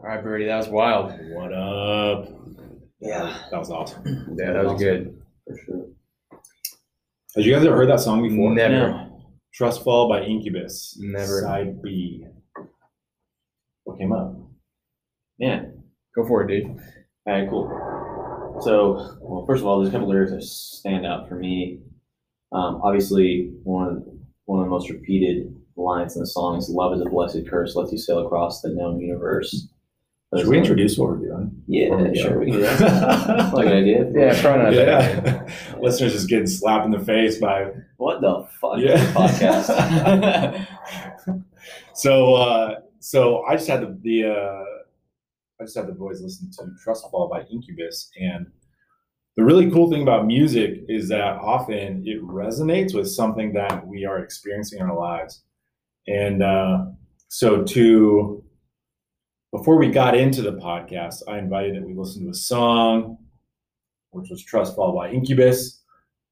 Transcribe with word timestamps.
All 0.00 0.04
right, 0.04 0.22
Birdie, 0.22 0.46
that 0.46 0.58
was 0.58 0.68
wild. 0.68 1.10
What 1.32 1.52
up? 1.52 2.28
Yeah. 3.00 3.36
That 3.50 3.58
was 3.58 3.68
awesome. 3.68 4.36
Yeah, 4.38 4.52
that 4.52 4.64
was 4.64 4.80
good. 4.80 5.20
For 5.44 5.56
sure. 5.58 5.86
Have 7.34 7.44
you 7.44 7.52
guys 7.52 7.64
ever 7.64 7.74
heard 7.74 7.90
that 7.90 7.98
song 7.98 8.22
before? 8.22 8.54
Never. 8.54 8.90
No. 8.90 9.22
Trust 9.52 9.82
Fall 9.82 10.08
by 10.08 10.22
Incubus. 10.22 10.96
Never. 11.00 11.40
Side 11.40 11.82
B. 11.82 12.24
What 13.82 13.98
came 13.98 14.12
up? 14.12 14.36
Yeah. 15.36 15.64
Go 16.14 16.24
for 16.28 16.44
it, 16.44 16.46
dude. 16.46 16.66
All 17.26 17.32
right, 17.34 17.50
cool. 17.50 18.60
So, 18.62 19.16
well, 19.20 19.44
first 19.46 19.62
of 19.62 19.66
all, 19.66 19.80
there's 19.80 19.88
a 19.88 19.92
couple 19.92 20.08
lyrics 20.08 20.30
that 20.30 20.44
stand 20.44 21.06
out 21.06 21.28
for 21.28 21.34
me. 21.34 21.80
Um, 22.52 22.80
obviously, 22.84 23.50
one 23.64 23.88
of, 23.88 24.02
one 24.44 24.60
of 24.60 24.66
the 24.66 24.70
most 24.70 24.90
repeated 24.90 25.52
lines 25.76 26.14
in 26.14 26.20
the 26.20 26.26
song 26.26 26.56
is 26.56 26.68
"Love 26.70 26.94
is 26.94 27.00
a 27.00 27.10
blessed 27.10 27.48
curse, 27.50 27.74
lets 27.74 27.90
you 27.90 27.98
sail 27.98 28.24
across 28.24 28.60
the 28.60 28.70
known 28.70 29.00
universe." 29.00 29.68
Should 30.36 30.48
we 30.48 30.58
introduce 30.58 30.98
what 30.98 31.08
we're 31.10 31.16
doing? 31.26 31.62
Yeah, 31.66 31.94
we 31.96 32.14
sure. 32.18 32.38
We 32.40 32.46
can 32.50 32.54
do 32.56 32.60
that. 32.62 33.54
like 33.54 33.66
an 33.66 33.72
idea. 33.72 34.10
Yeah, 34.14 34.40
probably 34.42 34.62
not. 34.64 34.74
Yeah. 34.74 35.48
Listeners 35.80 36.12
just 36.12 36.28
getting 36.28 36.46
slapped 36.46 36.84
in 36.84 36.90
the 36.90 36.98
face 37.00 37.38
by 37.38 37.70
What 37.96 38.20
the 38.20 38.46
fuck? 38.60 38.74
Yeah. 38.78 38.98
podcast. 39.14 40.66
so 41.94 42.34
uh 42.34 42.80
so 43.00 43.42
I 43.44 43.54
just 43.56 43.68
had 43.68 43.80
the, 43.80 43.98
the 44.02 44.24
uh 44.30 44.64
I 45.60 45.64
just 45.64 45.76
had 45.76 45.86
the 45.86 45.92
boys 45.92 46.20
listen 46.20 46.50
to 46.58 46.66
Trust 46.84 47.06
Fall 47.10 47.28
by 47.28 47.42
Incubus 47.50 48.10
and 48.20 48.46
the 49.36 49.44
really 49.44 49.70
cool 49.70 49.90
thing 49.90 50.02
about 50.02 50.26
music 50.26 50.80
is 50.88 51.08
that 51.08 51.36
often 51.38 52.02
it 52.06 52.22
resonates 52.22 52.92
with 52.94 53.08
something 53.08 53.52
that 53.54 53.86
we 53.86 54.04
are 54.04 54.18
experiencing 54.18 54.80
in 54.80 54.90
our 54.90 54.98
lives. 54.98 55.42
And 56.06 56.42
uh 56.42 56.84
so 57.28 57.64
to 57.64 58.44
before 59.52 59.78
we 59.78 59.88
got 59.88 60.16
into 60.16 60.42
the 60.42 60.52
podcast, 60.52 61.22
I 61.28 61.38
invited 61.38 61.76
that 61.76 61.86
we 61.86 61.94
listen 61.94 62.24
to 62.24 62.30
a 62.30 62.34
song, 62.34 63.18
which 64.10 64.30
was 64.30 64.44
Trust 64.44 64.76
Fall 64.76 64.94
by 64.94 65.10
Incubus, 65.10 65.82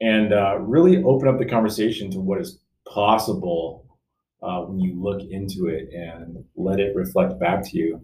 and 0.00 0.32
uh, 0.32 0.58
really 0.60 1.02
open 1.02 1.28
up 1.28 1.38
the 1.38 1.46
conversation 1.46 2.10
to 2.10 2.20
what 2.20 2.40
is 2.40 2.58
possible 2.86 3.86
uh, 4.42 4.60
when 4.60 4.78
you 4.78 5.00
look 5.00 5.22
into 5.30 5.66
it 5.66 5.88
and 5.92 6.44
let 6.56 6.78
it 6.78 6.94
reflect 6.94 7.40
back 7.40 7.64
to 7.64 7.78
you. 7.78 8.00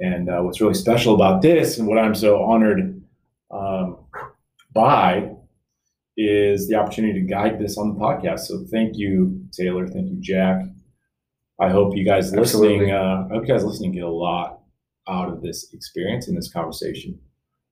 And 0.00 0.28
uh, 0.28 0.40
what's 0.40 0.60
really 0.60 0.74
special 0.74 1.14
about 1.14 1.42
this, 1.42 1.78
and 1.78 1.86
what 1.86 1.98
I'm 1.98 2.14
so 2.14 2.42
honored 2.42 3.02
um, 3.50 3.98
by, 4.72 5.30
is 6.16 6.66
the 6.68 6.76
opportunity 6.76 7.20
to 7.20 7.26
guide 7.26 7.58
this 7.58 7.76
on 7.76 7.92
the 7.92 8.00
podcast. 8.00 8.40
So 8.40 8.64
thank 8.70 8.96
you, 8.96 9.44
Taylor. 9.52 9.86
Thank 9.86 10.08
you, 10.08 10.16
Jack. 10.20 10.62
I 11.60 11.70
hope 11.70 11.96
you 11.96 12.04
guys 12.04 12.32
listening. 12.32 12.90
Uh, 12.90 13.26
I 13.30 13.34
hope 13.34 13.46
you 13.46 13.54
guys 13.54 13.64
listening 13.64 13.92
get 13.92 14.02
a 14.02 14.10
lot 14.10 14.60
out 15.08 15.28
of 15.28 15.42
this 15.42 15.72
experience 15.72 16.28
and 16.28 16.36
this 16.36 16.52
conversation. 16.52 17.18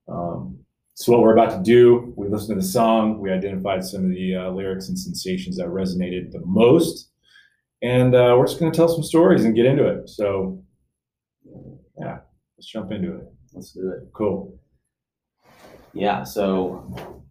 Um, 0.09 0.59
so 0.95 1.13
what 1.13 1.23
we're 1.23 1.37
about 1.37 1.51
to 1.51 1.63
do, 1.63 2.15
we 2.17 2.29
listened 2.29 2.51
to 2.51 2.55
the 2.55 2.73
song, 2.73 3.19
we 3.19 3.31
identified 3.31 3.85
some 3.85 4.05
of 4.05 4.11
the 4.11 4.37
uh, 4.37 4.51
lyrics 4.51 4.89
and 4.89 4.99
sensations 4.99 5.57
that 5.57 5.67
resonated 5.67 6.31
the 6.31 6.41
most, 6.45 7.11
and 7.83 8.15
uh, 8.15 8.37
we're 8.39 8.47
just 8.47 8.61
going 8.61 8.71
to 8.71 8.77
tell 8.77 8.89
some 8.89 9.03
stories 9.03 9.45
and 9.45 9.57
get 9.57 9.67
into 9.67 9.87
it. 9.87 10.09
So, 10.09 10.63
yeah, 11.99 12.19
let's 12.57 12.69
jump 12.71 12.93
into 12.93 13.17
it. 13.17 13.25
Let's 13.53 13.73
do 13.73 13.91
it. 13.91 14.09
Cool. 14.13 14.57
Yeah, 15.93 16.23
so 16.23 17.24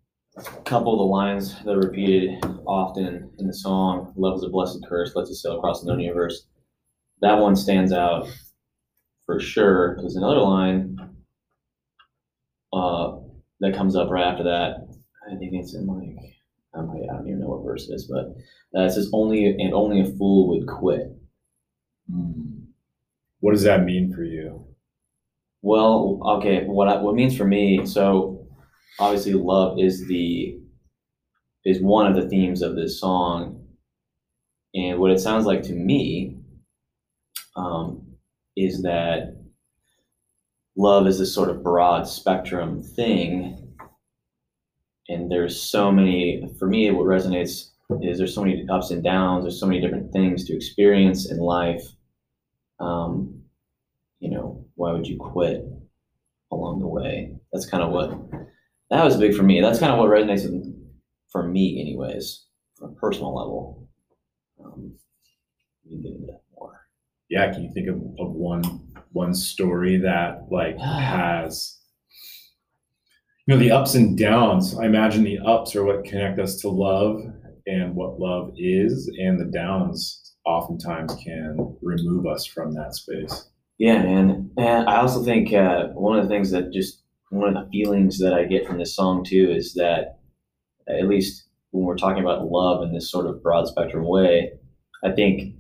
couple 0.66 0.94
of 0.94 1.00
the 1.00 1.04
lines 1.04 1.56
that 1.64 1.76
are 1.76 1.80
repeated 1.80 2.44
often 2.66 3.30
in 3.38 3.48
the 3.48 3.54
song, 3.54 4.14
love 4.16 4.38
is 4.38 4.44
a 4.44 4.50
blessed 4.50 4.84
curse, 4.88 5.16
lets 5.16 5.30
us 5.30 5.42
sail 5.44 5.58
across 5.58 5.82
the 5.82 5.88
known 5.88 6.00
universe. 6.00 6.48
That 7.22 7.38
one 7.38 7.56
stands 7.56 7.92
out 7.92 8.28
for 9.26 9.40
sure, 9.40 9.96
There's 10.00 10.16
another 10.16 10.40
line 10.40 10.98
uh, 12.74 13.18
that 13.60 13.76
comes 13.76 13.96
up 13.96 14.10
right 14.10 14.26
after 14.26 14.44
that, 14.44 14.88
I 15.32 15.36
think 15.36 15.54
it's 15.54 15.76
in 15.76 15.88
like, 15.88 16.36
I 16.74 16.80
don't, 16.80 17.28
even 17.28 17.40
know 17.40 17.50
what 17.50 17.64
verse 17.64 17.88
it 17.88 17.94
is, 17.94 18.10
but 18.12 18.36
uh, 18.76 18.86
it 18.86 18.92
says, 18.92 19.10
only, 19.14 19.46
and 19.46 19.74
only 19.74 20.02
a 20.02 20.12
fool 20.18 20.50
would 20.50 20.68
quit. 20.68 21.16
What 23.40 23.52
does 23.52 23.64
that 23.64 23.84
mean 23.84 24.12
for 24.14 24.24
you? 24.24 24.66
Well, 25.62 26.20
okay, 26.26 26.66
what 26.66 26.90
I, 26.90 26.98
what 26.98 27.12
it 27.12 27.16
means 27.16 27.38
for 27.38 27.46
me, 27.46 27.86
so 27.86 28.43
obviously 29.00 29.34
love 29.34 29.80
is 29.80 30.08
the 30.08 30.60
is 31.66 31.82
one 31.82 32.06
of 32.06 32.16
the 32.16 32.30
themes 32.30 32.62
of 32.62 32.76
this 32.76 33.00
song. 33.00 33.66
And 34.76 35.00
what 35.00 35.12
it 35.12 35.20
sounds 35.20 35.46
like 35.46 35.62
to 35.64 35.74
me 35.74 36.38
um, 37.56 38.06
is 38.58 38.82
that 38.82 39.38
love 40.76 41.08
is 41.08 41.20
this 41.20 41.34
sort 41.34 41.50
of 41.50 41.64
broad 41.64 42.08
spectrum 42.08 42.82
thing. 42.82 43.76
And 45.10 45.32
there's 45.32 45.62
so 45.62 45.92
many, 45.92 46.50
for 46.58 46.68
me, 46.68 46.90
what 46.92 47.06
resonates 47.06 47.70
is 48.02 48.18
there's 48.18 48.34
so 48.34 48.44
many 48.44 48.66
ups 48.70 48.92
and 48.92 49.04
downs, 49.04 49.44
there's 49.44 49.60
so 49.60 49.68
many 49.68 49.80
different 49.80 50.12
things 50.12 50.46
to 50.46 50.56
experience 50.56 51.30
in 51.30 51.38
life. 51.38 51.84
Um, 52.80 53.44
you 54.20 54.32
know, 54.32 54.66
why 54.76 54.92
would 54.92 55.08
you 55.08 55.18
quit 55.18 55.66
along 56.52 56.80
the 56.80 56.88
way? 56.88 57.36
That's 57.52 57.70
kind 57.70 57.84
of 57.84 57.92
what 57.92 58.18
that 58.94 59.04
was 59.04 59.18
big 59.18 59.36
for 59.36 59.44
me. 59.44 59.60
That's 59.60 59.80
kind 59.80 59.92
of 59.92 59.98
what 59.98 60.10
resonates 60.10 60.44
with, 60.44 60.72
for 61.32 61.48
me, 61.48 61.82
anyways, 61.82 62.46
from 62.78 62.92
a 62.92 62.94
personal 62.94 63.36
level. 63.36 63.90
Um, 64.64 64.94
we 65.84 65.92
can 65.92 66.02
get 66.04 66.12
into 66.14 66.28
that 66.28 66.42
more. 66.56 66.80
Yeah, 67.28 67.52
can 67.52 67.64
you 67.64 67.72
think 67.74 67.90
of, 67.90 67.96
of 67.96 68.34
one 68.34 68.64
one 69.12 69.34
story 69.34 69.98
that 69.98 70.44
like 70.52 70.78
has 70.80 71.80
you 73.48 73.54
know 73.54 73.60
the 73.60 73.72
ups 73.72 73.96
and 73.96 74.16
downs? 74.18 74.78
I 74.78 74.86
imagine 74.86 75.24
the 75.24 75.40
ups 75.40 75.76
are 75.76 75.84
what 75.84 76.06
connect 76.06 76.40
us 76.40 76.58
to 76.58 76.70
love 76.70 77.20
and 77.66 77.96
what 77.96 78.20
love 78.20 78.52
is, 78.58 79.10
and 79.20 79.40
the 79.40 79.46
downs 79.52 80.36
oftentimes 80.46 81.16
can 81.24 81.58
remove 81.82 82.28
us 82.28 82.46
from 82.46 82.74
that 82.74 82.94
space. 82.94 83.50
Yeah, 83.80 84.04
man. 84.04 84.52
And 84.58 84.88
I 84.88 84.98
also 84.98 85.24
think 85.24 85.52
uh, 85.52 85.88
one 85.88 86.20
of 86.20 86.26
the 86.26 86.30
things 86.30 86.52
that 86.52 86.72
just 86.72 87.03
one 87.34 87.56
of 87.56 87.66
the 87.66 87.70
feelings 87.72 88.20
that 88.20 88.34
I 88.34 88.46
get 88.46 88.66
from 88.68 88.78
this 88.78 88.96
song 88.96 89.24
too 89.24 89.52
is 89.52 89.74
that 89.74 90.20
at 90.88 91.08
least 91.08 91.48
when 91.72 91.86
we're 91.86 91.98
talking 91.98 92.22
about 92.24 92.46
love 92.50 92.84
in 92.84 92.94
this 92.94 93.10
sort 93.10 93.26
of 93.26 93.42
broad 93.42 93.68
spectrum 93.68 94.06
way, 94.08 94.52
I 95.04 95.12
think 95.12 95.56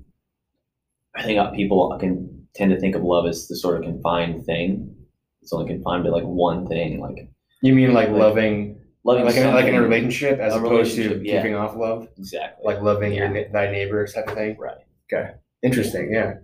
I 1.15 1.23
think 1.23 1.53
people 1.55 1.95
can 1.99 2.47
tend 2.55 2.71
to 2.71 2.79
think 2.79 2.95
of 2.95 3.03
love 3.03 3.25
as 3.27 3.47
the 3.47 3.55
sort 3.55 3.77
of 3.77 3.83
confined 3.83 4.45
thing. 4.45 4.95
It's 5.41 5.53
only 5.53 5.67
confined 5.67 6.03
to 6.05 6.11
like 6.11 6.23
one 6.23 6.67
thing, 6.67 6.99
like 6.99 7.27
You 7.61 7.73
mean 7.73 7.93
like 7.93 8.09
Like- 8.09 8.17
loving, 8.19 8.79
loving 9.03 9.25
like 9.25 9.35
in, 9.35 9.53
like 9.53 9.65
in 9.65 9.75
a 9.75 9.81
relationship, 9.81 10.39
as 10.39 10.53
A 10.53 10.57
opposed 10.59 10.95
to 10.95 11.01
relationship, 11.01 11.25
yeah. 11.27 11.41
keeping 11.41 11.55
off 11.55 11.75
love, 11.75 12.07
Exactly. 12.17 12.63
like 12.65 12.81
loving 12.81 13.13
your 13.13 13.29
thy 13.51 13.71
neighbor 13.71 14.05
type 14.07 14.27
of 14.27 14.35
thing. 14.35 14.57
right. 14.57 14.77
Okay. 15.11 15.31
Interesting. 15.63 16.11
Yeah. 16.13 16.35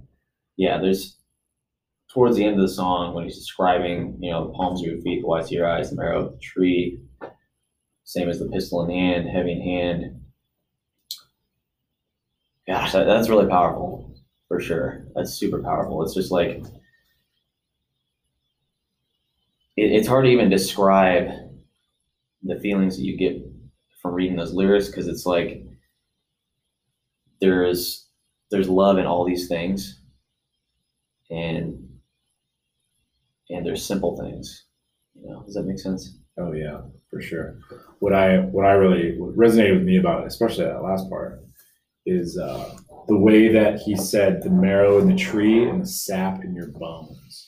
yeah, 0.57 0.77
there's 0.79 1.17
towards 2.11 2.35
the 2.35 2.43
end 2.43 2.55
of 2.55 2.61
the 2.61 2.73
song 2.73 3.13
when 3.13 3.23
he's 3.23 3.37
describing, 3.37 4.17
you 4.19 4.31
know, 4.31 4.47
the 4.47 4.53
palms 4.53 4.81
of 4.81 4.87
your 4.87 5.01
feet, 5.01 5.21
the 5.21 5.27
whites 5.27 5.47
of 5.47 5.53
your 5.53 5.67
eyes, 5.67 5.89
the 5.89 5.95
marrow 5.95 6.25
of 6.25 6.31
the 6.33 6.39
tree, 6.39 6.99
same 8.03 8.29
as 8.29 8.39
the 8.39 8.49
pistol 8.49 8.81
in 8.81 8.87
the 8.87 8.95
hand, 8.95 9.29
heavy 9.29 9.51
in 9.51 9.61
hand. 9.61 10.21
Gosh, 12.67 12.91
that, 12.93 13.05
that's 13.05 13.29
really 13.29 13.47
powerful 13.47 14.15
for 14.47 14.59
sure. 14.59 15.05
That's 15.15 15.33
super 15.33 15.61
powerful. 15.61 16.03
It's 16.03 16.15
just 16.15 16.31
like 16.31 16.63
it, 19.77 19.91
it's 19.91 20.07
hard 20.07 20.25
to 20.25 20.31
even 20.31 20.49
describe 20.49 21.29
the 22.43 22.59
feelings 22.59 22.97
that 22.97 23.03
you 23.03 23.17
get 23.17 23.41
from 24.01 24.13
reading 24.13 24.37
those 24.37 24.53
lyrics 24.53 24.87
because 24.87 25.07
it's 25.07 25.25
like 25.25 25.63
there's 27.41 28.07
there's 28.49 28.69
love 28.69 28.97
in 28.97 29.05
all 29.05 29.25
these 29.25 29.47
things 29.47 29.99
and 31.29 31.88
and 33.49 33.65
they're 33.65 33.75
simple 33.75 34.17
things 34.17 34.65
you 35.15 35.29
know 35.29 35.43
does 35.43 35.55
that 35.55 35.63
make 35.65 35.79
sense 35.79 36.19
Oh 36.39 36.53
yeah, 36.53 36.81
for 37.09 37.21
sure. 37.21 37.59
What 37.99 38.13
I 38.13 38.37
what 38.37 38.65
I 38.65 38.71
really 38.71 39.19
what 39.19 39.35
resonated 39.35 39.79
with 39.79 39.83
me 39.83 39.97
about, 39.97 40.25
especially 40.25 40.65
that 40.65 40.81
last 40.81 41.09
part, 41.09 41.41
is 42.05 42.37
uh, 42.37 42.77
the 43.07 43.17
way 43.17 43.49
that 43.49 43.79
he 43.79 43.95
said 43.95 44.41
the 44.41 44.49
marrow 44.49 44.99
in 44.99 45.07
the 45.07 45.15
tree 45.15 45.67
and 45.67 45.81
the 45.81 45.87
sap 45.87 46.43
in 46.43 46.55
your 46.55 46.67
bones. 46.67 47.47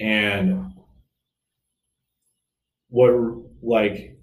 And 0.00 0.72
what 2.90 3.14
like 3.62 4.18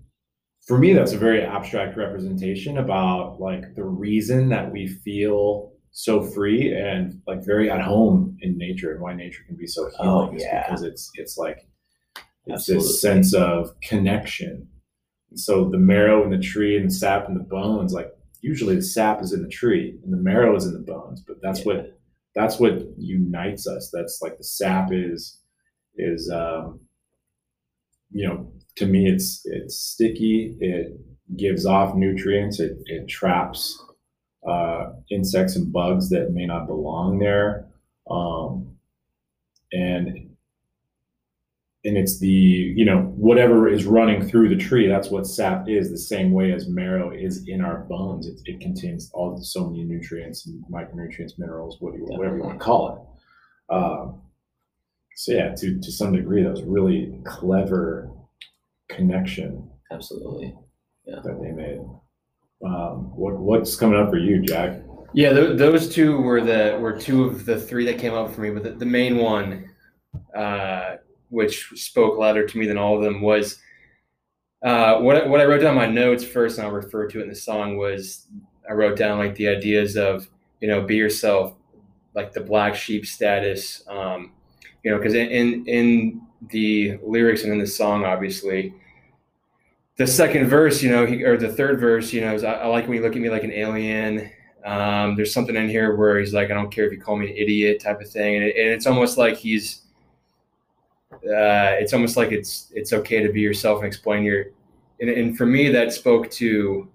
for 0.68 0.77
me 0.77 0.94
that's 0.94 1.13
a 1.13 1.18
very 1.18 1.42
abstract 1.42 1.98
representation 1.98 2.77
about 2.77 3.42
like 3.42 3.74
the 3.75 3.83
reason 3.83 4.50
that 4.50 4.72
we 4.72 4.88
feel 4.88 5.74
so 5.91 6.21
free 6.21 6.74
and 6.74 7.21
like 7.27 7.44
very 7.45 7.69
at 7.69 7.81
home 7.81 8.38
in 8.41 8.57
nature 8.57 8.91
and 8.91 9.01
why 9.01 9.13
nature 9.13 9.44
can 9.47 9.56
be 9.56 9.68
so 9.68 9.89
healing 9.97 10.30
Oh, 10.31 10.36
is 10.36 10.44
because 10.44 10.83
it's 10.83 11.12
it's 11.15 11.38
like 11.38 11.68
it's 12.45 12.53
Absolutely. 12.69 12.88
this 12.88 13.01
sense 13.01 13.33
of 13.33 13.80
connection. 13.81 14.68
And 15.30 15.39
so 15.39 15.69
the 15.69 15.77
marrow 15.77 16.24
in 16.24 16.30
the 16.31 16.39
tree 16.39 16.77
and 16.77 16.88
the 16.89 16.94
sap 16.94 17.27
in 17.27 17.36
the 17.36 17.44
bones, 17.44 17.94
like 17.94 18.12
usually 18.41 18.75
the 18.75 18.81
sap 18.81 19.21
is 19.21 19.33
in 19.33 19.41
the 19.44 19.50
tree 19.50 20.00
and 20.03 20.13
the 20.13 20.18
marrow 20.18 20.56
is 20.56 20.65
in 20.65 20.74
the 20.74 20.80
bones, 20.80 21.21
but 21.27 21.38
that's 21.41 21.59
Yeah. 21.59 21.65
what 21.65 22.00
that's 22.36 22.59
what 22.59 22.83
unites 22.97 23.68
us. 23.68 23.89
That's 23.91 24.19
like 24.21 24.38
the 24.38 24.44
sap 24.44 24.89
is 24.91 25.39
is 25.97 26.30
um, 26.31 26.80
you 28.12 28.27
know 28.27 28.51
to 28.77 28.86
me 28.86 29.09
it's 29.09 29.41
it's 29.45 29.75
sticky. 29.75 30.56
It 30.59 30.94
gives 31.36 31.65
off 31.65 31.95
nutrients. 31.95 32.59
It 32.59 32.77
it 32.86 33.07
traps 33.07 33.83
uh, 34.47 34.91
insects 35.12 35.56
and 35.56 35.71
bugs 35.71 36.09
that 36.09 36.31
may 36.31 36.45
not 36.45 36.68
belong 36.68 37.19
there. 37.19 37.68
Um, 38.09 38.75
and 39.71 40.30
and 41.86 41.97
it's 41.97 42.19
the 42.19 42.27
you 42.27 42.83
know 42.83 43.01
whatever 43.15 43.69
is 43.69 43.86
running 43.86 44.27
through 44.27 44.50
the 44.50 44.57
tree 44.57 44.88
that's 44.88 45.09
what 45.09 45.25
sap 45.25 45.69
is 45.69 45.89
the 45.89 45.97
same 45.97 46.31
way 46.31 46.51
as 46.51 46.68
marrow 46.68 47.12
is 47.12 47.47
in 47.47 47.62
our 47.62 47.80
bones. 47.86 48.27
It, 48.27 48.41
it 48.45 48.62
contains 48.62 49.09
all 49.13 49.38
so 49.41 49.69
many 49.69 49.83
nutrients 49.83 50.45
and 50.45 50.63
micronutrients 50.71 51.38
minerals 51.38 51.77
whatever 51.80 52.38
you 52.38 52.44
want 52.44 52.59
to 52.59 52.65
call 52.65 52.95
it. 53.69 53.74
Um, 53.74 54.21
so 55.15 55.33
yeah 55.33 55.53
to, 55.56 55.80
to 55.80 55.91
some 55.91 56.13
degree 56.13 56.44
that 56.44 56.51
was 56.51 56.63
really 56.63 57.19
clever 57.25 58.09
connection 58.89 59.69
Absolutely. 59.91 60.56
yeah. 61.06 61.19
that 61.24 61.39
they 61.41 61.51
made 61.51 61.80
um, 62.66 63.16
what 63.16 63.38
what's 63.38 63.76
coming 63.76 64.00
up 64.00 64.10
for 64.10 64.18
you 64.18 64.42
jack 64.42 64.82
Yeah, 65.14 65.32
th- 65.34 65.58
those 65.58 65.94
two 65.94 66.18
were 66.18 66.42
the 66.42 66.78
were 66.80 66.98
two 66.98 67.24
of 67.24 67.46
the 67.46 67.60
three 67.60 67.86
that 67.86 68.00
came 68.00 68.14
up 68.14 68.34
for 68.34 68.42
me. 68.42 68.52
But 68.52 68.64
the, 68.64 68.72
the 68.72 68.86
main 68.86 69.18
one, 69.18 69.70
uh, 70.36 70.98
which 71.30 71.70
spoke 71.76 72.18
louder 72.18 72.46
to 72.46 72.58
me 72.58 72.68
than 72.68 72.78
all 72.78 72.98
of 72.98 73.04
them, 73.04 73.22
was 73.22 73.60
uh, 74.64 75.00
what 75.00 75.28
what 75.30 75.40
I 75.40 75.46
wrote 75.46 75.62
down 75.62 75.76
my 75.76 75.88
notes 75.88 76.24
first, 76.24 76.58
and 76.58 76.68
I'll 76.68 76.74
refer 76.74 77.08
to 77.08 77.20
it 77.20 77.24
in 77.24 77.30
the 77.30 77.36
song. 77.36 77.78
Was 77.78 78.28
I 78.70 78.74
wrote 78.74 78.98
down 78.98 79.18
like 79.18 79.36
the 79.36 79.48
ideas 79.48 79.96
of 79.96 80.28
you 80.60 80.68
know 80.68 80.82
be 80.82 80.96
yourself, 80.96 81.56
like 82.14 82.34
the 82.34 82.42
black 82.42 82.76
sheep 82.76 83.06
status, 83.06 83.84
um, 83.88 84.34
you 84.84 84.92
know, 84.92 84.98
because 84.98 85.16
in 85.16 85.66
in 85.66 86.22
the 86.50 87.00
lyrics 87.04 87.44
and 87.44 87.54
in 87.54 87.60
the 87.60 87.68
song, 87.68 88.04
obviously. 88.06 88.74
The 90.00 90.07
second 90.07 90.48
verse, 90.48 90.81
you 90.81 90.90
know, 90.90 91.06
he, 91.06 91.25
or 91.25 91.36
the 91.36 91.51
third 91.51 91.81
verse, 91.81 92.13
you 92.13 92.22
know, 92.22 92.34
is 92.34 92.46
I, 92.46 92.54
I 92.54 92.68
like 92.68 92.88
when 92.88 92.96
you 92.96 93.04
look 93.04 93.18
at 93.18 93.22
me 93.22 93.30
like 93.30 93.44
an 93.44 93.51
alien. 93.51 94.31
Um, 94.63 95.18
there's 95.18 95.34
something 95.34 95.57
in 95.57 95.68
here 95.68 95.94
where 95.94 96.18
he's 96.18 96.34
like, 96.34 96.50
I 96.50 96.54
don't 96.54 96.72
care 96.72 96.86
if 96.86 96.94
you 96.94 97.01
call 97.01 97.18
me 97.18 97.30
an 97.30 97.36
idiot, 97.36 97.81
type 97.81 98.00
of 98.00 98.10
thing, 98.10 98.36
and, 98.36 98.46
it, 98.46 98.56
and 98.56 98.69
it's 98.69 98.88
almost 98.88 99.18
like 99.18 99.36
he's, 99.36 99.81
uh, 101.12 101.75
it's 101.81 101.92
almost 101.92 102.16
like 102.16 102.31
it's 102.31 102.72
it's 102.74 102.94
okay 102.94 103.22
to 103.22 103.30
be 103.34 103.42
yourself 103.42 103.80
and 103.80 103.88
explain 103.88 104.24
your, 104.24 104.46
and, 105.01 105.10
and 105.10 105.38
for 105.38 105.46
me 105.46 105.68
that 105.68 105.92
spoke 105.92 106.31
to 106.31 106.88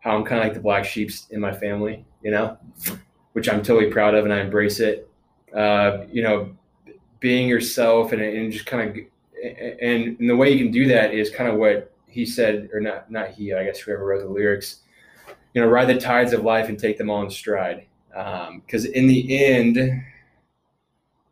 how 0.00 0.14
I'm 0.14 0.24
kind 0.24 0.40
of 0.40 0.44
like 0.44 0.54
the 0.54 0.60
black 0.60 0.84
sheep 0.84 1.10
in 1.30 1.40
my 1.40 1.54
family, 1.54 2.04
you 2.22 2.32
know, 2.32 2.58
which 3.32 3.48
I'm 3.48 3.62
totally 3.62 3.90
proud 3.90 4.14
of 4.14 4.26
and 4.26 4.34
I 4.34 4.40
embrace 4.40 4.78
it. 4.78 5.08
Uh, 5.56 6.04
you 6.12 6.22
know, 6.22 6.54
being 7.18 7.48
yourself 7.48 8.12
and, 8.12 8.20
and 8.20 8.52
just 8.52 8.66
kind 8.66 8.90
of, 8.90 8.96
and, 9.42 10.18
and 10.18 10.28
the 10.28 10.36
way 10.36 10.50
you 10.50 10.62
can 10.62 10.70
do 10.70 10.86
that 10.88 11.14
is 11.14 11.30
kind 11.30 11.48
of 11.48 11.56
what 11.56 11.90
he 12.10 12.26
said, 12.26 12.68
or 12.72 12.80
not, 12.80 13.10
not 13.10 13.30
he, 13.30 13.52
I 13.52 13.64
guess 13.64 13.78
whoever 13.78 14.04
wrote 14.04 14.22
the 14.22 14.28
lyrics 14.28 14.80
you 15.54 15.60
know, 15.60 15.68
ride 15.68 15.86
the 15.86 15.98
tides 15.98 16.32
of 16.32 16.44
life 16.44 16.68
and 16.68 16.78
take 16.78 16.98
them 16.98 17.10
all 17.10 17.22
in 17.22 17.30
stride. 17.30 17.86
Because 18.08 18.84
in 18.84 19.06
the 19.06 19.44
end, 19.44 20.02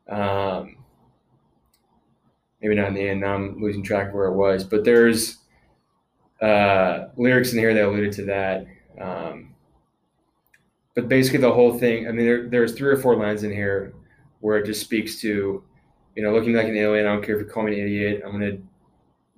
um, 0.08 0.76
maybe 2.60 2.75
not 2.75 2.88
in 2.88 2.94
the 2.94 3.08
end, 3.08 3.20
now 3.20 3.34
I'm 3.34 3.60
losing 3.60 3.82
track 3.82 4.08
of 4.08 4.14
where 4.14 4.26
it 4.26 4.34
was, 4.34 4.64
but 4.64 4.84
there's 4.84 5.38
uh, 6.40 7.08
lyrics 7.16 7.52
in 7.52 7.58
here 7.58 7.75
that 7.75 7.84
alluded 7.84 8.12
to 8.12 8.25
that. 8.26 8.66
Um, 9.00 9.54
but 10.94 11.08
basically, 11.08 11.40
the 11.40 11.52
whole 11.52 11.78
thing, 11.78 12.08
I 12.08 12.12
mean, 12.12 12.26
there, 12.26 12.48
there's 12.48 12.75
three 12.75 12.90
or 12.90 12.96
four 12.96 13.14
lines 13.14 13.44
in 13.44 13.52
here 13.52 13.94
where 14.40 14.58
it 14.58 14.66
just 14.66 14.80
speaks 14.80 15.20
to, 15.20 15.62
you 16.16 16.22
know, 16.22 16.32
looking 16.32 16.54
like 16.54 16.66
an 16.66 16.76
alien. 16.76 17.06
I 17.06 17.12
don't 17.12 17.25
care 17.25 17.36
if 17.36 17.46
you 17.46 17.48
call 17.48 17.62
me 17.62 17.80
an 17.80 17.86
idiot. 17.86 18.22
I'm 18.25 18.32
going 18.32 18.50
to 18.50 18.62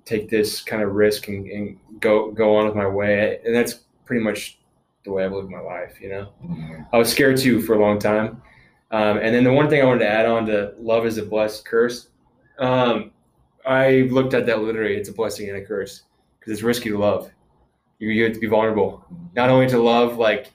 take 0.05 0.29
this 0.29 0.61
kind 0.61 0.81
of 0.81 0.93
risk 0.93 1.27
and, 1.27 1.47
and 1.47 1.77
go 1.99 2.31
go 2.31 2.55
on 2.55 2.65
with 2.65 2.75
my 2.75 2.87
way. 2.87 3.39
And 3.45 3.55
that's 3.55 3.73
pretty 4.05 4.23
much 4.23 4.59
the 5.03 5.11
way 5.11 5.25
I've 5.25 5.31
lived 5.31 5.49
my 5.49 5.59
life. 5.59 5.99
You 6.01 6.09
know, 6.09 6.33
I 6.93 6.97
was 6.97 7.11
scared 7.11 7.37
too 7.37 7.61
for 7.61 7.75
a 7.75 7.79
long 7.79 7.99
time. 7.99 8.41
Um, 8.91 9.17
and 9.17 9.33
then 9.33 9.43
the 9.43 9.53
one 9.53 9.69
thing 9.69 9.81
I 9.81 9.85
wanted 9.85 9.99
to 9.99 10.09
add 10.09 10.25
on 10.25 10.45
to 10.47 10.73
love 10.79 11.05
is 11.05 11.17
a 11.17 11.23
blessed 11.23 11.65
curse. 11.65 12.09
Um, 12.59 13.11
I 13.65 14.09
looked 14.11 14.33
at 14.33 14.45
that 14.47 14.61
literally. 14.61 14.95
It's 14.95 15.09
a 15.09 15.13
blessing 15.13 15.49
and 15.49 15.57
a 15.57 15.65
curse 15.65 16.03
because 16.39 16.53
it's 16.53 16.63
risky 16.63 16.89
to 16.89 16.97
love. 16.97 17.31
You, 17.99 18.09
you 18.09 18.23
have 18.23 18.33
to 18.33 18.39
be 18.39 18.47
vulnerable, 18.47 19.05
not 19.35 19.49
only 19.49 19.67
to 19.67 19.79
love 19.79 20.17
like 20.17 20.51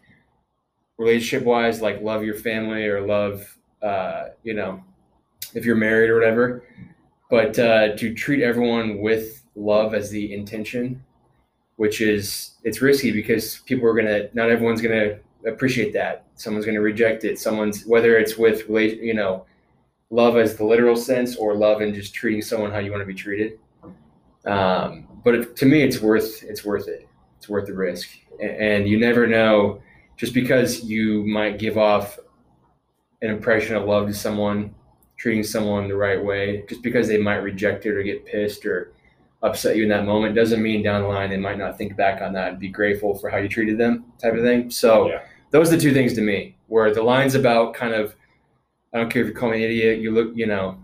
relationship 0.98 1.46
wise, 1.46 1.81
like 1.81 2.02
love 2.02 2.25
your 2.25 2.34
family 2.34 2.87
or 2.87 3.06
love, 3.06 3.56
uh, 3.82 4.28
you 4.43 4.54
know, 4.54 4.82
if 5.54 5.64
you're 5.64 5.76
married 5.76 6.10
or 6.10 6.14
whatever, 6.14 6.64
but 7.31 7.58
uh, 7.58 7.96
to 7.96 8.14
treat 8.14 8.43
everyone 8.43 8.99
with 8.99 9.43
love 9.55 9.94
as 9.94 10.11
the 10.11 10.32
intention 10.32 11.02
which 11.76 12.00
is 12.00 12.52
it's 12.64 12.82
risky 12.82 13.12
because 13.12 13.58
people 13.67 13.87
are 13.87 13.94
gonna 13.94 14.28
not 14.34 14.50
everyone's 14.50 14.82
gonna 14.82 15.19
appreciate 15.46 15.93
that. 15.93 16.25
Someone's 16.34 16.67
gonna 16.67 16.81
reject 16.81 17.25
it. 17.25 17.38
Someone's 17.38 17.84
whether 17.84 18.19
it's 18.19 18.37
with 18.37 18.69
you 18.69 19.14
know, 19.14 19.46
love 20.11 20.37
as 20.37 20.56
the 20.56 20.64
literal 20.64 20.96
sense 20.96 21.37
or 21.37 21.55
love 21.55 21.81
and 21.81 21.94
just 21.94 22.14
treating 22.14 22.43
someone 22.43 22.70
how 22.70 22.78
you 22.78 22.90
want 22.90 23.02
to 23.02 23.06
be 23.06 23.14
treated. 23.14 23.58
Um, 24.44 25.06
but 25.25 25.34
if, 25.34 25.55
to 25.56 25.67
me, 25.67 25.82
it's 25.82 26.00
worth 26.00 26.43
it's 26.43 26.64
worth 26.64 26.88
it. 26.88 27.08
It's 27.38 27.49
worth 27.49 27.67
the 27.67 27.75
risk, 27.75 28.08
and, 28.40 28.50
and 28.50 28.88
you 28.88 28.99
never 28.99 29.26
know. 29.26 29.82
Just 30.17 30.32
because 30.32 30.82
you 30.82 31.26
might 31.26 31.58
give 31.58 31.76
off 31.76 32.19
an 33.20 33.29
impression 33.29 33.76
of 33.76 33.84
love 33.84 34.06
to 34.06 34.14
someone, 34.14 34.75
treating 35.16 35.42
someone 35.42 35.88
the 35.88 35.96
right 35.96 36.22
way, 36.22 36.64
just 36.68 36.82
because 36.82 37.08
they 37.08 37.18
might 37.18 37.36
reject 37.36 37.86
it 37.86 37.90
or 37.96 38.02
get 38.02 38.24
pissed 38.26 38.66
or 38.66 38.92
upset 39.42 39.76
you 39.76 39.82
in 39.82 39.88
that 39.90 40.04
moment 40.04 40.34
doesn't 40.34 40.62
mean 40.62 40.82
down 40.82 41.02
the 41.02 41.08
line 41.08 41.28
they 41.30 41.36
might 41.36 41.58
not 41.58 41.76
think 41.76 41.94
back 41.96 42.22
on 42.22 42.32
that 42.32 42.50
and 42.52 42.58
be 42.58 42.68
grateful 42.68 43.14
for 43.14 43.28
how 43.28 43.36
you 43.36 43.48
treated 43.48 43.78
them 43.78 44.04
type 44.20 44.34
of 44.34 44.40
thing. 44.40 44.70
So 44.70 45.08
Yeah. 45.08 45.22
those 45.50 45.72
are 45.72 45.76
the 45.76 45.82
two 45.82 45.92
things 45.92 46.14
to 46.14 46.22
me 46.22 46.56
where 46.68 46.92
the 46.92 47.02
lines 47.02 47.34
about 47.34 47.74
kind 47.74 47.94
of 47.94 48.16
i 48.92 48.98
don't 48.98 49.10
care 49.10 49.22
if 49.22 49.28
you 49.28 49.34
call 49.34 49.50
me 49.50 49.58
an 49.58 49.62
idiot 49.70 50.00
you 50.00 50.10
look 50.10 50.32
you 50.34 50.46
know 50.46 50.78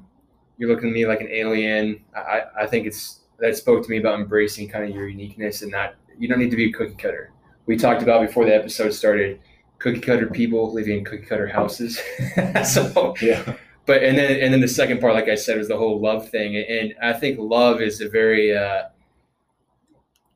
you're 0.59 0.69
looking 0.69 0.91
at 0.91 0.95
me 0.95 1.07
like 1.07 1.21
an 1.23 1.29
alien. 1.31 2.05
I 2.15 2.43
i 2.61 2.67
think 2.67 2.87
it's 2.87 3.21
that 3.41 3.57
spoke 3.57 3.83
to 3.85 3.91
me 3.91 3.97
about 3.99 4.21
embracing 4.21 4.69
kind 4.69 4.85
of 4.85 4.95
your 4.95 5.09
uniqueness 5.09 5.63
and 5.63 5.71
not 5.73 5.95
you 6.19 6.29
don't 6.29 6.39
need 6.39 6.51
to 6.51 6.57
be 6.57 6.67
a 6.69 6.73
cookie 6.73 6.95
cutter. 6.95 7.33
We 7.67 7.77
talked 7.77 8.03
about 8.03 8.21
before 8.25 8.45
the 8.45 8.55
episode 8.55 8.91
started 8.93 9.41
cookie 9.79 10.01
cutter 10.01 10.27
people 10.27 10.73
living 10.73 10.99
in 10.99 11.05
cookie 11.05 11.25
cutter 11.27 11.49
houses. 11.49 11.99
So 12.65 13.15
yeah 13.23 13.55
but 13.87 14.03
and 14.03 14.17
then 14.17 14.41
and 14.41 14.53
then 14.53 14.61
the 14.61 14.69
second 14.69 15.01
part 15.01 15.15
like 15.15 15.29
i 15.29 15.35
said 15.35 15.59
was 15.59 15.69
the 15.69 15.77
whole 15.77 16.01
love 16.01 16.29
thing. 16.29 16.57
And 16.57 16.95
i 17.03 17.13
think 17.13 17.39
love 17.39 17.81
is 17.81 18.01
a 18.01 18.09
very 18.09 18.57
uh 18.57 18.85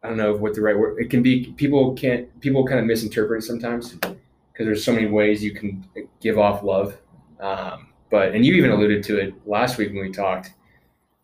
i 0.03 0.09
don't 0.09 0.17
know 0.17 0.35
what 0.35 0.55
the 0.55 0.61
right 0.61 0.79
word 0.79 1.03
it 1.03 1.11
can 1.11 1.23
be 1.23 1.53
people 1.57 1.95
can't 1.95 2.41
people 2.41 2.67
kind 2.67 2.81
of 2.81 2.87
misinterpret 2.87 3.43
sometimes 3.43 3.93
because 3.93 4.19
there's 4.59 4.85
so 4.85 4.93
many 4.93 5.07
ways 5.07 5.45
you 5.45 5.55
can 5.55 5.85
give 6.21 6.39
off 6.39 6.63
love. 6.63 6.97
Um 7.41 7.89
but 8.11 8.35
and 8.35 8.45
you 8.45 8.55
even 8.55 8.71
alluded 8.71 9.03
to 9.05 9.19
it 9.19 9.35
last 9.47 9.79
week 9.79 9.93
when 9.93 10.03
we 10.03 10.13
talked 10.13 10.53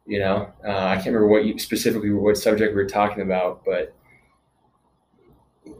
you 0.07 0.19
know 0.19 0.53
uh, 0.67 0.87
i 0.87 0.95
can't 0.95 1.07
remember 1.07 1.29
what 1.29 1.45
you 1.45 1.59
specifically 1.59 2.11
what 2.13 2.37
subject 2.37 2.75
we 2.75 2.83
were 2.83 2.89
talking 2.89 3.23
about 3.23 3.65
but 3.65 3.95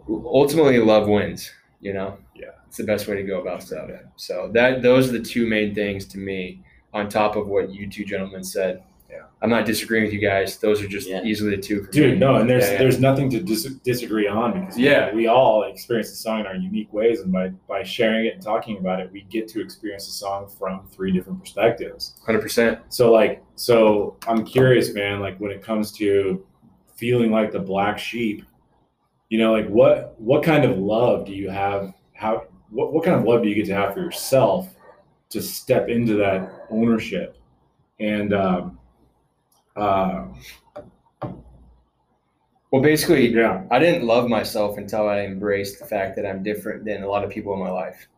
ultimately 0.09 0.79
love 0.79 1.09
wins 1.09 1.51
you 1.83 1.93
know 1.93 2.17
Yeah. 2.35 2.47
it's 2.67 2.79
the 2.79 2.85
best 2.85 3.07
way 3.09 3.17
to 3.17 3.23
go 3.25 3.41
about 3.41 3.63
stuff 3.63 3.91
so 4.17 4.49
that 4.55 4.81
those 4.83 5.09
are 5.09 5.13
the 5.19 5.25
two 5.25 5.47
main 5.47 5.75
things 5.75 6.07
to 6.07 6.19
me 6.19 6.63
on 6.95 7.09
top 7.09 7.37
of 7.37 7.49
what 7.49 7.71
you 7.75 7.89
two 7.91 8.05
gentlemen 8.05 8.43
said 8.45 8.83
Yeah. 9.11 9.25
i'm 9.43 9.51
not 9.51 9.67
disagreeing 9.67 10.05
with 10.05 10.13
you 10.15 10.21
guys 10.21 10.59
those 10.59 10.81
are 10.83 10.87
just 10.89 11.09
Yeah. 11.09 11.23
easily 11.25 11.57
the 11.57 11.61
two 11.63 11.83
for 11.83 11.91
dude 11.91 12.13
me. 12.15 12.19
no 12.19 12.37
and 12.37 12.49
there's 12.49 12.65
Yeah, 12.67 12.73
yeah. 12.73 12.79
there's 12.79 13.01
nothing 13.01 13.29
to 13.31 13.41
dis- 13.41 13.75
disagree 13.83 14.29
on 14.29 14.61
because 14.61 14.79
Yeah. 14.79 15.13
we 15.13 15.27
all 15.27 15.65
experience 15.65 16.11
the 16.11 16.17
song 16.17 16.41
in 16.41 16.47
our 16.47 16.55
unique 16.55 16.93
ways 16.93 17.21
and 17.21 17.33
by 17.33 17.49
by 17.69 17.83
sharing 17.83 18.27
it 18.27 18.35
and 18.35 18.43
talking 18.43 18.79
about 18.79 19.01
it 19.01 19.11
we 19.13 19.23
get 19.23 19.49
to 19.49 19.61
experience 19.61 20.07
the 20.07 20.13
song 20.13 20.49
from 20.59 20.87
three 20.95 21.11
different 21.11 21.41
perspectives 21.41 22.15
100% 22.29 22.79
so 22.91 23.11
like 23.13 23.43
so 23.57 24.17
i'm 24.29 24.45
curious 24.45 24.95
man 24.95 25.19
like 25.21 25.37
when 25.39 25.51
it 25.51 25.63
comes 25.63 25.91
to 25.93 26.45
feeling 26.95 27.31
like 27.33 27.51
the 27.51 27.59
black 27.59 27.99
sheep 27.99 28.45
you 29.33 29.39
know 29.39 29.51
like 29.51 29.67
what 29.69 30.15
what 30.21 30.43
kind 30.43 30.63
of 30.63 30.77
love 30.77 31.25
do 31.25 31.33
you 31.33 31.49
have 31.49 31.95
how 32.13 32.45
what, 32.69 32.93
what 32.93 33.03
kind 33.03 33.17
of 33.17 33.25
love 33.25 33.43
do 33.43 33.49
you 33.49 33.55
get 33.55 33.65
to 33.65 33.75
have 33.75 33.95
for 33.95 34.01
yourself 34.01 34.69
to 35.31 35.41
step 35.41 35.89
into 35.89 36.15
that 36.17 36.67
ownership 36.69 37.39
and 37.99 38.35
um 38.35 38.79
uh 39.77 40.27
well 42.71 42.83
basically 42.83 43.27
yeah 43.35 43.65
I 43.71 43.79
didn't 43.79 44.07
love 44.07 44.29
myself 44.29 44.77
until 44.77 45.09
I 45.09 45.21
embraced 45.21 45.79
the 45.79 45.87
fact 45.87 46.15
that 46.17 46.27
I'm 46.27 46.43
different 46.43 46.85
than 46.85 47.03
a 47.03 47.09
lot 47.09 47.25
of 47.25 47.31
people 47.31 47.55
in 47.55 47.61
my 47.61 47.71
life. 47.71 48.09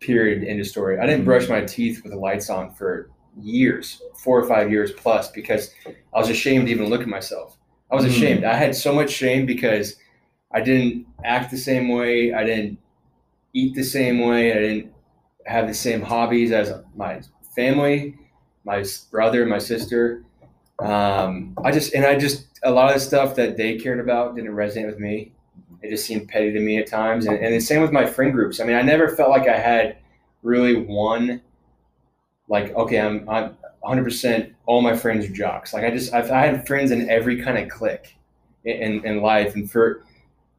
Period. 0.00 0.44
End 0.44 0.60
of 0.60 0.66
story. 0.66 0.98
I 0.98 1.06
didn't 1.06 1.24
brush 1.24 1.48
my 1.48 1.62
teeth 1.62 2.02
with 2.02 2.12
the 2.12 2.18
lights 2.18 2.48
on 2.50 2.72
for 2.74 3.10
years, 3.40 4.02
four 4.22 4.38
or 4.38 4.46
five 4.48 4.70
years 4.70 4.92
plus, 4.92 5.30
because 5.30 5.74
I 5.86 6.18
was 6.18 6.30
ashamed 6.30 6.66
to 6.66 6.72
even 6.72 6.88
look 6.88 7.02
at 7.02 7.08
myself. 7.08 7.56
I 7.90 7.94
was 7.96 8.04
Mm. 8.04 8.08
ashamed. 8.08 8.44
I 8.44 8.54
had 8.54 8.74
so 8.74 8.94
much 8.94 9.10
shame 9.10 9.44
because 9.44 9.96
I 10.52 10.60
didn't 10.60 11.06
act 11.24 11.50
the 11.50 11.58
same 11.58 11.88
way. 11.88 12.32
I 12.32 12.44
didn't 12.44 12.78
eat 13.52 13.74
the 13.74 13.84
same 13.84 14.20
way. 14.20 14.52
I 14.52 14.58
didn't 14.58 14.92
have 15.46 15.66
the 15.66 15.74
same 15.74 16.02
hobbies 16.02 16.52
as 16.52 16.72
my 16.96 17.20
family, 17.54 18.16
my 18.64 18.84
brother, 19.10 19.46
my 19.46 19.58
sister. 19.58 20.24
Um, 20.78 21.56
I 21.62 21.70
just 21.70 21.94
and 21.94 22.04
I 22.04 22.18
just 22.18 22.46
a 22.62 22.70
lot 22.70 22.88
of 22.88 22.94
the 22.94 23.00
stuff 23.00 23.34
that 23.36 23.56
they 23.56 23.76
cared 23.76 24.00
about 24.00 24.36
didn't 24.36 24.52
resonate 24.52 24.86
with 24.86 24.98
me. 24.98 25.32
It 25.82 25.90
just 25.90 26.06
seemed 26.06 26.28
petty 26.28 26.52
to 26.52 26.60
me 26.60 26.78
at 26.78 26.86
times, 26.86 27.26
and, 27.26 27.38
and 27.38 27.54
the 27.54 27.60
same 27.60 27.80
with 27.80 27.92
my 27.92 28.06
friend 28.06 28.32
groups. 28.32 28.60
I 28.60 28.64
mean, 28.64 28.76
I 28.76 28.82
never 28.82 29.08
felt 29.08 29.30
like 29.30 29.48
I 29.48 29.58
had 29.58 29.96
really 30.42 30.76
one. 30.76 31.40
Like, 32.48 32.74
okay, 32.74 32.98
I'm 33.00 33.28
I'm 33.28 33.56
100 33.80 34.04
percent 34.04 34.54
all 34.66 34.82
my 34.82 34.96
friends 34.96 35.24
are 35.24 35.32
jocks. 35.32 35.72
Like, 35.72 35.84
I 35.84 35.90
just 35.90 36.12
I've, 36.12 36.30
I 36.30 36.46
had 36.46 36.66
friends 36.66 36.90
in 36.90 37.08
every 37.08 37.42
kind 37.42 37.58
of 37.58 37.68
clique 37.68 38.16
in 38.64 39.04
in 39.04 39.22
life, 39.22 39.54
and 39.54 39.70
for 39.70 40.04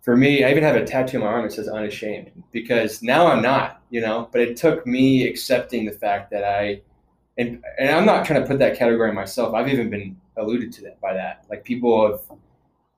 for 0.02 0.18
me, 0.18 0.44
I 0.44 0.50
even 0.52 0.64
have 0.64 0.76
a 0.76 0.84
tattoo 0.84 1.18
on 1.18 1.24
my 1.24 1.30
arm 1.30 1.44
that 1.44 1.54
says 1.54 1.68
unashamed 1.68 2.32
because 2.52 3.04
now 3.04 3.28
I'm 3.28 3.42
not, 3.42 3.82
you 3.92 4.02
know, 4.02 4.30
but 4.32 4.42
it 4.42 4.58
took 4.58 4.86
me 4.88 5.28
accepting 5.28 5.86
the 5.86 5.92
fact 5.92 6.32
that 6.32 6.44
I, 6.44 6.82
and, 7.38 7.64
and 7.78 7.90
I'm 7.90 8.06
not 8.06 8.26
trying 8.26 8.42
to 8.42 8.48
put 8.48 8.60
that 8.60 8.78
category 8.78 9.14
myself. 9.14 9.54
I've 9.54 9.70
even 9.70 9.90
been 9.90 10.20
alluded 10.38 10.72
to 10.74 10.82
that 10.84 11.00
by 11.02 11.14
that. 11.14 11.46
Like 11.50 11.64
people 11.64 12.12
have, 12.12 12.38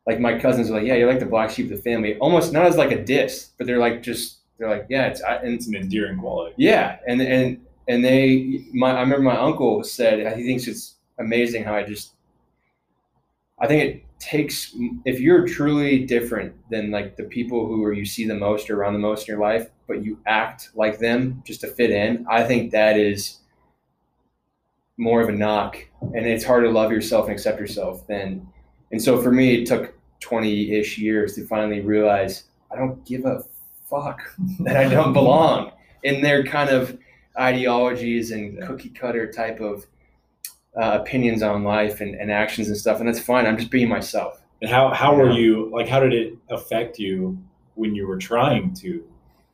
like 0.07 0.19
my 0.19 0.39
cousins 0.39 0.69
are 0.69 0.73
like, 0.73 0.85
yeah, 0.85 0.95
you're 0.95 1.09
like 1.09 1.19
the 1.19 1.25
black 1.25 1.49
sheep 1.49 1.71
of 1.71 1.77
the 1.77 1.83
family, 1.83 2.17
almost 2.17 2.53
not 2.53 2.65
as 2.65 2.77
like 2.77 2.91
a 2.91 3.03
diss, 3.03 3.49
but 3.57 3.67
they're 3.67 3.79
like, 3.79 4.01
just, 4.01 4.39
they're 4.57 4.69
like, 4.69 4.85
yeah, 4.89 5.07
it's, 5.07 5.21
I, 5.21 5.35
and 5.35 5.53
It's 5.53 5.67
an 5.67 5.75
endearing 5.75 6.17
quality. 6.19 6.55
yeah. 6.57 6.99
And, 7.05 7.21
and, 7.21 7.65
and 7.89 8.03
they, 8.03 8.63
my, 8.73 8.91
I 8.91 9.01
remember 9.01 9.23
my 9.23 9.37
uncle 9.37 9.83
said, 9.83 10.37
he 10.37 10.45
thinks 10.45 10.67
it's 10.67 10.95
amazing 11.19 11.65
how 11.65 11.75
I 11.75 11.83
just, 11.83 12.13
I 13.59 13.67
think 13.67 13.83
it 13.83 14.03
takes 14.23 14.73
if 15.05 15.19
you're 15.19 15.45
truly 15.47 16.05
different 16.05 16.55
than 16.69 16.91
like 16.91 17.17
the 17.17 17.23
people 17.23 17.67
who 17.67 17.83
are 17.83 17.93
you 17.93 18.05
see 18.05 18.25
the 18.25 18.35
most 18.35 18.69
or 18.69 18.77
around 18.77 18.93
the 18.93 18.99
most 18.99 19.27
in 19.27 19.33
your 19.33 19.41
life, 19.41 19.69
but 19.87 20.03
you 20.03 20.17
act 20.25 20.69
like 20.75 20.97
them 20.99 21.43
just 21.45 21.61
to 21.61 21.67
fit 21.67 21.91
in. 21.91 22.25
I 22.29 22.43
think 22.43 22.71
that 22.71 22.97
is 22.97 23.39
more 24.97 25.21
of 25.21 25.27
a 25.27 25.33
knock, 25.33 25.77
and 26.01 26.25
it's 26.25 26.45
hard 26.45 26.63
to 26.63 26.69
love 26.69 26.91
yourself 26.91 27.25
and 27.25 27.33
accept 27.33 27.59
yourself 27.59 28.07
then 28.07 28.47
And 28.91 29.01
so 29.01 29.21
for 29.21 29.31
me, 29.31 29.61
it 29.61 29.65
took 29.65 29.93
twenty 30.19 30.71
ish 30.71 30.97
years 30.97 31.35
to 31.35 31.45
finally 31.45 31.81
realize 31.81 32.45
I 32.71 32.77
don't 32.77 33.03
give 33.05 33.25
a 33.25 33.43
fuck 33.89 34.21
that 34.59 34.77
I 34.77 34.87
don't 34.87 35.13
belong 35.13 35.71
in 36.03 36.21
their 36.21 36.43
kind 36.43 36.69
of 36.69 36.97
ideologies 37.37 38.31
and 38.31 38.61
cookie 38.61 38.89
cutter 38.89 39.31
type 39.31 39.59
of 39.59 39.85
uh, 40.75 40.97
opinions 41.01 41.43
on 41.43 41.63
life 41.63 42.01
and, 42.01 42.15
and 42.15 42.31
actions 42.31 42.67
and 42.67 42.77
stuff, 42.77 42.99
and 42.99 43.07
that's 43.07 43.19
fine. 43.19 43.45
I'm 43.45 43.57
just 43.57 43.69
being 43.71 43.89
myself. 43.89 44.41
And 44.61 44.69
how 44.71 44.89
how 44.93 45.15
were 45.15 45.29
you 45.31 45.69
like? 45.71 45.87
How 45.87 45.99
did 45.99 46.13
it 46.13 46.35
affect 46.49 46.97
you 46.99 47.37
when 47.75 47.93
you 47.95 48.07
were 48.07 48.17
trying 48.17 48.73
to 48.75 49.03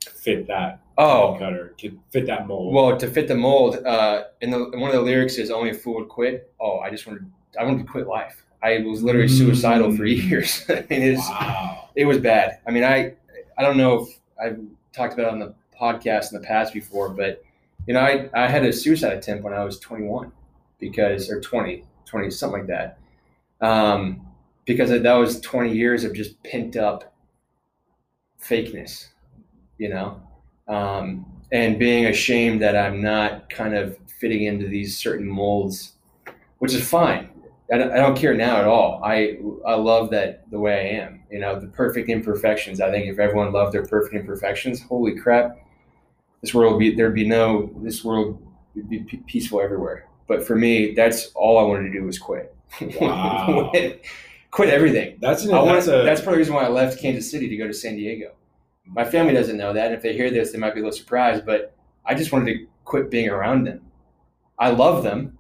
fit 0.06 0.48
that 0.48 0.80
Oh, 0.98 1.36
cutter, 1.40 1.74
to 1.78 1.98
fit 2.12 2.26
that 2.28 2.46
mold? 2.48 2.74
well, 2.74 2.96
to 2.98 3.08
fit 3.08 3.28
the 3.28 3.36
mold, 3.36 3.78
uh, 3.86 4.26
and 4.42 4.52
the, 4.54 4.60
one 4.78 4.90
of 4.90 4.94
the 4.94 5.02
lyrics 5.02 5.38
is 5.38 5.50
"Only 5.50 5.72
a 5.72 5.74
fool 5.74 5.96
would 5.96 6.10
quit." 6.10 6.54
Oh, 6.60 6.80
I 6.80 6.90
just 6.90 7.08
wanted, 7.08 7.26
I 7.60 7.64
wanted 7.64 7.80
to 7.80 7.92
quit 7.92 8.06
life. 8.08 8.44
I 8.62 8.80
was 8.80 9.02
literally 9.02 9.30
suicidal 9.30 9.96
for 9.96 10.04
Mm. 10.04 10.30
years. 10.30 10.66
I 10.70 10.86
mean, 10.90 11.02
it's 11.02 11.28
wow. 11.30 11.90
it 11.96 12.06
was 12.06 12.18
bad. 12.20 12.60
I 12.68 12.72
mean, 12.72 12.84
I 12.84 13.14
I 13.58 13.64
don't 13.64 13.78
know 13.78 14.04
if 14.04 14.10
I've 14.42 14.60
talked 14.94 15.14
about 15.14 15.28
it 15.28 15.32
on 15.32 15.40
the 15.40 15.54
podcast 15.80 16.34
in 16.34 16.42
the 16.42 16.46
past 16.46 16.74
before, 16.74 17.10
but 17.10 17.42
you 17.88 17.94
know, 17.94 18.02
I 18.02 18.30
I 18.34 18.48
had 18.48 18.64
a 18.66 18.72
suicide 18.74 19.14
attempt 19.14 19.44
when 19.44 19.54
I 19.54 19.64
was 19.64 19.80
21 19.80 20.32
because 20.80 21.30
or 21.30 21.40
20, 21.42 21.84
20 22.06 22.32
something 22.32 22.60
like 22.60 22.68
that. 22.68 22.98
Um, 23.62 24.26
because 24.66 24.90
that 24.90 25.14
was 25.14 25.42
20 25.42 25.74
years 25.74 26.04
of 26.04 26.14
just 26.14 26.42
pent 26.44 26.78
up 26.78 27.14
fakeness, 28.42 29.08
you 29.78 29.90
know, 29.90 30.22
um, 30.68 31.26
and 31.52 31.80
being 31.80 32.06
ashamed 32.06 32.62
that 32.62 32.78
I'm 32.78 33.02
not 33.02 33.50
kind 33.50 33.76
of 33.76 33.98
fitting 34.20 34.44
into 34.44 34.68
these 34.68 34.98
certain 34.98 35.28
molds, 35.28 35.94
which 36.60 36.74
is 36.74 36.88
fine. 36.88 37.30
I 37.72 37.78
don't, 37.78 38.18
care 38.18 38.34
now 38.34 38.58
at 38.58 38.66
all. 38.66 39.00
I 39.04 39.38
I 39.66 39.76
love 39.76 40.10
that 40.10 40.50
the 40.50 40.60
way 40.60 40.74
I 40.74 41.04
am. 41.04 41.22
You 41.30 41.40
know, 41.40 41.60
the 41.60 41.68
perfect 41.68 42.10
imperfections. 42.10 42.82
I 42.82 42.90
think 42.90 43.06
if 43.06 43.20
everyone 43.20 43.52
loved 43.52 43.74
their 43.74 43.86
perfect 43.86 44.16
imperfections, 44.16 44.82
holy 44.82 45.16
crap, 45.16 45.56
this 46.42 46.52
world 46.52 46.74
would 46.74 46.80
be 46.80 46.96
there'd 46.96 47.14
be 47.14 47.28
no 47.28 47.72
this 47.84 48.04
world 48.04 48.42
would 48.74 48.90
be 48.90 49.02
peaceful 49.28 49.62
everywhere. 49.62 50.09
But 50.30 50.46
for 50.46 50.56
me, 50.56 50.94
that's 50.94 51.32
all 51.34 51.58
I 51.58 51.64
wanted 51.64 51.92
to 51.92 51.92
do 51.92 52.04
was 52.06 52.20
quit. 52.20 52.56
Wow. 53.02 53.72
quit 54.52 54.70
everything. 54.70 55.18
That's 55.20 55.44
an, 55.44 55.54
I 55.54 55.60
wanted, 55.60 55.76
that's 55.76 55.88
a 55.88 56.04
that's 56.04 56.22
part 56.22 56.34
of 56.34 56.34
the 56.36 56.38
reason 56.38 56.54
why 56.54 56.66
I 56.66 56.70
left 56.70 57.02
Kansas 57.02 57.30
City 57.30 57.50
to 57.50 57.58
go 57.58 57.66
to 57.66 57.74
San 57.74 57.96
Diego. 57.96 58.34
My 58.86 59.04
family 59.04 59.34
doesn't 59.34 59.58
know 59.58 59.74
that. 59.74 59.88
and 59.88 59.96
If 59.96 60.04
they 60.04 60.14
hear 60.14 60.30
this, 60.30 60.52
they 60.52 60.60
might 60.60 60.76
be 60.76 60.82
a 60.82 60.84
little 60.84 60.98
surprised. 60.98 61.48
But 61.48 61.76
I 62.06 62.14
just 62.14 62.32
wanted 62.32 62.54
to 62.54 62.68
quit 62.86 63.10
being 63.10 63.28
around 63.28 63.64
them. 63.64 63.82
I 64.60 64.70
love 64.70 65.04
them, 65.04 65.40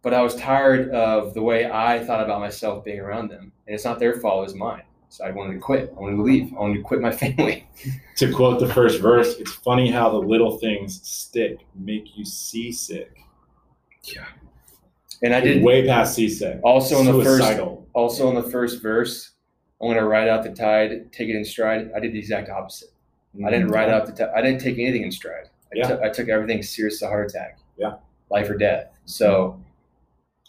but 0.00 0.14
I 0.14 0.22
was 0.22 0.34
tired 0.36 0.90
of 0.92 1.34
the 1.34 1.42
way 1.42 1.70
I 1.70 2.02
thought 2.02 2.24
about 2.24 2.40
myself 2.40 2.84
being 2.86 3.00
around 3.00 3.28
them. 3.28 3.52
And 3.66 3.74
it's 3.74 3.84
not 3.84 3.98
their 3.98 4.14
fault; 4.14 4.40
it 4.40 4.44
was 4.44 4.54
mine. 4.54 4.82
So 5.10 5.26
I 5.26 5.30
wanted 5.30 5.52
to 5.52 5.58
quit. 5.58 5.92
I 5.94 6.00
wanted 6.00 6.16
to 6.16 6.22
leave. 6.22 6.54
I 6.54 6.60
wanted 6.60 6.78
to 6.78 6.82
quit 6.82 7.02
my 7.02 7.12
family. 7.24 7.68
to 8.16 8.32
quote 8.32 8.60
the 8.60 8.72
first 8.72 8.98
verse. 8.98 9.34
It's 9.38 9.52
funny 9.52 9.90
how 9.90 10.08
the 10.08 10.16
little 10.16 10.56
things 10.56 11.06
stick, 11.06 11.66
make 11.74 12.16
you 12.16 12.24
seasick. 12.24 13.21
And 15.22 15.34
I 15.34 15.40
did 15.40 15.62
way 15.62 15.86
past 15.86 16.14
seasick. 16.14 16.60
also 16.64 16.98
in 17.00 17.06
the 17.06 17.24
first 17.24 17.60
also 17.92 18.28
in 18.28 18.34
the 18.34 18.50
first 18.50 18.82
verse. 18.82 19.30
I'm 19.80 19.88
going 19.88 19.98
to 19.98 20.06
ride 20.06 20.28
out 20.28 20.44
the 20.44 20.52
tide, 20.52 21.12
take 21.12 21.28
it 21.28 21.34
in 21.34 21.44
stride. 21.44 21.90
I 21.94 21.98
did 21.98 22.12
the 22.12 22.18
exact 22.18 22.48
opposite. 22.48 22.90
I 23.44 23.50
didn't 23.50 23.66
mm-hmm. 23.66 23.74
ride 23.74 23.88
out 23.88 24.06
the. 24.06 24.12
tide. 24.12 24.30
I 24.36 24.40
didn't 24.40 24.60
take 24.60 24.78
anything 24.78 25.02
in 25.02 25.10
stride. 25.10 25.48
I, 25.72 25.76
Yeah. 25.76 25.88
took, 25.88 26.02
I 26.02 26.08
took 26.10 26.28
everything 26.28 26.62
serious 26.62 27.00
to 27.00 27.08
heart 27.08 27.30
attack. 27.30 27.58
Yeah. 27.76 27.94
Life 28.30 28.48
or 28.48 28.56
death. 28.56 28.90
So, 29.06 29.60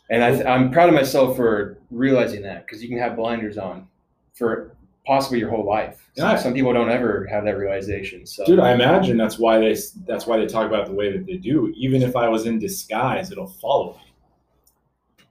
and 0.09 0.23
I 0.23 0.31
th- 0.31 0.45
I'm 0.45 0.69
proud 0.71 0.89
of 0.89 0.95
myself 0.95 1.35
for 1.35 1.79
realizing 1.89 2.43
that 2.43 2.65
because 2.65 2.83
you 2.83 2.89
can 2.89 2.97
have 2.97 3.15
blinders 3.15 3.57
on 3.57 3.87
for 4.33 4.75
possibly 5.05 5.39
your 5.39 5.49
whole 5.49 5.65
life. 5.65 6.09
Some, 6.15 6.29
Yeah. 6.29 6.35
some 6.37 6.53
people 6.53 6.73
don't 6.73 6.89
ever 6.89 7.25
have 7.25 7.43
that 7.45 7.57
realization. 7.57 8.25
So, 8.25 8.45
Dude, 8.45 8.59
I 8.59 8.73
imagine 8.73 9.17
that's 9.17 9.37
why 9.39 9.59
they 9.59 9.75
that's 10.05 10.25
why 10.27 10.37
they 10.37 10.45
talk 10.45 10.65
about 10.67 10.81
it 10.83 10.87
the 10.87 10.93
way 10.95 11.11
that 11.11 11.25
they 11.25 11.37
do. 11.37 11.73
Even 11.75 12.01
if 12.01 12.15
I 12.15 12.29
was 12.29 12.45
in 12.45 12.59
disguise, 12.59 13.31
it'll 13.31 13.47
follow 13.47 13.93
me. 13.93 15.25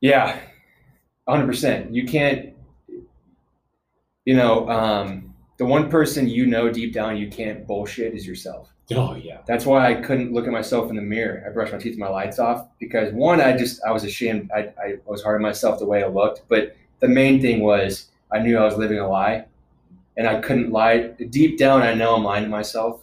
yeah, 0.00 0.38
100. 1.24 1.46
percent 1.46 1.92
You 1.94 2.06
can't. 2.06 2.54
You 4.24 4.36
know, 4.36 4.68
um, 4.68 5.34
the 5.56 5.64
one 5.64 5.88
person 5.90 6.28
you 6.28 6.44
know 6.46 6.70
deep 6.70 6.92
down 6.92 7.16
you 7.16 7.28
can't 7.30 7.66
bullshit 7.66 8.14
is 8.14 8.26
yourself. 8.26 8.70
Oh 8.94 9.14
yeah. 9.16 9.38
That's 9.46 9.64
why 9.66 9.90
I 9.90 9.94
couldn't 9.94 10.32
look 10.32 10.46
at 10.46 10.52
myself 10.52 10.90
in 10.90 10.96
the 10.96 11.02
mirror. 11.02 11.42
I 11.46 11.50
brushed 11.52 11.72
my 11.72 11.78
teeth, 11.78 11.92
and 11.92 12.00
my 12.00 12.08
lights 12.08 12.38
off 12.38 12.68
because 12.78 13.12
one, 13.14 13.40
I 13.40 13.56
just 13.56 13.82
I 13.84 13.90
was 13.90 14.04
ashamed. 14.04 14.50
I, 14.54 14.70
I 14.82 14.94
was 15.06 15.22
hard 15.22 15.36
on 15.36 15.42
myself 15.42 15.78
the 15.78 15.86
way 15.86 16.02
I 16.04 16.08
looked. 16.08 16.42
But 16.48 16.76
the 17.00 17.08
main 17.08 17.40
thing 17.40 17.60
was 17.60 18.08
I 18.30 18.40
knew 18.40 18.58
I 18.58 18.64
was 18.64 18.76
living 18.76 18.98
a 18.98 19.08
lie, 19.08 19.46
and 20.16 20.28
I 20.28 20.40
couldn't 20.40 20.70
lie. 20.70 21.08
Deep 21.30 21.58
down, 21.58 21.82
I 21.82 21.94
know 21.94 22.14
I'm 22.14 22.24
lying 22.24 22.44
to 22.44 22.50
myself. 22.50 23.02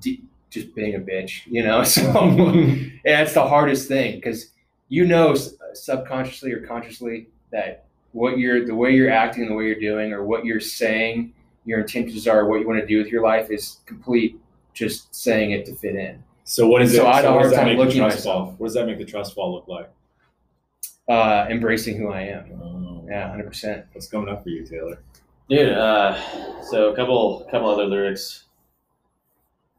Deep, 0.00 0.24
just 0.50 0.74
being 0.74 0.94
a 0.94 0.98
bitch, 0.98 1.42
you 1.46 1.62
know. 1.62 1.82
So 1.84 2.02
and 2.04 2.92
that's 3.04 3.34
the 3.34 3.46
hardest 3.46 3.88
thing 3.88 4.16
because 4.16 4.50
you 4.88 5.04
know 5.06 5.34
subconsciously 5.74 6.52
or 6.52 6.66
consciously 6.66 7.28
that 7.50 7.86
what 8.12 8.38
you're 8.38 8.66
the 8.66 8.74
way 8.74 8.92
you're 8.94 9.10
acting, 9.10 9.48
the 9.48 9.54
way 9.54 9.66
you're 9.66 9.80
doing, 9.80 10.12
or 10.12 10.24
what 10.24 10.44
you're 10.44 10.60
saying, 10.60 11.32
your 11.64 11.80
intentions 11.80 12.28
are, 12.28 12.46
what 12.46 12.60
you 12.60 12.68
want 12.68 12.80
to 12.80 12.86
do 12.86 12.98
with 12.98 13.08
your 13.08 13.22
life 13.22 13.50
is 13.50 13.78
complete 13.86 14.38
just 14.74 15.14
saying 15.14 15.52
it 15.52 15.64
to 15.66 15.74
fit 15.74 15.96
in. 15.96 16.22
So 16.44 16.66
what 16.66 16.82
is 16.82 16.92
it 16.92 16.98
So 16.98 17.06
it? 17.06 17.08
I 17.08 17.16
had 17.16 17.24
a 17.24 17.30
hard 17.30 17.52
time 17.52 17.76
looking 17.76 18.00
at 18.00 18.08
myself. 18.08 18.48
fall? 18.48 18.54
What 18.58 18.68
does 18.68 18.74
that 18.74 18.86
make 18.86 18.98
the 18.98 19.04
trust 19.04 19.34
fall 19.34 19.54
look 19.54 19.68
like? 19.68 19.90
Uh, 21.08 21.46
embracing 21.50 21.96
who 21.96 22.08
I 22.08 22.22
am. 22.22 22.60
Oh, 22.62 22.81
Yeah, 23.12 23.28
hundred 23.28 23.46
percent. 23.48 23.84
What's 23.92 24.08
coming 24.08 24.30
up 24.32 24.42
for 24.42 24.48
you, 24.48 24.64
Taylor? 24.64 25.02
Dude, 25.50 25.72
uh, 25.74 26.62
so 26.62 26.88
a 26.88 26.96
couple 26.96 27.46
couple 27.50 27.68
other 27.68 27.84
lyrics 27.84 28.44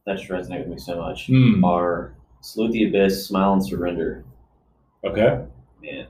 that 0.06 0.18
just 0.18 0.30
resonate 0.30 0.60
with 0.60 0.68
me 0.68 0.78
so 0.78 0.98
much 1.02 1.26
Hmm. 1.26 1.64
are 1.66 2.14
"Salute 2.42 2.74
the 2.74 2.84
Abyss," 2.90 3.26
"Smile 3.28 3.54
and 3.54 3.66
Surrender." 3.66 4.24
Okay. 5.04 5.44
Man, 5.82 6.06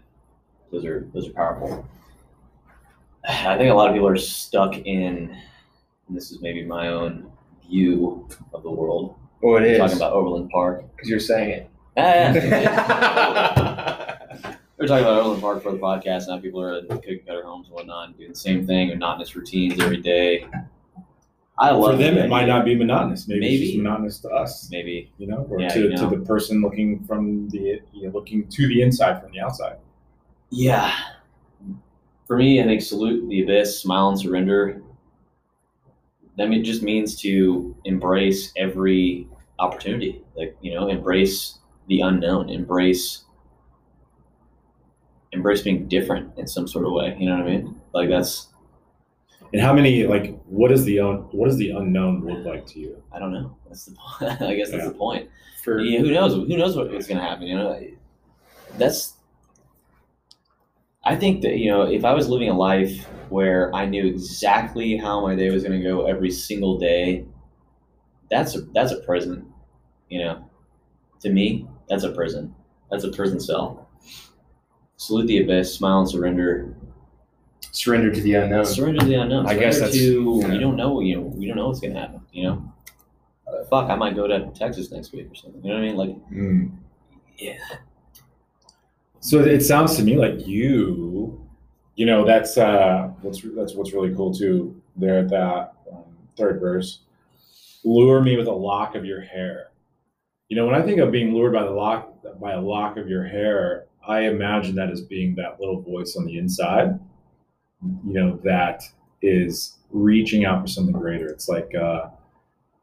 those 0.69 0.83
are 0.83 1.07
those 1.13 1.29
are 1.29 1.33
powerful. 1.33 1.85
I 3.25 3.57
think 3.57 3.71
a 3.71 3.73
lot 3.73 3.87
of 3.87 3.93
people 3.93 4.09
are 4.09 4.17
stuck 4.17 4.75
in, 4.79 5.33
and 6.09 6.17
this 6.17 6.29
is 6.29 6.41
maybe 6.41 6.65
my 6.65 6.89
own 6.89 7.31
view 7.69 8.27
of 8.53 8.63
the 8.63 8.69
world. 8.71 9.15
Oh, 9.41 9.55
it 9.55 9.63
is 9.63 9.77
Talking 9.79 9.95
about 9.95 10.11
Overland 10.11 10.49
Park. 10.49 10.83
because 10.93 11.09
you're 11.09 11.19
saying 11.21 11.49
it. 11.51 11.69
Ah. 11.95 13.91
we 14.83 14.89
were 14.89 14.99
talking 14.99 15.05
about 15.05 15.19
Overland 15.21 15.41
Park 15.41 15.63
for 15.63 15.71
the 15.71 15.77
podcast, 15.77 16.23
and 16.23 16.31
how 16.31 16.39
people 16.39 16.61
are 16.61 16.79
in 16.79 16.87
cookie 16.89 17.23
cutter 17.25 17.41
homes 17.41 17.67
and 17.67 17.75
whatnot, 17.75 18.17
doing 18.17 18.31
the 18.31 18.35
same 18.35 18.67
thing, 18.67 18.89
monotonous 18.89 19.33
routines 19.33 19.79
every 19.79 19.95
day. 19.95 20.45
I 21.57 21.71
love 21.71 21.91
For 21.91 21.97
them, 21.97 22.15
the 22.15 22.25
it 22.25 22.29
might 22.29 22.47
not 22.47 22.65
be 22.65 22.75
monotonous. 22.75 23.25
Maybe, 23.25 23.47
it's 23.47 23.63
just 23.63 23.77
monotonous 23.77 24.19
to 24.19 24.29
us. 24.29 24.69
Maybe 24.71 25.09
You 25.19 25.27
know, 25.27 25.47
or 25.49 25.61
Yeah, 25.61 25.69
to, 25.69 25.79
you 25.83 25.95
to 25.95 26.07
the 26.07 26.25
person 26.25 26.61
looking 26.61 27.01
from 27.05 27.47
the 27.47 27.79
you 27.93 28.07
know, 28.07 28.09
looking 28.09 28.45
to 28.49 28.67
the 28.67 28.81
inside 28.81 29.21
from 29.21 29.31
the 29.31 29.39
outside. 29.39 29.77
Yeah. 30.49 30.93
For 32.27 32.35
me, 32.35 32.61
I 32.61 32.65
think 32.65 32.81
salute 32.81 33.29
the 33.29 33.43
abyss, 33.43 33.79
smile 33.79 34.09
and 34.09 34.19
surrender. 34.19 34.81
That 36.37 36.49
mean, 36.49 36.61
just 36.61 36.83
means 36.83 37.15
to 37.21 37.73
embrace 37.85 38.51
every 38.57 39.29
opportunity. 39.59 40.25
Like 40.35 40.57
you 40.59 40.73
know, 40.73 40.89
embrace 40.89 41.59
the 41.87 42.01
unknown. 42.01 42.49
Embrace 42.49 43.23
embrace 45.33 45.61
being 45.63 45.87
different 45.89 46.37
in 46.37 46.47
some 46.47 46.67
sort 46.67 46.85
of 46.85 46.93
way. 46.93 47.17
You 47.19 47.29
know 47.29 47.37
what 47.37 47.47
I 47.47 47.49
mean? 47.49 47.81
Like 47.93 48.09
that's 48.09 48.49
And 49.51 49.61
how 49.61 49.73
many 49.73 50.05
like 50.05 50.39
what 50.45 50.71
is 50.71 50.83
the 50.85 50.99
un, 50.99 51.17
what 51.31 51.45
does 51.45 51.57
the 51.57 51.69
unknown 51.71 52.25
look 52.25 52.43
like 52.45 52.65
to 52.67 52.79
you? 52.79 53.03
I 53.11 53.19
don't 53.19 53.31
know. 53.33 53.55
That's 53.67 53.85
the 53.85 53.91
point. 53.95 54.41
I 54.41 54.55
guess 54.55 54.71
that's 54.71 54.83
Yeah. 54.83 54.89
the 54.89 54.95
point. 54.95 55.29
For 55.63 55.79
Yeah, 55.79 55.99
who 55.99 56.11
knows? 56.11 56.33
Who 56.33 56.57
knows 56.57 56.75
what, 56.75 56.91
what's 56.91 57.07
going 57.07 57.19
to 57.19 57.23
happen? 57.23 57.43
You 57.47 57.55
know, 57.57 57.79
that's. 58.77 59.15
I 61.05 61.15
think 61.15 61.41
that 61.43 61.57
you 61.57 61.69
know, 61.71 61.83
if 61.83 62.03
I 62.05 62.13
was 62.13 62.27
living 62.29 62.49
a 62.49 62.57
life 62.57 63.05
where 63.29 63.73
I 63.75 63.85
knew 63.85 64.05
exactly 64.05 64.97
how 64.97 65.21
my 65.21 65.35
day 65.35 65.49
was 65.49 65.63
going 65.63 65.79
to 65.79 65.83
go 65.87 66.05
every 66.05 66.31
single 66.31 66.77
day, 66.77 67.25
that's 68.29 68.55
a 68.55 68.61
that's 68.73 68.91
a 68.91 68.99
prison. 69.01 69.51
You 70.09 70.19
know, 70.19 70.49
to 71.21 71.31
me, 71.31 71.67
that's 71.89 72.03
a 72.03 72.11
prison. 72.11 72.55
That's 72.91 73.03
a 73.03 73.11
prison 73.11 73.39
cell. 73.39 73.89
Salute 74.97 75.27
the 75.27 75.39
abyss, 75.43 75.73
smile 75.73 75.99
and 75.99 76.09
surrender. 76.09 76.75
surrender 77.71 78.11
to 78.13 78.21
the 78.21 78.35
unknown. 78.35 78.65
Surrender 78.65 78.99
to 79.01 79.05
the 79.07 79.15
unknown. 79.15 79.47
I 79.47 79.55
guess 79.57 79.77
Surrender 79.77 79.91
that's- 79.97 80.05
to 80.05 80.39
yeah. 80.47 80.53
you 80.53 80.59
don't 80.59 80.75
know. 80.75 80.99
You 81.01 81.15
know, 81.15 81.21
we 81.21 81.47
don't 81.47 81.57
know 81.57 81.67
what's 81.67 81.79
going 81.79 81.93
to 81.93 81.99
happen. 81.99 82.21
You 82.31 82.43
know, 82.43 82.73
fuck, 83.69 83.89
I 83.89 83.95
might 83.95 84.15
go 84.15 84.27
to 84.27 84.51
Texas 84.53 84.91
next 84.91 85.11
week 85.11 85.31
or 85.31 85.35
something. 85.35 85.61
You 85.63 85.69
know 85.69 85.75
what 85.75 85.83
I 85.83 85.87
mean? 85.87 85.95
Like, 85.97 86.27
Hmm. 86.27 86.67
yeah. 87.37 87.57
So 89.19 89.39
it 89.39 89.61
sounds 89.61 89.95
to 89.97 90.03
me 90.03 90.17
like 90.17 90.45
you, 90.45 91.41
you 91.95 92.05
know, 92.05 92.25
that's 92.25 92.57
uh, 92.57 93.09
what's 93.21 93.41
that's 93.55 93.73
what's 93.73 93.93
really 93.93 94.13
cool 94.13 94.33
too. 94.33 94.79
There 94.97 95.19
at 95.19 95.29
that 95.29 95.73
um, 95.91 96.03
third 96.37 96.59
verse, 96.59 96.99
lure 97.83 98.21
me 98.21 98.35
with 98.37 98.47
a 98.47 98.51
lock 98.53 98.95
of 98.95 99.05
your 99.05 99.21
hair. 99.21 99.71
You 100.49 100.57
know, 100.57 100.65
when 100.65 100.75
I 100.75 100.81
think 100.81 100.99
of 100.99 101.11
being 101.11 101.33
lured 101.33 101.53
by 101.53 101.63
the 101.63 101.71
lock 101.71 102.11
by 102.39 102.51
a 102.51 102.61
lock 102.61 102.97
of 102.97 103.07
your 103.07 103.23
hair, 103.23 103.85
I 104.07 104.21
imagine 104.21 104.75
that 104.75 104.89
as 104.89 105.01
being 105.01 105.35
that 105.35 105.59
little 105.59 105.81
voice 105.81 106.15
on 106.17 106.25
the 106.25 106.37
inside. 106.37 106.99
You 108.05 108.13
know, 108.13 108.39
that 108.43 108.83
is 109.21 109.77
reaching 109.91 110.45
out 110.45 110.61
for 110.61 110.67
something 110.67 110.93
greater. 110.93 111.27
It's 111.27 111.49
like, 111.49 111.71
uh, 111.75 112.09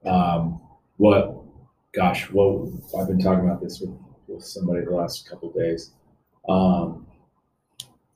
um, 0.04 0.60
what, 0.96 1.42
gosh, 1.94 2.30
what 2.30 2.68
I've 2.98 3.08
been 3.08 3.18
talking 3.18 3.44
about 3.44 3.62
this 3.62 3.80
with, 3.80 3.90
with 4.28 4.44
somebody 4.44 4.84
the 4.84 4.90
last 4.90 5.28
couple 5.28 5.48
of 5.48 5.54
days 5.54 5.92
um, 6.48 7.06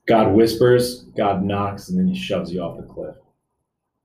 God 0.07 0.33
whispers, 0.33 1.03
God 1.17 1.43
knocks, 1.43 1.89
and 1.89 1.97
then 1.97 2.07
he 2.07 2.15
shoves 2.15 2.51
you 2.51 2.61
off 2.61 2.77
the 2.77 2.83
cliff. 2.83 3.15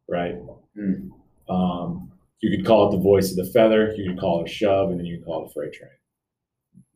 Right? 0.09 0.37
Hmm. 0.75 1.11
Um, 1.49 2.13
you 2.41 2.57
could 2.57 2.67
call 2.67 2.89
it 2.89 2.93
the 2.93 3.03
voice 3.03 3.31
of 3.31 3.37
the 3.37 3.53
feather, 3.53 3.93
you 3.97 4.11
could 4.11 4.21
call 4.21 4.41
it 4.41 4.51
a 4.51 4.53
shove, 4.53 4.91
and 4.91 4.99
then 4.99 5.07
you 5.07 5.17
can 5.17 5.25
call 5.25 5.45
it 5.45 5.51
a 5.51 5.53
freight 5.53 5.73
train. 5.73 5.91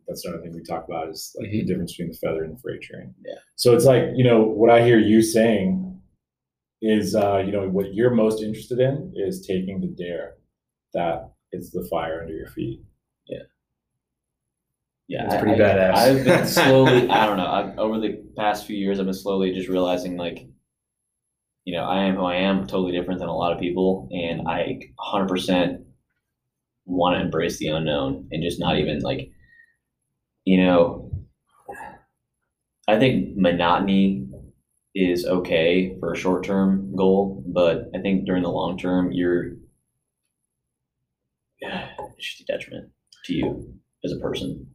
That's 0.07 0.25
another 0.25 0.43
thing 0.43 0.55
we 0.55 0.63
talk 0.63 0.87
about 0.89 1.09
is 1.09 1.35
like 1.39 1.51
the 1.51 1.63
Mhm. 1.63 1.67
difference 1.67 1.93
between 1.93 2.13
the 2.13 2.19
feather 2.19 2.45
and 2.45 2.55
the 2.57 2.61
freight 2.61 2.83
train. 2.83 3.15
Yeah. 3.25 3.35
So 3.57 3.75
it's 3.75 3.85
like, 3.85 4.05
you 4.15 4.25
know, 4.25 4.43
what 4.43 4.71
I 4.71 4.85
hear 4.85 4.99
you 4.99 5.23
saying 5.23 6.01
is, 6.83 7.15
uh, 7.15 7.39
you 7.39 7.53
know, 7.53 7.69
what 7.71 7.95
you're 7.95 8.11
most 8.11 8.43
interested 8.43 8.79
in 8.81 9.13
is 9.17 9.47
taking 9.47 9.81
the 9.81 9.87
dare 9.89 10.37
that 10.93 11.33
it's 11.53 11.71
the 11.71 11.87
fire 11.91 12.21
under 12.23 12.35
your 12.35 12.49
feet. 12.49 12.83
Yeah, 13.27 13.39
Yeah. 15.09 15.25
It's 15.27 15.43
pretty 15.43 15.63
I, 15.63 15.67
badass. 15.67 15.95
I've 15.95 16.25
been 16.25 16.47
slowly. 16.59 17.09
I 17.09 17.27
don't 17.27 17.37
know. 17.39 17.47
I've, 17.47 17.79
over 17.79 17.99
the 18.01 18.23
past 18.37 18.67
few 18.67 18.77
years, 18.77 18.99
I've 18.99 19.07
been 19.07 19.15
slowly 19.15 19.53
just 19.53 19.69
realizing, 19.69 20.17
like, 20.17 20.47
you 21.65 21.73
know, 21.75 21.85
I 21.85 22.05
am 22.05 22.17
who 22.17 22.25
I 22.25 22.37
am, 22.37 22.67
totally 22.67 22.93
different 22.93 23.21
than 23.21 23.29
a 23.29 23.35
lot 23.37 23.53
of 23.53 23.59
people, 23.59 24.09
and 24.13 24.47
I 24.47 24.81
100% 24.99 25.83
want 26.87 27.17
to 27.17 27.23
embrace 27.25 27.59
the 27.59 27.69
unknown 27.69 28.29
and 28.31 28.43
just 28.43 28.61
not 28.61 28.79
even 28.79 29.01
like, 29.01 29.31
you 30.45 30.59
know, 30.65 31.11
I 32.89 32.99
think 32.99 33.37
monotony 33.37 34.29
is 34.95 35.25
okay 35.27 35.97
for 35.99 36.13
a 36.13 36.17
short 36.17 36.45
term 36.45 36.95
goal, 36.97 37.43
but 37.47 37.91
I 37.95 38.01
think 38.01 38.27
during 38.27 38.43
the 38.43 38.51
long 38.51 38.77
term, 38.79 39.11
you're 39.13 39.53
it's 41.61 42.27
just 42.37 42.41
a 42.43 42.45
detriment 42.53 42.91
to 43.25 43.35
you 43.35 43.75
as 44.05 44.13
a 44.13 44.19
person. 44.19 44.67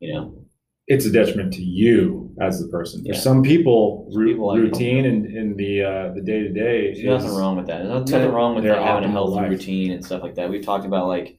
You 0.00 0.12
know, 0.14 0.44
it's 0.88 1.06
a 1.06 1.12
detriment 1.12 1.52
to 1.54 1.62
you 1.62 2.34
as 2.40 2.60
the 2.60 2.68
person. 2.68 3.02
For 3.02 3.12
Yeah. 3.14 3.18
some 3.18 3.42
people, 3.42 4.10
ru- 4.14 4.26
people 4.32 4.48
like- 4.48 4.60
routine 4.60 5.06
and 5.06 5.26
in 5.26 5.56
the 5.56 5.82
uh, 5.82 6.12
the 6.14 6.20
day 6.20 6.40
to 6.42 6.52
day 6.52 6.92
there's 6.92 7.22
nothing 7.22 7.36
wrong 7.38 7.56
with 7.56 7.66
that. 7.68 7.84
There's 7.84 8.10
nothing 8.10 8.32
wrong 8.32 8.54
with 8.56 8.64
having 8.64 9.04
a 9.08 9.10
healthy 9.12 9.34
life. 9.36 9.50
routine 9.50 9.92
and 9.92 10.04
stuff 10.04 10.22
like 10.22 10.34
that. 10.34 10.50
We've 10.50 10.64
talked 10.64 10.84
about 10.86 11.06
like, 11.08 11.38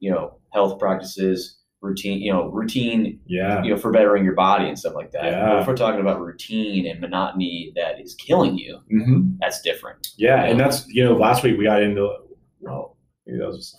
you 0.00 0.10
know, 0.10 0.38
health 0.54 0.78
practices, 0.78 1.57
routine, 1.80 2.20
you 2.20 2.32
know, 2.32 2.48
routine, 2.48 3.20
Yeah, 3.26 3.62
you 3.62 3.70
know, 3.70 3.76
for 3.76 3.92
bettering 3.92 4.24
your 4.24 4.34
body 4.34 4.68
and 4.68 4.78
stuff 4.78 4.94
like 4.94 5.12
that. 5.12 5.24
Yeah. 5.24 5.46
But 5.48 5.60
if 5.60 5.66
we're 5.68 5.76
talking 5.76 6.00
about 6.00 6.20
routine 6.20 6.86
and 6.86 7.00
monotony 7.00 7.72
that 7.76 8.00
is 8.00 8.14
killing 8.14 8.58
you, 8.58 8.78
hmm 8.90 9.30
that's 9.40 9.60
different. 9.62 10.08
yeah, 10.16 10.44
and 10.44 10.58
that's 10.58 10.86
you 10.88 11.04
know 11.04 11.14
last 11.14 11.42
week 11.42 11.56
we 11.58 11.64
got 11.64 11.82
into 11.82 12.08
well 12.60 12.96
maybe 13.26 13.38
that 13.38 13.46
was 13.46 13.56
just 13.58 13.76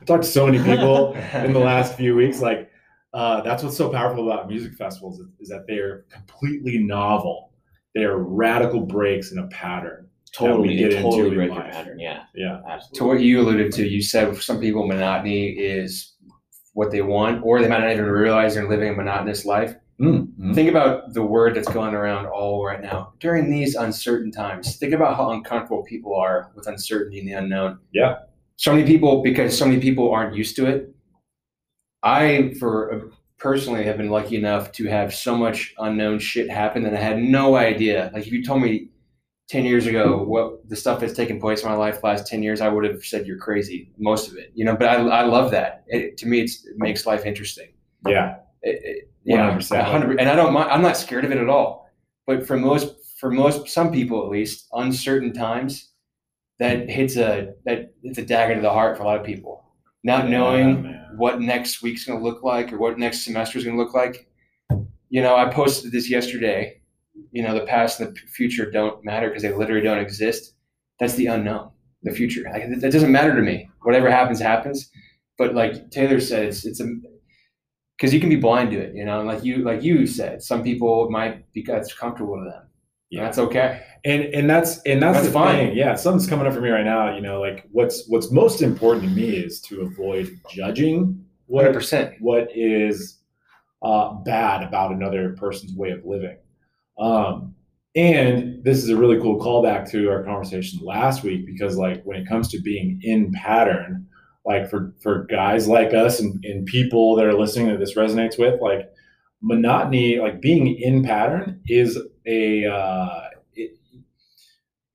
I 0.00 0.04
talked 0.04 0.24
to 0.24 0.28
so 0.30 0.46
many 0.46 0.58
people 0.62 1.12
in 1.34 1.52
the 1.52 1.58
last 1.58 1.96
few 1.96 2.14
weeks 2.14 2.40
like 2.40 2.70
uh, 3.12 3.40
that's 3.42 3.62
what's 3.62 3.76
so 3.76 3.90
powerful 3.90 4.30
about 4.30 4.48
music 4.48 4.72
festivals 4.74 5.18
is, 5.18 5.26
is 5.40 5.48
that 5.48 5.64
they're 5.66 6.04
completely 6.12 6.78
novel. 6.78 7.52
They 7.94 8.04
are 8.04 8.16
radical 8.18 8.80
breaks 8.80 9.32
in 9.32 9.38
a 9.38 9.48
pattern. 9.48 10.06
Totally, 10.32 10.76
get 10.76 10.90
they 10.92 10.96
into 10.98 11.02
totally 11.10 11.28
in 11.30 11.34
break 11.34 11.52
your 11.52 11.62
pattern. 11.62 11.98
Yeah, 11.98 12.22
Yeah, 12.36 12.60
absolutely. 12.68 12.98
to 12.98 13.04
what 13.04 13.20
you 13.20 13.40
alluded 13.40 13.72
to, 13.72 13.88
you 13.88 14.00
said 14.00 14.32
for 14.32 14.40
some 14.40 14.60
people 14.60 14.86
monotony 14.86 15.48
is 15.48 16.09
what 16.80 16.90
they 16.90 17.02
want, 17.02 17.44
or 17.44 17.60
they 17.60 17.68
might 17.68 17.80
not 17.80 17.92
even 17.92 18.06
realize 18.06 18.54
they're 18.54 18.66
living 18.66 18.88
a 18.88 18.94
monotonous 18.94 19.44
life. 19.44 19.74
Mm-hmm. 20.00 20.54
Think 20.54 20.70
about 20.70 21.12
the 21.12 21.22
word 21.22 21.54
that's 21.54 21.68
going 21.68 21.92
around 21.92 22.24
all 22.24 22.64
right 22.64 22.80
now. 22.80 23.12
During 23.20 23.50
these 23.50 23.74
uncertain 23.74 24.32
times, 24.32 24.76
think 24.76 24.94
about 24.94 25.14
how 25.18 25.30
uncomfortable 25.30 25.82
people 25.82 26.16
are 26.16 26.50
with 26.54 26.66
uncertainty 26.66 27.18
and 27.18 27.28
the 27.28 27.34
unknown. 27.34 27.80
Yeah. 27.92 28.20
So 28.56 28.72
many 28.72 28.86
people, 28.86 29.22
because 29.22 29.56
so 29.56 29.66
many 29.66 29.78
people 29.78 30.10
aren't 30.10 30.34
used 30.34 30.56
to 30.56 30.64
it. 30.64 30.94
I, 32.02 32.54
for 32.58 33.10
personally, 33.36 33.84
have 33.84 33.98
been 33.98 34.08
lucky 34.08 34.36
enough 34.36 34.72
to 34.72 34.86
have 34.86 35.12
so 35.12 35.36
much 35.36 35.74
unknown 35.76 36.18
shit 36.18 36.48
happen 36.48 36.82
that 36.84 36.94
I 36.94 37.00
had 37.00 37.18
no 37.18 37.56
idea. 37.56 38.10
Like 38.14 38.26
if 38.26 38.32
you 38.32 38.42
told 38.42 38.62
me 38.62 38.88
10 39.50 39.64
years 39.64 39.88
ago 39.88 40.22
what 40.22 40.68
the 40.68 40.76
stuff 40.76 41.00
that's 41.00 41.12
taken 41.12 41.40
place 41.40 41.64
in 41.64 41.68
my 41.68 41.74
life 41.74 42.00
the 42.00 42.06
last 42.06 42.24
10 42.28 42.40
years, 42.40 42.60
I 42.60 42.68
would 42.68 42.84
have 42.84 43.04
said 43.04 43.26
you're 43.26 43.36
crazy, 43.36 43.90
most 43.98 44.30
of 44.30 44.36
it, 44.36 44.52
you 44.54 44.64
know, 44.64 44.76
but 44.76 44.86
I, 44.86 44.94
I 44.94 45.24
love 45.24 45.50
that. 45.50 45.82
It, 45.88 46.16
to 46.18 46.26
me, 46.26 46.40
it's, 46.40 46.64
it 46.64 46.76
makes 46.76 47.04
life 47.04 47.26
interesting. 47.26 47.70
yeah, 48.06 48.36
It, 48.62 48.80
it, 48.84 49.10
yeah, 49.24 49.50
100%. 49.58 49.70
100 49.70 50.20
and 50.20 50.28
I 50.28 50.36
don't 50.36 50.52
mind, 50.52 50.70
I'm 50.70 50.82
not 50.82 50.96
scared 50.96 51.24
of 51.24 51.32
it 51.32 51.38
at 51.38 51.48
all. 51.48 51.90
But 52.28 52.46
for 52.46 52.56
most, 52.56 52.94
for 53.18 53.28
most, 53.28 53.68
some 53.68 53.90
people 53.90 54.22
at 54.22 54.30
least, 54.30 54.68
uncertain 54.72 55.32
times, 55.32 55.90
that 56.60 56.88
hits 56.88 57.16
a, 57.16 57.54
that 57.64 57.92
it's 58.04 58.18
a 58.18 58.24
dagger 58.24 58.54
to 58.54 58.60
the 58.60 58.70
heart 58.70 58.96
for 58.96 59.02
a 59.02 59.06
lot 59.06 59.18
of 59.18 59.26
people. 59.26 59.64
Not 60.04 60.24
Yeah, 60.24 60.30
knowing 60.38 60.82
man. 60.82 61.14
what 61.16 61.40
next 61.40 61.82
week's 61.82 62.04
going 62.04 62.20
to 62.20 62.24
look 62.24 62.44
like 62.44 62.72
or 62.72 62.78
what 62.78 62.98
next 62.98 63.24
semester 63.24 63.58
is 63.58 63.64
going 63.64 63.76
to 63.76 63.82
look 63.82 63.94
like. 63.94 64.28
You 65.08 65.22
know, 65.22 65.34
I 65.34 65.50
posted 65.50 65.90
this 65.90 66.08
yesterday. 66.08 66.79
You 67.32 67.42
know, 67.42 67.54
the 67.54 67.66
past 67.66 68.00
and 68.00 68.14
the 68.14 68.20
future 68.28 68.70
don't 68.70 69.04
matter 69.04 69.28
because 69.28 69.42
they 69.42 69.52
literally 69.52 69.82
don't 69.82 69.98
exist. 69.98 70.54
That's 70.98 71.14
the 71.14 71.26
unknown, 71.26 71.70
the 72.02 72.12
future. 72.12 72.42
Like, 72.52 72.62
it, 72.62 72.84
it 72.84 72.90
doesn't 72.90 73.12
matter 73.12 73.34
to 73.34 73.42
me. 73.42 73.68
Whatever 73.82 74.10
happens, 74.10 74.40
happens. 74.40 74.90
But 75.38 75.54
like 75.54 75.90
Taylor 75.90 76.20
said, 76.20 76.44
it's 76.46 76.66
it's 76.66 76.80
a 76.80 76.86
because 77.96 78.14
you 78.14 78.20
can 78.20 78.28
be 78.28 78.36
blind 78.36 78.70
to 78.72 78.78
it. 78.78 78.94
You 78.94 79.04
know, 79.04 79.20
and 79.20 79.28
like 79.28 79.44
you 79.44 79.58
like 79.58 79.82
you 79.82 80.06
said, 80.06 80.42
some 80.42 80.62
people 80.62 81.10
might 81.10 81.50
be 81.52 81.62
that's 81.66 81.92
comfortable 81.94 82.36
to 82.36 82.44
them. 82.44 82.62
Yeah, 83.10 83.24
that's 83.24 83.38
okay. 83.38 83.82
and 84.04 84.22
and 84.22 84.48
that's 84.48 84.80
and 84.82 85.02
that's, 85.02 85.16
That's 85.16 85.26
the 85.26 85.32
fine. 85.32 85.56
thing. 85.68 85.76
Yeah, 85.76 85.96
something's 85.96 86.28
coming 86.28 86.46
up 86.46 86.52
for 86.54 86.60
me 86.60 86.68
right 86.70 86.84
now. 86.84 87.14
You 87.14 87.22
know, 87.22 87.40
like 87.40 87.66
what's 87.72 88.06
what's 88.08 88.30
most 88.30 88.62
important 88.62 89.08
to 89.08 89.10
me 89.10 89.30
is 89.30 89.60
to 89.62 89.80
avoid 89.82 90.30
judging 90.50 91.24
what 91.46 91.72
percent. 91.72 92.14
what 92.20 92.48
is 92.54 93.18
uh, 93.82 94.12
bad 94.24 94.62
about 94.62 94.92
another 94.92 95.34
person's 95.38 95.74
way 95.74 95.90
of 95.90 96.04
living. 96.04 96.36
Um, 97.00 97.54
and 97.96 98.62
this 98.62 98.78
is 98.78 98.90
a 98.90 98.96
really 98.96 99.20
cool 99.20 99.40
callback 99.40 99.90
to 99.90 100.08
our 100.10 100.22
conversation 100.22 100.78
last 100.84 101.24
week 101.24 101.46
because, 101.46 101.76
like, 101.76 102.02
when 102.04 102.20
it 102.20 102.28
comes 102.28 102.48
to 102.48 102.60
being 102.60 103.00
in 103.02 103.32
pattern, 103.32 104.06
like 104.44 104.70
for 104.70 104.94
for 105.02 105.24
guys 105.24 105.66
like 105.66 105.92
us 105.92 106.20
and, 106.20 106.42
and 106.44 106.66
people 106.66 107.16
that 107.16 107.26
are 107.26 107.38
listening 107.38 107.68
that 107.68 107.78
this 107.78 107.96
resonates 107.96 108.38
with, 108.38 108.60
like 108.60 108.88
monotony, 109.42 110.18
like 110.18 110.40
being 110.40 110.68
in 110.78 111.02
pattern 111.02 111.60
is 111.66 111.98
a 112.26 112.66
uh, 112.66 113.20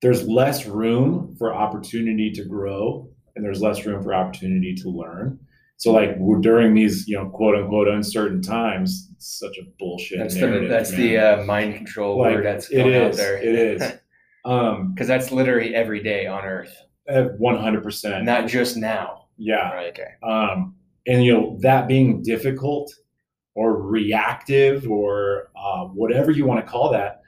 there's 0.02 0.28
less 0.28 0.66
room 0.66 1.36
for 1.38 1.54
opportunity 1.54 2.32
to 2.32 2.46
grow 2.46 3.10
and 3.36 3.44
there's 3.44 3.62
less 3.62 3.86
room 3.86 4.04
for 4.04 4.14
opportunity 4.14 4.76
to 4.76 4.90
learn. 4.90 5.40
So 5.78 5.92
like 5.92 6.16
we're 6.18 6.40
during 6.40 6.74
these, 6.74 7.08
you 7.08 7.18
know, 7.18 7.30
quote 7.30 7.56
unquote 7.56 7.88
uncertain 7.88 8.42
times, 8.42 9.10
it's 9.14 9.40
such 9.40 9.58
a 9.58 9.64
bullshit. 9.78 10.20
That's 10.20 10.36
the 10.36 10.68
that's 10.70 10.92
man. 10.92 11.02
the 11.02 11.18
uh, 11.18 11.44
mind 11.44 11.76
control 11.76 12.20
Like, 12.20 12.36
word 12.36 12.46
that's 12.46 12.70
it 12.70 12.78
going 12.78 12.96
out 12.96 13.12
is, 13.12 13.18
there. 13.18 13.38
it 13.38 13.56
is. 13.56 13.94
um 14.46 14.94
because 14.94 15.08
that's 15.08 15.32
literally 15.32 15.74
every 15.76 16.02
day 16.02 16.28
on 16.28 16.46
Earth, 16.46 16.74
one 17.38 17.58
hundred 17.58 17.84
percent. 17.84 18.24
not 18.26 18.48
just 18.48 18.78
now. 18.78 19.26
Yeah. 19.38 19.72
Right. 19.74 19.88
Okay. 19.90 20.12
Um, 20.24 20.76
and 21.08 21.24
you 21.24 21.34
know 21.34 21.58
that 21.62 21.88
being 21.88 22.22
difficult 22.24 22.94
or 23.54 23.82
reactive 23.82 24.90
or 24.90 25.50
uh, 25.58 25.86
whatever 25.86 26.32
you 26.32 26.46
want 26.46 26.66
to 26.66 26.72
call 26.72 26.92
that, 26.94 27.22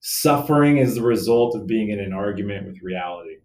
suffering 0.00 0.78
is 0.78 0.94
the 0.94 1.02
result 1.02 1.54
of 1.54 1.66
being 1.66 1.90
in 1.90 2.00
an 2.00 2.12
argument 2.12 2.66
with 2.66 2.82
reality. 2.82 3.36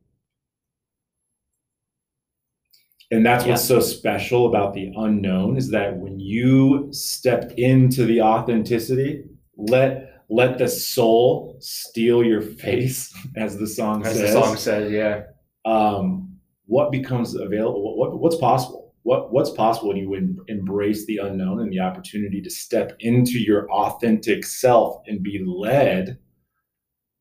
And 3.11 3.25
that's 3.25 3.45
what's 3.45 3.63
so 3.63 3.79
special 3.79 4.47
about 4.47 4.73
the 4.73 4.91
unknown 4.95 5.57
is 5.57 5.69
that 5.69 5.95
when 5.97 6.19
you 6.19 6.87
step 6.91 7.51
into 7.57 8.05
the 8.05 8.21
authenticity, 8.21 9.25
let 9.57 10.23
let 10.27 10.57
the 10.57 10.67
soul 10.67 11.55
steal 11.59 12.23
your 12.23 12.41
face, 12.41 13.13
as 13.37 13.57
the 13.57 13.67
song 13.67 14.03
says. 14.03 14.13
As 14.13 14.19
says 14.19 14.33
the 14.33 14.41
song 14.41 14.57
says, 14.57 14.91
yeah. 14.91 15.23
um, 15.71 16.35
what 16.65 16.91
becomes 16.91 17.35
available 17.35 17.97
what, 17.97 18.19
what's 18.19 18.37
possible 18.37 18.93
what 19.03 19.31
what's 19.31 19.51
possible 19.51 19.89
when 19.89 19.97
you 19.97 20.15
em- 20.15 20.43
embrace 20.47 21.05
the 21.05 21.17
unknown 21.17 21.59
and 21.59 21.71
the 21.71 21.79
opportunity 21.79 22.41
to 22.41 22.49
step 22.49 22.95
into 22.99 23.39
your 23.39 23.69
authentic 23.69 24.43
self 24.43 25.01
and 25.05 25.21
be 25.21 25.43
led 25.45 26.17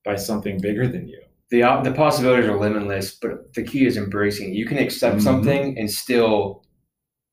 by 0.05 0.17
something 0.17 0.59
bigger 0.61 0.89
than 0.89 1.07
you 1.07 1.24
The 1.51 1.63
op- 1.63 1.85
the 1.85 1.93
possibilities 1.93 2.47
are 2.49 2.59
limitless, 2.59 3.17
but 3.21 3.53
the 3.55 3.63
key 3.63 3.87
is 3.87 3.97
embracing. 3.97 4.55
You 4.55 4.67
can 4.67 4.79
accept 4.79 5.17
Mhm. 5.17 5.23
something 5.23 5.79
and 5.79 5.91
still 5.91 6.65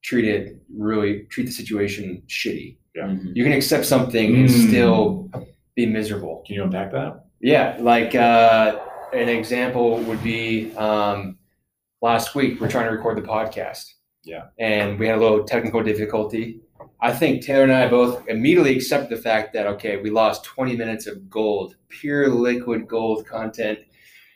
treat 0.04 0.26
it 0.26 0.58
really 0.78 1.24
treat 1.30 1.46
the 1.46 1.52
situation 1.52 2.22
shitty. 2.28 2.78
Yeah. 2.96 3.08
Mhm. 3.08 3.32
You 3.36 3.44
can 3.44 3.54
accept 3.54 3.86
something 3.86 4.36
and 4.36 4.50
Mm. 4.50 4.68
still 4.68 5.30
be 5.76 5.86
miserable. 5.86 6.44
can 6.46 6.56
you 6.56 6.64
unpack 6.64 6.92
that 6.92 7.24
Yeah, 7.40 7.78
like 7.80 8.14
uh, 8.14 8.80
an 9.14 9.30
example 9.30 9.98
would 10.00 10.22
be 10.24 10.72
um, 10.76 11.38
last 12.02 12.36
week 12.36 12.60
we're 12.60 12.68
trying 12.70 12.86
to 12.90 12.92
record 12.92 13.18
the 13.18 13.22
podcast. 13.22 13.86
Yeah. 14.26 14.46
And 14.60 15.00
we 15.00 15.08
had 15.08 15.18
a 15.18 15.22
little 15.22 15.44
technical 15.46 15.82
difficulty. 15.82 16.60
I 17.02 17.12
think 17.14 17.44
Taylor 17.44 17.64
and 17.64 17.74
I 17.74 17.88
both 17.88 18.28
immediately 18.28 18.76
accept 18.76 19.10
the 19.10 19.18
fact 19.18 19.54
that 19.54 19.66
okay, 19.68 19.98
we 19.98 20.10
lost 20.10 20.44
20 20.44 20.76
minutes 20.76 21.08
of 21.08 21.30
gold, 21.30 21.76
pure 21.90 22.28
liquid 22.30 22.88
gold 22.88 23.26
content. 23.26 23.80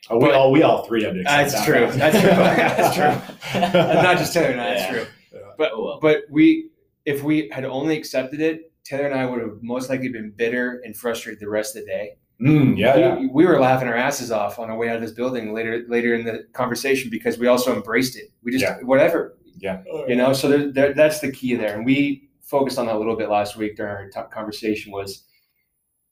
oh, 0.10 0.18
we 0.18 0.26
But- 0.26 0.36
all 0.36 0.52
we 0.52 0.64
all 0.64 0.84
three 0.86 1.04
had 1.04 1.14
to 1.16 1.22
accept 1.22 1.52
That's 1.52 1.54
that 1.54 1.66
true. 1.66 1.88
fact. 1.88 2.78
That's 2.78 2.96
true. 2.96 3.04
That's 3.60 3.72
true. 3.72 3.80
And 3.82 4.04
not 4.04 4.18
just 4.18 4.34
Taylor 4.34 4.48
and 4.52 4.62
I, 4.62 4.70
that's 4.74 4.82
Yeah. 4.84 4.92
true. 4.92 5.06
Yeah. 5.34 5.40
But 5.58 5.72
Oh, 5.74 5.84
well. 5.84 6.00
but 6.02 6.22
we 6.30 6.70
if 7.06 7.22
we 7.24 7.50
had 7.52 7.66
only 7.66 7.98
accepted 7.98 8.42
it, 8.42 8.72
Taylor 8.84 9.06
and 9.06 9.14
I 9.20 9.26
would 9.28 9.40
have 9.42 9.62
most 9.62 9.90
likely 9.90 10.10
been 10.10 10.32
bitter 10.36 10.82
and 10.84 10.96
frustrated 10.98 11.40
the 11.40 11.50
rest 11.50 11.76
of 11.76 11.84
the 11.84 11.88
day. 11.88 12.12
Mm, 12.42 12.78
yeah, 12.78 12.96
yeah. 12.98 13.16
we, 13.18 13.28
we 13.28 13.46
were 13.46 13.60
laughing 13.60 13.88
our 13.88 13.96
asses 13.96 14.30
off 14.32 14.60
on 14.60 14.70
our 14.70 14.76
way 14.78 14.90
out 14.90 14.96
of 14.98 15.02
this 15.02 15.12
building 15.12 15.54
later 15.54 15.86
later 15.88 16.14
in 16.16 16.26
the 16.26 16.46
conversation 16.54 17.10
because 17.10 17.38
we 17.38 17.48
also 17.48 17.74
embraced 17.76 18.18
it. 18.18 18.32
We 18.44 18.52
just 18.52 18.64
Yeah. 18.64 18.78
whatever 18.82 19.38
yeah 19.60 19.84
you 20.08 20.16
know. 20.16 20.34
So 20.34 20.50
there, 20.50 20.72
there, 20.72 20.94
that's 20.94 21.20
the 21.20 21.32
key 21.32 21.56
there, 21.56 21.76
and 21.76 21.86
we 21.86 22.28
focused 22.50 22.78
on 22.80 22.86
that 22.88 22.96
a 22.96 22.98
little 22.98 23.16
bit 23.16 23.30
last 23.30 23.56
week 23.58 23.76
during 23.76 24.10
our 24.16 24.28
conversation 24.30 24.92
was 24.92 25.24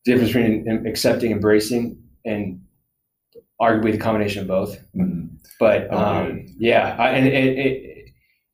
the 0.05 0.11
difference 0.13 0.33
between 0.33 0.87
accepting, 0.87 1.31
embracing, 1.31 2.01
and 2.25 2.61
arguably 3.61 3.91
the 3.91 3.97
combination 3.97 4.41
of 4.41 4.47
both. 4.47 4.77
Mhm. 4.95 5.29
But 5.59 5.87
Oh, 5.91 5.97
um, 5.97 6.37
dude. 6.45 6.49
yeah, 6.57 6.95
I, 6.99 7.09
and 7.11 7.27
it, 7.27 7.33
it, 7.57 8.09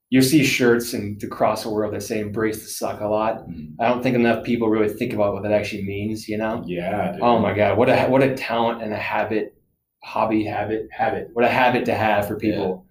you'll 0.10 0.24
see 0.24 0.44
shirts 0.44 0.94
and 0.94 1.22
across 1.24 1.64
the 1.64 1.70
world 1.70 1.94
that 1.94 2.02
say 2.04 2.20
"embrace 2.20 2.62
the 2.62 2.68
suck" 2.70 3.00
a 3.02 3.08
lot. 3.08 3.48
Mhm. 3.48 3.76
I 3.80 3.88
don't 3.88 4.04
think 4.04 4.16
enough 4.16 4.44
people 4.44 4.70
really 4.70 4.90
think 4.94 5.14
about 5.14 5.34
what 5.34 5.44
that 5.44 5.52
actually 5.52 5.84
means. 5.86 6.28
You 6.28 6.38
know. 6.38 6.64
yeah 6.68 7.14
dude. 7.14 7.22
Oh 7.22 7.40
my 7.40 7.54
god, 7.54 7.78
what 7.78 7.90
a 7.90 8.06
what 8.08 8.22
a 8.22 8.36
talent 8.36 8.84
and 8.84 8.94
a 8.94 8.98
habit, 8.98 9.56
hobby 10.04 10.44
habit 10.44 10.88
habit. 10.92 11.30
What 11.34 11.46
a 11.46 11.50
habit 11.50 11.86
to 11.86 11.96
have 11.96 12.28
for 12.28 12.36
people. 12.38 12.86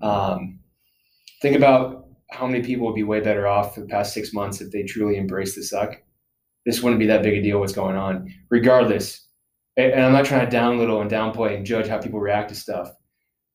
Um, 0.00 0.60
think 1.42 1.56
about 1.56 2.01
how 2.32 2.46
many 2.46 2.64
people 2.64 2.86
would 2.86 2.94
be 2.94 3.02
way 3.02 3.20
better 3.20 3.46
off 3.46 3.74
for 3.74 3.80
the 3.80 3.86
past 3.86 4.14
six 4.14 4.32
months 4.32 4.60
if 4.60 4.70
they 4.70 4.82
truly 4.82 5.18
embraced 5.18 5.54
the 5.54 5.62
suck. 5.62 5.96
This 6.64 6.82
wouldn't 6.82 7.00
be 7.00 7.06
that 7.06 7.22
big 7.22 7.34
a 7.34 7.42
deal. 7.42 7.60
What's 7.60 7.72
going 7.72 7.96
on, 7.96 8.32
regardless. 8.50 9.26
And 9.76 10.00
I'm 10.00 10.12
not 10.12 10.24
trying 10.24 10.44
to 10.44 10.50
down 10.50 10.78
little 10.78 11.00
and 11.00 11.10
downplay 11.10 11.56
and 11.56 11.64
judge 11.64 11.88
how 11.88 11.98
people 11.98 12.20
react 12.20 12.50
to 12.50 12.54
stuff, 12.54 12.90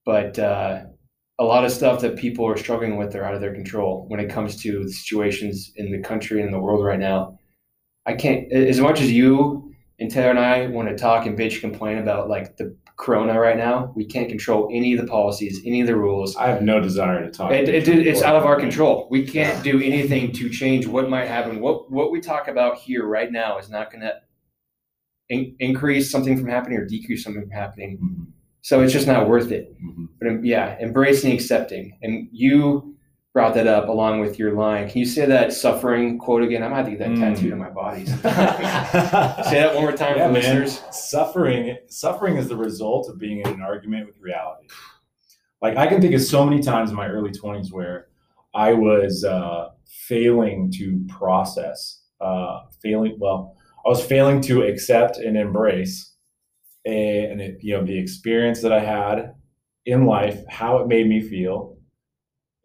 but 0.06 0.38
uh, 0.40 0.86
a 1.40 1.44
lot 1.44 1.64
of 1.64 1.72
stuff 1.72 2.02
that 2.02 2.16
people 2.16 2.46
are 2.48 2.58
struggling 2.58 2.98
with 2.98 3.16
are 3.16 3.24
out 3.24 3.36
of 3.36 3.42
their 3.42 3.54
control 3.54 4.06
when 4.08 4.20
it 4.20 4.30
comes 4.30 4.62
to 4.64 4.84
the 4.84 4.92
situations 4.92 5.72
in 5.76 5.92
the 5.92 6.00
country 6.00 6.42
and 6.42 6.54
the 6.54 6.60
world 6.60 6.84
right 6.84 7.00
now. 7.00 7.38
I 8.06 8.14
can't 8.14 8.52
as 8.52 8.80
much 8.80 9.02
as 9.02 9.12
you 9.12 9.67
and 10.00 10.12
Taylor 10.12 10.30
and 10.30 10.40
I 10.40 10.68
want 10.68 10.90
to 10.90 10.96
talk 10.96 11.26
and 11.26 11.38
bitch 11.38 11.60
complain 11.60 11.98
about 11.98 12.30
like 12.30 12.58
the 12.58 12.76
corona 12.98 13.40
right 13.40 13.58
now. 13.58 13.92
We 13.96 14.06
can't 14.06 14.28
control 14.28 14.70
any 14.72 14.94
of 14.94 15.02
the 15.02 15.08
policies, 15.08 15.62
any 15.66 15.82
of 15.82 15.88
the 15.88 15.96
rules. 15.96 16.36
I 16.36 16.48
have 16.48 16.62
no 16.62 16.80
desire 16.80 17.24
to 17.24 17.32
talk. 17.32 17.52
It, 17.52 17.70
it, 17.70 17.88
it's 17.88 18.24
out 18.24 18.36
of 18.36 18.46
our 18.46 18.60
control. 18.60 19.08
We 19.10 19.26
can't 19.26 19.64
do 19.64 19.82
anything 19.82 20.32
to 20.34 20.50
change 20.50 20.88
what 20.88 21.10
might 21.10 21.28
happen. 21.28 21.60
What 21.60 21.92
what 21.92 22.12
we 22.12 22.20
talk 22.20 22.48
about 22.48 22.78
here 22.78 23.06
right 23.06 23.32
now 23.32 23.58
is 23.58 23.70
not 23.70 23.92
going 23.92 24.02
to 24.02 24.14
in, 25.30 25.56
increase 25.60 26.12
something 26.12 26.38
from 26.38 26.48
happening 26.48 26.78
or 26.78 26.86
decrease 26.86 27.24
something 27.24 27.44
from 27.44 27.52
happening. 27.52 27.98
Mhm. 27.98 28.32
So 28.62 28.82
it's 28.82 28.94
just 28.94 29.08
not 29.08 29.30
worth 29.30 29.52
it. 29.52 29.74
Mhm. 29.82 30.10
But 30.20 30.28
um, 30.28 30.46
yeah, 30.46 30.78
embracing, 30.80 31.32
accepting, 31.34 31.98
and 32.02 32.28
you 32.32 32.97
brought 33.38 33.54
that 33.54 33.68
up 33.68 33.88
along 33.88 34.20
with 34.20 34.40
your 34.40 34.54
line. 34.54 34.90
Can 34.90 34.98
you 34.98 35.06
say 35.06 35.24
that 35.28 35.54
suffering 35.54 36.18
quote 36.18 36.42
again? 36.42 36.64
I 36.64 36.70
might 36.70 36.78
have 36.78 36.86
to 36.86 36.92
get 36.94 37.00
that 37.02 37.10
Mm. 37.10 37.20
tattooed 37.20 37.54
on 37.54 37.60
my 37.60 37.70
body. 37.70 38.04
say 38.08 38.14
that 38.24 39.74
one 39.76 39.84
more 39.84 39.92
time 39.92 40.18
Yeah, 40.18 40.26
for 40.26 40.34
man. 40.34 40.42
listeners. 40.42 40.82
Suffering, 40.90 41.78
suffering 41.88 42.38
is 42.38 42.48
the 42.48 42.56
result 42.56 43.08
of 43.12 43.20
being 43.20 43.42
in 43.42 43.48
an 43.50 43.62
argument 43.62 44.08
with 44.08 44.18
reality. 44.20 44.66
Like 45.62 45.78
I 45.78 45.86
can 45.86 46.02
think 46.02 46.16
of 46.16 46.22
so 46.24 46.44
many 46.46 46.64
times 46.64 46.90
in 46.90 46.96
my 46.96 47.08
early 47.08 47.32
twenties 47.32 47.72
where 47.72 48.08
I 48.56 48.74
was 48.74 49.24
uh, 49.24 49.70
failing 49.86 50.72
to 50.78 51.06
process, 51.08 52.02
uh, 52.20 52.62
failing. 52.82 53.18
Well, 53.20 53.56
I 53.86 53.90
was 53.90 54.04
failing 54.04 54.42
to 54.42 54.64
accept 54.64 55.18
and 55.18 55.38
embrace, 55.38 56.12
a, 56.88 57.26
and 57.26 57.40
you 57.62 57.78
know 57.78 57.86
the 57.86 58.00
experience 58.00 58.62
that 58.64 58.74
I 58.74 58.80
had 58.80 59.36
in 59.86 60.08
life, 60.08 60.44
how 60.50 60.78
it 60.80 60.88
made 60.88 61.08
me 61.08 61.22
feel, 61.22 61.77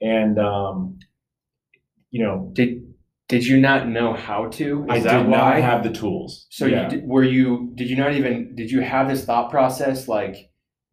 and 0.02 0.38
um, 0.38 0.98
you 2.10 2.22
know 2.22 2.50
Did 2.52 2.88
did 3.28 3.46
you 3.46 3.58
not 3.58 3.88
know 3.88 4.12
how 4.12 4.48
to? 4.48 4.84
Is 4.84 4.90
I 4.90 4.98
that 5.00 5.18
did 5.22 5.26
why? 5.28 5.36
not 5.38 5.56
have 5.62 5.82
the 5.84 5.90
tools. 5.92 6.46
So 6.50 6.66
yeah. 6.66 6.84
you, 6.84 6.88
did- 6.90 7.08
were 7.08 7.22
you? 7.24 7.70
Did 7.76 7.88
you 7.88 7.96
not 7.96 8.12
even? 8.12 8.54
Did 8.54 8.70
you 8.70 8.80
have 8.82 9.08
this 9.08 9.24
thought 9.24 9.50
process 9.50 10.06
like 10.08 10.36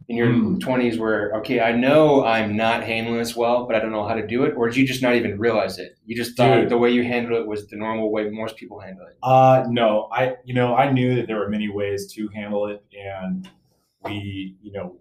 in 0.07 0.15
your 0.15 0.27
Mm. 0.27 0.59
twenties 0.61 0.97
where 0.97 1.33
okay, 1.39 1.59
I 1.59 1.73
know 1.73 2.23
I'm 2.23 2.55
not 2.55 2.83
handling 2.83 3.17
this 3.19 3.35
well, 3.35 3.67
but 3.67 3.75
I 3.75 3.79
don't 3.79 3.91
know 3.91 4.07
how 4.07 4.15
to 4.15 4.25
do 4.25 4.43
it, 4.43 4.53
or 4.55 4.67
did 4.69 4.77
you 4.77 4.87
just 4.87 5.01
not 5.01 5.15
even 5.15 5.37
realize 5.37 5.77
it? 5.79 5.97
You 6.05 6.15
just 6.15 6.37
thought 6.37 6.61
Dude. 6.61 6.69
the 6.69 6.77
way 6.77 6.91
you 6.91 7.03
handled 7.03 7.41
it 7.41 7.45
was 7.47 7.67
the 7.67 7.75
normal 7.75 8.09
way 8.11 8.29
most 8.29 8.55
people 8.55 8.79
handle 8.79 9.05
it. 9.07 9.17
Uh, 9.21 9.65
no, 9.69 10.07
I, 10.11 10.35
you 10.45 10.53
know, 10.53 10.75
I 10.75 10.91
knew 10.91 11.15
that 11.15 11.27
there 11.27 11.37
were 11.37 11.49
many 11.49 11.67
ways 11.69 12.11
to 12.13 12.29
handle 12.33 12.67
it, 12.69 12.81
and 12.97 13.47
we, 14.05 14.55
you 14.61 14.71
know, 14.71 14.95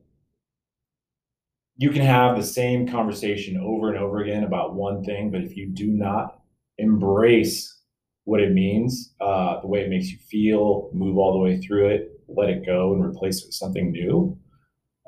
you 1.78 1.90
can 1.90 2.02
have 2.02 2.36
the 2.36 2.42
same 2.42 2.88
conversation 2.88 3.56
over 3.56 3.88
and 3.88 3.96
over 3.98 4.18
again 4.18 4.44
about 4.44 4.74
one 4.74 5.02
thing, 5.04 5.30
but 5.30 5.42
if 5.42 5.56
you 5.56 5.66
do 5.68 5.86
not 5.86 6.40
embrace 6.76 7.76
what 8.24 8.40
it 8.40 8.52
means, 8.52 9.14
uh, 9.20 9.60
the 9.60 9.66
way 9.68 9.82
it 9.82 9.88
makes 9.88 10.10
you 10.10 10.18
feel, 10.18 10.90
move 10.92 11.16
all 11.16 11.32
the 11.32 11.38
way 11.38 11.58
through 11.60 11.88
it, 11.88 12.20
let 12.26 12.50
it 12.50 12.66
go, 12.66 12.92
and 12.92 13.02
replace 13.02 13.40
it 13.40 13.46
with 13.46 13.54
something 13.54 13.92
new, 13.92 14.36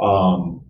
um, 0.00 0.64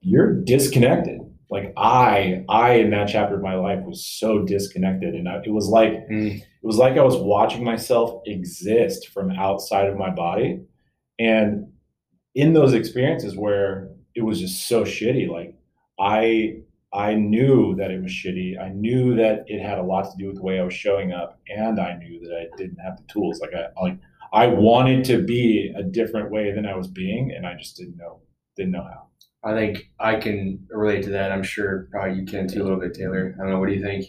you're 0.00 0.32
disconnected. 0.42 1.20
Like 1.50 1.74
I, 1.76 2.44
I 2.48 2.74
in 2.76 2.90
that 2.90 3.08
chapter 3.10 3.36
of 3.36 3.42
my 3.42 3.54
life 3.54 3.84
was 3.84 4.06
so 4.06 4.42
disconnected, 4.42 5.14
and 5.14 5.28
I, 5.28 5.42
it 5.44 5.52
was 5.52 5.68
like 5.68 5.92
Mm. 6.08 6.38
it 6.40 6.66
was 6.66 6.78
like 6.78 6.96
I 6.96 7.02
was 7.04 7.16
watching 7.16 7.62
myself 7.62 8.22
exist 8.24 9.10
from 9.10 9.30
outside 9.32 9.88
of 9.88 9.98
my 9.98 10.08
body. 10.10 10.62
And 11.18 11.66
in 12.34 12.54
those 12.54 12.72
experiences 12.72 13.36
where 13.36 13.90
it 14.14 14.22
was 14.22 14.40
just 14.40 14.66
so 14.68 14.84
shitty, 14.84 15.28
like 15.28 15.54
I 15.98 16.62
I 16.92 17.14
knew 17.14 17.74
that 17.76 17.90
it 17.90 18.02
was 18.02 18.12
shitty. 18.12 18.60
I 18.60 18.68
knew 18.68 19.14
that 19.16 19.44
it 19.46 19.60
had 19.60 19.78
a 19.78 19.82
lot 19.82 20.10
to 20.10 20.16
do 20.18 20.26
with 20.26 20.36
the 20.36 20.42
way 20.42 20.60
I 20.60 20.64
was 20.64 20.74
showing 20.74 21.12
up, 21.12 21.40
and 21.48 21.80
I 21.80 21.96
knew 21.96 22.20
that 22.20 22.36
I 22.36 22.56
didn't 22.56 22.78
have 22.78 22.98
the 22.98 23.04
tools. 23.12 23.40
Like 23.40 23.52
I 23.54 23.68
like 23.82 23.98
I 24.32 24.46
wanted 24.46 25.04
to 25.06 25.22
be 25.22 25.72
a 25.76 25.82
different 25.82 26.30
way 26.30 26.52
than 26.52 26.66
I 26.66 26.76
was 26.76 26.88
being, 26.88 27.32
and 27.32 27.46
I 27.46 27.54
just 27.54 27.76
didn't 27.76 27.96
know 27.96 28.20
didn't 28.56 28.72
know 28.72 28.84
how. 28.84 29.08
I 29.44 29.54
think 29.54 29.90
I 29.98 30.16
can 30.16 30.64
relate 30.70 31.02
to 31.04 31.10
that. 31.10 31.32
I'm 31.32 31.42
sure 31.42 31.88
probably 31.90 32.18
you 32.20 32.26
can 32.26 32.46
too 32.46 32.62
a 32.62 32.64
little 32.64 32.78
bit, 32.78 32.94
Taylor. 32.94 33.34
I 33.36 33.42
don't 33.42 33.52
know. 33.52 33.58
What 33.58 33.68
do 33.68 33.74
you 33.74 33.82
think? 33.82 34.06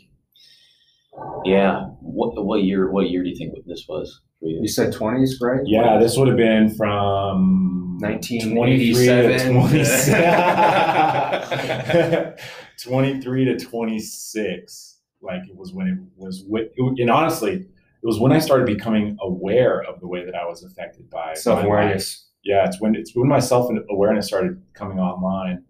Yeah. 1.46 1.86
What 2.02 2.46
what 2.46 2.64
year 2.64 2.92
what 2.92 3.10
year 3.10 3.24
do 3.24 3.30
you 3.30 3.36
think 3.36 3.54
this 3.66 3.86
was 3.88 4.22
for 4.33 4.33
you? 4.44 4.60
You 4.62 4.68
said 4.68 4.94
twenties, 4.94 5.40
right? 5.42 5.62
Yeah, 5.66 5.98
this 6.00 6.16
would 6.18 6.28
have 6.28 6.38
been 6.38 6.70
from 6.76 7.98
1987. 8.00 9.54
23 9.54 12.34
23 12.84 13.46
to 13.46 13.58
26. 13.60 15.00
Like 15.22 15.42
it 15.50 15.56
was 15.56 15.72
when 15.74 15.88
it 15.88 15.98
was, 16.18 16.42
wi- 16.44 16.68
and 16.78 17.10
honestly, 17.10 17.54
it 17.56 18.06
was 18.06 18.20
when 18.20 18.32
I 18.34 18.40
started 18.40 18.66
becoming 18.68 19.18
aware 19.22 19.82
of 19.84 20.02
the 20.02 20.08
way 20.08 20.26
that 20.26 20.36
I 20.36 20.46
was 20.46 20.64
affected 20.64 21.10
by 21.10 21.34
self 21.36 21.64
awareness. 21.64 22.28
Yeah, 22.44 22.66
it's 22.66 22.82
when 22.82 22.96
it's 22.96 23.16
when 23.16 23.30
my 23.30 23.40
self 23.40 23.72
awareness 23.90 24.28
started 24.28 24.62
coming 24.74 25.00
online, 25.00 25.64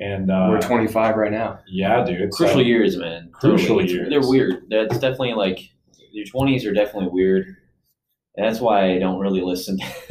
And 0.00 0.30
uh, 0.30 0.46
We're 0.50 0.60
25 0.60 1.16
right 1.16 1.30
now. 1.30 1.58
yeah, 1.68 2.02
dude. 2.04 2.30
Crucial 2.32 2.56
like- 2.58 2.66
years, 2.66 2.96
man. 2.96 3.28
Crucial 3.32 3.78
It's- 3.80 3.92
years. 3.92 4.08
They're 4.08 4.26
weird. 4.26 4.64
That's 4.70 4.94
definitely 4.98 5.34
like 5.34 5.60
your 6.12 6.24
twenties 6.24 6.64
are 6.64 6.72
definitely 6.72 7.10
weird. 7.12 7.56
And 8.36 8.46
that's 8.46 8.60
why 8.60 8.92
I 8.92 8.98
don't 8.98 9.18
really 9.18 9.40
listen. 9.42 9.78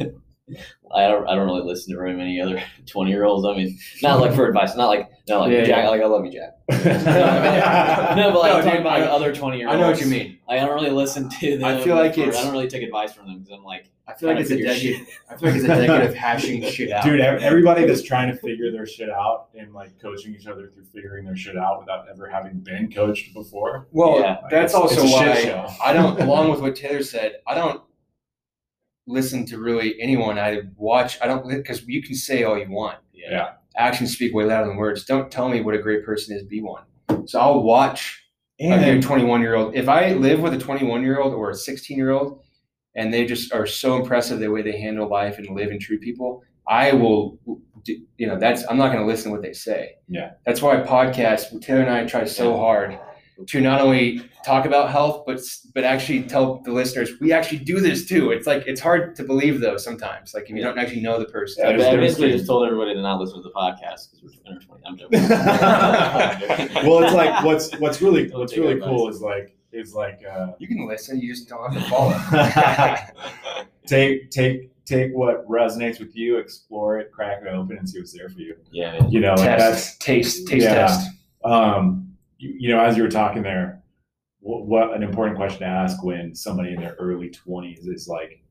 I 0.94 1.08
don't. 1.08 1.26
I 1.26 1.34
don't 1.34 1.46
really 1.46 1.62
listen 1.62 1.92
to 1.92 1.98
very 1.98 2.14
many 2.14 2.40
other 2.40 2.62
twenty 2.86 3.10
year 3.10 3.24
olds. 3.24 3.46
I 3.46 3.56
mean, 3.56 3.78
not 4.02 4.20
like 4.20 4.34
for 4.34 4.46
advice. 4.46 4.76
Not 4.76 4.86
like 4.88 5.08
not 5.28 5.40
like 5.40 5.52
Yeah, 5.52 5.64
Jack. 5.64 5.84
yeah. 5.84 5.88
Like 5.88 6.02
I 6.02 6.06
love 6.06 6.24
you, 6.26 6.32
Jack. 6.32 6.52
no, 6.70 8.30
but 8.32 8.40
like 8.40 8.52
No, 8.52 8.58
I'm 8.58 8.62
talking 8.62 8.70
dude, 8.72 8.80
about 8.80 8.92
I 8.92 9.00
know- 9.00 9.12
other 9.16 9.34
twenty 9.34 9.58
year 9.58 9.68
olds. 9.68 9.76
I 9.76 9.80
know 9.80 9.90
what 9.90 10.00
you 10.00 10.06
mean. 10.06 10.38
I 10.48 10.56
don't 10.56 10.74
really 10.74 10.90
listen 10.90 11.28
to 11.28 11.56
them. 11.58 11.64
I 11.64 11.80
feel 11.82 11.96
like 11.96 12.14
for- 12.14 12.20
it's- 12.20 12.36
I 12.36 12.42
don't 12.44 12.52
really 12.52 12.68
take 12.68 12.82
advice 12.82 13.12
from 13.14 13.26
them 13.26 13.38
because 13.40 13.52
I'm 13.58 13.64
like, 13.64 13.90
I 14.06 14.12
feel 14.14 14.28
like 14.28 14.36
Trying 14.36 14.40
it's 14.42 14.48
to 14.50 14.54
a 14.54 14.74
figure 14.74 14.92
decade. 14.98 15.06
I 15.30 15.36
feel 15.36 15.48
like 15.48 15.56
it's 15.56 15.64
a 15.64 15.68
decade 15.68 16.06
of 16.10 16.14
hashing 16.14 16.62
shit 16.70 16.92
out. 16.92 17.04
Dude, 17.04 17.20
everybody 17.20 17.86
that's 17.86 18.02
trying 18.02 18.30
to 18.30 18.36
figure 18.36 18.70
their 18.70 18.86
shit 18.86 19.08
out 19.10 19.48
and 19.58 19.72
like 19.72 19.98
coaching 20.00 20.34
each 20.34 20.46
other 20.46 20.68
through 20.68 20.84
figuring 20.84 21.24
their 21.24 21.36
shit 21.36 21.56
out 21.56 21.80
without 21.80 22.06
ever 22.10 22.28
having 22.28 22.58
been 22.60 22.92
coached 22.92 23.32
before. 23.34 23.88
Well, 23.92 24.20
Yeah. 24.20 24.36
that's 24.50 24.74
It's- 24.74 24.74
also 24.74 25.02
it's 25.04 25.12
why. 25.12 25.74
I 25.82 25.92
don't. 25.94 26.20
Along 26.20 26.50
with 26.50 26.60
what 26.60 26.76
Taylor 26.76 27.02
said, 27.02 27.36
I 27.46 27.54
don't 27.54 27.80
listen 29.06 29.44
to 29.46 29.58
really 29.58 30.00
anyone. 30.00 30.38
I 30.38 30.62
watch. 30.76 31.18
I 31.22 31.26
don't 31.26 31.48
because 31.48 31.86
you 31.86 32.02
can 32.02 32.14
say 32.14 32.44
all 32.44 32.58
you 32.58 32.70
want. 32.70 32.98
Yeah. 33.12 33.52
Actions 33.76 34.12
speak 34.12 34.34
way 34.34 34.44
louder 34.44 34.68
than 34.68 34.76
words. 34.76 35.04
Don't 35.04 35.30
tell 35.30 35.48
me 35.48 35.60
what 35.60 35.74
a 35.74 35.78
great 35.78 36.04
person 36.04 36.36
is. 36.36 36.44
Be 36.44 36.62
one. 36.62 36.84
So 37.26 37.40
I'll 37.40 37.62
watch 37.62 38.24
and, 38.60 38.80
a 38.80 38.94
good 38.94 39.02
21 39.02 39.40
year 39.40 39.54
old. 39.54 39.74
If 39.74 39.88
I 39.88 40.12
live 40.12 40.40
with 40.40 40.54
a 40.54 40.58
21 40.58 41.02
year 41.02 41.20
old 41.20 41.34
or 41.34 41.50
a 41.50 41.54
16 41.54 41.96
year 41.96 42.10
old, 42.10 42.42
and 42.96 43.12
they 43.12 43.26
just 43.26 43.52
are 43.52 43.66
so 43.66 43.96
impressive 43.96 44.38
the 44.38 44.48
way 44.48 44.62
they 44.62 44.78
handle 44.78 45.08
life 45.08 45.38
and 45.38 45.56
live 45.56 45.70
and 45.70 45.80
treat 45.80 46.00
people, 46.00 46.42
I 46.68 46.92
will. 46.92 47.38
You 48.16 48.26
know, 48.26 48.38
that's 48.38 48.64
I'm 48.70 48.78
not 48.78 48.92
going 48.92 49.04
to 49.04 49.06
listen 49.06 49.30
to 49.30 49.30
what 49.32 49.42
they 49.42 49.52
say. 49.52 49.96
Yeah. 50.08 50.32
That's 50.46 50.62
why 50.62 50.76
podcasts. 50.76 51.60
Taylor 51.60 51.82
and 51.82 51.90
I 51.90 52.06
try 52.06 52.24
so 52.24 52.56
hard 52.56 52.98
to 53.46 53.60
not 53.60 53.80
only 53.80 54.20
talk 54.44 54.64
about 54.64 54.90
health, 54.90 55.24
but 55.26 55.40
but 55.74 55.84
actually 55.84 56.22
tell 56.22 56.60
the 56.60 56.72
listeners 56.72 57.10
we 57.20 57.32
actually 57.32 57.58
do 57.58 57.80
this 57.80 58.06
too. 58.06 58.30
It's 58.30 58.46
like 58.46 58.64
it's 58.66 58.80
hard 58.80 59.16
to 59.16 59.24
believe 59.24 59.60
though 59.60 59.76
sometimes. 59.76 60.34
Like 60.34 60.44
if 60.44 60.50
you 60.50 60.62
don't 60.62 60.78
actually 60.78 61.00
know 61.00 61.18
the 61.18 61.24
person. 61.26 61.64
Yeah, 61.64 61.70
I, 61.70 61.72
there's 61.72 61.84
I 61.86 61.90
difference 61.92 62.12
basically 62.14 62.32
just 62.32 62.46
told 62.46 62.66
everybody 62.66 62.94
to 62.94 63.02
not 63.02 63.20
listen 63.20 63.38
to 63.38 63.42
the 63.42 63.50
podcast 63.50 64.10
because 64.12 64.20
we're 64.22 64.52
under 64.52 64.64
twenty. 64.64 64.82
I'm 64.86 64.96
joking. 64.96 65.20
well, 66.88 67.02
it's 67.04 67.14
like 67.14 67.44
what's 67.44 67.72
what's 67.78 68.00
really 68.00 68.28
what's 68.30 68.56
really 68.56 68.80
cool 68.80 69.08
is 69.08 69.20
like 69.20 69.56
is 69.72 69.94
like 69.94 70.20
uh, 70.24 70.52
You 70.58 70.68
can 70.68 70.86
listen. 70.86 71.20
You 71.20 71.34
just 71.34 71.48
don't 71.48 71.72
have 71.72 71.82
to 71.82 71.90
follow. 71.90 73.64
take 73.86 74.30
take 74.30 74.70
take 74.84 75.12
what 75.14 75.46
resonates 75.48 75.98
with 75.98 76.14
you, 76.14 76.36
explore 76.36 76.98
it, 76.98 77.10
crack 77.10 77.40
it 77.42 77.48
open, 77.48 77.78
and 77.78 77.88
see 77.88 77.98
what's 77.98 78.12
there 78.12 78.28
for 78.28 78.38
you. 78.38 78.54
yeah. 78.70 79.06
You 79.08 79.20
know, 79.20 79.34
like 79.34 79.58
that's 79.58 79.96
taste, 79.98 80.46
taste 80.46 80.64
Yeah. 80.64 80.74
test. 80.74 81.10
um, 81.44 82.03
you, 82.38 82.54
you 82.58 82.68
know, 82.68 82.80
as 82.80 82.96
you 82.96 83.02
were 83.02 83.10
talking 83.10 83.42
there, 83.42 83.82
what, 84.40 84.66
what 84.66 84.94
an 84.94 85.02
important 85.02 85.36
question 85.36 85.60
to 85.60 85.66
ask 85.66 86.02
when 86.02 86.34
somebody 86.34 86.74
in 86.74 86.80
their 86.80 86.96
early 86.98 87.30
twenties 87.30 87.86
is 87.86 88.08
like 88.08 88.42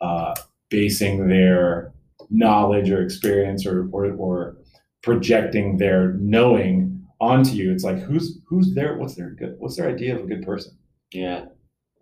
uh, 0.00 0.34
basing 0.70 1.28
their 1.28 1.92
knowledge 2.30 2.90
or 2.90 3.02
experience 3.02 3.66
or, 3.66 3.88
or 3.92 4.12
or 4.12 4.56
projecting 5.02 5.76
their 5.76 6.14
knowing 6.14 7.06
onto 7.20 7.50
you. 7.50 7.72
It's 7.72 7.84
like 7.84 7.98
who's 7.98 8.38
who's 8.46 8.74
their 8.74 8.96
what's 8.96 9.14
their 9.14 9.30
good 9.30 9.56
what's 9.58 9.76
their 9.76 9.88
idea 9.88 10.16
of 10.16 10.24
a 10.24 10.26
good 10.26 10.42
person? 10.42 10.76
Yeah. 11.12 11.46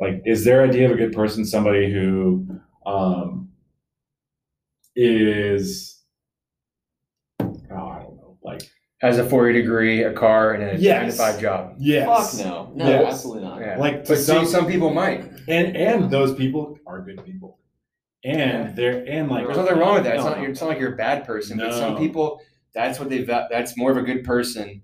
Like, 0.01 0.23
is 0.25 0.45
their 0.45 0.64
idea 0.64 0.87
of 0.87 0.92
a 0.92 0.97
good 0.97 1.12
person 1.12 1.45
somebody 1.45 1.92
who 1.92 2.49
um, 2.87 3.51
is 4.97 6.03
oh, 7.40 7.47
I 7.71 8.03
don't 8.03 8.16
know, 8.16 8.37
like 8.42 8.62
Has 9.03 9.19
a 9.19 9.25
four 9.29 9.51
year 9.51 9.61
degree, 9.61 10.05
a 10.05 10.12
car, 10.12 10.53
and 10.53 10.62
a 10.62 10.81
Yes. 10.81 11.01
nine 11.03 11.11
to 11.11 11.17
five 11.17 11.41
job. 11.41 11.75
yes, 11.79 12.07
Fuck 12.38 12.47
no. 12.47 12.73
No, 12.77 12.88
Yes. 12.88 13.12
absolutely 13.15 13.43
not. 13.43 13.61
Yeah. 13.61 13.77
Like, 13.77 14.05
to 14.05 14.11
but 14.11 14.19
see, 14.19 14.23
some- 14.23 14.47
some 14.47 14.67
people 14.67 14.91
might. 14.95 15.25
and 15.49 15.77
and 15.77 16.09
those 16.11 16.33
people 16.35 16.79
are 16.87 17.01
good 17.03 17.25
people, 17.25 17.59
and 18.25 18.77
they're 18.77 19.05
and 19.09 19.29
like 19.29 19.45
There's 19.47 19.57
nothing 19.59 19.79
wrong 19.79 19.95
with 19.95 20.05
that. 20.05 20.15
It's 20.17 20.25
No, 20.25 20.31
not. 20.31 20.38
no. 20.41 20.49
It's 20.49 20.61
not 20.61 20.69
like 20.69 20.79
you're 20.79 20.93
a 20.93 20.97
bad 20.97 21.25
person. 21.25 21.59
But 21.59 21.75
some 21.75 21.95
No. 21.95 21.99
people, 21.99 22.41
that's 22.75 23.01
what 23.01 23.11
they. 23.11 23.23
va- 23.25 23.49
That's 23.51 23.77
more 23.77 23.91
of 23.91 23.97
a 23.97 24.03
good 24.03 24.23
person, 24.25 24.83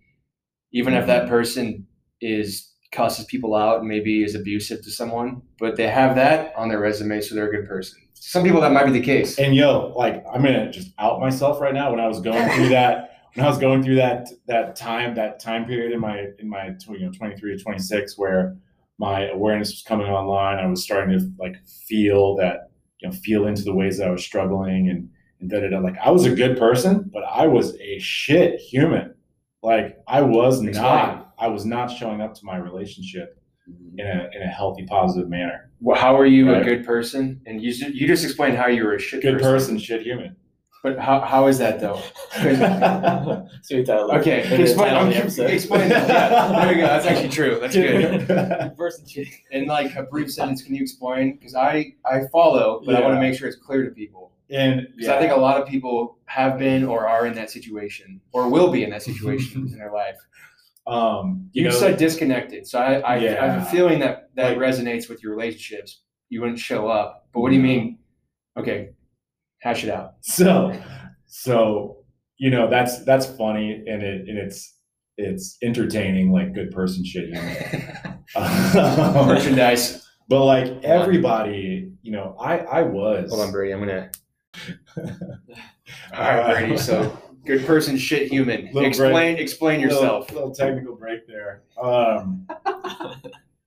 even 0.72 0.94
if 0.94 1.06
that 1.06 1.28
person 1.28 1.86
is 2.20 2.74
cusses 2.90 3.24
people 3.26 3.54
out 3.54 3.78
and 3.80 3.88
maybe 3.88 4.24
is 4.24 4.34
abusive 4.34 4.82
to 4.82 4.90
someone. 4.90 5.42
But 5.60 5.76
they 5.76 5.86
have 5.88 6.16
that 6.16 6.52
on 6.56 6.68
their 6.68 6.80
resume, 6.80 7.20
so 7.20 7.34
they're 7.36 7.48
a 7.48 7.52
good 7.54 7.68
person. 7.68 8.00
Some 8.14 8.42
people 8.42 8.60
that 8.62 8.72
might 8.72 8.86
be 8.86 8.92
the 8.92 9.00
case. 9.00 9.38
And 9.38 9.54
yo, 9.54 9.92
like 9.96 10.24
I'm 10.32 10.42
gonna 10.42 10.72
just 10.72 10.90
out 10.98 11.20
myself 11.20 11.60
right 11.60 11.72
now. 11.74 11.92
When 11.92 12.00
I 12.00 12.08
was 12.08 12.20
going 12.20 12.48
through 12.50 12.68
that, 12.78 13.10
when 13.34 13.46
I 13.46 13.48
was 13.48 13.58
going 13.58 13.82
through 13.82 13.96
that 13.96 14.28
that 14.46 14.76
time 14.76 15.14
that 15.14 15.40
time 15.40 15.64
period 15.66 15.92
in 15.92 16.00
my 16.00 16.26
in 16.38 16.48
my 16.48 16.74
you 16.88 17.00
know 17.00 17.12
23 17.12 17.56
to 17.56 17.62
26, 17.62 18.18
where 18.18 18.56
my 18.98 19.28
awareness 19.28 19.70
was 19.70 19.82
coming 19.82 20.06
online, 20.06 20.58
I 20.58 20.66
was 20.66 20.82
starting 20.82 21.18
to 21.18 21.30
like 21.38 21.56
feel 21.86 22.36
that 22.36 22.70
you 23.00 23.08
know 23.08 23.14
feel 23.14 23.46
into 23.46 23.62
the 23.62 23.74
ways 23.74 23.98
that 23.98 24.08
I 24.08 24.10
was 24.10 24.24
struggling 24.24 24.88
and 24.88 25.08
and 25.40 25.50
da 25.50 25.60
da 25.60 25.68
da. 25.68 25.78
Like 25.78 25.96
I 26.04 26.10
was 26.10 26.24
a 26.26 26.34
good 26.34 26.58
person, 26.58 27.10
but 27.12 27.22
I 27.24 27.46
was 27.46 27.76
a 27.80 27.98
shit 27.98 28.60
human. 28.60 29.14
Like 29.62 29.98
I 30.06 30.22
was 30.22 30.62
Explain. 30.62 30.82
not. 30.82 31.34
I 31.38 31.48
was 31.48 31.64
not 31.64 31.86
showing 31.86 32.20
up 32.20 32.34
to 32.34 32.44
my 32.44 32.56
relationship 32.56 33.40
mm-hmm. 33.68 33.98
in 33.98 34.06
a 34.06 34.28
in 34.34 34.42
a 34.42 34.48
healthy, 34.48 34.84
positive 34.86 35.28
manner. 35.28 35.70
Well, 35.80 35.96
how 36.00 36.18
are 36.18 36.26
you 36.26 36.50
Right. 36.50 36.62
a 36.62 36.64
good 36.64 36.84
person? 36.84 37.40
And 37.46 37.62
you 37.62 37.70
you 37.70 38.06
just 38.06 38.24
explained 38.24 38.56
how 38.56 38.66
you 38.66 38.84
were 38.84 38.94
a 38.94 38.98
shit 38.98 39.22
Good 39.22 39.40
person, 39.40 39.78
shit 39.78 40.02
human. 40.02 40.36
But 40.82 40.98
how, 40.98 41.20
how 41.20 41.48
is 41.48 41.58
that 41.58 41.80
though? 41.80 42.00
Sweet 43.62 43.86
title. 43.86 44.12
Okay, 44.12 44.60
explain. 44.60 44.94
I'm, 44.94 45.08
the 45.10 45.16
episode. 45.16 45.50
explain 45.50 45.88
that. 45.88 46.08
Yeah, 46.08 46.64
there 46.64 46.68
we 46.74 46.80
go. 46.80 46.86
That's 46.86 47.06
actually 47.06 47.30
true. 47.30 47.58
That's 47.60 47.74
good. 47.74 48.76
Person 48.76 49.06
chick. 49.06 49.44
In 49.50 49.66
like 49.66 49.94
a 49.96 50.04
brief 50.04 50.32
sentence, 50.32 50.62
can 50.62 50.74
you 50.74 50.82
explain? 50.82 51.36
Because 51.36 51.54
I 51.56 51.94
I 52.04 52.22
follow, 52.30 52.80
but 52.86 52.94
I 52.94 53.00
want 53.00 53.14
to 53.14 53.20
make 53.20 53.36
sure 53.36 53.48
it's 53.48 53.56
clear 53.56 53.84
to 53.84 53.90
people. 53.90 54.32
and 54.50 54.86
Because 54.94 55.08
I 55.08 55.18
think 55.18 55.32
a 55.32 55.36
lot 55.36 55.60
of 55.60 55.66
people 55.66 56.18
have 56.26 56.58
been 56.58 56.84
or 56.84 57.08
are 57.08 57.26
in 57.26 57.34
that 57.34 57.50
situation 57.50 58.20
or 58.32 58.48
will 58.48 58.70
be 58.70 58.84
in 58.84 58.90
that 58.90 59.02
situation 59.02 59.66
in 59.72 59.76
their 59.78 59.92
life. 59.92 60.16
um, 60.86 61.50
You, 61.52 61.64
you 61.64 61.68
know, 61.70 61.74
said 61.74 61.98
disconnected, 61.98 62.66
so 62.68 62.78
I 62.78 63.00
I, 63.00 63.14
I 63.16 63.46
have 63.48 63.62
a 63.62 63.66
feeling 63.66 63.98
that 64.00 64.30
that 64.36 64.56
Like- 64.56 64.58
resonates 64.58 65.08
with 65.08 65.22
your 65.24 65.32
relationships. 65.34 66.02
You 66.30 66.40
wouldn't 66.42 66.58
show 66.60 66.88
up, 66.88 67.26
but 67.32 67.40
what 67.40 67.48
do 67.50 67.56
you 67.56 67.62
mean? 67.62 67.98
Okay, 68.56 68.90
hash 69.60 69.84
it 69.84 69.90
out. 69.90 70.14
so 70.20 70.72
so 71.26 71.98
you 72.38 72.50
know 72.50 72.68
that's 72.68 73.04
that's 73.04 73.26
funny 73.26 73.82
and 73.86 74.02
it 74.02 74.28
and 74.28 74.38
it's 74.38 74.76
it's 75.16 75.58
entertaining 75.62 76.32
like 76.32 76.54
good 76.54 76.70
person 76.70 77.04
shit 77.04 77.34
human. 77.34 77.94
Um, 78.36 79.26
Merchandise. 79.26 80.06
but 80.28 80.44
like 80.44 80.84
everybody, 80.84 81.90
you 82.02 82.12
know, 82.12 82.36
I 82.38 82.58
I 82.58 82.82
was 82.82 83.30
Hold 83.30 83.40
on, 83.40 83.52
Brady. 83.52 83.72
I'm 83.72 83.80
gonna. 83.80 84.10
All 86.12 86.20
right, 86.20 86.58
Brady. 86.58 86.76
So, 86.76 87.16
good 87.46 87.64
person, 87.64 87.96
shit 87.96 88.30
human. 88.30 88.68
Explain, 88.76 89.38
explain 89.38 89.80
yourself. 89.80 90.28
Little, 90.30 90.50
little 90.50 90.54
technical 90.54 90.94
break 90.96 91.26
there. 91.26 91.62
Um, 91.82 92.46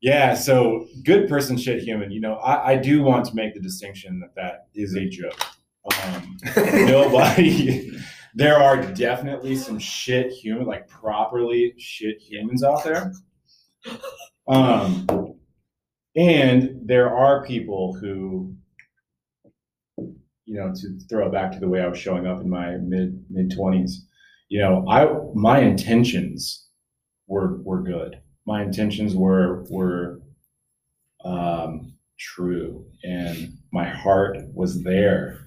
yeah, 0.02 0.36
so 0.36 0.88
good 1.04 1.28
person, 1.28 1.58
shit 1.58 1.82
human. 1.84 2.12
You 2.12 2.22
know, 2.22 2.36
I, 2.36 2.74
I 2.74 2.76
do 2.76 3.04
want 3.04 3.26
to 3.26 3.36
make 3.36 3.54
the 3.54 3.60
distinction 3.60 4.20
that 4.20 4.36
that 4.36 4.68
is 4.76 4.96
a 4.96 5.08
joke. 5.10 5.40
Um, 6.04 6.38
nobody. 6.56 7.92
there 8.36 8.58
are 8.58 8.82
definitely 8.94 9.56
some 9.56 9.80
shit 9.80 10.32
human, 10.32 10.66
like 10.66 10.88
properly 10.88 11.74
shit 11.78 12.20
humans 12.20 12.64
out 12.64 12.84
there. 12.84 13.12
Um, 14.48 15.08
and 16.16 16.80
there 16.84 17.16
are 17.16 17.46
people 17.46 17.94
who, 17.94 18.54
you 19.98 20.56
know, 20.60 20.74
to 20.74 21.00
throw 21.10 21.28
it 21.28 21.32
back 21.32 21.52
to 21.54 21.60
the 21.60 21.68
way 21.68 21.82
I 21.82 21.88
was 21.88 21.98
showing 21.98 22.28
up 22.28 22.42
in 22.42 22.50
my 22.50 22.78
mid 22.78 23.24
mid 23.30 23.52
twenties, 23.52 24.06
you 24.50 24.60
know, 24.60 24.86
I 24.90 25.08
my 25.34 25.60
intentions 25.60 26.68
were 27.28 27.62
were 27.64 27.82
good. 27.82 28.20
My 28.46 28.64
intentions 28.64 29.16
were 29.16 29.66
were 29.70 30.22
um, 31.24 31.94
true, 32.20 32.86
and 33.04 33.54
my 33.72 33.88
heart 33.88 34.38
was 34.54 34.84
there. 34.84 35.41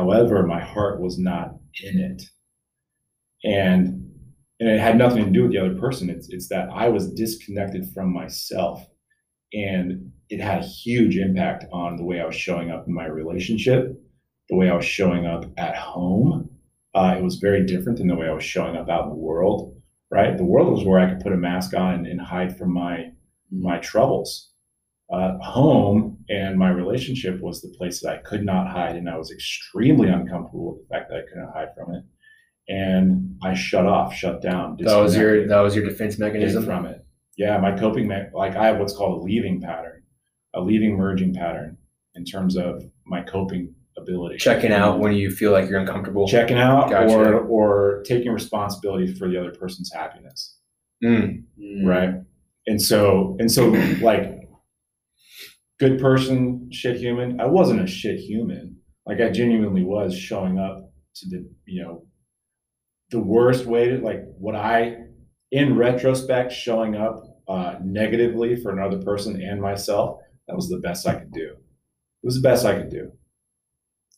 However, 0.00 0.46
my 0.46 0.62
heart 0.62 0.98
was 0.98 1.18
not 1.18 1.56
in 1.82 2.00
it, 2.00 2.22
and 3.44 4.10
and 4.58 4.68
it 4.68 4.80
had 4.80 4.96
nothing 4.96 5.26
to 5.26 5.30
do 5.30 5.42
with 5.42 5.52
the 5.52 5.58
other 5.58 5.78
person. 5.78 6.08
It's 6.08 6.30
it's 6.30 6.48
that 6.48 6.70
I 6.72 6.88
was 6.88 7.12
disconnected 7.12 7.84
from 7.92 8.10
myself, 8.10 8.82
and 9.52 10.10
it 10.30 10.40
had 10.40 10.62
a 10.62 10.66
huge 10.66 11.18
impact 11.18 11.66
on 11.70 11.96
the 11.96 12.04
way 12.04 12.18
I 12.18 12.24
was 12.24 12.34
showing 12.34 12.70
up 12.70 12.86
in 12.86 12.94
my 12.94 13.04
relationship, 13.04 13.94
the 14.48 14.56
way 14.56 14.70
I 14.70 14.74
was 14.74 14.86
showing 14.86 15.26
up 15.26 15.44
at 15.58 15.76
home. 15.76 16.48
Uh, 16.94 17.16
it 17.18 17.22
was 17.22 17.36
very 17.36 17.66
different 17.66 17.98
than 17.98 18.08
the 18.08 18.16
way 18.16 18.26
I 18.26 18.32
was 18.32 18.42
showing 18.42 18.76
up 18.76 18.88
out 18.88 19.04
in 19.04 19.10
the 19.10 19.16
world. 19.16 19.76
Right, 20.10 20.34
the 20.34 20.44
world 20.44 20.72
was 20.72 20.86
where 20.86 20.98
I 20.98 21.10
could 21.10 21.20
put 21.20 21.34
a 21.34 21.36
mask 21.36 21.74
on 21.74 21.92
and, 21.92 22.06
and 22.06 22.20
hide 22.22 22.56
from 22.56 22.72
my 22.72 23.10
my 23.50 23.78
troubles. 23.80 24.49
Uh, 25.12 25.36
home 25.38 26.16
and 26.28 26.56
my 26.56 26.70
relationship 26.70 27.40
was 27.40 27.60
the 27.60 27.68
place 27.76 28.00
that 28.00 28.10
I 28.12 28.18
could 28.18 28.44
not 28.44 28.68
hide, 28.68 28.94
and 28.94 29.08
I 29.10 29.16
was 29.18 29.32
extremely 29.32 30.08
uncomfortable 30.08 30.72
with 30.74 30.82
the 30.88 30.94
fact 30.94 31.10
that 31.10 31.18
I 31.18 31.22
couldn't 31.28 31.52
hide 31.52 31.68
from 31.76 31.94
it. 31.94 32.04
and 32.68 33.36
I 33.42 33.54
shut 33.54 33.86
off, 33.86 34.14
shut 34.14 34.40
down. 34.40 34.76
That 34.80 34.96
was 34.96 35.16
your 35.16 35.48
that 35.48 35.60
was 35.60 35.74
your 35.74 35.84
defense 35.84 36.18
mechanism. 36.18 36.64
from 36.64 36.86
it. 36.86 37.04
Yeah, 37.36 37.58
my 37.58 37.76
coping 37.76 38.06
me- 38.06 38.28
like 38.34 38.54
I 38.54 38.66
have 38.66 38.78
what's 38.78 38.94
called 38.96 39.20
a 39.20 39.24
leaving 39.24 39.60
pattern, 39.60 40.02
a 40.54 40.60
leaving 40.60 40.96
merging 40.96 41.34
pattern 41.34 41.78
in 42.14 42.24
terms 42.24 42.56
of 42.56 42.84
my 43.06 43.22
coping 43.22 43.74
ability. 43.98 44.36
Checking 44.38 44.70
out 44.72 45.00
when 45.00 45.12
you 45.14 45.30
feel 45.30 45.50
like 45.50 45.68
you're 45.68 45.80
uncomfortable. 45.80 46.28
checking 46.28 46.58
out 46.58 46.90
Gotcha. 46.90 47.12
or 47.12 47.40
or 47.40 48.02
taking 48.06 48.30
responsibility 48.32 49.12
for 49.14 49.28
the 49.28 49.40
other 49.40 49.50
person's 49.52 49.90
happiness 49.92 50.56
Mm. 51.02 51.42
right 51.84 52.14
and 52.66 52.80
so 52.80 53.36
and 53.40 53.50
so 53.50 53.70
like 54.02 54.39
good 55.80 55.98
person 55.98 56.70
shit 56.70 56.96
human. 56.98 57.40
I 57.40 57.46
wasn't 57.46 57.80
a 57.80 57.86
shit 57.86 58.20
human. 58.20 58.76
Like 59.06 59.20
i 59.20 59.30
genuinely 59.30 59.82
was 59.82 60.16
showing 60.16 60.58
up 60.58 60.92
to 61.16 61.28
the 61.28 61.50
you 61.64 61.82
know 61.82 62.04
the 63.10 63.18
worst 63.18 63.64
way 63.66 63.88
to 63.88 63.98
like 63.98 64.22
what 64.38 64.54
i 64.54 64.96
in 65.50 65.76
retrospect 65.76 66.52
showing 66.52 66.94
up 66.94 67.24
uh, 67.48 67.74
negatively 67.82 68.54
for 68.54 68.70
another 68.70 69.02
person 69.02 69.42
and 69.42 69.60
myself 69.60 70.20
that 70.46 70.54
was 70.54 70.68
the 70.68 70.78
best 70.78 71.08
i 71.08 71.14
could 71.14 71.32
do. 71.32 71.48
It 72.22 72.26
was 72.26 72.36
the 72.36 72.48
best 72.48 72.64
i 72.64 72.74
could 72.74 72.90
do. 72.90 73.10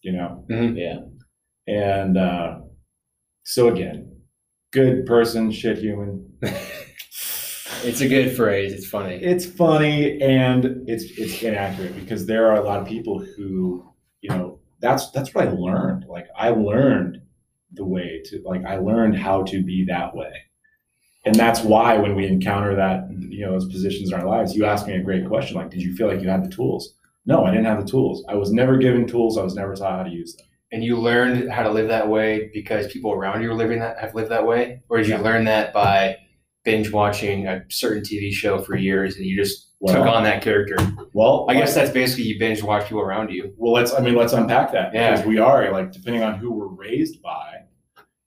You 0.02 0.12
know? 0.12 0.44
Yeah. 0.48 0.98
and 1.66 2.18
uh, 2.18 2.58
so 3.44 3.68
again, 3.68 4.20
good 4.72 5.06
person, 5.06 5.50
shit 5.52 5.78
human. 5.78 6.32
It's 7.84 8.00
a 8.00 8.08
good 8.08 8.36
phrase. 8.36 8.72
It's 8.72 8.86
funny. 8.88 9.16
It's 9.16 9.44
funny 9.44 10.20
and 10.20 10.88
it's 10.88 11.04
it's 11.18 11.42
inaccurate 11.42 11.94
because 11.96 12.26
there 12.26 12.46
are 12.50 12.56
a 12.56 12.64
lot 12.64 12.80
of 12.80 12.86
people 12.86 13.18
who, 13.18 13.84
you 14.20 14.30
know, 14.30 14.60
that's 14.80 15.10
that's 15.10 15.34
what 15.34 15.48
I 15.48 15.50
learned. 15.50 16.04
Like 16.08 16.28
I 16.36 16.50
learned 16.50 17.20
the 17.72 17.84
way 17.84 18.22
to 18.26 18.42
like 18.44 18.64
I 18.64 18.76
learned 18.78 19.16
how 19.18 19.42
to 19.44 19.62
be 19.62 19.84
that 19.88 20.14
way. 20.14 20.32
And 21.24 21.34
that's 21.34 21.62
why 21.62 21.96
when 21.98 22.16
we 22.16 22.26
encounter 22.26 22.74
that, 22.76 23.08
you 23.10 23.46
know, 23.46 23.52
those 23.52 23.68
positions 23.72 24.12
in 24.12 24.18
our 24.18 24.26
lives, 24.26 24.56
you 24.56 24.64
asked 24.64 24.86
me 24.88 24.94
a 24.94 25.02
great 25.02 25.26
question. 25.28 25.56
Like, 25.56 25.70
did 25.70 25.82
you 25.82 25.94
feel 25.94 26.08
like 26.08 26.20
you 26.20 26.28
had 26.28 26.44
the 26.44 26.50
tools? 26.50 26.94
No, 27.26 27.44
I 27.44 27.50
didn't 27.50 27.66
have 27.66 27.84
the 27.84 27.90
tools. 27.90 28.24
I 28.28 28.34
was 28.34 28.52
never 28.52 28.76
given 28.78 29.06
tools. 29.06 29.38
I 29.38 29.42
was 29.44 29.54
never 29.54 29.74
taught 29.76 29.98
how 29.98 30.02
to 30.04 30.10
use 30.10 30.34
them. 30.36 30.46
and 30.72 30.82
you 30.84 30.96
learned 30.96 31.50
how 31.52 31.62
to 31.62 31.70
live 31.70 31.88
that 31.88 32.08
way 32.08 32.50
because 32.52 32.86
people 32.92 33.12
around 33.12 33.42
you 33.42 33.50
are 33.50 33.54
living 33.54 33.78
that 33.80 33.98
have 34.00 34.14
lived 34.14 34.30
that 34.30 34.46
way, 34.46 34.82
or 34.88 34.98
did 34.98 35.08
you 35.08 35.18
learn 35.18 35.44
that 35.44 35.72
by 35.72 36.16
binge 36.64 36.90
watching 36.92 37.46
a 37.46 37.62
certain 37.70 38.02
TV 38.02 38.32
show 38.32 38.60
for 38.62 38.76
years 38.76 39.16
and 39.16 39.26
you 39.26 39.36
just 39.36 39.70
took 39.86 40.06
on 40.06 40.22
that 40.24 40.42
character? 40.42 40.76
Well, 41.12 41.46
I 41.48 41.54
guess 41.54 41.74
that's 41.74 41.90
basically 41.90 42.24
you 42.24 42.38
binge 42.38 42.62
watch 42.62 42.84
people 42.84 43.00
around 43.02 43.30
you. 43.30 43.52
Well, 43.56 43.72
let's. 43.72 43.92
I 43.92 44.00
mean, 44.00 44.14
let's 44.14 44.32
unpack 44.32 44.72
that 44.72 44.94
Yeah. 44.94 45.10
because 45.12 45.26
we 45.26 45.38
are 45.38 45.70
like 45.72 45.92
depending 45.92 46.22
on 46.22 46.38
who 46.38 46.52
we're 46.52 46.68
raised 46.68 47.20
by. 47.22 47.58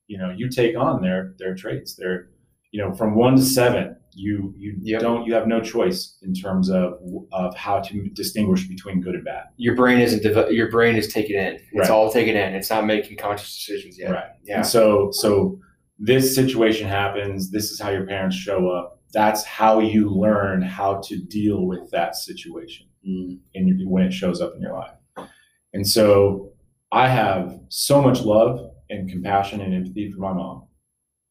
You 0.08 0.18
know, 0.18 0.30
you 0.30 0.48
take 0.48 0.76
on 0.76 1.02
their 1.02 1.34
their 1.38 1.54
traits. 1.54 1.96
They're, 1.96 2.28
you 2.70 2.80
know, 2.82 2.94
from 2.94 3.14
one 3.16 3.36
to 3.36 3.42
seven. 3.42 3.96
You 4.18 4.54
you 4.56 4.76
Yep. 4.82 5.00
don't. 5.02 5.26
You 5.26 5.34
have 5.34 5.46
no 5.46 5.60
choice 5.60 6.16
in 6.22 6.32
terms 6.32 6.70
of 6.70 6.94
of 7.32 7.54
how 7.54 7.80
to 7.80 8.08
distinguish 8.14 8.66
between 8.68 9.00
good 9.00 9.14
and 9.14 9.24
bad. 9.24 9.44
Your 9.56 9.74
brain 9.74 9.98
isn't 10.00 10.22
develop. 10.22 10.52
Your 10.52 10.70
brain 10.70 10.96
is 10.96 11.12
taken 11.12 11.36
in. 11.36 11.54
It's 11.54 11.62
Right. 11.74 11.90
all 11.90 12.10
taken 12.10 12.36
in. 12.36 12.54
It's 12.54 12.70
not 12.70 12.86
making 12.86 13.16
conscious 13.18 13.54
decisions 13.56 13.98
yet. 13.98 14.10
Right. 14.12 14.24
Yeah. 14.44 14.58
And 14.58 14.66
so 14.66 15.08
so 15.12 15.58
this 15.98 16.34
situation 16.34 16.86
happens. 16.86 17.50
This 17.50 17.70
is 17.70 17.80
how 17.80 17.90
your 17.90 18.06
parents 18.06 18.36
show 18.36 18.68
up. 18.68 19.00
That's 19.12 19.44
how 19.44 19.80
you 19.80 20.10
learn 20.10 20.62
how 20.62 21.00
to 21.06 21.16
deal 21.16 21.66
with 21.66 21.90
that 21.90 22.16
situation. 22.16 22.86
Mm. 23.06 23.38
in 23.54 23.88
when 23.88 24.02
it 24.02 24.12
shows 24.12 24.40
up 24.40 24.56
in 24.56 24.60
your 24.60 24.72
life. 24.72 25.28
And 25.72 25.86
so 25.86 26.52
I 26.90 27.06
have 27.06 27.60
so 27.68 28.02
much 28.02 28.22
love 28.22 28.72
and 28.90 29.08
compassion 29.08 29.60
and 29.60 29.72
empathy 29.72 30.10
for 30.10 30.18
my 30.18 30.32
mom, 30.32 30.64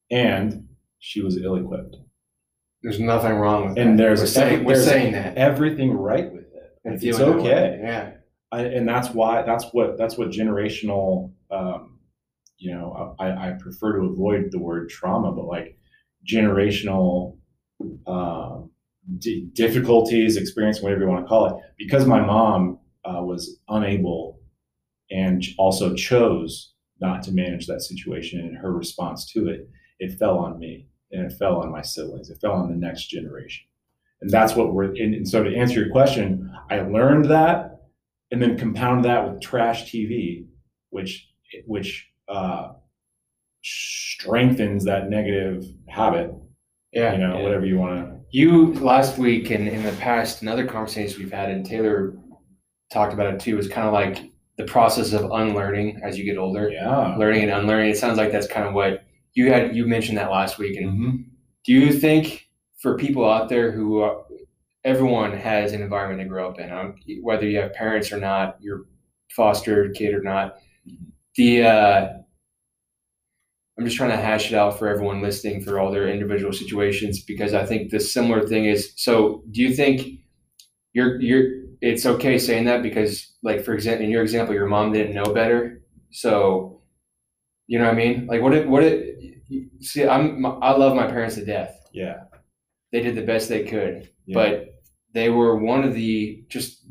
and 0.09 0.69
she 0.99 1.21
was 1.21 1.35
ill-equipped. 1.35 1.97
There's 2.81 2.99
nothing 2.99 3.33
wrong 3.33 3.69
with 3.69 3.77
And 3.77 3.99
that. 3.99 4.03
there's 4.03 4.21
we're 4.21 4.27
saying, 4.27 4.63
we're 4.63 4.75
there's 4.75 4.85
saying 4.87 5.11
that. 5.13 5.35
Everything 5.35 5.91
right 5.91 6.31
with 6.31 6.43
it. 6.43 6.79
And 6.85 7.03
it's 7.03 7.19
okay. 7.19 7.79
Yeah. 7.83 8.11
I, 8.53 8.61
and 8.61 8.87
that's 8.87 9.09
why 9.09 9.41
that's 9.41 9.65
what 9.73 9.97
that's 9.97 10.17
what 10.17 10.29
generational. 10.29 11.33
Um, 11.51 11.94
you 12.57 12.71
know, 12.71 13.15
I, 13.19 13.49
I 13.49 13.51
prefer 13.59 13.99
to 13.99 14.05
avoid 14.07 14.51
the 14.51 14.59
word 14.59 14.89
trauma, 14.89 15.31
but 15.31 15.45
like 15.45 15.77
generational 16.27 17.37
um, 18.07 18.71
d- 19.19 19.49
difficulties, 19.53 20.37
experience, 20.37 20.81
whatever 20.81 21.01
you 21.01 21.07
want 21.07 21.25
to 21.25 21.29
call 21.29 21.47
it, 21.47 21.55
because 21.77 22.05
my 22.05 22.21
mom 22.21 22.79
uh, 23.03 23.21
was 23.21 23.59
unable 23.69 24.39
and 25.11 25.43
also 25.57 25.93
chose 25.93 26.73
not 27.01 27.21
to 27.23 27.31
manage 27.31 27.67
that 27.67 27.81
situation 27.81 28.39
and 28.39 28.57
her 28.57 28.71
response 28.71 29.25
to 29.33 29.49
it, 29.49 29.69
it 29.99 30.17
fell 30.17 30.37
on 30.37 30.57
me 30.57 30.87
and 31.11 31.29
it 31.29 31.37
fell 31.37 31.57
on 31.57 31.71
my 31.71 31.81
siblings. 31.81 32.29
It 32.29 32.39
fell 32.41 32.53
on 32.53 32.69
the 32.69 32.75
next 32.75 33.07
generation. 33.07 33.65
And 34.21 34.29
that's 34.29 34.55
what 34.55 34.73
we're, 34.73 34.85
and, 34.85 35.13
and 35.13 35.27
so 35.27 35.43
to 35.43 35.55
answer 35.55 35.81
your 35.81 35.91
question, 35.91 36.51
I 36.69 36.79
learned 36.79 37.25
that 37.25 37.81
and 38.31 38.41
then 38.41 38.57
compound 38.57 39.05
that 39.05 39.29
with 39.29 39.41
trash 39.41 39.91
TV, 39.91 40.47
which, 40.89 41.29
which, 41.65 42.09
uh, 42.27 42.73
strengthens 43.63 44.83
that 44.85 45.09
negative 45.09 45.65
habit, 45.87 46.31
Yeah. 46.93 47.13
you 47.13 47.17
know, 47.19 47.37
yeah. 47.37 47.43
whatever 47.43 47.65
you 47.65 47.77
want 47.77 47.95
to 48.07 48.15
You 48.31 48.73
last 48.75 49.17
week 49.17 49.49
and 49.51 49.67
in 49.67 49.83
the 49.83 49.91
past 49.93 50.41
and 50.41 50.49
other 50.49 50.65
conversations 50.65 51.17
we've 51.17 51.31
had, 51.31 51.49
and 51.49 51.65
Taylor 51.65 52.15
talked 52.91 53.13
about 53.13 53.33
it 53.33 53.39
too, 53.39 53.57
is 53.57 53.67
kind 53.67 53.87
of 53.87 53.93
like 53.93 54.29
the 54.57 54.65
process 54.65 55.13
of 55.13 55.31
unlearning 55.31 55.99
as 56.03 56.17
you 56.17 56.23
get 56.25 56.37
older, 56.37 56.69
Yeah. 56.69 57.15
learning 57.17 57.43
and 57.43 57.51
unlearning. 57.51 57.91
It 57.91 57.97
sounds 57.97 58.17
like 58.17 58.31
that's 58.31 58.47
kind 58.47 58.67
of 58.67 58.73
what 58.73 59.03
you 59.33 59.51
had. 59.51 59.75
You 59.75 59.85
mentioned 59.85 60.17
that 60.17 60.31
last 60.31 60.57
week, 60.57 60.77
and 60.77 60.89
Mhm. 60.91 61.23
do 61.65 61.73
you 61.73 61.91
think 61.91 62.47
for 62.81 62.97
people 62.97 63.29
out 63.29 63.49
there 63.49 63.71
who 63.71 63.99
are, 63.99 64.23
everyone 64.83 65.31
has 65.35 65.73
an 65.73 65.81
environment 65.81 66.21
to 66.21 66.27
grow 66.27 66.49
up 66.49 66.59
in, 66.59 66.71
um, 66.71 66.95
whether 67.21 67.47
you 67.47 67.57
have 67.59 67.73
parents 67.73 68.11
or 68.13 68.17
not, 68.19 68.57
you're 68.61 68.85
fostered 69.35 69.95
kid 69.95 70.13
or 70.13 70.21
not, 70.21 70.57
the 71.35 71.63
uh, 71.63 72.07
I'm 73.77 73.85
just 73.85 73.97
trying 73.97 74.11
to 74.11 74.17
hash 74.17 74.51
it 74.51 74.55
out 74.57 74.79
for 74.79 74.87
everyone 74.87 75.21
listening 75.21 75.61
for 75.61 75.79
all 75.79 75.91
their 75.91 76.07
individual 76.07 76.53
situations 76.53 77.21
because 77.23 77.53
I 77.53 77.65
think 77.65 77.91
the 77.91 77.99
similar 77.99 78.47
thing 78.47 78.65
is 78.65 78.93
so 78.95 79.43
do 79.51 79.61
you 79.61 79.73
think 79.75 80.19
you're 80.93 81.19
you're 81.19 81.65
it's 81.81 82.05
okay 82.05 82.37
saying 82.37 82.65
that 82.65 82.81
because 82.81 83.33
like 83.43 83.63
for 83.65 83.73
example 83.73 84.05
in 84.05 84.11
your 84.11 84.21
example 84.23 84.55
your 84.55 84.67
mom 84.67 84.93
didn't 84.93 85.13
know 85.13 85.33
better 85.33 85.81
so 86.11 86.81
you 87.67 87.77
know 87.77 87.85
what 87.85 87.93
I 87.93 87.97
mean 87.97 88.27
like 88.27 88.41
what 88.41 88.53
it 88.53 88.67
what 88.69 88.83
it 88.83 89.41
see 89.81 90.07
I'm 90.07 90.45
I 90.45 90.71
love 90.71 90.95
my 90.95 91.07
parents 91.07 91.35
to 91.35 91.43
death 91.45 91.77
Yeah. 91.93 92.23
they 92.93 93.01
did 93.01 93.15
the 93.15 93.23
best 93.23 93.49
they 93.49 93.65
could 93.65 94.09
Yeah. 94.25 94.33
but 94.35 94.65
they 95.13 95.29
were 95.29 95.57
one 95.57 95.83
of 95.83 95.93
the 95.93 96.45
just 96.47 96.85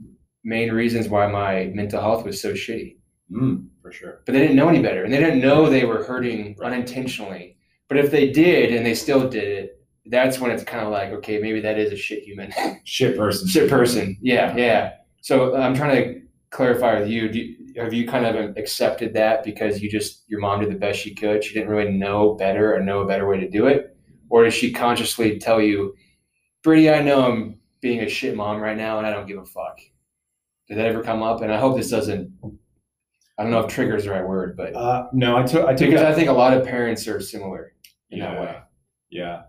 main 0.45 0.71
reasons 0.71 1.09
why 1.09 1.27
my 1.29 1.71
mental 1.75 2.01
health 2.03 2.27
was 2.27 2.43
so 2.43 2.53
shitty 2.53 2.99
Mm, 3.33 3.69
for 3.81 3.91
sure. 3.91 4.23
but 4.27 4.33
they 4.33 4.39
didn't 4.41 4.57
know 4.57 4.69
any 4.69 4.83
better 4.83 5.03
and 5.05 5.13
they 5.13 5.19
didn't 5.19 5.41
know 5.41 5.69
they 5.69 5.85
were 5.87 6.05
hurting 6.05 6.55
Right. 6.59 6.73
unintentionally. 6.73 7.57
But 7.89 7.99
if 7.99 8.11
they 8.11 8.31
did 8.31 8.73
and 8.73 8.85
they 8.85 8.95
still 8.95 9.29
did 9.29 9.45
it 9.45 9.81
that's 10.07 10.39
when 10.39 10.51
it's 10.51 10.63
kind 10.65 10.85
of 10.85 10.93
like 10.93 11.11
okay 11.13 11.39
maybe 11.39 11.61
that 11.61 11.79
is 11.79 11.91
a 11.93 11.97
shit 11.97 12.23
human. 12.25 12.53
Shit 12.85 13.17
person. 13.17 13.49
shit 13.49 13.71
person. 13.71 14.17
Yeah 14.21 14.55
yeah. 14.57 14.93
So 15.23 15.57
i'm 15.57 15.75
trying 15.75 15.97
to 16.05 16.21
clarify 16.51 17.01
with 17.01 17.09
you, 17.09 17.29
do 17.29 17.39
you 17.41 17.57
have 17.83 17.93
you 17.93 18.07
kind 18.07 18.25
of 18.27 18.57
accepted 18.57 19.13
that 19.15 19.43
because 19.43 19.81
you 19.83 19.91
just 19.91 20.23
your 20.29 20.39
mom 20.41 20.61
did 20.61 20.71
the 20.71 20.77
best 20.79 21.01
she 21.01 21.13
could? 21.15 21.43
She 21.43 21.55
didn't 21.55 21.71
really 21.71 21.91
know 21.91 22.35
better 22.35 22.75
or 22.77 22.81
know 22.81 23.01
a 23.01 23.07
better 23.07 23.27
way 23.27 23.41
to 23.41 23.49
do 23.51 23.67
it? 23.67 23.97
Or 24.29 24.45
does 24.45 24.55
she 24.55 24.71
consciously 24.73 25.39
tell 25.39 25.61
you 25.61 25.95
Brittany, 26.63 26.91
i 26.91 27.01
know 27.03 27.27
i'm 27.31 27.59
being 27.81 28.01
a 28.01 28.09
shit 28.09 28.37
mom 28.37 28.61
right 28.61 28.77
now 28.77 28.99
and 28.99 29.07
i 29.07 29.13
don't 29.13 29.27
give 29.27 29.39
a 29.39 29.45
fuck. 29.45 29.79
Did 30.69 30.79
that 30.79 30.87
ever 30.87 31.03
come 31.03 31.23
up? 31.23 31.41
And 31.43 31.51
i 31.53 31.59
hope 31.59 31.77
this 31.77 31.91
doesn't 31.91 32.31
I 33.39 33.43
don't 33.43 33.51
know 33.53 33.61
if 33.61 33.67
trigger 33.73 33.97
is 33.97 34.05
the 34.05 34.11
right 34.11 34.27
word, 34.27 34.57
but 34.57 34.75
Uh, 34.77 35.09
no, 35.13 35.37
I 35.37 35.43
took. 35.43 35.65
I 35.67 35.75
took. 35.75 35.89
because 35.89 36.03
that- 36.03 36.13
I 36.13 36.15
think 36.15 36.29
a 36.29 36.33
lot 36.33 36.57
of 36.57 36.65
parents 36.67 37.07
are 37.09 37.21
similar 37.21 37.73
in 38.11 38.21
that 38.21 38.41
way. 38.41 38.59
Yeah. 39.11 39.43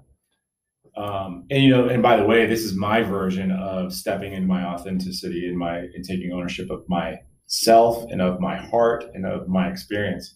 Um, 0.97 1.45
and 1.51 1.61
you 1.63 1.69
know, 1.69 1.87
and 1.89 2.01
by 2.01 2.15
the 2.17 2.25
way, 2.25 2.45
this 2.45 2.61
is 2.63 2.73
my 2.75 3.01
version 3.01 3.51
of 3.51 3.93
stepping 3.93 4.31
in 4.33 4.47
my 4.47 4.63
authenticity 4.65 5.47
and 5.49 5.57
my 5.57 5.79
and 5.79 6.03
taking 6.05 6.31
ownership 6.31 6.69
of 6.71 6.83
myself 6.87 8.09
and 8.11 8.21
of 8.21 8.39
my 8.39 8.55
heart 8.57 9.03
and 9.13 9.25
of 9.25 9.47
my 9.49 9.67
experience. 9.69 10.35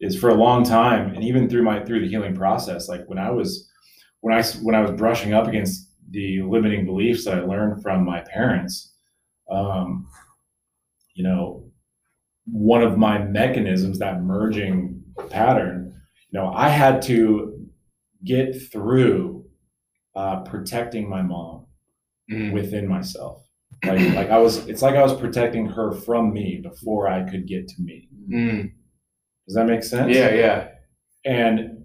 Is 0.00 0.18
for 0.18 0.30
a 0.30 0.34
long 0.34 0.64
time, 0.64 1.14
and 1.14 1.22
even 1.22 1.48
through 1.48 1.62
my 1.62 1.84
through 1.84 2.00
the 2.00 2.08
healing 2.08 2.34
process, 2.34 2.88
like 2.88 3.06
when 3.06 3.18
I 3.18 3.30
was 3.30 3.70
when 4.20 4.34
I 4.34 4.42
when 4.62 4.74
I 4.74 4.80
was 4.80 4.92
brushing 4.92 5.32
up 5.34 5.46
against 5.46 5.92
the 6.10 6.42
limiting 6.42 6.86
beliefs 6.86 7.24
that 7.26 7.34
I 7.38 7.42
learned 7.42 7.82
from 7.82 8.04
my 8.04 8.20
parents, 8.22 8.96
um, 9.50 10.08
you 11.14 11.22
know, 11.22 11.69
one 12.52 12.82
of 12.82 12.98
my 12.98 13.18
mechanisms, 13.18 13.98
that 13.98 14.22
merging 14.22 15.02
pattern, 15.28 15.94
you 16.30 16.38
know, 16.40 16.52
I 16.52 16.68
had 16.68 17.02
to 17.02 17.66
get 18.24 18.54
through 18.70 19.44
uh, 20.14 20.40
protecting 20.42 21.08
my 21.08 21.22
mom 21.22 21.66
Mm. 22.30 22.52
within 22.52 22.86
myself. 22.86 23.44
Like, 23.84 23.98
like 24.14 24.30
I 24.30 24.38
was, 24.38 24.58
it's 24.68 24.82
like 24.82 24.94
I 24.94 25.02
was 25.02 25.14
protecting 25.14 25.66
her 25.66 25.90
from 25.90 26.32
me 26.32 26.60
before 26.62 27.08
I 27.08 27.28
could 27.28 27.48
get 27.48 27.66
to 27.66 27.82
me. 27.82 28.08
Mm. 28.30 28.70
Does 29.48 29.56
that 29.56 29.66
make 29.66 29.82
sense? 29.82 30.14
Yeah, 30.14 30.32
yeah. 30.34 30.68
and 31.24 31.82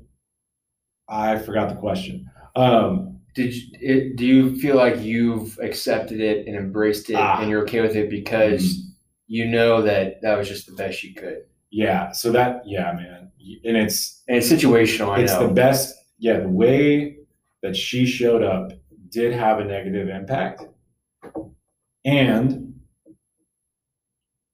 I 1.09 1.39
forgot 1.39 1.69
the 1.69 1.75
question. 1.75 2.29
Um, 2.55 3.19
Did 3.33 3.55
you, 3.55 3.61
it, 3.81 4.15
do 4.17 4.25
you 4.27 4.55
feel 4.59 4.75
like 4.75 4.99
you've 5.01 5.57
accepted 5.59 6.19
it 6.21 6.45
and 6.47 6.55
embraced 6.55 7.09
it 7.09 7.15
Ah. 7.15 7.39
and 7.41 7.49
you're 7.49 7.63
okay 7.63 7.81
with 7.81 7.95
it 7.95 8.09
because 8.11 8.84
you 9.27 9.45
know 9.47 9.81
that 9.81 10.21
that 10.21 10.37
was 10.37 10.47
just 10.47 10.67
the 10.67 10.73
best 10.73 11.03
you 11.03 11.13
could? 11.13 11.43
yeah, 11.71 12.11
so 12.11 12.31
that 12.31 12.61
yeah, 12.65 12.93
man, 12.93 13.31
and 13.65 13.77
it's 13.77 14.23
And 14.27 14.37
it's 14.37 14.49
situational, 14.51 15.09
I 15.09 15.21
it's 15.21 15.33
know. 15.33 15.47
the 15.47 15.53
best. 15.53 15.93
Yeah, 16.17 16.39
the 16.39 16.49
way 16.49 17.17
that 17.61 17.75
she 17.75 18.05
showed 18.05 18.43
up 18.43 18.71
did 19.09 19.33
have 19.33 19.59
a 19.59 19.65
negative 19.65 20.07
impact, 20.09 20.63
and 22.05 22.73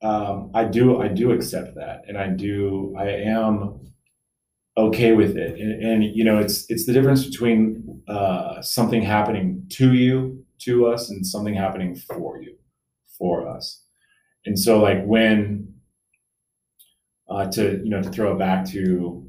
um, 0.02 0.52
I 0.54 0.66
do 0.66 1.00
I 1.02 1.08
do 1.10 1.32
accept 1.32 1.76
that, 1.76 2.04
and 2.08 2.18
I 2.18 2.28
do 2.28 2.96
I 2.98 3.08
am 3.10 3.80
okay 4.78 5.12
with 5.14 5.38
it, 5.38 5.60
and, 5.60 5.84
and 5.84 6.04
you 6.04 6.24
know 6.24 6.40
it's 6.40 6.66
it's 6.70 6.86
the 6.86 6.94
difference 6.94 7.26
between 7.26 8.02
uh, 8.08 8.62
something 8.62 9.02
happening 9.02 9.64
to 9.70 9.94
you 9.94 10.44
to 10.60 10.88
us 10.88 11.10
and 11.10 11.26
something 11.26 11.54
happening 11.54 11.96
for 11.96 12.42
you 12.42 12.56
for 13.18 13.48
us, 13.48 13.84
and 14.46 14.58
so 14.58 14.80
like 14.80 15.04
when 15.06 15.74
uh, 17.30 17.50
to 17.52 17.82
you 17.84 17.90
know 17.90 18.02
to 18.02 18.10
throw 18.10 18.34
it 18.34 18.40
back 18.40 18.66
to 18.66 19.26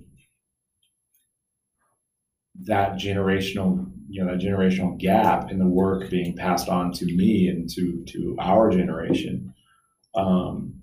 that 2.65 2.93
generational 2.93 3.91
you 4.09 4.23
know 4.25 4.31
that 4.31 4.43
generational 4.45 4.99
gap 4.99 5.51
in 5.51 5.59
the 5.59 5.67
work 5.67 6.11
being 6.11 6.37
passed 6.37 6.69
on 6.69 6.93
to 6.93 7.07
me 7.07 7.49
and 7.49 7.69
to 7.71 8.05
to 8.07 8.37
our 8.41 8.71
generation 8.71 9.53
um 10.15 10.83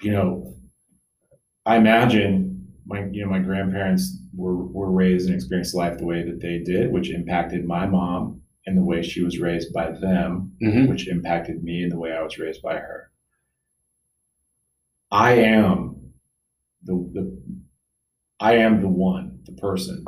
you 0.00 0.10
know 0.10 0.54
i 1.66 1.76
imagine 1.76 2.66
my 2.86 3.04
you 3.12 3.24
know 3.24 3.30
my 3.30 3.38
grandparents 3.38 4.18
were 4.34 4.56
were 4.56 4.90
raised 4.90 5.26
and 5.26 5.34
experienced 5.34 5.74
life 5.74 5.98
the 5.98 6.04
way 6.04 6.22
that 6.22 6.40
they 6.40 6.58
did 6.58 6.90
which 6.90 7.10
impacted 7.10 7.64
my 7.64 7.86
mom 7.86 8.40
in 8.66 8.74
the 8.76 8.84
way 8.84 9.02
she 9.02 9.22
was 9.22 9.38
raised 9.38 9.72
by 9.72 9.90
them 9.90 10.52
Mhm. 10.62 10.88
which 10.88 11.08
impacted 11.08 11.62
me 11.62 11.82
in 11.82 11.88
the 11.90 11.98
way 11.98 12.12
i 12.12 12.22
was 12.22 12.38
raised 12.38 12.62
by 12.62 12.74
her 12.74 13.10
i 15.10 15.32
am 15.34 16.12
the 16.82 16.94
the 17.12 17.42
I 18.40 18.56
am 18.56 18.82
the 18.82 18.88
one, 18.88 19.38
the 19.46 19.52
person, 19.52 20.04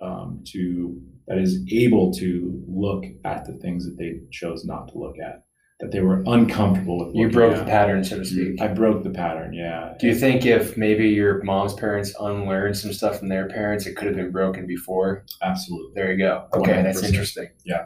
um, 0.00 0.42
to 0.52 1.00
that 1.28 1.38
is 1.38 1.62
able 1.70 2.10
to 2.14 2.64
look 2.66 3.04
at 3.24 3.44
the 3.44 3.52
things 3.58 3.84
that 3.84 3.98
they 3.98 4.22
chose 4.32 4.64
not 4.64 4.88
to 4.88 4.98
look 4.98 5.16
at, 5.18 5.44
that 5.80 5.92
they 5.92 6.00
were 6.00 6.24
uncomfortable 6.26 7.06
with. 7.06 7.14
You 7.14 7.30
broke 7.30 7.54
at. 7.54 7.60
the 7.60 7.70
pattern, 7.70 8.02
so 8.02 8.18
to 8.18 8.24
speak. 8.24 8.60
I 8.60 8.68
broke 8.68 9.04
the 9.04 9.10
pattern. 9.10 9.52
Yeah. 9.52 9.94
Do 10.00 10.08
you 10.08 10.14
think 10.14 10.44
if 10.44 10.76
maybe 10.76 11.08
your 11.08 11.42
mom's 11.44 11.74
parents 11.74 12.12
unlearned 12.18 12.76
some 12.76 12.92
stuff 12.92 13.18
from 13.18 13.28
their 13.28 13.48
parents, 13.48 13.86
it 13.86 13.94
could 13.94 14.08
have 14.08 14.16
been 14.16 14.32
broken 14.32 14.66
before? 14.66 15.24
Absolutely. 15.40 15.92
There 15.94 16.10
you 16.10 16.18
go. 16.18 16.48
Okay, 16.54 16.82
that's 16.82 17.02
100%. 17.02 17.08
interesting. 17.08 17.48
Yeah, 17.64 17.84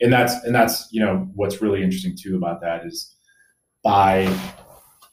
and 0.00 0.12
that's 0.12 0.34
and 0.44 0.54
that's 0.54 0.88
you 0.90 1.00
know 1.00 1.28
what's 1.34 1.62
really 1.62 1.82
interesting 1.82 2.16
too 2.16 2.36
about 2.36 2.60
that 2.60 2.84
is 2.84 3.16
by 3.82 4.30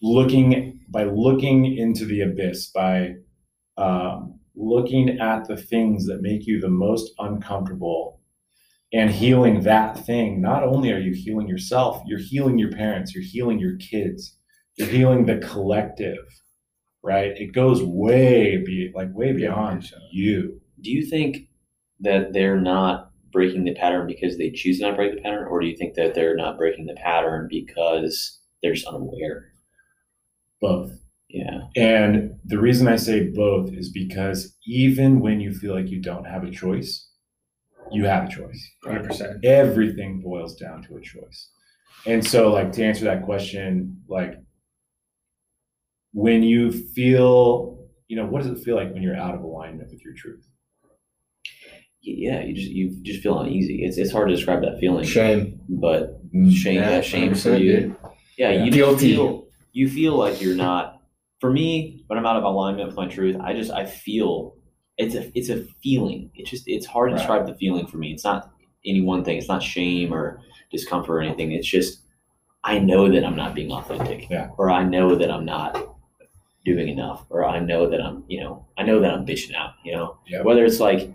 looking 0.02 0.82
by 0.90 1.06
looking 1.06 1.78
into 1.78 2.06
the 2.06 2.22
abyss 2.22 2.68
by 2.68 3.16
um, 3.78 4.40
looking 4.56 5.20
at 5.20 5.48
the 5.48 5.56
things 5.56 6.06
that 6.08 6.22
make 6.22 6.46
you 6.46 6.60
the 6.60 6.70
most 6.70 7.14
uncomfortable 7.20 8.17
and 8.94 9.12
healing 9.12 9.62
that 9.62 10.06
thing 10.06 10.42
not 10.42 10.64
only 10.64 10.92
are 10.92 11.00
you 11.00 11.14
healing 11.14 11.48
yourself 11.48 12.02
you're 12.06 12.20
healing 12.20 12.58
your 12.58 12.72
parents 12.72 13.14
you're 13.14 13.24
healing 13.24 13.60
your 13.60 13.76
kids 13.78 14.38
you're 14.76 14.88
healing 14.88 15.26
the 15.26 15.38
collective 15.38 16.26
right 17.04 17.32
it 17.38 17.54
goes 17.54 17.84
way 17.84 18.58
be 18.66 18.92
like 18.96 19.10
way 19.14 19.34
beyond 19.34 19.90
you 20.12 20.60
Do 20.82 20.92
you 20.92 21.06
think 21.06 21.50
that 22.00 22.34
they're 22.34 22.62
not 22.62 23.12
breaking 23.32 23.66
the 23.66 23.74
pattern 23.76 24.08
because 24.08 24.38
they 24.38 24.52
choose 24.52 24.80
not 24.80 24.88
to 24.88 24.92
not 24.92 24.98
break 24.98 25.16
the 25.16 25.22
pattern, 25.22 25.48
or 25.48 25.60
do 25.60 25.68
you 25.68 25.76
think 25.76 25.96
that 25.96 26.16
they're 26.16 26.36
not 26.36 26.58
breaking 26.58 26.86
the 26.86 26.96
pattern 26.96 27.48
because 27.50 28.40
they're 28.62 28.74
just 28.74 28.88
unaware? 28.88 29.52
both 30.62 30.92
Yeah. 31.30 31.68
And 31.76 32.40
the 32.46 32.60
reason 32.60 32.88
I 32.88 32.96
say 32.96 33.30
both 33.30 33.74
is 33.74 33.90
because 33.90 34.56
even 34.66 35.20
when 35.20 35.40
you 35.40 35.54
feel 35.54 35.74
like 35.74 35.90
you 35.90 36.02
don't 36.02 36.26
have 36.26 36.44
a 36.44 36.52
choice, 36.52 37.07
you 37.92 38.06
have 38.06 38.26
a 38.30 38.32
choice. 38.32 38.72
100%. 38.86 39.44
Everything 39.44 40.22
boils 40.22 40.56
down 40.56 40.84
to 40.84 40.96
a 40.98 41.02
choice. 41.02 41.50
And 42.06 42.26
so, 42.26 42.52
like, 42.52 42.72
to 42.74 42.84
answer 42.84 43.06
that 43.06 43.24
question, 43.24 44.02
like, 44.08 44.36
when 46.14 46.44
you 46.44 46.72
feel, 46.72 47.88
you 48.08 48.16
know, 48.16 48.26
what 48.26 48.42
does 48.44 48.52
it 48.52 48.64
feel 48.64 48.76
like 48.76 48.94
when 48.94 49.04
you're 49.04 49.16
out 49.18 49.36
of 49.36 49.42
alignment 49.42 49.90
with 49.92 50.04
your 50.04 50.14
truth? 50.14 50.48
Yeah, 52.02 52.42
you 52.44 52.54
just 52.54 52.70
you 52.70 52.96
just 53.04 53.22
feel 53.22 53.38
uneasy. 53.40 53.84
It's 53.84 53.98
it's 53.98 54.12
hard 54.12 54.30
to 54.30 54.36
describe 54.36 54.62
that 54.62 54.80
feeling, 54.80 55.04
Shame. 55.04 55.60
but 55.68 56.24
mm. 56.34 56.54
shame, 56.54 56.76
yeah, 56.76 56.92
Yeah, 56.92 57.02
shame 57.02 57.36
for 57.36 57.58
you. 57.58 57.96
Yeah, 58.38 58.52
Yeah. 58.52 58.64
you 58.64 58.72
just 58.72 58.76
Guilty. 58.78 59.16
feel 59.16 59.48
you 59.74 59.90
feel 59.90 60.16
like 60.16 60.42
you're 60.42 60.56
not. 60.56 61.02
For 61.42 61.52
me, 61.52 62.04
when 62.08 62.18
I'm 62.18 62.26
out 62.26 62.38
of 62.38 62.44
alignment 62.46 62.88
with 62.88 62.96
my 62.96 63.08
truth, 63.08 63.36
I 63.42 63.54
just 63.54 63.72
I 63.72 63.86
feel 63.86 64.56
it's 64.98 65.16
a 65.16 65.32
it's 65.38 65.50
a 65.50 65.64
feeling. 65.84 66.32
It's 66.36 66.50
just 66.50 66.64
it's 66.68 66.86
hard 66.86 67.12
to 67.12 67.18
describe 67.18 67.46
the 67.48 67.56
feeling 67.56 67.86
for 67.88 67.98
me. 67.98 68.12
It's 68.12 68.24
not 68.24 68.52
any 68.86 69.02
one 69.02 69.24
thing. 69.24 69.38
It's 69.38 69.48
not 69.48 69.62
shame 69.64 70.14
or 70.14 70.42
discomfort 70.72 71.18
or 71.18 71.22
anything. 71.22 71.52
It's 71.52 71.68
just 71.68 72.02
I 72.64 72.80
know 72.80 73.10
that 73.12 73.24
I'm 73.24 73.36
not 73.36 73.56
being 73.56 73.72
authentic, 73.72 74.30
Yeah. 74.30 74.50
or 74.58 74.70
I 74.72 74.84
know 74.84 75.16
that 75.16 75.30
I'm 75.32 75.46
not 75.46 75.96
doing 76.66 76.90
enough, 76.90 77.26
or 77.30 77.46
I 77.46 77.60
know 77.60 77.88
that 77.90 78.02
I'm 78.02 78.24
you 78.28 78.40
know 78.42 78.66
I 78.78 78.84
know 78.84 79.00
that 79.00 79.14
I'm 79.14 79.26
bitching 79.26 79.56
out. 79.56 79.74
You 79.86 79.94
know, 79.96 80.18
Yep. 80.28 80.44
whether 80.46 80.66
it's 80.66 80.80
like 80.80 81.14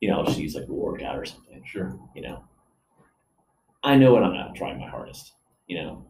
you 0.00 0.10
know 0.10 0.18
I'll 0.18 0.26
just 0.26 0.38
use 0.38 0.54
like 0.54 0.68
a 0.68 0.72
workout 0.72 1.16
or 1.18 1.24
something 1.24 1.62
Sure. 1.64 1.98
you 2.14 2.22
know 2.22 2.44
i 3.82 3.96
know 3.96 4.12
when 4.14 4.22
i'm 4.22 4.34
not 4.34 4.54
trying 4.54 4.78
my 4.78 4.86
hardest 4.88 5.32
you 5.68 5.76
know 5.80 6.04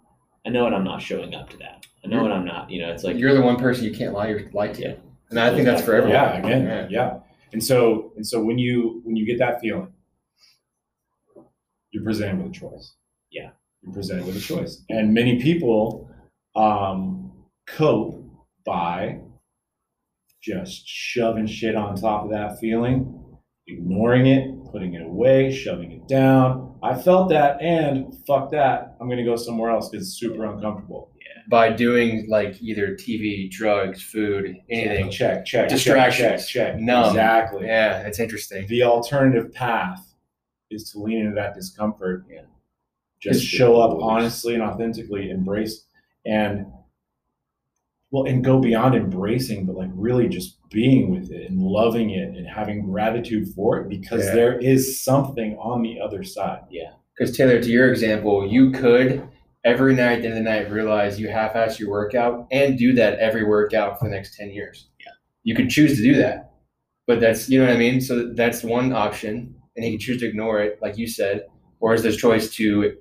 i 0.44 0.48
know 0.50 0.64
when 0.64 0.74
i'm 0.74 0.82
not 0.84 1.00
showing 1.00 1.34
up 1.34 1.48
to 1.50 1.56
that 1.58 1.86
i 2.04 2.08
know 2.08 2.22
when 2.22 2.32
i'm 2.32 2.44
not 2.44 2.68
you 2.70 2.80
know 2.82 2.90
it's 2.90 3.04
like 3.04 3.16
You're 3.16 3.32
the 3.34 3.40
one 3.40 3.56
person 3.56 3.84
you 3.84 3.92
can't 3.92 4.12
lie, 4.12 4.28
your- 4.28 4.50
lie 4.52 4.68
to. 4.68 4.82
Yeah. 4.82 4.94
And 5.30 5.40
I 5.40 5.50
think 5.54 5.64
that's 5.64 5.82
for 5.82 5.94
everyone. 5.94 6.12
Yeah, 6.12 6.38
again, 6.38 6.88
yeah. 6.90 7.18
And 7.52 7.62
so, 7.62 8.12
and 8.16 8.26
so 8.26 8.42
when 8.42 8.58
you 8.58 9.00
when 9.04 9.16
you 9.16 9.26
get 9.26 9.38
that 9.38 9.60
feeling, 9.60 9.92
you're 11.90 12.04
presented 12.04 12.42
with 12.42 12.52
a 12.52 12.54
choice. 12.54 12.94
Yeah. 13.30 13.50
You're 13.82 13.94
presented 13.94 14.26
with 14.26 14.36
a 14.36 14.40
choice. 14.40 14.82
And 14.88 15.14
many 15.14 15.40
people 15.40 16.10
um, 16.54 17.32
cope 17.66 18.22
by 18.64 19.20
just 20.42 20.86
shoving 20.86 21.46
shit 21.46 21.74
on 21.74 21.96
top 21.96 22.24
of 22.24 22.30
that 22.30 22.58
feeling, 22.60 23.38
ignoring 23.66 24.26
it, 24.26 24.50
putting 24.70 24.94
it 24.94 25.02
away, 25.02 25.52
shoving 25.52 25.92
it 25.92 26.06
down. 26.06 26.78
I 26.82 26.94
felt 26.94 27.30
that 27.30 27.60
and 27.62 28.14
fuck 28.26 28.50
that. 28.52 28.96
I'm 29.00 29.08
gonna 29.08 29.24
go 29.24 29.36
somewhere 29.36 29.70
else 29.70 29.88
because 29.88 30.06
it's 30.06 30.18
super 30.18 30.44
uncomfortable. 30.44 31.10
By 31.48 31.70
doing 31.72 32.26
like 32.28 32.60
either 32.60 32.94
TV, 32.96 33.48
drugs, 33.50 34.02
food, 34.02 34.56
anything. 34.68 35.10
Check, 35.10 35.44
check, 35.44 35.68
Distractions. 35.68 36.46
check, 36.48 36.72
check. 36.74 36.80
Numb. 36.80 37.10
Exactly. 37.10 37.66
Yeah, 37.66 38.00
it's 38.00 38.18
interesting. 38.18 38.66
the 38.66 38.82
alternative 38.82 39.52
path 39.52 40.14
is 40.70 40.90
to 40.90 40.98
lean 40.98 41.18
into 41.20 41.34
that 41.36 41.54
discomfort 41.54 42.24
Yeah. 42.28 42.40
just 43.20 43.40
It's 43.42 43.48
show 43.48 43.80
up 43.80 43.96
honestly 44.02 44.54
and 44.54 44.62
authentically 44.64 45.30
embrace 45.30 45.84
and 46.24 46.66
well 48.10 48.24
and 48.24 48.42
go 48.44 48.58
beyond 48.58 48.94
embracing 48.96 49.64
but 49.66 49.76
like 49.76 49.90
really 49.94 50.28
just 50.28 50.58
being 50.70 51.10
with 51.10 51.30
it 51.30 51.48
and 51.48 51.60
loving 51.62 52.10
it 52.10 52.30
and 52.36 52.46
having 52.48 52.82
gratitude 52.90 53.46
for 53.54 53.78
it 53.80 53.88
because 53.88 54.24
Yeah. 54.26 54.34
there 54.34 54.58
is 54.58 55.00
something 55.04 55.56
on 55.58 55.82
the 55.82 56.00
other 56.00 56.24
side 56.24 56.62
Yeah. 56.70 56.90
Because 57.16 57.36
Taylor, 57.36 57.62
to 57.62 57.70
your 57.70 57.88
example, 57.90 58.46
you 58.46 58.72
could 58.72 59.22
every 59.66 59.94
night, 59.94 60.18
at 60.18 60.22
the 60.22 60.28
end 60.28 60.38
of 60.38 60.44
the 60.44 60.50
night, 60.50 60.70
realize 60.70 61.20
you 61.20 61.28
half-ass 61.28 61.78
your 61.78 61.90
workout 61.90 62.46
and 62.52 62.78
do 62.78 62.94
that 62.94 63.18
every 63.18 63.44
workout 63.44 63.98
for 63.98 64.08
the 64.08 64.14
next 64.14 64.36
ten 64.36 64.50
years. 64.50 64.88
Yeah. 65.00 65.12
You 65.42 65.54
could 65.54 65.68
choose 65.68 65.96
to 65.96 66.02
do 66.02 66.14
that, 66.14 66.52
but 67.06 67.20
that's 67.20 67.50
you 67.50 67.58
know 67.58 67.66
what 67.66 67.74
I 67.74 67.78
mean. 67.78 68.00
So 68.00 68.32
that's 68.32 68.62
one 68.62 68.92
option, 68.92 69.54
and 69.74 69.84
he 69.84 69.90
can 69.90 70.00
choose 70.00 70.20
to 70.20 70.28
ignore 70.28 70.60
it, 70.60 70.78
like 70.80 70.96
you 70.96 71.06
said, 71.06 71.46
or 71.80 71.92
is 71.92 72.02
this 72.02 72.16
choice 72.16 72.48
to 72.54 72.96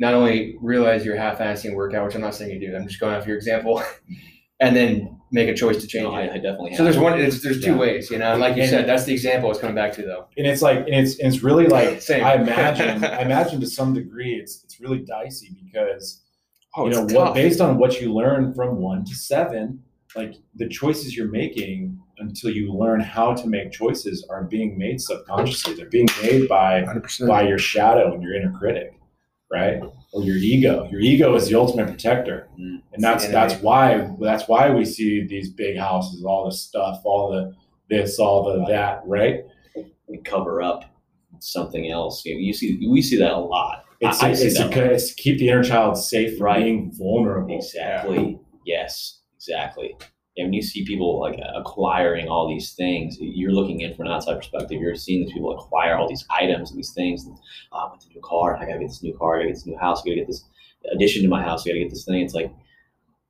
not 0.00 0.14
only 0.14 0.56
realize 0.60 1.04
you're 1.04 1.16
half-assing 1.16 1.74
workout, 1.74 2.06
which 2.06 2.14
I'm 2.14 2.20
not 2.20 2.34
saying 2.34 2.52
you 2.52 2.70
do. 2.70 2.76
I'm 2.76 2.86
just 2.86 3.00
going 3.00 3.14
off 3.14 3.26
your 3.26 3.36
example, 3.36 3.82
and 4.60 4.74
then 4.76 5.14
make 5.30 5.48
a 5.48 5.54
choice 5.54 5.76
to 5.82 5.86
change 5.86 6.04
no, 6.04 6.12
I, 6.14 6.22
it. 6.22 6.30
I 6.30 6.34
definitely 6.38 6.70
have 6.70 6.78
So 6.78 6.84
there's 6.84 6.96
one. 6.98 7.20
It's, 7.20 7.42
there's 7.42 7.62
two 7.62 7.72
Yeah. 7.72 7.76
ways, 7.78 8.10
you 8.10 8.18
know. 8.18 8.32
And 8.32 8.40
like 8.40 8.56
you 8.56 8.62
And- 8.62 8.70
said, 8.70 8.88
that's 8.88 9.04
the 9.04 9.12
example 9.12 9.50
it's 9.50 9.60
coming 9.60 9.74
back 9.76 9.92
to, 9.94 10.02
though. 10.02 10.26
and 10.38 10.46
it's 10.46 10.62
like 10.62 10.78
and 10.78 10.94
it's 10.94 11.18
and 11.18 11.32
it's 11.32 11.42
really 11.42 11.66
like 11.78 12.00
Same. 12.00 12.24
i 12.24 12.34
imagine 12.34 13.04
i 13.04 13.20
imagine 13.22 13.60
to 13.60 13.66
some 13.78 13.92
degree 13.94 14.34
it's 14.34 14.62
it's 14.64 14.80
really 14.80 14.98
dicey 15.00 15.50
because 15.64 16.22
Oh, 16.76 16.84
you 16.84 16.90
know 16.92 17.04
what 17.18 17.34
based 17.34 17.60
on 17.60 17.78
what 17.78 18.00
you 18.00 18.12
learn 18.12 18.52
from 18.54 18.76
one 18.76 19.04
to 19.06 19.14
seven 19.14 19.82
like 20.14 20.34
the 20.54 20.68
choices 20.68 21.16
you're 21.16 21.30
making 21.30 21.98
until 22.18 22.50
you 22.50 22.72
learn 22.72 23.00
how 23.00 23.32
to 23.34 23.46
make 23.46 23.72
choices 23.72 24.26
are 24.30 24.44
being 24.44 24.76
made 24.78 25.00
subconsciously 25.00 25.74
they're 25.74 25.86
being 25.90 26.08
made 26.22 26.48
by 26.48 26.82
100%. 26.82 27.26
by 27.26 27.42
your 27.42 27.58
shadow 27.58 28.12
and 28.14 28.22
your 28.22 28.34
inner 28.34 28.52
critic 28.58 28.92
right 29.50 29.80
or 30.12 30.22
your 30.22 30.36
ego. 30.36 30.88
Your 30.90 31.00
ego 31.00 31.34
is 31.34 31.48
the 31.48 31.58
ultimate 31.58 31.86
protector, 31.88 32.48
Mm. 32.58 32.82
and 32.92 33.02
that's 33.04 33.26
the 33.26 33.32
that's 33.32 33.54
why 33.62 34.10
that's 34.20 34.48
why 34.48 34.70
we 34.70 34.84
see 34.84 35.26
these 35.26 35.50
big 35.50 35.76
houses, 35.76 36.24
all 36.24 36.44
the 36.46 36.52
stuff, 36.52 37.00
all 37.04 37.30
the 37.30 37.54
this, 37.90 38.18
all 38.18 38.44
the 38.44 38.64
that, 38.66 39.02
right? 39.06 39.44
We 40.06 40.18
cover 40.18 40.62
up 40.62 40.84
something 41.40 41.90
else. 41.90 42.24
You, 42.24 42.36
you 42.36 42.52
see, 42.52 42.86
we 42.90 43.00
see 43.02 43.16
that 43.18 43.32
a 43.32 43.38
lot. 43.38 43.84
It's, 44.00 44.22
I, 44.22 44.30
I 44.30 44.32
see 44.34 44.46
it's, 44.46 44.58
that. 44.58 44.70
a 44.70 44.74
to, 44.74 44.92
it's 44.92 45.14
to 45.14 45.22
keep 45.22 45.38
the 45.38 45.48
inner 45.48 45.62
child 45.64 45.96
safe 45.98 46.40
Right. 46.40 46.62
being 46.64 46.92
vulnerable. 46.92 47.56
Exactly. 47.56 48.38
Yes. 48.64 49.20
Exactly. 49.36 49.96
And 50.38 50.46
when 50.46 50.52
you 50.54 50.62
see 50.62 50.84
people 50.84 51.20
like 51.20 51.38
acquiring 51.54 52.28
all 52.28 52.48
these 52.48 52.72
things, 52.72 53.16
you're 53.20 53.52
looking 53.52 53.80
in 53.80 53.94
from 53.94 54.06
an 54.06 54.12
outside 54.12 54.36
perspective. 54.36 54.80
You're 54.80 54.94
seeing 54.94 55.24
these 55.24 55.32
people 55.34 55.50
acquire 55.58 55.96
all 55.96 56.08
these 56.08 56.24
items 56.30 56.70
and 56.70 56.78
these 56.78 56.92
things. 56.92 57.24
And, 57.26 57.36
oh, 57.72 57.78
I 57.78 57.84
want 57.86 58.00
the 58.00 58.08
new 58.14 58.20
car. 58.22 58.56
I 58.56 58.60
gotta 58.64 58.78
get 58.78 58.88
this 58.88 59.02
new 59.02 59.16
car. 59.18 59.34
I 59.34 59.38
gotta 59.40 59.48
get 59.48 59.54
this 59.56 59.66
new 59.66 59.76
house. 59.76 60.00
I 60.00 60.08
gotta 60.08 60.16
get 60.16 60.26
this 60.28 60.44
addition 60.94 61.22
to 61.22 61.28
my 61.28 61.42
house. 61.42 61.66
I 61.66 61.70
gotta 61.70 61.80
get 61.80 61.90
this 61.90 62.04
thing. 62.04 62.22
It's 62.22 62.34
like, 62.34 62.50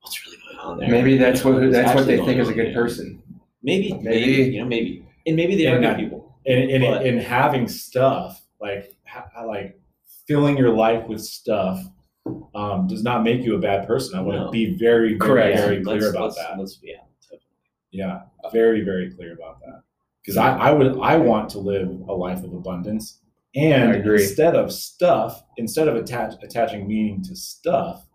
what's 0.01 0.23
really 0.25 0.37
going 0.45 0.59
on 0.59 0.77
there? 0.79 0.89
Maybe 0.89 1.17
that's 1.17 1.43
You 1.43 1.45
know, 1.49 1.55
what 1.57 1.63
what's 1.63 1.75
that's 1.75 1.95
what 1.95 2.05
they 2.05 2.15
think 2.17 2.27
going 2.27 2.39
is 2.39 2.49
a 2.49 2.53
good 2.53 2.73
person. 2.73 3.21
Maybe, 3.63 3.91
Maybe. 3.93 4.03
maybe, 4.07 4.51
you 4.53 4.59
know, 4.61 4.67
maybe, 4.67 5.05
and 5.27 5.35
maybe 5.35 5.55
they 5.57 5.67
are 5.67 5.75
And 5.75 5.83
good 5.85 5.97
people. 5.97 6.35
and 6.45 6.69
and, 6.69 6.83
But- 6.83 7.05
and 7.05 7.19
having 7.19 7.67
stuff 7.67 8.41
like 8.61 8.95
ha- 9.05 9.43
like 9.45 9.79
filling 10.27 10.57
your 10.57 10.73
life 10.75 11.07
with 11.07 11.21
stuff 11.21 11.83
um, 12.55 12.87
does 12.87 13.03
not 13.03 13.23
make 13.23 13.41
you 13.43 13.55
a 13.55 13.59
bad 13.59 13.87
person. 13.87 14.17
I 14.17 14.21
want 14.21 14.39
No. 14.39 14.45
to 14.45 14.51
be 14.51 14.77
very 14.77 15.09
very 15.09 15.17
Correct. 15.17 15.57
very 15.59 15.83
clear 15.83 16.01
let's, 16.01 16.09
about 16.09 16.23
let's, 16.23 16.35
that. 16.37 16.59
Let's, 16.59 16.79
yeah. 16.83 16.95
Yeah, 17.91 18.21
very 18.51 18.81
very 18.81 19.09
clear 19.11 19.33
about 19.33 19.59
that. 19.61 19.81
Because 20.21 20.37
I, 20.37 20.55
I 20.55 20.71
would 20.71 20.99
I 20.99 21.17
want 21.17 21.49
to 21.51 21.59
live 21.59 21.89
a 22.07 22.13
life 22.13 22.43
of 22.43 22.53
abundance, 22.53 23.19
and 23.55 23.95
instead 23.95 24.55
of 24.55 24.71
stuff, 24.71 25.43
instead 25.57 25.87
of 25.87 25.95
attach, 25.95 26.35
attaching 26.43 26.87
meaning 26.87 27.23
to 27.23 27.35
stuff, 27.35 28.05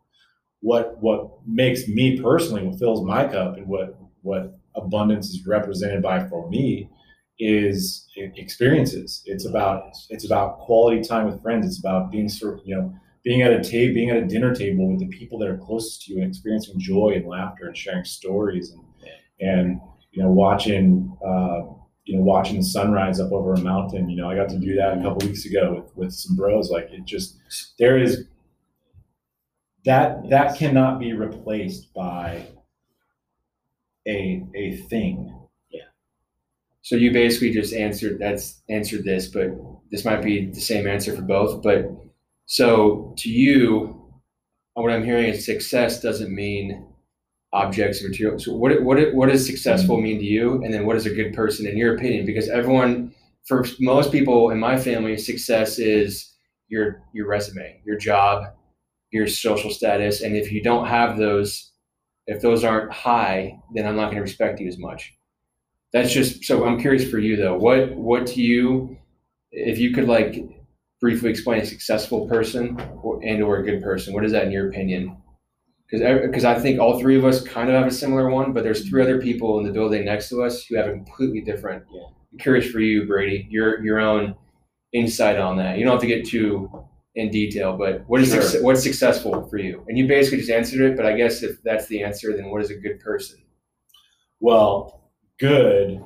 what 0.60 0.96
what 1.02 1.30
makes 1.46 1.88
me 1.88 2.20
personally, 2.20 2.62
what 2.62 2.78
fills 2.78 3.02
my 3.04 3.26
cup, 3.26 3.56
and 3.56 3.66
what 3.66 3.98
what 4.22 4.54
abundance 4.76 5.30
is 5.30 5.44
represented 5.44 6.02
by 6.02 6.26
for 6.28 6.48
me 6.48 6.88
is 7.40 8.06
experiences. 8.16 9.22
It's 9.26 9.46
about 9.46 9.92
it's 10.08 10.24
about 10.24 10.58
quality 10.60 11.02
time 11.02 11.26
with 11.26 11.42
friends. 11.42 11.66
It's 11.66 11.80
about 11.80 12.12
being 12.12 12.28
sort 12.28 12.60
you 12.64 12.76
know 12.76 12.94
being 13.24 13.42
at 13.42 13.52
a 13.52 13.62
table, 13.62 13.94
being 13.94 14.10
at 14.10 14.18
a 14.18 14.26
dinner 14.26 14.54
table 14.54 14.90
with 14.90 15.00
the 15.00 15.08
people 15.08 15.38
that 15.38 15.48
are 15.48 15.56
closest 15.56 16.02
to 16.02 16.12
you, 16.12 16.20
and 16.20 16.28
experiencing 16.28 16.78
joy 16.78 17.12
and 17.16 17.26
laughter 17.26 17.66
and 17.66 17.76
sharing 17.76 18.04
stories 18.04 18.70
and 18.70 18.84
and 19.40 19.80
you 20.12 20.22
know 20.22 20.30
watching 20.30 21.16
uh, 21.26 21.62
you 22.04 22.16
know 22.16 22.22
watching 22.22 22.56
the 22.56 22.62
sunrise 22.62 23.20
up 23.20 23.32
over 23.32 23.54
a 23.54 23.60
mountain. 23.60 24.08
You 24.08 24.16
know, 24.16 24.30
I 24.30 24.36
got 24.36 24.48
to 24.50 24.58
do 24.58 24.74
that 24.76 24.98
a 24.98 25.02
couple 25.02 25.26
weeks 25.26 25.44
ago 25.46 25.74
with 25.74 25.96
with 25.96 26.12
some 26.12 26.36
bros. 26.36 26.70
Like 26.70 26.90
it 26.90 27.04
just 27.04 27.38
there 27.78 27.98
is 27.98 28.26
that 29.84 30.28
that 30.30 30.56
cannot 30.56 30.98
be 30.98 31.12
replaced 31.12 31.92
by 31.94 32.46
a 34.06 34.44
a 34.54 34.76
thing. 34.88 35.34
Yeah. 35.70 35.82
So 36.82 36.96
you 36.96 37.12
basically 37.12 37.52
just 37.52 37.74
answered 37.74 38.18
that's 38.18 38.62
answered 38.68 39.04
this, 39.04 39.28
but 39.28 39.50
this 39.90 40.04
might 40.04 40.22
be 40.22 40.46
the 40.50 40.60
same 40.60 40.86
answer 40.86 41.14
for 41.14 41.22
both. 41.22 41.62
But 41.62 41.90
so 42.46 43.14
to 43.18 43.28
you, 43.30 44.12
what 44.74 44.92
I'm 44.92 45.04
hearing 45.04 45.26
is 45.26 45.44
success 45.44 46.02
doesn't 46.02 46.34
mean 46.34 46.86
objects 47.52 48.02
or 48.02 48.08
material. 48.08 48.38
So 48.38 48.54
what 48.54 48.82
what 48.82 49.14
what 49.14 49.28
does 49.28 49.46
successful 49.46 50.00
mean 50.00 50.18
to 50.18 50.24
you, 50.24 50.62
and 50.62 50.72
then 50.72 50.86
what 50.86 50.96
is 50.96 51.06
a 51.06 51.14
good 51.14 51.34
person 51.34 51.66
in 51.66 51.76
your 51.76 51.94
opinion? 51.94 52.26
Because 52.26 52.48
everyone, 52.48 53.14
for 53.46 53.64
most 53.80 54.12
people 54.12 54.50
in 54.50 54.58
my 54.58 54.78
family, 54.78 55.16
success 55.16 55.78
is 55.78 56.34
your 56.68 57.02
your 57.12 57.26
resume, 57.28 57.80
your 57.84 57.98
job, 57.98 58.44
your 59.10 59.26
social 59.26 59.70
status, 59.70 60.22
and 60.22 60.36
if 60.36 60.50
you 60.52 60.62
don't 60.62 60.86
have 60.86 61.18
those, 61.18 61.72
if 62.26 62.42
those 62.42 62.64
aren't 62.64 62.92
high, 62.92 63.58
then 63.74 63.86
I'm 63.86 63.96
not 63.96 64.06
going 64.06 64.16
to 64.16 64.22
respect 64.22 64.60
you 64.60 64.68
as 64.68 64.78
much 64.78 65.14
that's 65.94 66.12
just 66.12 66.44
so 66.44 66.66
i'm 66.66 66.78
curious 66.78 67.08
for 67.08 67.18
you 67.18 67.36
though 67.36 67.56
what 67.56 67.94
what 67.94 68.26
do 68.26 68.42
you 68.42 68.98
if 69.52 69.78
you 69.78 69.94
could 69.94 70.06
like 70.08 70.44
briefly 71.04 71.28
explain 71.28 71.60
a 71.60 71.66
successful 71.66 72.26
person 72.26 72.80
or, 73.02 73.20
and 73.22 73.42
or 73.42 73.58
a 73.58 73.62
good 73.62 73.82
person. 73.82 74.14
What 74.14 74.24
is 74.24 74.32
that 74.32 74.44
in 74.46 74.52
your 74.52 74.70
opinion? 74.70 75.18
Because 75.86 76.00
because 76.26 76.46
i 76.46 76.58
think 76.58 76.80
all 76.80 76.98
three 76.98 77.16
of 77.18 77.26
us 77.26 77.42
kind 77.46 77.68
of 77.68 77.74
have 77.74 77.86
a 77.86 77.90
similar 77.90 78.30
one 78.30 78.54
but 78.54 78.64
there's 78.64 78.88
three 78.88 79.02
other 79.02 79.20
people 79.20 79.58
in 79.58 79.66
the 79.66 79.70
building 79.70 80.02
next 80.06 80.30
to 80.30 80.42
us 80.42 80.64
who 80.64 80.76
have 80.76 80.86
a 80.86 80.92
completely 80.92 81.42
different 81.42 81.84
Yeah. 81.92 82.06
i'm 82.32 82.38
curious 82.38 82.66
for 82.70 82.80
you 82.80 83.06
brady 83.06 83.46
your 83.50 83.84
your 83.84 83.98
own 84.00 84.34
insight 84.94 85.38
on 85.38 85.58
that. 85.58 85.76
You 85.76 85.84
don't 85.84 85.92
have 85.92 86.00
to 86.00 86.06
get 86.06 86.26
too 86.26 86.48
in 87.16 87.30
detail 87.30 87.76
but 87.76 88.02
what 88.08 88.22
is 88.22 88.32
Sure. 88.32 88.40
suc- 88.42 88.62
what's 88.62 88.82
successful 88.82 89.46
for 89.50 89.58
you? 89.58 89.84
And 89.86 89.98
you 89.98 90.08
basically 90.08 90.38
just 90.38 90.50
answered 90.50 90.80
it 90.88 90.96
but 90.96 91.04
i 91.04 91.12
guess 91.20 91.42
if 91.42 91.62
that's 91.62 91.86
the 91.86 92.02
answer 92.02 92.34
then 92.34 92.50
what 92.50 92.62
is 92.62 92.70
a 92.70 92.76
good 92.86 92.98
person? 93.00 93.38
Well, 94.40 95.02
good 95.38 96.02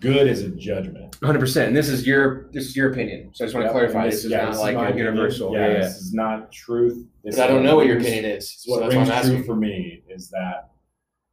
good 0.00 0.26
is 0.26 0.42
a 0.42 0.50
judgment. 0.50 1.16
Hundred 1.22 1.40
percent. 1.40 1.68
And 1.68 1.76
this 1.76 1.88
is 1.88 2.06
your 2.06 2.48
this 2.52 2.66
is 2.66 2.76
your 2.76 2.90
opinion. 2.92 3.30
So 3.34 3.44
I 3.44 3.46
just 3.46 3.54
want 3.54 3.64
to 3.64 3.68
Yep, 3.68 3.72
clarify. 3.72 4.04
and 4.04 4.12
This, 4.12 4.24
is 4.24 4.30
yeah, 4.30 4.44
not 4.44 4.56
like 4.58 4.74
my 4.76 4.82
a 4.82 4.90
opinion. 4.90 5.06
universal. 5.06 5.52
Yeah, 5.52 5.66
Yeah, 5.66 5.72
yeah. 5.72 5.78
this 5.80 5.96
is 5.96 6.12
not 6.14 6.52
truth. 6.52 6.94
This 7.24 7.34
Because 7.36 7.38
I 7.38 7.46
don't 7.46 7.62
know 7.64 7.76
what 7.76 7.86
your 7.86 7.98
opinion 7.98 8.24
is. 8.26 8.50
So 8.62 8.70
what 8.72 8.80
that's 8.80 8.94
why 8.94 9.02
I'm 9.02 9.08
rings 9.08 9.20
true 9.26 9.34
asking. 9.36 9.44
for 9.44 9.56
me 9.56 10.02
is 10.08 10.30
that, 10.30 10.70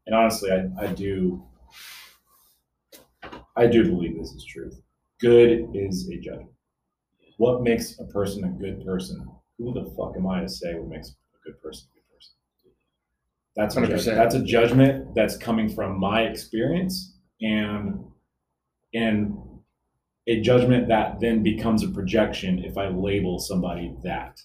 and 0.08 0.16
honestly, 0.16 0.52
I, 0.52 0.70
I 0.84 0.88
do, 0.94 1.44
I 3.56 3.68
do 3.68 3.86
believe 3.86 4.18
this 4.18 4.32
is 4.32 4.44
truth. 4.46 4.80
Good 5.22 5.70
is 5.74 6.10
a 6.10 6.18
judgment. 6.20 6.50
What 7.38 7.64
makes 7.64 8.00
a 8.00 8.06
person 8.06 8.44
a 8.44 8.50
good 8.50 8.84
person? 8.86 9.26
Who 9.58 9.74
the 9.74 9.86
fuck 9.96 10.14
am 10.18 10.28
I 10.28 10.42
to 10.42 10.50
say 10.50 10.74
what 10.76 10.90
makes 10.90 11.10
a 11.10 11.14
good 11.50 11.62
person 11.62 11.88
a 11.92 11.96
good 11.96 12.16
person? 12.16 12.34
That's 13.56 13.76
a 13.78 13.82
100%. 13.82 13.88
judgment. 13.90 14.18
That's 14.18 14.36
a 14.36 14.44
judgment 14.44 15.16
that's 15.16 15.38
coming 15.38 15.70
from 15.70 16.00
my 16.00 16.24
experience 16.24 17.18
and 17.42 18.00
and 18.96 19.38
a 20.28 20.42
judgment 20.42 20.88
that 20.88 21.20
then 21.20 21.44
becomes 21.44 21.84
a 21.84 21.90
projection 21.90 22.64
if 22.64 22.78
I 22.78 22.88
label 22.88 23.40
somebody 23.40 23.94
that. 24.04 24.42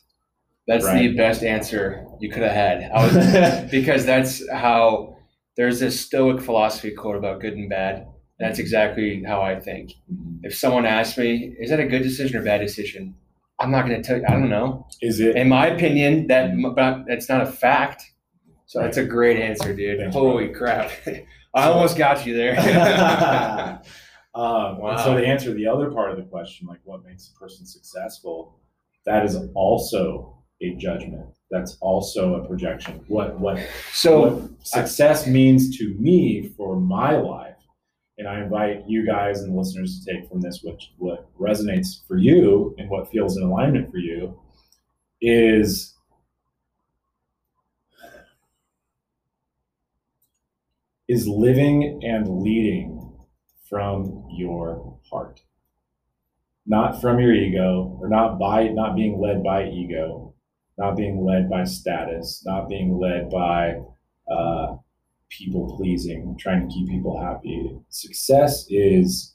That's 0.67 0.87
the 0.93 1.17
best 1.17 1.43
answer 1.43 2.07
you 2.21 2.31
could 2.31 2.43
have 2.43 2.53
had. 2.53 2.91
I 2.93 3.07
was 3.07 3.71
because 3.71 4.05
that's 4.05 4.49
how 4.51 5.17
there's 5.57 5.81
this 5.81 5.99
stoic 5.99 6.41
philosophy 6.41 6.93
quote 6.93 7.17
about 7.17 7.41
good 7.41 7.55
and 7.55 7.69
bad. 7.69 8.07
That's 8.39 8.59
exactly 8.59 9.23
how 9.27 9.43
I 9.43 9.59
think. 9.59 9.93
Mm-hmm. 10.13 10.45
If 10.45 10.55
someone 10.55 10.87
asks 10.87 11.19
me, 11.19 11.55
is 11.59 11.71
that 11.71 11.81
a 11.81 11.87
good 11.87 12.03
decision 12.03 12.41
or 12.41 12.45
bad 12.45 12.59
decision? 12.59 13.15
I'm 13.59 13.71
not 13.71 13.87
going 13.87 14.01
to 14.01 14.07
tell 14.07 14.19
you. 14.19 14.25
I 14.27 14.33
don't 14.33 14.49
know. 14.49 14.87
Is 15.03 15.21
it 15.21 15.37
In 15.37 15.49
my 15.49 15.67
opinion, 15.67 16.27
that 16.29 16.53
but 16.75 17.05
that's 17.07 17.29
not 17.29 17.43
a 17.43 17.47
fact. 17.47 18.11
So 18.67 18.81
that's 18.81 18.97
a 18.97 19.05
great 19.05 19.39
answer, 19.39 19.75
dude. 19.75 19.99
Thanks, 19.99 20.15
Holy 20.15 20.49
crap! 20.49 20.93
I 21.55 21.65
almost 21.65 21.99
got 21.99 22.25
you 22.25 22.35
there. 22.35 22.55
um, 24.35 24.79
Wow. 24.79 24.91
and 24.91 25.01
so 25.01 25.17
to 25.19 25.27
answer 25.27 25.53
the 25.53 25.67
other 25.67 25.91
part 25.91 26.11
of 26.11 26.17
the 26.17 26.23
question, 26.25 26.67
like 26.67 26.81
what 26.85 27.05
makes 27.05 27.29
a 27.35 27.39
person 27.39 27.67
successful, 27.67 28.59
that 29.07 29.25
is 29.25 29.37
also 29.55 30.37
a 30.63 30.75
judgment. 30.77 31.27
That's 31.51 31.77
also 31.81 32.35
a 32.35 32.47
projection. 32.47 33.05
What 33.09 33.39
what 33.41 33.59
so 33.93 34.21
what 34.37 34.67
success 34.67 35.27
means 35.27 35.77
to 35.79 35.95
me 35.99 36.53
for 36.57 36.77
my 36.77 37.17
life, 37.17 37.57
and 38.19 38.29
I 38.29 38.41
invite 38.43 38.85
you 38.87 39.05
guys 39.05 39.41
and 39.41 39.53
the 39.53 39.59
listeners 39.59 40.05
to 40.05 40.13
take 40.13 40.29
from 40.29 40.41
this 40.41 40.61
what 40.63 40.79
what 40.99 41.27
resonates 41.39 42.07
for 42.07 42.19
you 42.19 42.75
and 42.79 42.89
what 42.89 43.11
feels 43.11 43.37
in 43.37 43.43
alignment 43.43 43.91
for 43.91 43.99
you 43.99 44.39
is 45.21 45.95
is 51.09 51.27
living 51.27 52.01
and 52.05 52.43
leading 52.43 53.00
from 53.71 54.27
your 54.31 54.99
heart. 55.09 55.41
Not 56.67 57.01
from 57.01 57.19
your 57.21 57.33
ego 57.33 57.97
or 58.01 58.09
not 58.09 58.39
by 58.39 58.69
not 58.69 58.97
being 58.97 59.19
led 59.19 59.43
by 59.43 59.69
ego 59.69 60.35
not 60.77 60.97
being 60.97 61.25
led 61.25 61.51
by 61.51 61.63
status 61.65 62.43
not 62.47 62.69
being 62.69 62.99
led 62.99 63.29
by 63.29 63.79
uh, 64.31 64.77
people 65.29 65.77
pleasing 65.77 66.37
trying 66.39 66.69
to 66.69 66.75
keep 66.75 66.89
people 66.89 67.21
happy. 67.21 67.79
Success 67.89 68.67
is 68.69 69.35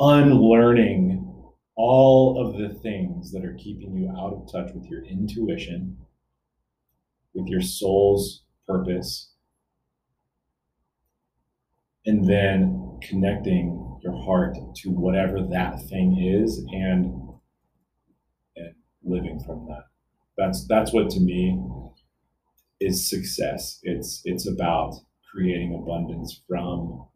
unlearning 0.00 1.28
all 1.74 2.40
of 2.40 2.58
the 2.58 2.68
things 2.80 3.32
that 3.32 3.44
are 3.44 3.54
keeping 3.54 3.96
you 3.96 4.08
out 4.10 4.32
of 4.32 4.50
touch 4.50 4.72
with 4.74 4.84
your 4.86 5.04
intuition 5.04 5.96
with 7.34 7.46
your 7.46 7.62
soul's 7.62 8.42
purpose 8.66 9.31
and 12.06 12.28
then 12.28 12.98
connecting 13.02 13.98
your 14.02 14.16
heart 14.24 14.56
to 14.76 14.90
whatever 14.90 15.42
that 15.42 15.80
thing 15.88 16.18
is 16.18 16.58
and 16.72 17.06
and 18.56 18.74
living 19.04 19.40
from 19.44 19.66
that. 19.68 19.84
That's 20.36 20.66
that's 20.66 20.92
what 20.92 21.10
to 21.10 21.20
me 21.20 21.60
is 22.80 23.08
success. 23.08 23.78
It's 23.82 24.22
it's 24.24 24.48
about 24.48 24.94
creating 25.30 25.74
abundance 25.74 26.42
from 26.48 27.06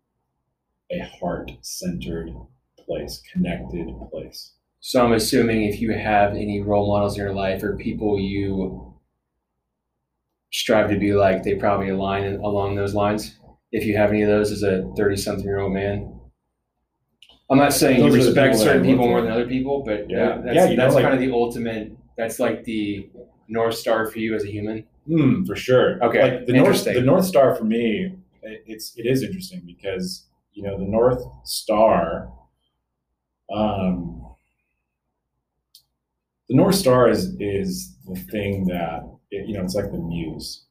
a 0.91 1.01
heart 1.01 1.51
centered 1.63 2.31
place 2.79 3.21
connected 3.33 3.89
place. 4.11 4.53
So 4.81 5.05
I'm 5.05 5.13
assuming 5.13 5.65
if 5.65 5.81
you 5.81 5.93
have 5.93 6.35
any 6.35 6.63
role 6.63 6.87
models 6.87 7.19
in 7.19 7.25
your 7.25 7.35
life 7.35 7.63
or 7.65 7.77
people 7.77 8.21
you 8.21 8.95
strive 10.53 10.89
to 10.91 10.99
be 10.99 11.13
like, 11.13 11.43
they 11.43 11.57
probably 11.57 11.89
align 11.89 12.25
along 12.37 12.77
those 12.77 12.95
lines. 12.95 13.37
If 13.73 13.85
you 13.85 13.97
have 13.97 14.11
any 14.11 14.23
of 14.23 14.29
those 14.29 14.53
as 14.53 14.63
a 14.63 14.91
30 14.97 15.17
something 15.17 15.45
year 15.45 15.59
old 15.59 15.73
man. 15.73 16.13
I'm 17.51 17.59
not 17.59 17.73
saying 17.73 18.01
Those 18.01 18.15
you 18.15 18.25
respect 18.25 18.53
people 18.55 18.65
certain 18.65 18.83
people 18.85 19.07
more 19.07 19.21
than 19.21 19.31
other 19.31 19.47
people, 19.47 19.83
but 19.85 20.11
Yeah. 20.11 20.41
that's, 20.45 20.55
Yeah, 20.57 20.65
you 20.71 20.77
know, 20.77 20.83
that's 20.83 20.95
like- 20.95 21.05
kind 21.05 21.15
of 21.15 21.21
the 21.21 21.33
ultimate, 21.33 21.93
that's 22.17 22.41
like 22.41 22.65
the 22.65 23.09
North 23.49 23.75
Star 23.75 24.07
for 24.07 24.19
you 24.19 24.35
as 24.35 24.45
a 24.45 24.51
human. 24.51 24.85
Hmm, 25.07 25.45
for 25.45 25.55
sure. 25.55 26.03
Okay, 26.05 26.23
Like 26.39 26.47
the 26.47 26.53
North, 26.55 26.85
the 26.85 27.01
North 27.01 27.25
Star 27.25 27.55
for 27.55 27.63
me, 27.65 28.13
it, 28.43 28.65
it's 28.67 28.97
it 28.99 29.07
is 29.07 29.23
interesting 29.23 29.63
because 29.65 30.27
you 30.53 30.65
know 30.65 30.77
the 30.77 30.85
North 30.85 31.23
Star, 31.45 32.33
um, 33.53 34.35
the 36.49 36.57
North 36.57 36.75
Star 36.75 37.09
is 37.09 37.37
is 37.39 37.97
the 38.09 38.17
thing 38.17 38.67
that 38.67 39.03
it, 39.31 39.47
you 39.47 39.55
know 39.55 39.63
it's 39.63 39.77
like 39.77 39.93
the 39.93 39.99
muse. 39.99 40.65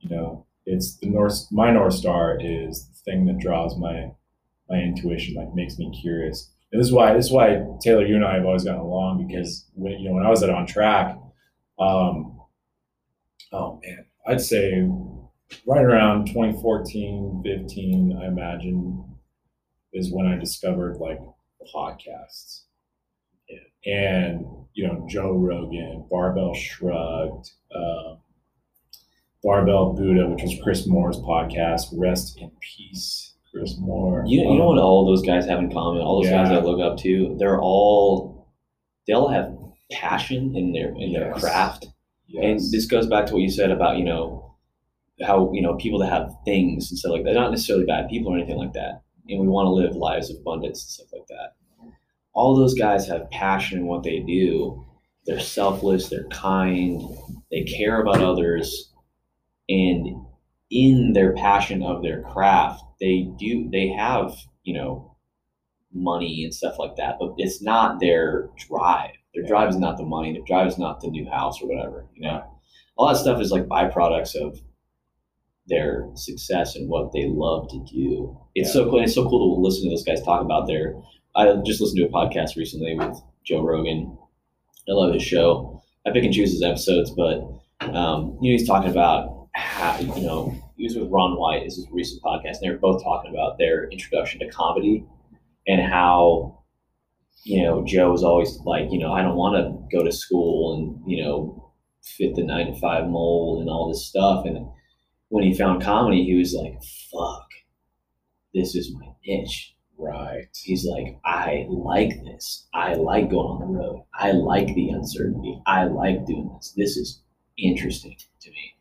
You 0.00 0.08
know, 0.16 0.46
it's 0.66 0.96
the 0.98 1.08
North. 1.08 1.46
My 1.50 1.70
North 1.72 1.94
Star 1.94 2.38
is 2.40 2.86
the 2.86 3.10
thing 3.10 3.26
that 3.26 3.38
draws 3.38 3.76
my 3.76 4.12
my 4.68 4.78
intuition, 4.78 5.34
like 5.34 5.54
makes 5.54 5.78
me 5.78 5.96
curious. 6.00 6.50
And 6.72 6.80
this 6.80 6.88
is 6.88 6.92
why 6.92 7.14
this 7.14 7.26
is 7.26 7.32
why 7.32 7.64
Taylor, 7.80 8.06
you 8.06 8.16
and 8.16 8.24
I 8.24 8.36
have 8.36 8.46
always 8.46 8.64
gotten 8.64 8.80
along 8.80 9.26
because 9.26 9.66
when 9.74 9.92
you 9.92 10.08
know 10.08 10.14
when 10.14 10.26
I 10.26 10.30
was 10.30 10.42
at 10.42 10.50
on 10.50 10.66
track. 10.66 11.18
Um, 11.78 12.40
oh 13.52 13.80
man, 13.84 14.06
I'd 14.26 14.40
say 14.40 14.88
right 15.66 15.84
around 15.84 16.26
2014, 16.26 17.42
15, 17.44 18.18
I 18.20 18.26
imagine, 18.26 19.04
is 19.92 20.12
when 20.12 20.26
I 20.26 20.38
discovered 20.38 20.96
like 20.96 21.20
podcasts. 21.74 22.62
And, 23.84 24.46
you 24.74 24.86
know, 24.86 25.06
Joe 25.08 25.32
Rogan, 25.32 26.06
Barbell 26.08 26.54
Shrugged, 26.54 27.50
um, 27.74 28.11
Barbell 29.42 29.92
Buddha, 29.94 30.28
which 30.28 30.42
was 30.42 30.54
Chris 30.62 30.86
Moore's 30.86 31.18
podcast. 31.18 31.86
Rest 31.96 32.38
in 32.40 32.50
peace, 32.60 33.34
Chris 33.52 33.76
Moore. 33.78 34.24
You, 34.26 34.40
you 34.40 34.58
know 34.58 34.68
what 34.68 34.78
all 34.78 35.04
those 35.04 35.22
guys 35.22 35.46
have 35.46 35.58
in 35.58 35.70
common? 35.72 36.00
All 36.02 36.22
those 36.22 36.30
guys 36.30 36.50
Yeah. 36.50 36.58
I 36.58 36.60
look 36.62 36.80
up 36.80 36.98
to, 36.98 37.34
they're 37.38 37.60
all 37.60 38.48
they 39.06 39.14
all 39.14 39.28
have 39.28 39.52
passion 39.90 40.54
in 40.56 40.72
their 40.72 40.94
in 40.96 41.12
their 41.12 41.30
Yes. 41.32 41.40
craft. 41.40 41.86
And 42.40 42.58
this 42.58 42.86
goes 42.86 43.06
back 43.06 43.26
to 43.26 43.34
what 43.34 43.42
you 43.42 43.50
said 43.50 43.70
about, 43.70 43.98
you 43.98 44.04
know, 44.04 44.54
how, 45.20 45.52
you 45.52 45.60
know, 45.60 45.74
people 45.74 45.98
that 45.98 46.08
have 46.10 46.32
things 46.46 46.90
and 46.90 46.98
stuff 46.98 47.12
like 47.12 47.24
that, 47.24 47.34
they're 47.34 47.42
not 47.42 47.50
necessarily 47.50 47.84
bad 47.84 48.08
people 48.08 48.32
or 48.32 48.38
anything 48.38 48.56
like 48.56 48.72
that. 48.72 49.02
And 49.28 49.38
we 49.40 49.48
want 49.48 49.66
to 49.66 49.70
live 49.70 49.94
lives 49.96 50.30
of 50.30 50.38
abundance 50.38 50.82
and 50.82 50.90
stuff 50.90 51.08
like 51.12 51.26
that. 51.28 51.54
All 52.32 52.56
those 52.56 52.72
guys 52.74 53.06
have 53.08 53.30
passion 53.30 53.80
in 53.80 53.86
what 53.86 54.02
they 54.02 54.20
do. 54.20 54.82
They're 55.26 55.40
selfless, 55.40 56.08
they're 56.08 56.24
kind, 56.28 57.02
they 57.50 57.64
care 57.64 58.00
about 58.00 58.22
others. 58.22 58.91
And 59.68 60.08
in 60.70 61.12
their 61.12 61.34
passion 61.34 61.82
of 61.82 62.02
their 62.02 62.22
craft, 62.22 62.82
they 63.00 63.28
do, 63.38 63.68
they 63.70 63.88
have, 63.88 64.34
you 64.64 64.74
know, 64.74 65.16
money 65.92 66.44
and 66.44 66.54
stuff 66.54 66.78
like 66.78 66.96
that, 66.96 67.16
but 67.20 67.34
it's 67.36 67.62
not 67.62 68.00
their 68.00 68.48
drive. 68.68 69.10
Their 69.34 69.44
drive 69.44 69.70
is 69.70 69.76
not 69.76 69.96
the 69.98 70.04
money. 70.04 70.32
Their 70.32 70.42
drive 70.46 70.66
is 70.68 70.78
not 70.78 71.00
the 71.00 71.08
new 71.10 71.28
house 71.30 71.60
or 71.62 71.68
whatever. 71.68 72.06
You 72.14 72.22
know, 72.28 72.44
all 72.96 73.08
that 73.08 73.16
stuff 73.18 73.40
is 73.40 73.50
like 73.50 73.66
byproducts 73.66 74.34
of 74.34 74.58
their 75.66 76.08
success 76.14 76.76
and 76.76 76.88
what 76.88 77.12
they 77.12 77.26
love 77.28 77.68
to 77.70 77.78
do. 77.90 78.36
It's 78.54 78.68
Yeah. 78.68 78.72
so 78.72 78.90
cool. 78.90 79.00
It's 79.00 79.14
so 79.14 79.28
cool 79.28 79.54
to 79.56 79.60
listen 79.60 79.84
to 79.84 79.90
those 79.90 80.04
guys 80.04 80.22
talk 80.22 80.42
about 80.42 80.66
their. 80.66 81.00
I 81.34 81.54
just 81.64 81.80
listened 81.80 81.98
to 81.98 82.06
a 82.06 82.10
podcast 82.10 82.56
recently 82.56 82.94
with 82.96 83.16
Joe 83.44 83.62
Rogan. 83.62 84.16
I 84.88 84.92
love 84.92 85.14
his 85.14 85.22
show. 85.22 85.82
I 86.06 86.10
pick 86.10 86.24
and 86.24 86.34
choose 86.34 86.52
his 86.52 86.62
episodes, 86.62 87.10
but 87.12 87.40
um, 87.80 88.36
you 88.40 88.52
know, 88.52 88.58
he's 88.58 88.66
talking 88.66 88.90
about 88.90 89.41
how 89.54 89.98
you 89.98 90.22
know 90.22 90.54
he 90.76 90.84
was 90.84 90.96
with 90.96 91.10
Ron 91.10 91.38
White. 91.38 91.64
This 91.64 91.78
is 91.78 91.86
a 91.86 91.92
recent 91.92 92.22
podcast, 92.22 92.56
and 92.56 92.62
they 92.62 92.70
were 92.70 92.78
both 92.78 93.02
talking 93.02 93.30
about 93.30 93.58
their 93.58 93.88
introduction 93.90 94.40
to 94.40 94.48
comedy 94.48 95.06
and 95.66 95.80
how 95.82 96.62
you 97.44 97.62
know 97.62 97.84
Joe 97.84 98.10
was 98.10 98.24
always 98.24 98.58
like, 98.64 98.90
you 98.90 98.98
know, 98.98 99.12
I 99.12 99.22
don't 99.22 99.36
want 99.36 99.56
to 99.56 99.96
go 99.96 100.04
to 100.04 100.12
school 100.12 100.74
and 100.76 101.10
you 101.10 101.22
know 101.22 101.72
fit 102.02 102.34
the 102.34 102.42
nine 102.44 102.66
to 102.72 102.80
five 102.80 103.08
mold 103.08 103.60
and 103.60 103.70
all 103.70 103.88
this 103.88 104.06
stuff. 104.06 104.44
And 104.46 104.66
when 105.28 105.44
he 105.44 105.54
found 105.54 105.82
comedy, 105.82 106.24
he 106.24 106.34
was 106.34 106.54
like, 106.54 106.74
fuck, 107.10 107.48
this 108.54 108.74
is 108.74 108.92
my 108.94 109.06
niche. 109.26 109.74
right. 109.98 110.48
He's 110.54 110.84
like, 110.84 111.18
I 111.24 111.66
like 111.68 112.10
this. 112.24 112.66
I 112.74 112.94
like 112.94 113.30
going 113.30 113.62
on 113.62 113.72
the 113.72 113.78
road. 113.78 114.04
I 114.14 114.32
like 114.32 114.66
the 114.74 114.90
uncertainty. 114.90 115.60
I 115.66 115.84
like 115.84 116.26
doing 116.26 116.50
this. 116.56 116.72
This 116.76 116.96
is 116.96 117.22
interesting 117.58 118.16
to 118.40 118.50
me. 118.50 118.71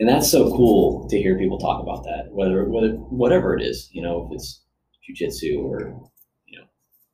And 0.00 0.08
that's 0.08 0.30
so 0.30 0.50
cool 0.56 1.06
to 1.10 1.18
hear 1.18 1.38
people 1.38 1.58
talk 1.58 1.82
about 1.82 2.04
that, 2.04 2.32
whether 2.32 2.64
whether 2.64 2.92
whatever 2.94 3.54
it 3.54 3.62
is, 3.62 3.90
you 3.92 4.00
know, 4.00 4.26
if 4.26 4.36
it's 4.36 4.62
jujitsu 5.06 5.62
or 5.62 5.80
you 6.46 6.58
know, 6.58 6.64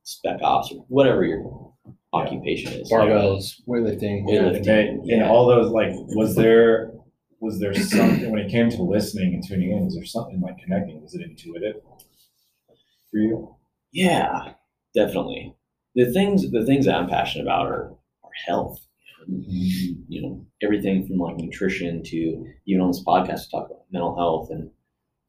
spec 0.05 0.39
ops 0.41 0.71
or 0.71 0.85
whatever 0.89 1.25
your 1.25 1.73
occupation 2.13 2.73
is. 2.73 2.91
Barbells, 2.91 3.61
weightlifting. 3.67 4.25
Weightlifting. 4.25 4.65
Yeah. 4.65 4.75
and 4.79 5.09
they, 5.09 5.15
and 5.15 5.23
all 5.25 5.47
those 5.47 5.73
like 5.73 5.91
was 6.15 6.37
there 6.37 6.93
was 7.41 7.59
there 7.59 7.75
something 7.75 8.31
when 8.31 8.41
it 8.41 8.51
came 8.51 8.71
to 8.71 8.83
listening 8.83 9.35
and 9.35 9.47
tuning 9.47 9.73
in 9.73 9.85
was 9.85 9.95
there 9.97 10.05
something 10.05 10.41
like 10.41 10.57
connecting 10.59 11.03
was 11.03 11.15
it 11.15 11.23
intuitive 11.23 11.77
for 13.11 13.19
you 13.19 13.57
Yeah, 13.93 14.53
definitely. 14.95 15.55
The 15.97 16.13
things 16.13 16.51
the 16.51 16.65
things 16.65 16.87
that 16.87 16.95
I'm 16.95 17.09
passionate 17.09 17.45
about 17.45 17.67
are 17.67 17.91
are 18.23 18.31
health. 18.47 18.86
You 19.29 20.23
know, 20.23 20.47
everything 20.63 21.07
from 21.07 21.19
like 21.19 21.37
nutrition 21.37 22.03
to 22.05 22.47
even 22.67 22.81
on 22.81 22.93
this 22.93 23.05
podcast 23.05 23.45
to 23.45 23.51
talk 23.51 23.67
about 23.67 23.85
mental 23.91 24.17
health 24.17 24.51
and 24.51 24.71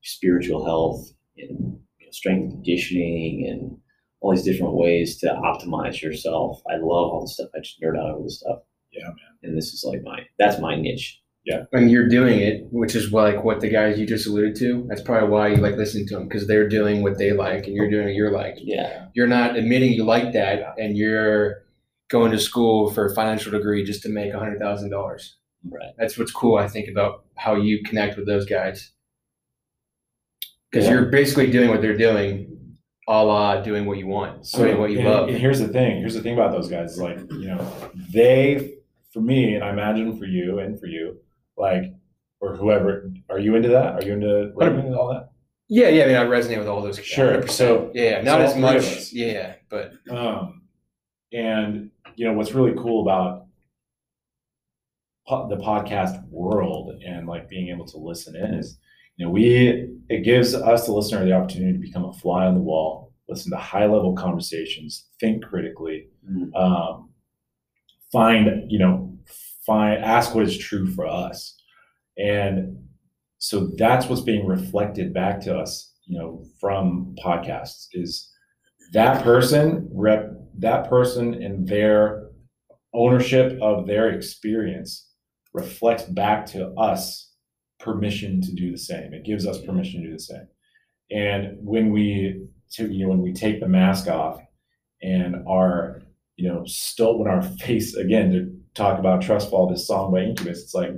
spiritual 0.04 0.66
health 0.66 1.12
and 1.38 1.80
you 2.00 2.06
know, 2.06 2.12
strength 2.12 2.52
conditioning 2.52 3.48
and 3.50 3.78
all 4.22 4.32
these 4.32 4.44
different 4.44 4.74
ways 4.74 5.18
to 5.20 5.28
optimize 5.28 6.02
yourself. 6.02 6.62
I 6.70 6.76
love 6.76 7.12
all 7.12 7.22
this 7.22 7.34
stuff. 7.34 7.50
I 7.56 7.60
just 7.60 7.82
nerd 7.82 7.98
out 8.00 8.12
over 8.12 8.24
this 8.24 8.40
stuff. 8.40 8.60
Yeah, 8.92 9.08
man. 9.08 9.16
And 9.44 9.58
this 9.58 9.74
is 9.74 9.84
like 9.84 10.02
my 10.04 10.20
that's 10.38 10.60
my 10.60 10.76
niche. 10.76 11.22
Yeah. 11.46 11.64
And 11.72 11.90
you're 11.90 12.10
doing 12.10 12.40
it, 12.40 12.68
which 12.72 12.94
is 12.94 13.14
like 13.14 13.44
what 13.44 13.62
the 13.62 13.70
guys 13.70 13.98
you 13.98 14.06
just 14.06 14.28
alluded 14.28 14.56
to. 14.58 14.86
That's 14.90 15.02
probably 15.02 15.30
why 15.30 15.48
you 15.48 15.56
like 15.58 15.78
listening 15.78 16.06
to 16.08 16.16
them 16.16 16.28
because 16.28 16.46
they're 16.46 16.68
doing 16.68 17.04
what 17.04 17.18
they 17.18 17.32
like 17.32 17.68
and 17.68 17.76
you're 17.76 17.90
doing 17.90 18.06
what 18.06 18.16
you're 18.16 18.34
like. 18.34 18.56
Yeah. 18.58 19.08
You're 19.14 19.28
not 19.28 19.56
admitting 19.56 19.94
you 19.94 20.04
like 20.04 20.34
that, 20.34 20.78
and 20.78 20.98
you're 20.98 21.64
going 22.10 22.32
to 22.32 22.40
school 22.40 22.92
for 22.92 23.06
a 23.06 23.14
financial 23.14 23.52
degree 23.52 23.84
just 23.84 24.02
to 24.04 24.10
make 24.10 24.34
a 24.34 24.40
hundred 24.40 24.60
thousand 24.60 24.90
dollars. 24.90 25.36
Right. 25.70 25.92
That's 25.98 26.18
what's 26.18 26.32
cool, 26.32 26.58
I 26.58 26.68
think, 26.68 26.88
about 26.90 27.26
how 27.36 27.56
you 27.56 27.84
connect 27.84 28.16
with 28.18 28.26
those 28.28 28.46
guys. 28.46 28.92
Because 30.72 30.86
Yeah. 30.88 30.94
you're 30.94 31.06
basically 31.06 31.50
doing 31.52 31.70
what 31.70 31.82
they're 31.82 31.98
doing, 31.98 32.76
a 33.08 33.24
la 33.24 33.62
doing 33.62 33.86
what 33.86 33.98
you 33.98 34.08
want, 34.08 34.44
doing 34.54 34.80
what 34.80 34.92
you 34.92 35.00
and- 35.00 35.08
love. 35.08 35.30
and 35.30 35.38
here's 35.38 35.60
the 35.60 35.68
thing 35.70 35.98
here's 36.00 36.14
the 36.14 36.22
thing 36.22 36.34
about 36.34 36.52
those 36.52 36.68
guys 36.70 36.92
is 36.94 37.00
like 37.02 37.18
you 37.32 37.48
know 37.48 37.74
they 38.14 38.74
for 39.14 39.22
me 39.22 39.56
and 39.56 39.64
i 39.64 39.70
imagine 39.70 40.18
for 40.18 40.26
you 40.26 40.60
and 40.60 40.78
for 40.78 40.88
you 40.88 41.18
like 41.58 41.84
or 42.42 42.58
whoever 42.58 43.10
are 43.30 43.40
you 43.40 43.56
into 43.56 43.70
that 43.70 43.94
are 43.96 44.06
you 44.06 44.12
into 44.12 44.52
running 44.56 44.88
and 44.88 44.96
all 44.96 45.08
that 45.08 45.30
Yeah, 45.70 45.88
yeah. 45.90 46.04
I 46.04 46.08
mean, 46.08 46.16
I 46.18 46.26
resonate 46.26 46.60
with 46.60 46.68
all 46.68 46.82
those. 46.82 46.98
Sure, 47.00 47.42
100%. 47.42 47.50
so- 47.52 47.92
yeah, 47.94 48.22
not 48.22 48.40
all 48.42 48.48
as 48.48 48.56
much. 48.58 49.12
Yeah, 49.14 49.56
but 49.70 49.94
Um, 50.10 50.62
and 51.34 51.92
you 52.18 52.26
know 52.26 52.34
what's 52.34 52.54
really 52.54 52.74
cool 52.78 53.02
about 53.04 53.46
po- 55.28 55.48
the 55.48 55.58
podcast 55.58 56.28
world 56.30 57.02
and 57.06 57.28
like 57.28 57.48
being 57.48 57.70
able 57.70 57.86
to 57.86 57.98
listen 57.98 58.36
in 58.36 58.56
is, 58.56 58.78
you 59.18 59.26
know, 59.26 59.32
we 59.32 59.90
it 60.10 60.24
gives 60.24 60.54
us 60.54 60.86
the 60.86 60.92
listener 60.94 61.24
the 61.24 61.32
opportunity 61.34 61.74
to 61.74 61.80
become 61.80 62.06
a 62.06 62.14
fly 62.14 62.46
on 62.48 62.56
the 62.56 62.62
wall, 62.62 63.14
listen 63.30 63.52
to 63.52 63.58
high 63.58 63.86
level 63.86 64.14
conversations, 64.16 65.08
think 65.20 65.44
critically, 65.46 66.08
Mhm. 66.30 66.56
um, 66.56 67.10
find 68.12 68.70
you 68.72 68.80
know, 68.80 69.18
find 69.66 70.04
ask 70.04 70.34
what 70.34 70.44
is 70.46 70.58
true 70.58 70.88
for 70.88 71.06
us, 71.06 71.56
and 72.18 72.78
so 73.38 73.68
that's 73.78 74.08
what's 74.08 74.22
being 74.22 74.48
reflected 74.48 75.14
back 75.14 75.40
to 75.42 75.56
us, 75.56 75.94
you 76.06 76.18
know, 76.18 76.44
from 76.60 77.16
podcasts 77.24 77.88
is 77.94 78.32
that 78.94 79.24
person 79.24 79.88
rep 79.94 80.32
that 80.58 80.90
person 80.90 81.34
and 81.34 81.68
their 81.68 82.30
ownership 82.94 83.60
of 83.62 83.88
their 83.88 84.10
experience 84.10 85.08
reflects 85.54 86.04
back 86.04 86.46
to 86.48 86.70
us 86.72 87.32
permission 87.80 88.42
to 88.42 88.52
do 88.54 88.72
the 88.72 88.78
same. 88.78 89.14
It 89.14 89.26
gives 89.26 89.46
us 89.46 89.62
permission 89.62 90.02
to 90.02 90.08
do 90.08 90.14
the 90.14 90.20
same. 90.20 90.48
And 91.12 91.58
when 91.62 91.92
we 91.92 92.48
to 92.72 92.92
you 92.92 93.06
know 93.06 93.10
when 93.10 93.22
we 93.22 93.34
take 93.34 93.60
the 93.60 93.68
mask 93.68 94.08
off 94.08 94.42
and 95.02 95.36
our 95.48 96.02
you 96.36 96.48
know 96.48 96.64
still 96.66 97.18
when 97.18 97.30
our 97.30 97.42
face 97.60 97.96
again 97.96 98.32
to 98.32 98.54
talk 98.74 99.00
about 99.00 99.22
trust 99.22 99.50
fall 99.50 99.70
this 99.70 99.88
song 99.88 100.12
by 100.12 100.20
incubus 100.20 100.64
it's 100.64 100.74
like 100.74 100.92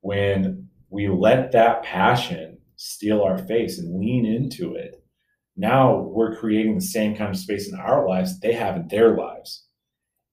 when 0.00 0.68
we 0.90 1.08
let 1.08 1.52
that 1.52 1.82
passion 1.82 2.58
steal 2.76 3.22
our 3.22 3.38
face 3.38 3.78
and 3.78 3.98
lean 3.98 4.26
into 4.26 4.74
it 4.74 5.02
now 5.56 5.96
we're 5.98 6.36
creating 6.36 6.74
the 6.74 6.80
same 6.80 7.16
kind 7.16 7.30
of 7.30 7.36
space 7.38 7.68
in 7.72 7.78
our 7.78 8.06
lives 8.08 8.38
they 8.40 8.52
have 8.52 8.76
in 8.76 8.88
their 8.88 9.16
lives 9.16 9.66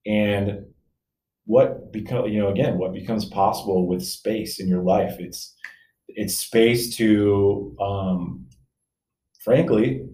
and 0.05 0.65
what 1.45 1.91
become 1.91 2.27
you 2.27 2.39
know 2.39 2.49
again 2.49 2.77
what 2.77 2.93
becomes 2.93 3.25
possible 3.25 3.87
with 3.87 4.03
space 4.03 4.59
in 4.59 4.67
your 4.67 4.83
life 4.83 5.15
it's 5.19 5.55
it's 6.09 6.37
space 6.37 6.95
to 6.95 7.75
um 7.81 8.45
frankly 9.43 10.05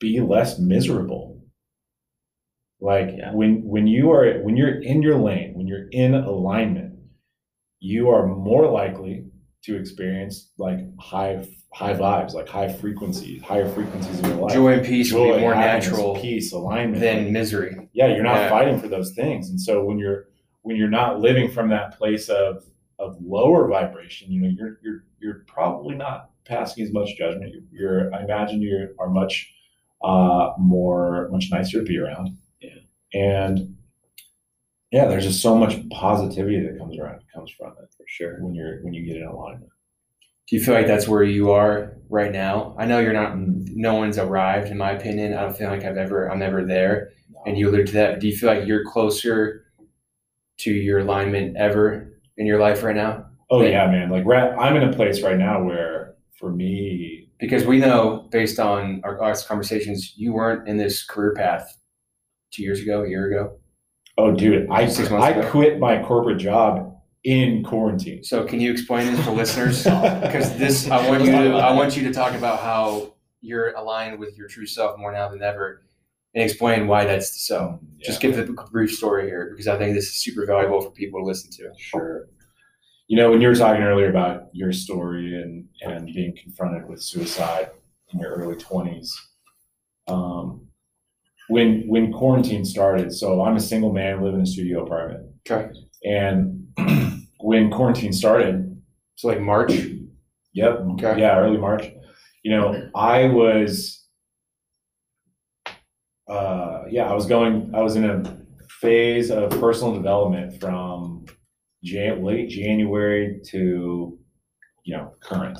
be 0.00 0.20
less 0.20 0.58
miserable 0.58 1.42
like 2.80 3.10
Yeah. 3.16 3.32
when 3.32 3.62
when 3.64 3.86
you 3.86 4.10
are 4.12 4.40
when 4.40 4.56
you're 4.56 4.80
in 4.82 5.02
your 5.02 5.16
lane 5.18 5.54
when 5.54 5.66
you're 5.66 5.88
in 5.90 6.14
alignment 6.14 6.94
you 7.80 8.10
are 8.10 8.26
more 8.26 8.70
likely 8.70 9.24
to 9.68 9.76
experience 9.76 10.50
like 10.58 10.78
high 10.98 11.46
high 11.74 11.92
vibes 11.92 12.32
like 12.32 12.48
high 12.48 12.72
frequencies 12.72 13.42
higher 13.42 13.68
frequencies 13.68 14.18
in 14.20 14.24
your 14.26 14.36
life 14.36 14.54
Joy 14.54 14.72
and 14.72 14.86
peace 14.86 15.12
will 15.12 15.34
be 15.34 15.40
more 15.40 15.54
natural 15.54 16.18
peace 16.18 16.52
alignment 16.52 17.00
than 17.00 17.30
misery. 17.32 17.88
yeah 17.92 18.06
you're 18.06 18.22
not 18.22 18.36
Yeah. 18.38 18.48
fighting 18.48 18.80
for 18.80 18.88
those 18.88 19.12
things 19.12 19.50
and 19.50 19.60
so 19.60 19.84
when 19.84 19.98
you're 19.98 20.28
when 20.62 20.76
you're 20.76 20.88
not 20.88 21.20
living 21.20 21.50
from 21.50 21.68
that 21.68 21.96
place 21.98 22.28
of 22.30 22.64
of 22.98 23.16
lower 23.20 23.68
vibration 23.68 24.32
you 24.32 24.40
know 24.40 24.48
you're 24.48 24.78
you're 24.82 25.04
you're 25.20 25.44
probably 25.46 25.94
not 25.94 26.30
passing 26.46 26.82
as 26.82 26.90
much 26.92 27.14
judgment 27.18 27.52
you're, 27.52 27.62
you're 27.70 28.14
i 28.14 28.22
imagine 28.24 28.62
you 28.62 28.94
are 28.98 29.10
much 29.10 29.52
uh 30.02 30.52
more 30.58 31.28
much 31.30 31.48
nicer 31.52 31.80
to 31.80 31.84
be 31.84 31.98
around 31.98 32.34
Yeah. 32.62 32.70
and 33.12 33.76
yeah 34.92 35.06
there's 35.06 35.24
just 35.24 35.42
so 35.42 35.56
much 35.56 35.76
positivity 35.90 36.60
that 36.60 36.78
comes 36.78 36.98
around 36.98 37.20
comes 37.34 37.50
from 37.58 37.72
it 37.82 37.88
For 37.96 38.04
sure. 38.06 38.42
when 38.42 38.54
you're 38.54 38.82
when 38.82 38.94
you 38.94 39.04
get 39.04 39.16
in 39.16 39.24
alignment 39.26 39.70
Do 40.48 40.56
you 40.56 40.62
feel 40.64 40.74
like 40.74 40.86
that's 40.86 41.06
where 41.08 41.22
you 41.22 41.50
are 41.52 41.98
right 42.08 42.32
now? 42.32 42.74
I 42.78 42.86
know 42.86 43.00
you're 43.00 43.12
not. 43.12 43.36
No 43.36 43.94
one's 43.96 44.16
arrived, 44.18 44.68
in 44.70 44.78
my 44.78 44.92
opinion. 44.92 45.34
I 45.34 45.42
don't 45.42 45.54
feel 45.56 45.68
like 45.68 45.84
I've 45.84 45.98
ever. 45.98 46.30
I'm 46.30 46.40
ever 46.40 46.64
there. 46.64 47.10
And 47.44 47.58
you 47.58 47.68
alluded 47.68 47.88
to 47.88 47.92
that. 48.00 48.20
Do 48.20 48.26
you 48.28 48.34
feel 48.34 48.48
like 48.54 48.66
you're 48.66 48.84
closer 48.84 49.64
to 50.64 50.70
your 50.72 51.00
alignment 51.00 51.56
ever 51.58 52.18
in 52.38 52.46
your 52.46 52.58
life 52.60 52.82
right 52.82 52.96
now? 52.96 53.26
oh 53.50 53.60
Yeah. 53.62 53.70
yeah 53.70 53.86
man 53.90 54.10
like 54.10 54.24
i'm 54.58 54.76
in 54.76 54.84
a 54.88 54.92
place 54.92 55.22
right 55.22 55.38
now 55.38 55.62
where 55.62 56.14
for 56.38 56.50
me 56.50 57.28
Because 57.40 57.64
we 57.64 57.78
know, 57.78 58.28
based 58.30 58.58
on 58.58 59.00
our 59.04 59.16
last 59.20 59.46
conversations, 59.48 60.14
you 60.16 60.32
weren't 60.32 60.68
in 60.68 60.76
this 60.76 61.04
career 61.06 61.32
path 61.34 61.64
two 62.52 62.62
years 62.62 62.80
ago, 62.80 62.96
a 63.04 63.08
year 63.08 63.24
ago. 63.30 63.42
Oh 64.18 64.32
dude 64.32 64.68
i 64.70 64.86
Six 64.86 65.10
months 65.10 65.24
i 65.26 65.30
ago. 65.30 65.50
quit 65.50 65.78
my 65.78 66.02
corporate 66.02 66.38
job 66.38 66.94
in 67.24 67.64
quarantine 67.64 68.22
So, 68.22 68.44
can 68.44 68.60
you 68.60 68.70
explain 68.70 69.12
this 69.12 69.24
for 69.24 69.32
listeners? 69.32 69.84
Because 70.22 70.56
this, 70.56 70.88
I 70.88 71.08
want 71.08 71.24
you 71.24 71.32
to, 71.32 71.50
I 71.56 71.72
want 71.74 71.96
you 71.96 72.02
to 72.04 72.12
talk 72.12 72.32
about 72.34 72.60
how 72.60 73.14
you're 73.40 73.72
aligned 73.74 74.18
with 74.20 74.36
your 74.38 74.46
true 74.48 74.66
self 74.66 74.96
more 74.98 75.12
now 75.12 75.28
than 75.28 75.42
ever, 75.42 75.82
and 76.34 76.44
explain 76.44 76.86
why 76.86 77.04
that's 77.04 77.46
so. 77.46 77.80
Just 78.00 78.20
give 78.20 78.36
the 78.36 78.44
brief 78.70 78.92
story 78.92 79.26
here 79.26 79.48
because 79.50 79.66
I 79.66 79.76
think 79.76 79.94
this 79.94 80.04
is 80.06 80.22
super 80.22 80.46
valuable 80.46 80.80
for 80.80 80.90
people 80.92 81.20
to 81.20 81.26
listen 81.26 81.50
to. 81.50 81.70
Sure. 81.76 82.28
You 83.08 83.16
know, 83.16 83.30
when 83.30 83.40
you 83.40 83.48
were 83.48 83.54
talking 83.56 83.82
earlier 83.82 84.10
about 84.10 84.44
your 84.52 84.72
story 84.72 85.34
and 85.42 85.66
and 85.82 86.06
being 86.06 86.36
confronted 86.40 86.88
with 86.88 87.02
suicide 87.02 87.70
in 88.12 88.20
your 88.20 88.32
early 88.34 88.56
twenties, 88.56 89.12
um, 90.06 90.67
when 91.48 91.84
when 91.88 92.12
quarantine 92.12 92.64
started, 92.64 93.12
so 93.12 93.42
I'm 93.42 93.56
a 93.56 93.60
single 93.60 93.92
man, 93.92 94.22
live 94.22 94.34
in 94.34 94.40
a 94.42 94.46
studio 94.46 94.84
apartment, 94.84 95.26
Okay. 95.50 95.70
and 96.04 96.66
when 97.40 97.70
quarantine 97.70 98.12
started, 98.12 98.80
So, 99.16 99.28
like 99.28 99.40
March. 99.40 99.72
yep, 100.52 100.80
Okay. 100.92 101.18
yeah, 101.20 101.38
early 101.38 101.56
March, 101.58 101.86
you 102.42 102.50
know, 102.50 102.90
I 102.94 103.26
was, 103.28 104.06
uh, 106.28 106.82
yeah, 106.90 107.08
I 107.10 107.14
was 107.14 107.26
going, 107.26 107.72
I 107.74 107.80
was 107.80 107.96
in 107.96 108.04
a 108.04 108.38
phase 108.80 109.30
of 109.30 109.50
personal 109.60 109.94
development 109.94 110.60
from 110.60 111.24
Jan- 111.82 112.22
late 112.24 112.48
January 112.50 113.40
to, 113.46 114.18
you 114.84 114.96
know, 114.96 115.14
current. 115.20 115.58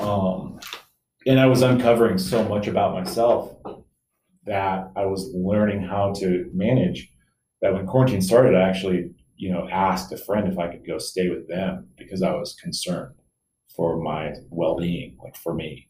Um, 0.00 0.58
and 1.26 1.38
I 1.38 1.46
was 1.46 1.62
uncovering 1.62 2.18
so 2.18 2.42
much 2.48 2.66
about 2.66 2.92
myself 2.94 3.56
that 4.46 4.90
I 4.96 5.06
was 5.06 5.30
learning 5.34 5.82
how 5.82 6.12
to 6.14 6.50
manage. 6.52 7.10
That 7.60 7.74
when 7.74 7.86
quarantine 7.86 8.22
started, 8.22 8.56
I 8.56 8.68
actually, 8.68 9.10
you 9.36 9.52
know, 9.52 9.68
asked 9.70 10.12
a 10.12 10.16
friend 10.16 10.48
if 10.48 10.58
I 10.58 10.68
could 10.68 10.86
go 10.86 10.98
stay 10.98 11.28
with 11.28 11.48
them 11.48 11.88
because 11.96 12.22
I 12.22 12.34
was 12.34 12.54
concerned 12.54 13.14
for 13.76 14.02
my 14.02 14.34
well-being, 14.50 15.16
like 15.22 15.36
for 15.36 15.54
me, 15.54 15.88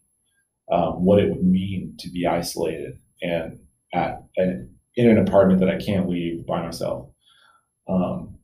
um, 0.71 1.05
what 1.05 1.19
it 1.19 1.31
would 1.31 1.43
mean 1.43 1.95
to 1.99 2.11
be 2.11 2.27
isolated 2.27 2.99
and 3.23 3.59
at 3.95 4.23
and 4.37 4.69
in 4.97 5.09
an 5.09 5.19
apartment 5.19 5.61
that 5.61 5.71
I 5.71 5.79
can't 5.79 6.09
leave 6.09 6.47
by 6.47 6.63
myself. 6.63 7.09
Um, 7.89 8.39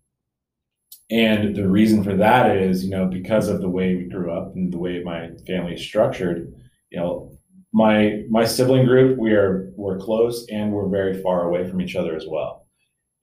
and 1.11 1.56
the 1.56 1.68
reason 1.68 2.02
for 2.04 2.14
that 2.16 2.56
is, 2.56 2.84
you 2.84 2.90
know, 2.90 3.06
because 3.06 3.48
of 3.48 3.61
the 3.61 3.68
way 3.68 3.94
we 3.94 4.04
grew 4.04 4.32
up 4.32 4.54
and 4.54 4.72
the 4.72 4.78
way 4.78 5.02
my 5.02 5.30
family 5.46 5.74
is 5.74 5.82
structured, 5.82 6.52
you 6.90 6.98
know, 6.98 7.38
my 7.72 8.22
my 8.30 8.44
sibling 8.44 8.86
group, 8.86 9.18
we 9.18 9.32
are 9.32 9.72
we're 9.76 9.98
close 9.98 10.46
and 10.50 10.72
we're 10.72 10.88
very 10.88 11.22
far 11.22 11.48
away 11.48 11.68
from 11.68 11.80
each 11.80 11.96
other 11.96 12.16
as 12.16 12.26
well. 12.28 12.66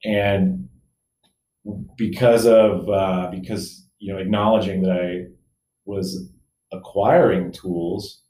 And 0.04 0.68
because 1.96 2.46
of 2.46 2.88
uh, 2.88 3.28
because 3.30 3.88
you 3.98 4.12
know 4.12 4.20
acknowledging 4.20 4.82
that 4.82 4.92
I 4.92 5.24
was 5.84 6.30
acquiring 6.72 7.52
tools, 7.52 8.22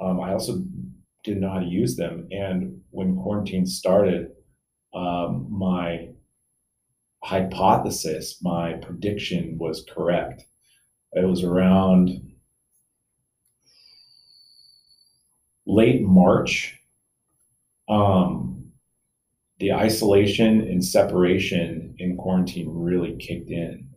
um, 0.00 0.20
I 0.20 0.32
also 0.32 0.62
didn't 1.24 1.40
know 1.40 1.50
how 1.50 1.60
to 1.60 1.66
use 1.66 1.96
them. 1.96 2.28
And 2.30 2.80
when 2.90 3.16
quarantine 3.16 3.66
started, 3.66 4.28
um, 4.94 5.46
my 5.50 6.08
hypothesis, 7.22 8.38
my 8.42 8.74
prediction 8.74 9.56
was 9.58 9.84
correct. 9.90 10.44
It 11.12 11.26
was 11.26 11.42
around 11.42 12.33
late 15.66 16.02
March. 16.02 16.78
Um, 17.88 18.72
the 19.58 19.72
isolation 19.72 20.60
and 20.62 20.84
separation 20.84 21.94
in 21.98 22.16
quarantine 22.16 22.68
really 22.68 23.16
kicked 23.16 23.50
in. 23.50 23.88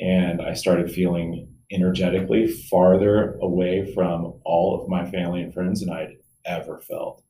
And 0.00 0.40
I 0.40 0.54
started 0.54 0.90
feeling 0.90 1.48
energetically 1.72 2.46
farther 2.46 3.34
away 3.40 3.92
from 3.94 4.40
all 4.44 4.80
of 4.80 4.88
my 4.88 5.10
family 5.10 5.42
and 5.42 5.52
friends 5.52 5.80
than 5.80 5.90
I'd 5.90 6.16
ever 6.44 6.78
felt. 6.80 7.22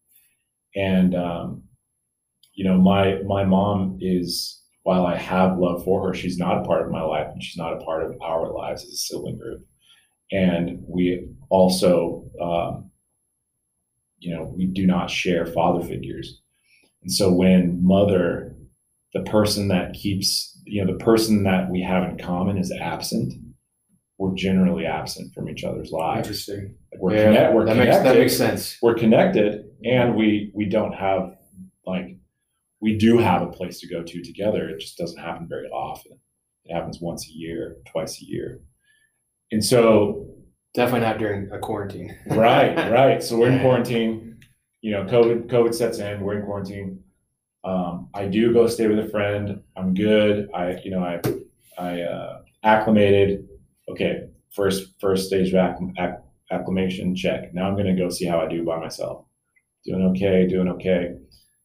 And 0.74 1.14
um, 1.14 1.62
you 2.54 2.64
know, 2.64 2.78
my 2.78 3.20
my 3.26 3.44
mom 3.44 3.98
is 4.00 4.60
while 4.82 5.06
I 5.06 5.16
have 5.16 5.58
love 5.58 5.84
for 5.84 6.06
her, 6.06 6.14
she's 6.14 6.38
not 6.38 6.58
a 6.58 6.64
part 6.64 6.84
of 6.84 6.92
my 6.92 7.02
life 7.02 7.28
and 7.32 7.42
she's 7.42 7.56
not 7.56 7.72
a 7.72 7.84
part 7.84 8.04
of 8.04 8.20
our 8.20 8.52
lives 8.52 8.82
as 8.84 8.90
a 8.90 8.96
sibling 8.96 9.38
group. 9.38 9.64
And 10.30 10.84
we 10.86 11.26
also, 11.48 12.26
um, 12.40 12.90
you 14.24 14.34
know, 14.34 14.44
we 14.56 14.66
do 14.66 14.86
not 14.86 15.10
share 15.10 15.46
father 15.46 15.86
figures. 15.86 16.40
And 17.02 17.12
so 17.12 17.32
when 17.32 17.84
mother, 17.84 18.56
the 19.12 19.22
person 19.22 19.68
that 19.68 19.92
keeps, 19.92 20.58
you 20.64 20.82
know, 20.84 20.90
the 20.92 20.98
person 21.04 21.42
that 21.44 21.70
we 21.70 21.82
have 21.82 22.08
in 22.08 22.16
common 22.18 22.56
is 22.56 22.72
absent, 22.72 23.34
we're 24.18 24.34
generally 24.34 24.86
absent 24.86 25.34
from 25.34 25.48
each 25.50 25.64
other's 25.64 25.90
lives. 25.90 26.28
Interesting. 26.28 26.74
Like 26.92 27.00
we're, 27.02 27.14
Yeah, 27.14 27.24
connect, 27.26 27.54
we're 27.54 27.66
that 27.66 27.76
makes 27.76 27.96
connected 27.96 28.08
that 28.14 28.18
makes 28.18 28.36
sense. 28.36 28.78
we're 28.80 28.94
connected 28.94 29.64
and 29.84 30.14
we 30.14 30.50
we 30.54 30.64
don't 30.66 30.92
have 30.92 31.36
like 31.86 32.16
we 32.80 32.96
do 32.96 33.18
have 33.18 33.42
a 33.42 33.48
place 33.48 33.80
to 33.80 33.88
go 33.88 34.02
to 34.02 34.22
together 34.22 34.68
it 34.68 34.78
just 34.80 34.96
doesn't 34.96 35.18
happen 35.18 35.46
very 35.48 35.66
often 35.68 36.12
it 36.64 36.72
happens 36.72 37.00
once 37.00 37.26
a 37.28 37.32
year 37.32 37.76
twice 37.90 38.22
a 38.22 38.24
year 38.24 38.60
and 39.52 39.62
so 39.64 40.33
Definitely 40.74 41.06
not 41.06 41.18
during 41.18 41.50
a 41.52 41.58
quarantine. 41.58 42.16
right 42.26 42.90
right. 42.90 43.22
So 43.22 43.38
we're 43.38 43.50
in 43.50 43.60
quarantine. 43.60 44.38
You 44.80 44.92
know 44.92 45.04
covid 45.04 45.46
covid 45.46 45.74
sets 45.74 45.98
in. 45.98 46.20
We're 46.20 46.38
in 46.40 46.44
quarantine. 46.44 47.00
Um, 47.64 48.10
i 48.12 48.26
do 48.26 48.52
go 48.52 48.66
stay 48.66 48.88
with 48.88 48.98
a 48.98 49.08
friend. 49.08 49.62
I'm 49.76 49.94
good. 49.94 50.48
I 50.52 50.80
you 50.84 50.90
know 50.90 51.00
i 51.00 51.20
i 51.78 52.00
uh, 52.02 52.42
acclimated. 52.64 53.48
Okay 53.88 54.24
first 54.54 54.94
first 55.00 55.26
stage 55.26 55.48
of 55.48 55.54
acclim- 55.54 55.94
acc- 55.98 56.22
acclimation 56.50 57.14
check. 57.14 57.54
Now 57.54 57.68
i'm 57.68 57.74
going 57.74 57.94
to 57.94 58.00
go 58.00 58.08
see 58.08 58.24
how 58.24 58.40
i 58.40 58.48
do 58.48 58.64
by 58.64 58.78
myself. 58.78 59.26
Doing 59.84 60.02
okay 60.10 60.46
doing 60.46 60.68
okay. 60.68 61.14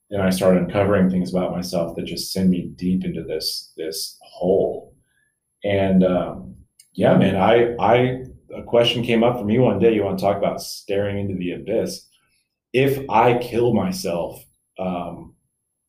Then 0.09 0.21
i 0.21 0.29
start 0.29 0.57
uncovering 0.57 1.09
things 1.09 1.33
about 1.33 1.51
myself 1.51 1.95
that 1.95 2.05
just 2.05 2.31
send 2.31 2.49
me 2.49 2.71
deep 2.75 3.03
into 3.05 3.23
this 3.23 3.73
this 3.75 4.17
hole. 4.21 4.95
And 5.63 6.03
um, 6.03 6.55
yeah 6.93 7.15
man 7.17 7.35
i 7.35 7.75
i 7.79 8.23
a 8.55 8.63
question 8.63 9.03
came 9.03 9.23
up 9.23 9.37
for 9.37 9.45
me 9.45 9.59
one 9.59 9.79
day 9.79 9.93
you 9.93 10.03
want 10.03 10.17
to 10.17 10.23
talk 10.23 10.37
about 10.37 10.61
staring 10.61 11.19
into 11.19 11.35
the 11.35 11.51
abyss 11.51 12.07
if 12.73 13.09
i 13.09 13.37
kill 13.37 13.73
myself 13.73 14.43
um, 14.79 15.35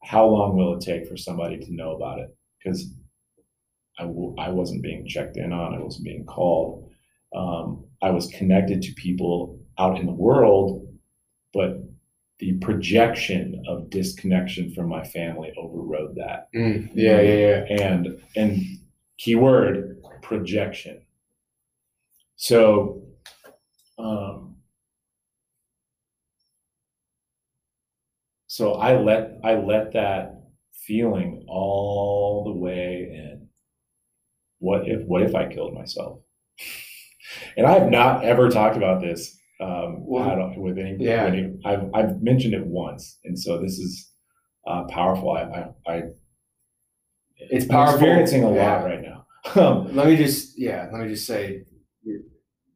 how 0.03 0.27
long 0.27 0.57
will 0.57 0.75
it 0.77 0.81
take 0.81 1.07
for 1.07 1.17
somebody 1.17 1.59
to 1.59 1.75
know 1.75 1.93
about 1.93 2.19
it 2.19 2.37
because 2.59 2.93
I 3.99 4.05
w- 4.05 4.35
I 4.39 4.49
wasn't 4.49 4.83
being 4.83 5.07
checked 5.07 5.37
in 5.37 5.53
on 5.53 5.75
i 5.75 5.79
wasn't 5.79 6.05
being 6.05 6.25
called 6.25 6.91
um, 7.35 7.85
i 8.03 8.11
was 8.11 8.27
connected 8.29 8.83
to 8.83 8.93
people 8.95 9.59
out 9.79 9.99
in 9.99 10.07
the 10.07 10.13
world 10.13 10.87
but 11.53 11.83
the 12.41 12.55
projection 12.55 13.63
of 13.69 13.91
disconnection 13.91 14.73
from 14.73 14.89
my 14.89 15.05
family 15.05 15.53
overrode 15.59 16.17
that. 16.17 16.49
Mm, 16.55 16.91
yeah, 16.95 17.21
yeah, 17.21 17.65
yeah. 17.69 17.83
And 17.87 18.23
and 18.35 18.63
keyword 19.19 20.03
projection. 20.23 21.03
So 22.41 23.03
um 23.99 24.57
so 28.47 28.73
I 28.75 28.99
let 28.99 29.39
I 29.45 29.57
let 29.57 29.93
that 29.93 30.41
feeling 30.73 31.45
all 31.49 32.45
the 32.45 32.53
way 32.59 33.11
in. 33.13 33.49
What 34.59 34.89
if 34.89 35.03
what 35.07 35.23
if 35.23 35.35
I 35.35 35.53
killed 35.53 35.75
myself? 35.75 36.21
And 37.57 37.67
I 37.67 37.79
have 37.79 37.91
not 37.91 38.25
ever 38.25 38.49
talked 38.49 38.77
about 38.77 39.01
this 39.01 39.37
um, 39.61 40.05
Well, 40.07 40.53
with 40.57 40.79
any, 40.79 40.97
yeah. 40.99 41.27
any- 41.27 41.61
I've, 41.65 41.89
I've 41.95 42.23
mentioned 42.23 42.55
it 42.55 42.67
once, 42.67 43.19
and 43.25 43.39
so 43.39 43.61
this 43.61 43.79
is 43.79 44.11
uh, 44.67 44.85
powerful. 44.85 45.31
I, 45.31 45.43
I, 45.43 45.93
I 45.93 46.03
It's 47.37 47.67
I'm 47.67 47.71
powerful, 47.71 47.95
experiencing 47.99 48.43
a 48.45 48.53
yeah. 48.53 48.77
lot 48.77 48.85
right 48.85 49.03
now. 49.03 49.27
Um, 49.63 49.95
Let 49.95 50.07
me 50.09 50.17
just, 50.17 50.59
yeah, 50.59 50.89
let 50.93 51.03
me 51.03 51.09
just 51.09 51.27
say, 51.27 51.65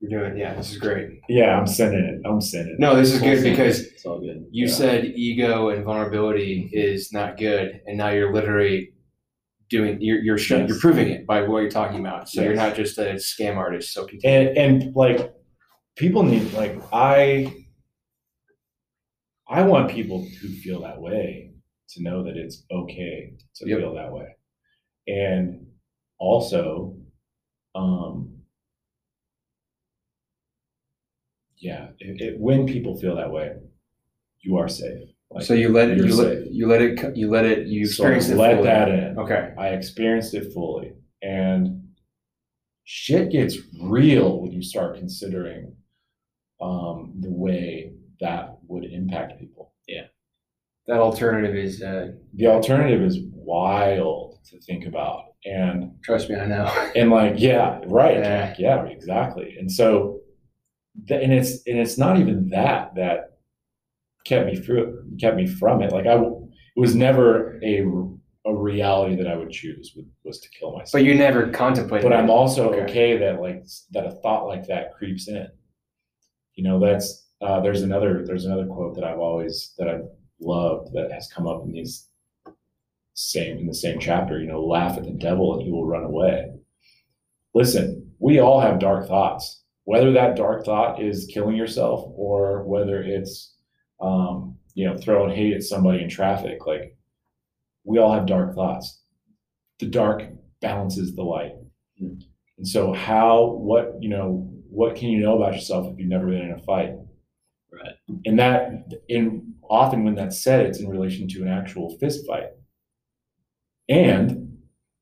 you're, 0.08 0.20
you're 0.20 0.28
doing, 0.28 0.38
yeah, 0.40 0.54
this 0.54 0.70
is 0.72 0.78
great. 0.78 1.20
yeah, 1.28 1.58
I'm 1.58 1.66
sending 1.66 2.04
it. 2.04 2.20
I'm 2.28 2.40
sending 2.40 2.74
it. 2.74 2.80
No, 2.80 2.96
this 2.96 3.12
is 3.12 3.20
good 3.20 3.42
because 3.42 3.80
It's 3.86 4.04
all 4.06 4.20
good. 4.20 4.46
you 4.50 4.66
Yeah. 4.66 4.72
said 4.72 5.04
ego 5.04 5.68
and 5.70 5.84
vulnerability 5.84 6.70
is 6.72 7.12
not 7.12 7.36
good, 7.38 7.80
and 7.86 7.96
now 7.98 8.10
you're 8.10 8.32
literally 8.32 8.92
doing, 9.70 9.98
you're 10.00 10.18
you're 10.20 10.38
showing, 10.38 10.62
Yes. 10.62 10.70
you're 10.70 10.78
proving 10.80 11.08
it 11.08 11.26
by 11.26 11.42
what 11.42 11.60
you're 11.60 11.70
talking 11.70 12.00
about. 12.00 12.28
So 12.28 12.42
you're 12.42 12.54
not 12.54 12.74
just 12.76 12.98
a 12.98 13.14
scam 13.14 13.56
artist. 13.56 13.92
So 13.92 14.06
continue. 14.06 14.50
and 14.50 14.82
and 14.84 14.96
like 14.96 15.34
people 15.96 16.22
need 16.22 16.52
like 16.52 16.76
I 16.92 17.52
I 19.48 19.62
want 19.62 19.90
people 19.90 20.26
who 20.40 20.48
feel 20.48 20.80
that 20.82 21.00
way 21.00 21.52
to 21.90 22.02
know 22.02 22.22
that 22.24 22.36
it's 22.36 22.64
okay 22.70 23.34
to 23.56 23.68
Yep. 23.68 23.78
feel 23.78 23.94
that 23.94 24.12
way. 24.12 24.36
And 25.06 25.66
also 26.18 26.96
um 27.74 28.33
yeah, 31.58 31.88
it, 31.98 32.20
it, 32.20 32.40
when 32.40 32.66
people 32.66 32.96
feel 32.98 33.16
that 33.16 33.30
way, 33.30 33.52
you 34.40 34.56
are 34.58 34.68
safe. 34.68 35.08
Like, 35.30 35.44
so 35.44 35.54
you 35.54 35.68
let 35.70 35.90
it, 35.90 35.98
you're 35.98 36.08
let, 36.08 36.38
safe. 36.38 36.48
you 36.50 36.66
let 36.68 36.80
it, 36.82 37.16
you 37.16 37.30
let 37.30 37.44
it, 37.44 37.66
you 37.66 37.86
So 37.86 38.04
experienced 38.04 38.30
it. 38.30 38.36
let 38.36 38.56
fully. 38.56 38.66
that 38.68 38.88
in. 38.88 39.18
Okay. 39.18 39.52
I 39.58 39.68
experienced 39.68 40.34
it 40.34 40.52
fully. 40.52 40.92
And 41.22 41.88
shit 42.84 43.30
gets 43.32 43.56
real 43.80 44.40
when 44.40 44.52
you 44.52 44.62
start 44.62 44.96
considering 44.96 45.74
um, 46.60 47.14
the 47.20 47.30
way 47.30 47.92
that 48.20 48.58
would 48.68 48.84
impact 48.84 49.40
people. 49.40 49.72
Yeah, 49.88 50.04
that 50.86 50.98
alternative 50.98 51.56
is, 51.56 51.82
uh, 51.82 52.12
The 52.34 52.46
alternative 52.46 53.02
is 53.02 53.18
wild 53.32 54.38
to 54.50 54.60
think 54.60 54.86
about. 54.86 55.24
And 55.44 55.92
trust 56.02 56.30
me, 56.30 56.36
I 56.36 56.46
know. 56.46 56.64
and 56.96 57.10
like, 57.10 57.34
yeah, 57.38 57.80
right. 57.86 58.16
Yeah. 58.18 58.54
Yeah, 58.58 58.84
exactly. 58.84 59.56
And 59.58 59.70
so 59.70 60.20
th- 60.22 60.23
and 61.10 61.32
it's 61.32 61.66
and 61.66 61.78
it's 61.78 61.98
not 61.98 62.18
even 62.18 62.48
that 62.50 62.94
that 62.94 63.38
kept 64.24 64.46
me 64.46 64.56
through 64.56 65.04
kept 65.20 65.36
me 65.36 65.46
from 65.46 65.82
it. 65.82 65.92
Like 65.92 66.06
I, 66.06 66.14
it 66.14 66.32
was 66.76 66.94
never 66.94 67.60
a 67.62 67.84
a 68.46 68.54
reality 68.54 69.16
that 69.16 69.26
I 69.26 69.36
would 69.36 69.50
choose 69.50 69.94
was, 69.96 70.04
was 70.22 70.40
to 70.40 70.48
kill 70.50 70.72
myself. 70.72 70.92
But 70.92 71.04
you 71.04 71.14
never 71.14 71.48
contemplated. 71.48 72.08
but 72.08 72.16
I'm 72.16 72.28
also 72.30 72.70
Okay. 72.72 72.82
okay. 72.82 73.16
that 73.18 73.40
like 73.40 73.64
that 73.92 74.06
a 74.06 74.12
thought 74.22 74.46
like 74.46 74.66
that 74.66 74.92
creeps 74.94 75.28
in. 75.28 75.48
You 76.54 76.64
know, 76.64 76.78
that's 76.78 77.26
uh, 77.40 77.60
there's 77.60 77.82
another 77.82 78.24
there's 78.26 78.44
another 78.44 78.66
quote 78.66 78.94
that 78.96 79.04
I've 79.04 79.18
always 79.18 79.74
that 79.78 79.88
I've 79.88 80.06
loved 80.40 80.92
that 80.92 81.10
has 81.12 81.28
come 81.32 81.46
up 81.46 81.64
in 81.64 81.72
these 81.72 82.08
same 83.14 83.58
in 83.58 83.66
the 83.66 83.74
same 83.74 83.98
chapter. 83.98 84.38
You 84.40 84.46
know, 84.46 84.64
laugh 84.64 84.96
at 84.96 85.04
the 85.04 85.10
devil 85.12 85.54
and 85.54 85.62
he 85.62 85.70
will 85.70 85.86
run 85.86 86.04
away. 86.04 86.50
Listen, 87.54 88.12
we 88.18 88.40
all 88.40 88.60
have 88.60 88.78
dark 88.78 89.06
thoughts. 89.08 89.62
Whether 89.84 90.12
that 90.12 90.36
dark 90.36 90.64
thought 90.64 91.02
is 91.02 91.30
killing 91.32 91.56
yourself 91.56 92.10
or 92.16 92.64
whether 92.64 93.02
it's 93.02 93.54
um, 94.00 94.56
you 94.74 94.86
know 94.86 94.96
throwing 94.96 95.34
hate 95.34 95.54
at 95.54 95.62
somebody 95.62 96.02
in 96.02 96.08
traffic, 96.08 96.66
like 96.66 96.96
we 97.84 97.98
all 97.98 98.12
have 98.12 98.26
dark 98.26 98.54
thoughts. 98.54 99.00
The 99.78 99.86
dark 99.86 100.22
balances 100.60 101.14
the 101.14 101.22
light. 101.22 101.52
And 101.98 102.66
so 102.66 102.92
how 102.92 103.56
what 103.58 103.94
you 104.00 104.08
know 104.08 104.50
what 104.70 104.96
can 104.96 105.10
you 105.10 105.20
know 105.20 105.36
about 105.36 105.54
yourself 105.54 105.92
if 105.92 105.98
you've 105.98 106.08
never 106.08 106.26
been 106.26 106.42
in 106.42 106.52
a 106.52 106.62
fight? 106.62 106.94
Right. 107.72 107.94
And 108.24 108.38
that 108.38 108.92
in 109.08 109.54
often 109.68 110.04
when 110.04 110.14
that's 110.14 110.42
said, 110.42 110.66
it's 110.66 110.80
in 110.80 110.88
relation 110.88 111.28
to 111.28 111.42
an 111.42 111.48
actual 111.48 111.96
fist 111.98 112.26
fight. 112.26 112.50
And 113.88 114.58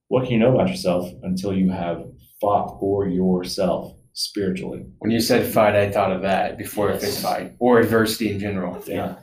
what 0.09 0.25
can 0.25 0.33
you 0.33 0.39
know 0.39 0.55
about 0.55 0.69
yourself 0.69 1.11
until 1.23 1.55
you 1.55 1.71
have 1.71 2.05
fought 2.41 2.79
for 2.81 3.07
yourself 3.07 3.97
spiritually? 4.13 4.87
When 4.99 5.11
you 5.11 5.21
said 5.21 5.53
fight, 5.53 5.75
I 5.75 5.91
thought 5.91 6.13
of 6.13 6.23
that 6.23 6.59
before 6.59 6.91
a 6.91 6.99
fist 6.99 7.23
fight 7.23 7.55
or 7.59 7.81
adversity 7.81 8.31
in 8.31 8.39
general. 8.39 8.83
Yeah. 8.87 9.17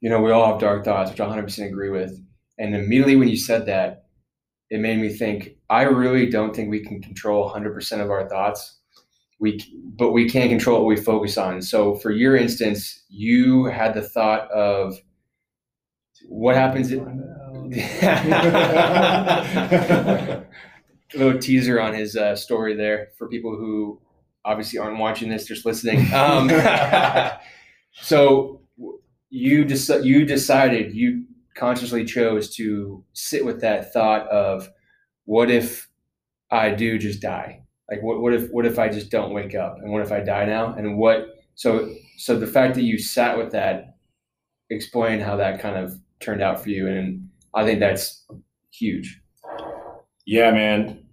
you 0.00 0.10
know, 0.10 0.20
we 0.20 0.32
all 0.32 0.50
have 0.50 0.60
dark 0.60 0.84
thoughts, 0.84 1.10
which 1.10 1.20
I 1.20 1.26
100% 1.26 1.66
agree 1.66 1.90
with. 1.90 2.20
And 2.58 2.74
immediately 2.74 3.16
when 3.16 3.28
you 3.28 3.36
said 3.36 3.66
that, 3.66 4.06
it 4.70 4.80
made 4.80 4.98
me 4.98 5.08
think, 5.08 5.56
I 5.70 5.82
really 5.82 6.28
don't 6.28 6.54
think 6.54 6.68
we 6.68 6.84
can 6.84 7.00
control 7.00 7.48
100% 7.50 8.00
of 8.00 8.10
our 8.10 8.28
thoughts. 8.28 8.80
We, 9.40 9.60
but 9.96 10.10
we 10.10 10.28
can 10.28 10.48
control 10.48 10.80
what 10.80 10.88
we 10.88 10.96
focus 10.96 11.38
on. 11.38 11.62
So 11.62 11.94
for 11.94 12.10
your 12.10 12.36
instance, 12.36 13.04
you 13.08 13.66
had 13.66 13.94
the 13.94 14.02
thought 14.02 14.50
of 14.50 14.98
what 16.26 16.56
happens 16.56 16.90
if, 16.90 17.00
little 21.14 21.38
teaser 21.38 21.80
on 21.80 21.94
his 21.94 22.16
uh, 22.16 22.36
story 22.36 22.76
there 22.76 23.08
for 23.16 23.28
people 23.28 23.56
who 23.56 24.00
obviously 24.44 24.78
aren't 24.78 24.98
watching 24.98 25.28
this, 25.28 25.46
just 25.46 25.66
listening. 25.66 26.12
Um, 26.12 26.48
so 27.92 28.60
you 29.30 29.64
deci- 29.64 30.04
you 30.04 30.24
decided 30.24 30.94
you 30.94 31.24
consciously 31.54 32.04
chose 32.04 32.54
to 32.56 33.04
sit 33.12 33.44
with 33.44 33.60
that 33.60 33.92
thought 33.92 34.26
of 34.28 34.68
what 35.24 35.50
if 35.50 35.88
I 36.50 36.70
do 36.70 36.98
just 36.98 37.20
die? 37.20 37.62
Like 37.90 38.02
what 38.02 38.20
what 38.20 38.34
if 38.34 38.50
what 38.50 38.66
if 38.66 38.78
I 38.78 38.88
just 38.88 39.10
don't 39.10 39.32
wake 39.32 39.54
up 39.54 39.78
and 39.82 39.92
what 39.92 40.02
if 40.02 40.12
I 40.12 40.20
die 40.20 40.44
now? 40.44 40.74
And 40.74 40.98
what 40.98 41.34
so 41.54 41.92
so 42.16 42.38
the 42.38 42.46
fact 42.46 42.74
that 42.74 42.82
you 42.82 42.98
sat 42.98 43.36
with 43.36 43.52
that 43.52 43.96
explain 44.70 45.20
how 45.20 45.36
that 45.36 45.60
kind 45.60 45.76
of 45.76 45.98
turned 46.20 46.42
out 46.42 46.62
for 46.62 46.70
you 46.70 46.88
and 46.88 47.27
I 47.54 47.64
think 47.64 47.80
that's 47.80 48.26
huge. 48.72 49.20
Yeah, 50.26 50.50
man. 50.50 51.04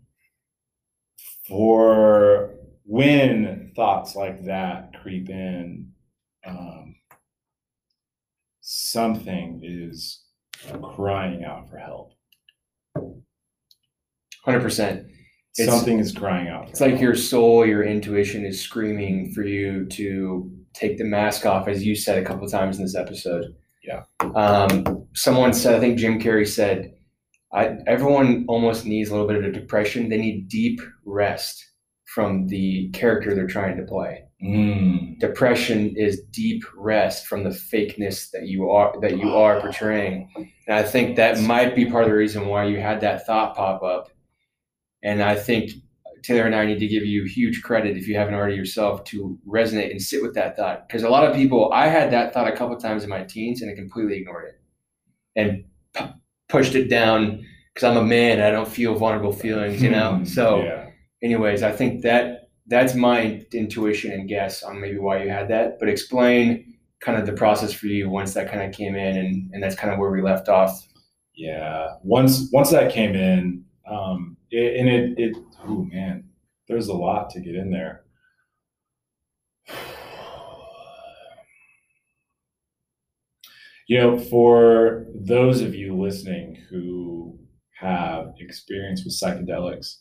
For 1.48 2.56
when 2.84 3.72
thoughts 3.76 4.16
like 4.16 4.46
that 4.46 4.92
creep 5.02 5.30
in, 5.30 5.92
um, 6.46 6.96
something 8.62 9.62
is 9.64 10.24
crying 10.82 11.44
out 11.44 11.70
for 11.70 11.78
help. 11.78 12.12
100%. 14.46 15.08
It's- 15.58 15.70
something 15.70 16.00
is 16.00 16.12
crying 16.12 16.48
out. 16.50 16.66
For 16.66 16.72
It's 16.72 16.82
like 16.82 16.92
help. 16.92 17.02
your 17.02 17.16
soul, 17.16 17.66
your 17.66 17.84
intuition 17.84 18.46
is 18.46 18.60
screaming 18.60 19.32
for 19.32 19.44
you 19.44 19.86
to 19.88 20.52
take 20.74 20.98
the 20.98 21.04
mask 21.06 21.46
off, 21.46 21.68
as 21.68 21.86
you 21.86 21.96
said 21.96 22.18
a 22.22 22.26
couple 22.26 22.46
of 22.46 22.52
times 22.52 22.78
in 22.78 22.84
this 22.84 22.96
episode. 22.96 23.56
Yeah. 23.86 24.04
Um, 24.36 25.08
someone 25.14 25.54
said, 25.54 25.76
I 25.76 25.80
think 25.80 25.98
Jim 25.98 26.20
Carrey 26.20 26.48
said, 26.48 26.94
I, 27.54 27.78
everyone 27.88 28.46
almost 28.48 28.86
needs 28.86 29.10
a 29.10 29.14
little 29.14 29.28
bit 29.28 29.38
of 29.38 29.44
a 29.44 29.52
depression. 29.52 30.10
They 30.10 30.18
need 30.18 30.50
deep 30.50 30.82
rest 31.06 31.64
from 32.06 32.48
the 32.48 32.90
character 32.92 33.36
they're 33.36 33.48
trying 33.48 33.78
to 33.78 33.84
play. 33.84 34.24
Mm, 34.44 35.20
Depression 35.20 35.96
is 35.96 36.22
deep 36.32 36.64
rest 36.76 37.28
from 37.28 37.44
the 37.44 37.50
fakeness 37.50 38.30
that 38.32 38.44
you 38.48 38.70
are 38.70 38.94
that 39.02 39.18
you 39.18 39.30
are 39.34 39.62
portraying. 39.62 40.30
And 40.68 40.78
I 40.78 40.84
think 40.84 41.16
that 41.16 41.40
might 41.42 41.76
be 41.76 41.90
part 41.90 42.04
of 42.04 42.10
the 42.10 42.16
reason 42.16 42.48
why 42.48 42.66
you 42.66 42.80
had 42.80 43.02
that 43.02 43.26
thought 43.26 43.56
pop 43.56 43.82
up. 43.82 44.10
And 45.04 45.24
I 45.24 45.36
think 45.36 45.72
Taylor 46.26 46.46
and 46.46 46.56
I 46.56 46.66
need 46.66 46.80
to 46.80 46.88
give 46.88 47.06
you 47.06 47.24
huge 47.26 47.62
credit 47.62 47.98
if 47.98 48.08
you 48.08 48.16
haven't 48.18 48.34
already 48.34 48.56
yourself 48.56 49.04
to 49.06 49.38
resonate 49.48 49.92
and 49.92 50.02
sit 50.02 50.22
with 50.22 50.34
that 50.36 50.56
thought. 50.56 50.88
Because 50.88 51.04
a 51.04 51.10
lot 51.10 51.24
of 51.24 51.36
people, 51.36 51.72
I 51.74 51.88
had 51.88 52.12
that 52.12 52.34
thought 52.34 52.48
a 52.48 52.56
couple 52.56 52.76
times 52.78 53.04
in 53.04 53.10
my 53.10 53.24
teens 53.24 53.62
and 53.62 53.72
I 53.72 53.76
completely 53.76 54.18
ignored 54.18 54.46
it 54.46 54.62
and 55.36 55.66
pu- 55.94 56.14
pushed 56.50 56.76
it 56.76 56.90
down 56.90 57.46
because 57.74 57.90
I'm 57.90 57.98
a 57.98 58.04
man. 58.04 58.42
I 58.42 58.52
don't 58.52 58.68
feel 58.68 58.96
vulnerable 58.96 59.34
feelings, 59.34 59.82
you 59.82 59.90
know. 59.90 60.20
mm, 60.22 60.28
so, 60.28 60.64
yeah. 60.64 60.88
anyways, 61.22 61.62
I 61.62 61.72
think 61.72 62.02
that 62.04 62.50
that's 62.68 62.96
my 62.96 63.46
intuition 63.54 64.12
and 64.12 64.28
guess 64.28 64.64
on 64.64 64.80
maybe 64.80 64.98
why 64.98 65.24
you 65.24 65.30
had 65.30 65.50
that. 65.50 65.80
But 65.80 65.90
explain 65.90 66.74
kind 67.02 67.20
of 67.20 67.26
the 67.26 67.34
process 67.34 67.74
for 67.74 67.88
you 67.88 68.10
once 68.10 68.34
that 68.34 68.50
kind 68.50 68.64
of 68.64 68.76
came 68.76 68.96
in, 68.96 69.18
and 69.18 69.52
and 69.54 69.62
that's 69.62 69.76
kind 69.76 69.94
of 69.94 70.00
where 70.00 70.12
we 70.12 70.22
left 70.22 70.50
off. 70.50 70.88
Yeah. 71.36 71.96
Once 72.04 72.50
once 72.52 72.72
that 72.72 72.92
came 72.92 73.16
in, 73.16 73.64
um, 73.90 74.38
it, 74.52 74.80
and 74.80 74.90
it 74.90 75.20
it 75.20 75.38
oh 75.68 75.88
man, 75.91 76.30
there's 76.68 76.88
a 76.88 76.93
lot 76.93 77.30
to 77.32 77.39
get 77.39 77.55
in 77.55 77.72
there. 77.72 78.03
You 83.88 83.99
know, 83.99 84.18
for 84.18 85.05
those 85.13 85.61
of 85.61 85.76
you 85.76 85.95
listening 85.95 86.57
who 86.72 87.38
have 87.80 88.34
experience 88.39 89.03
with 89.03 89.13
psychedelics, 89.13 89.97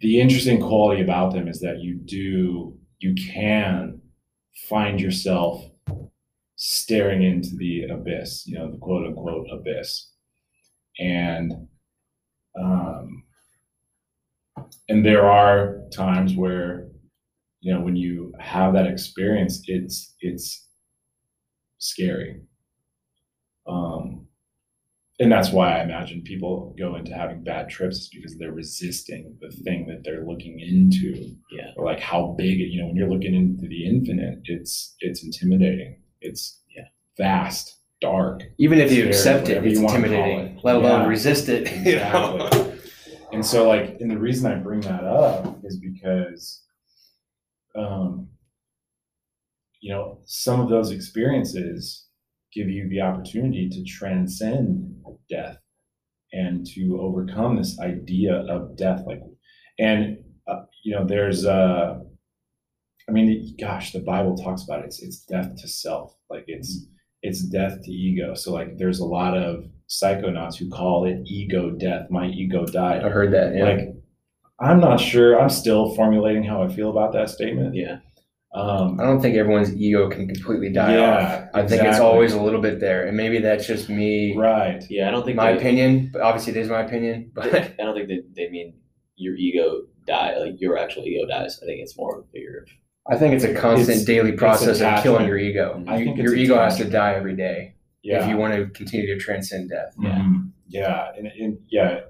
the 0.00 0.18
interesting 0.18 0.60
quality 0.60 1.02
about 1.02 1.34
them 1.34 1.46
is 1.46 1.60
that 1.60 1.80
you 1.80 1.96
do, 1.96 2.74
you 3.00 3.14
can 3.14 4.00
find 4.68 5.00
yourself 5.00 5.62
staring 6.56 7.22
into 7.22 7.54
the 7.56 7.84
abyss, 7.84 8.46
you 8.46 8.58
know, 8.58 8.70
the 8.70 8.78
quote 8.78 9.06
unquote 9.06 9.46
abyss. 9.52 10.10
And, 10.98 11.68
um, 12.58 13.21
and 14.88 15.04
there 15.04 15.30
are 15.30 15.78
times 15.94 16.34
where, 16.36 16.88
you 17.60 17.72
know, 17.72 17.80
when 17.80 17.96
you 17.96 18.32
have 18.40 18.74
that 18.74 18.86
experience, 18.86 19.62
it's, 19.66 20.14
it's 20.20 20.66
scary. 21.78 22.40
Um, 23.66 24.26
and 25.20 25.30
that's 25.30 25.50
why 25.50 25.78
I 25.78 25.82
imagine 25.84 26.22
people 26.22 26.74
go 26.78 26.96
into 26.96 27.14
having 27.14 27.44
bad 27.44 27.68
trips 27.68 27.96
is 27.98 28.08
because 28.12 28.36
they're 28.38 28.52
resisting 28.52 29.36
the 29.40 29.50
thing 29.50 29.86
that 29.86 30.02
they're 30.04 30.24
looking 30.26 30.58
into. 30.58 31.36
Yeah. 31.52 31.70
Or 31.76 31.84
like 31.84 32.00
how 32.00 32.34
big 32.36 32.60
it, 32.60 32.68
you 32.70 32.80
know, 32.80 32.88
when 32.88 32.96
you're 32.96 33.10
looking 33.10 33.34
into 33.34 33.68
the 33.68 33.86
infinite, 33.86 34.40
it's 34.46 34.96
it's 35.00 35.22
intimidating. 35.22 36.00
It's 36.20 36.60
Yeah. 36.74 36.84
vast, 37.18 37.78
dark. 38.00 38.42
Even 38.58 38.80
if 38.80 38.90
you 38.90 38.96
Scary, 39.02 39.08
accept 39.10 39.48
it, 39.48 39.64
it's 39.64 39.78
you 39.78 39.84
wanna 39.84 39.98
call 40.00 40.04
intimidating. 40.06 40.56
it. 40.56 40.64
Let 40.64 40.76
alone 40.76 41.02
Yeah. 41.02 41.06
resist 41.08 41.48
it. 41.48 41.70
you 41.86 41.96
know? 41.96 42.36
Exactly. 42.46 42.71
And 43.32 43.44
so 43.44 43.68
like 43.68 43.96
and 44.00 44.10
the 44.10 44.18
reason 44.18 44.50
I 44.50 44.56
bring 44.56 44.80
that 44.82 45.04
up 45.04 45.58
is 45.64 45.78
because 45.78 46.62
um 47.76 48.28
you 49.80 49.92
know, 49.92 50.20
some 50.26 50.60
of 50.60 50.68
those 50.68 50.92
experiences 50.92 52.06
give 52.52 52.68
you 52.68 52.88
the 52.88 53.00
opportunity 53.00 53.68
to 53.68 53.82
transcend 53.84 54.94
death 55.28 55.58
and 56.32 56.66
to 56.66 56.98
overcome 57.00 57.56
this 57.56 57.78
idea 57.80 58.34
of 58.48 58.76
death 58.76 59.02
like 59.06 59.20
and 59.78 60.18
uh, 60.46 60.62
you 60.84 60.94
know 60.94 61.06
there's 61.06 61.44
uh 61.44 61.98
i 63.08 63.12
mean 63.12 63.54
gosh 63.60 63.92
the 63.92 64.00
bible 64.00 64.36
talks 64.36 64.64
about 64.64 64.80
it. 64.80 64.86
It's, 64.86 65.02
it's 65.02 65.24
death 65.24 65.54
to 65.56 65.68
self. 65.68 66.16
Like 66.30 66.44
it's 66.46 66.86
it's 67.22 67.42
death 67.42 67.82
to 67.82 67.90
ego. 67.90 68.34
So 68.34 68.52
like 68.52 68.76
there's 68.78 69.00
a 69.00 69.04
lot 69.04 69.36
of 69.36 69.64
psychonauts 70.00 70.56
who 70.56 70.68
call 70.70 71.04
it 71.04 71.18
ego 71.26 71.70
death 71.70 72.06
my 72.10 72.26
ego 72.28 72.64
died 72.66 73.04
I 73.04 73.08
heard 73.10 73.32
that. 73.32 73.54
Yeah. 73.54 73.64
like 73.64 73.80
i'm 74.60 74.80
not 74.80 74.98
sure 75.00 75.38
i'm 75.40 75.50
still 75.50 75.94
formulating 75.94 76.44
how 76.44 76.62
i 76.62 76.68
feel 76.68 76.90
about 76.90 77.12
that 77.12 77.28
statement 77.28 77.74
Yeah. 77.74 77.98
um 78.54 78.98
I 79.00 79.04
don't 79.04 79.20
think 79.20 79.36
everyone's 79.36 79.74
ego 79.76 80.08
can 80.08 80.26
completely 80.28 80.70
die 80.72 80.94
Yeah, 80.96 81.48
off. 81.52 81.64
I 81.64 81.66
think 81.66 81.82
it's 81.82 81.98
always 82.00 82.32
a 82.34 82.40
little 82.46 82.60
bit 82.60 82.80
there, 82.80 83.06
and 83.06 83.16
maybe 83.16 83.38
that's 83.46 83.66
just 83.66 83.88
me, 83.88 84.36
right 84.36 84.82
Yeah, 84.90 85.08
I 85.08 85.10
don't 85.10 85.24
think 85.24 85.36
my 85.36 85.52
they, 85.52 85.58
opinion. 85.58 86.10
But 86.12 86.20
obviously, 86.22 86.52
it 86.54 86.58
is 86.64 86.68
my 86.68 86.82
opinion. 86.88 87.30
But 87.34 87.46
I 87.54 87.82
don't 87.84 87.94
think 87.96 88.08
that 88.12 88.22
they 88.36 88.48
mean 88.56 88.68
your 89.16 89.36
ego 89.36 89.66
die, 90.06 90.36
like 90.38 90.60
your 90.60 90.76
actual 90.78 91.04
ego 91.04 91.26
dies. 91.26 91.58
I 91.62 91.64
think 91.66 91.80
it's 91.84 91.96
more 91.96 92.12
of 92.18 92.24
a 92.24 92.28
figure 92.34 92.56
of 92.62 92.68
I 93.12 93.18
think 93.18 93.30
it's 93.34 93.44
a 93.44 93.54
constant 93.54 93.96
It's- 94.00 94.04
daily 94.04 94.32
process 94.32 94.80
of 94.82 95.02
killing 95.02 95.26
your 95.26 95.38
ego. 95.38 95.82
I 95.88 95.96
think 96.04 96.18
your 96.18 96.34
it's 96.34 96.42
ego 96.44 96.56
has 96.58 96.76
to 96.76 96.84
die 96.84 97.14
every 97.14 97.36
day 97.36 97.58
yeah 98.02 98.22
if 98.24 98.28
you 98.30 98.36
want 98.36 98.54
to 98.54 98.66
continue 98.70 99.06
to 99.14 99.18
transcend 99.18 99.70
death. 99.70 99.94
Yeah. 100.00 100.18
Mhm. 100.18 100.50
Yeah, 100.68 101.12
and, 101.16 101.26
and 101.26 101.58
yeah, 101.70 102.00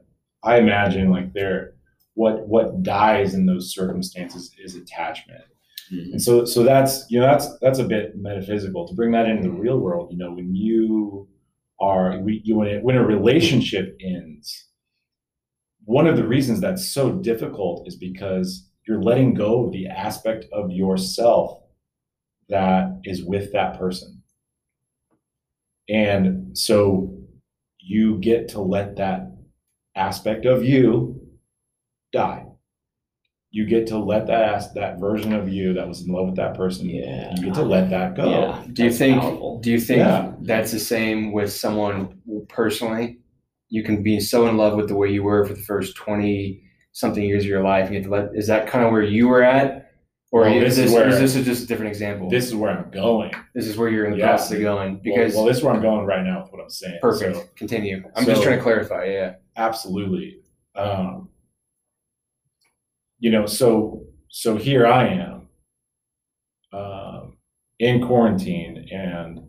I 0.44 0.58
imagine 0.58 1.10
like 1.10 1.32
there, 1.32 1.74
what 2.14 2.46
what 2.48 2.82
dies 2.82 3.34
in 3.34 3.46
those 3.46 3.72
circumstances 3.74 4.54
is 4.64 4.76
attachment, 4.76 5.44
Mhm. 5.92 6.12
and 6.12 6.22
so 6.22 6.44
so 6.44 6.62
that's 6.62 7.04
you 7.10 7.18
know 7.20 7.26
that's 7.26 7.48
that's 7.60 7.78
a 7.80 7.84
bit 7.84 8.16
metaphysical 8.16 8.86
to 8.88 8.94
bring 8.94 9.10
that 9.12 9.26
into 9.28 9.42
the 9.48 9.54
real 9.54 9.78
world. 9.80 10.12
You 10.12 10.18
know, 10.18 10.32
when 10.32 10.54
you 10.54 11.28
are 11.80 12.18
we, 12.20 12.40
you 12.44 12.56
when 12.56 12.68
it, 12.68 12.82
when 12.84 12.96
a 12.96 13.04
relationship 13.04 13.96
ends, 14.00 14.68
one 15.84 16.06
of 16.06 16.16
the 16.16 16.26
reasons 16.26 16.60
that's 16.60 16.86
so 16.88 17.12
difficult 17.14 17.88
is 17.88 17.96
because 17.96 18.68
you're 18.86 19.02
letting 19.02 19.34
go 19.34 19.66
of 19.66 19.72
the 19.72 19.88
aspect 19.88 20.44
of 20.52 20.70
yourself 20.70 21.60
that 22.48 23.00
is 23.04 23.24
with 23.24 23.52
that 23.52 23.78
person. 23.78 24.21
And 25.88 26.56
so 26.56 27.14
you 27.78 28.18
get 28.18 28.48
to 28.48 28.60
let 28.60 28.96
that 28.96 29.32
aspect 29.96 30.46
of 30.46 30.64
you 30.64 31.20
die. 32.12 32.46
You 33.50 33.66
get 33.66 33.86
to 33.88 33.98
let 33.98 34.26
that 34.28 34.54
as- 34.54 34.72
that 34.74 34.98
version 34.98 35.34
of 35.34 35.48
you 35.48 35.74
that 35.74 35.86
was 35.86 36.06
in 36.06 36.12
love 36.12 36.26
with 36.26 36.36
that 36.36 36.54
person. 36.56 36.88
Yeah. 36.88 37.34
You 37.36 37.44
get 37.44 37.54
to 37.54 37.62
let 37.62 37.90
that 37.90 38.14
go. 38.14 38.30
Yeah. 38.30 38.64
Do 38.72 38.84
you 38.84 38.88
That's 38.88 38.98
think? 38.98 39.20
powerful. 39.20 39.60
Do 39.60 39.70
you 39.70 39.80
think 39.80 39.98
Yeah. 39.98 40.32
that's 40.40 40.72
the 40.72 40.78
same 40.78 41.32
with 41.32 41.52
someone 41.52 42.18
personally? 42.48 43.18
You 43.68 43.82
can 43.82 44.02
be 44.02 44.20
so 44.20 44.46
in 44.48 44.56
love 44.56 44.76
with 44.76 44.88
the 44.88 44.96
way 44.96 45.10
you 45.10 45.22
were 45.22 45.44
for 45.44 45.52
the 45.54 45.60
first 45.60 45.96
twenty 45.96 46.62
something 46.92 47.24
years 47.24 47.44
of 47.44 47.48
your 47.48 47.62
life, 47.62 47.86
and 47.86 47.94
you 47.94 48.00
have 48.00 48.04
to 48.10 48.10
let. 48.10 48.34
Is 48.34 48.46
that 48.46 48.66
kind 48.66 48.84
of 48.84 48.92
where 48.92 49.02
you 49.02 49.28
were 49.28 49.42
at, 49.42 49.81
or 50.32 50.40
Well, 50.42 50.52
is 50.54 50.76
this 50.76 50.86
is 50.86 50.90
this, 50.90 50.92
where- 50.94 51.08
is 51.08 51.34
this 51.34 51.44
just 51.44 51.64
a 51.64 51.66
different 51.66 51.90
example? 51.90 52.28
This 52.30 52.46
is 52.46 52.54
where 52.54 52.70
I'm 52.70 52.90
going. 52.90 53.32
This 53.54 53.66
is 53.66 53.76
where 53.76 53.88
you're 53.90 54.06
in 54.06 54.12
the 54.12 54.18
Yeah. 54.18 54.28
process 54.28 54.52
of 54.56 54.60
going 54.62 54.96
because 55.02 55.34
well, 55.34 55.44
well, 55.44 55.48
this 55.52 55.58
is 55.58 55.62
where 55.62 55.74
I'm 55.74 55.82
going 55.82 56.06
right 56.06 56.24
now 56.24 56.42
with 56.42 56.52
what 56.52 56.62
I'm 56.62 56.70
saying. 56.70 56.98
perfect. 57.02 57.36
So, 57.36 57.44
Continue. 57.54 58.02
I'm 58.16 58.24
just 58.24 58.42
trying 58.42 58.56
to 58.56 58.62
clarify. 58.62 59.04
Yeah. 59.06 59.34
absolutely. 59.56 60.38
Um, 60.74 61.28
you 63.18 63.30
know, 63.30 63.46
so 63.46 64.04
so 64.28 64.56
here 64.56 64.86
I 64.86 65.06
am 65.08 65.48
um, 66.72 67.36
in 67.78 68.00
quarantine, 68.06 68.88
and 68.90 69.40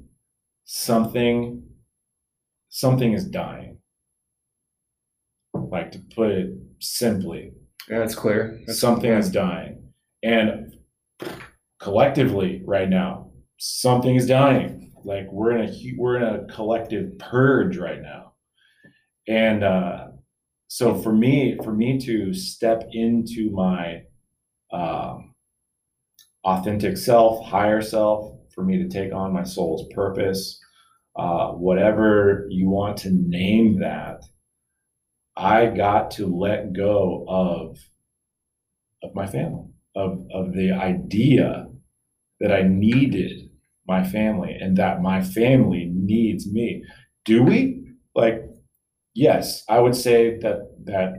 something 0.65 1.63
something 2.69 3.13
is 3.13 3.25
dying. 3.25 3.77
Like 5.53 5.91
to 5.93 5.99
put 6.13 6.31
it 6.31 6.49
simply, 6.79 7.53
Yeah, 7.89 7.99
that's 7.99 8.15
clear. 8.15 8.61
That's, 8.67 8.79
something 8.79 9.09
yeah. 9.09 9.19
is 9.19 9.31
dying, 9.31 9.93
and 10.23 10.72
collectively 11.84 12.61
right 12.65 12.89
now, 12.89 13.29
something 13.59 14.15
is 14.15 14.25
dying. 14.25 14.93
Like 15.03 15.29
we're 15.31 15.57
in 15.57 15.69
a 15.69 15.93
we're 15.97 16.15
in 16.15 16.23
a 16.23 16.45
collective 16.45 17.19
purge 17.19 17.77
right 17.77 18.01
now, 18.01 18.34
and 19.27 19.63
uh, 19.65 20.07
so 20.69 20.95
for 20.95 21.11
me 21.11 21.57
for 21.61 21.73
me 21.73 21.99
to 21.99 22.34
step 22.34 22.88
into 22.93 23.51
my 23.51 24.03
um, 24.71 25.36
authentic 26.45 26.95
self, 26.95 27.45
higher 27.45 27.81
self, 27.81 28.34
for 28.55 28.63
me 28.63 28.77
to 28.77 28.88
take 28.88 29.13
on 29.13 29.34
my 29.34 29.43
soul's 29.43 29.86
purpose, 29.93 30.57
uh, 31.17 31.49
whatever 31.49 32.47
you 32.49 32.69
want 32.69 32.95
to 32.99 33.11
name 33.11 33.81
that, 33.81 34.23
I 35.36 35.65
got 35.65 36.11
to 36.11 36.27
let 36.27 36.71
go 36.71 37.25
of 37.27 37.77
of 39.03 39.13
my 39.13 39.27
family, 39.27 39.67
of 39.97 40.25
of 40.34 40.53
the 40.53 40.71
idea 40.71 41.67
that 42.44 42.52
I 42.54 42.62
needed 42.64 43.50
my 43.88 44.04
family 44.04 44.56
and 44.62 44.78
that 44.78 45.02
my 45.02 45.22
family 45.24 45.89
needs 45.91 46.52
me. 46.52 46.84
Do 47.26 47.41
we? 47.44 47.88
Like, 48.16 48.44
yes, 49.16 49.64
I 49.70 49.80
would 49.80 49.96
say 49.96 50.38
that 50.39 50.60
that 50.86 51.14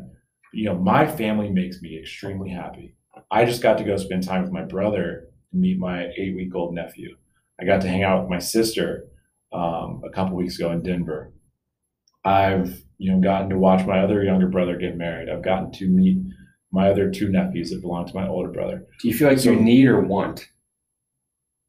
you 0.53 0.67
know 0.67 0.77
my 0.79 1.07
family 1.07 1.51
makes 1.51 1.83
me 1.83 1.99
extremely 1.99 2.51
happy. 2.51 2.95
I 3.31 3.45
just 3.47 3.63
got 3.63 3.79
to 3.79 3.85
go 3.85 3.97
spend 3.97 4.23
time 4.23 4.43
with 4.43 4.53
my 4.53 4.63
brother 4.65 5.29
and 5.53 5.61
meet 5.61 5.79
my 5.79 6.09
eight 6.19 6.37
week 6.37 6.55
old 6.55 6.75
nephew. 6.75 7.17
I 7.61 7.65
got 7.65 7.81
to 7.83 7.89
hang 7.89 8.03
out 8.05 8.21
with 8.21 8.31
my 8.31 8.39
sister 8.39 9.07
um, 9.53 10.03
a 10.05 10.11
couple 10.11 10.37
weeks 10.37 10.59
ago 10.59 10.71
in 10.73 10.83
Denver. 10.83 11.33
I've 12.25 12.83
you 12.99 13.13
know 13.13 13.21
gotten 13.21 13.49
to 13.51 13.59
watch 13.59 13.87
my 13.87 14.01
other 14.01 14.23
younger 14.23 14.49
brother 14.49 14.77
get 14.77 14.97
married. 14.97 15.29
I've 15.29 15.43
gotten 15.45 15.73
to 15.73 15.89
meet 15.89 16.19
my 16.73 16.91
other 16.91 17.11
two 17.11 17.29
nephews 17.31 17.71
that 17.71 17.81
belong 17.81 18.07
to 18.07 18.15
my 18.15 18.27
older 18.27 18.51
brother. 18.51 18.85
Do 19.01 19.09
you 19.09 19.15
feel 19.15 19.29
like 19.29 19.39
So- 19.39 19.51
you 19.53 19.61
need 19.61 19.87
or 19.87 20.01
want? 20.01 20.49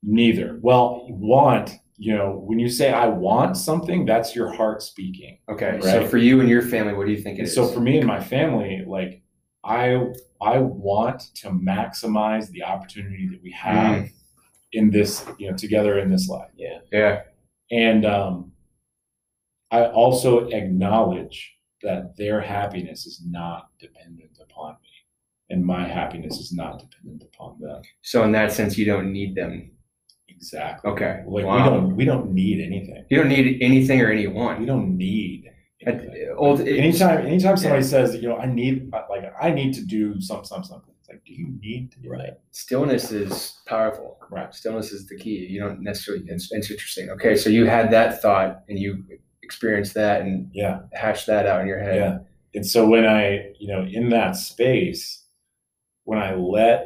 Neither. 0.04 0.60
Well, 0.62 1.06
want, 1.10 1.72
you 1.98 2.16
know, 2.16 2.42
when 2.46 2.60
you 2.60 2.70
say 2.70 2.92
I 2.92 3.08
want 3.08 3.58
something, 3.58 4.06
that's 4.06 4.36
your 4.36 4.52
heart 4.52 4.82
speaking. 4.82 5.40
Okay. 5.50 5.80
So 5.82 6.06
for 6.08 6.18
you 6.18 6.42
and 6.42 6.50
your 6.50 6.62
family, 6.62 6.94
what 6.94 7.06
do 7.08 7.12
you 7.12 7.22
think 7.22 7.38
it 7.38 7.42
And 7.42 7.48
is? 7.48 7.56
so 7.56 7.68
for 7.68 7.80
me 7.80 7.98
and 7.98 8.06
my 8.08 8.20
family, 8.20 8.84
like 8.86 9.24
I 9.64 10.06
I 10.42 10.60
want 10.60 11.34
to 11.36 11.50
maximize 11.50 12.50
the 12.52 12.64
opportunity 12.64 13.28
that 13.32 13.42
we 13.42 13.52
have 13.52 14.10
in 14.74 14.92
this, 14.92 15.26
you 15.40 15.50
know, 15.50 15.58
together 15.58 15.98
in 16.00 16.12
this 16.12 16.28
life. 16.28 16.52
Yeah. 16.56 16.80
Yeah. 16.92 17.22
And 17.72 18.06
um 18.06 18.52
I 19.72 19.86
also 19.88 20.48
acknowledge 20.50 21.54
that 21.82 22.16
their 22.18 22.42
happiness 22.42 23.06
is 23.06 23.22
not 23.26 23.70
dependent 23.80 24.38
upon 24.42 24.74
me. 24.84 24.90
And 25.50 25.66
my 25.66 25.88
happiness 25.88 26.38
is 26.40 26.54
not 26.54 26.80
dependent 26.80 27.24
upon 27.24 27.60
them. 27.60 27.82
So 28.02 28.24
in 28.24 28.32
that 28.34 28.52
sense, 28.52 28.78
you 28.78 28.86
don't 28.86 29.12
need 29.12 29.36
them. 29.36 29.72
Exactly. 30.54 30.92
Okay. 30.92 31.24
Like 31.28 31.46
Wow. 31.46 31.56
we 31.58 31.64
don't 31.70 31.96
we 31.96 32.06
don't 32.06 32.32
need 32.34 32.58
anything. 32.64 33.04
You 33.10 33.18
don't 33.18 33.30
need 33.30 33.58
anything 33.62 34.00
or 34.02 34.10
anyone. 34.12 34.60
We 34.60 34.66
don't 34.66 34.96
need 34.98 35.50
anything. 35.86 36.34
old- 36.38 36.62
it- 36.62 36.78
anytime 36.80 37.26
anytime 37.26 37.58
somebody 37.58 37.84
Yeah. 37.84 37.90
says 37.96 38.16
you 38.16 38.28
know 38.30 38.38
i 38.38 38.48
need 38.48 38.92
like 39.10 39.24
i 39.40 39.50
need 39.52 39.72
to 39.80 39.84
do 39.86 40.20
some 40.20 40.44
some 40.44 40.64
something 40.64 40.94
It's 41.00 41.10
like, 41.10 41.24
do 41.26 41.34
you 41.42 41.48
need 41.62 41.92
to 41.94 42.00
do 42.00 42.10
Right. 42.10 42.22
that? 42.22 42.40
Stillness 42.52 43.12
is 43.12 43.34
powerful. 43.68 44.10
Right. 44.32 44.52
Stillness 44.62 44.92
is 44.98 45.02
the 45.08 45.16
key. 45.24 45.38
You 45.54 45.60
don't 45.64 45.80
necessarily. 45.90 46.24
It's, 46.28 46.52
it's 46.52 46.72
interesting. 46.72 47.06
Okay, 47.16 47.36
so 47.36 47.48
you 47.58 47.64
had 47.78 47.86
that 47.92 48.10
thought 48.24 48.52
and 48.70 48.76
you 48.84 48.92
experienced 49.48 49.94
that 50.02 50.22
and 50.24 50.34
Yeah. 50.62 50.76
hashed 50.94 51.28
that 51.28 51.46
out 51.52 51.62
in 51.62 51.68
your 51.68 51.82
head. 51.88 51.98
Yeah. 52.04 52.18
And 52.56 52.66
so 52.74 52.80
when 52.94 53.06
I, 53.06 53.52
you 53.62 53.68
know, 53.72 53.84
in 54.00 54.06
that 54.18 54.32
space, 54.36 55.04
when 56.06 56.18
I 56.28 56.34
let 56.34 56.78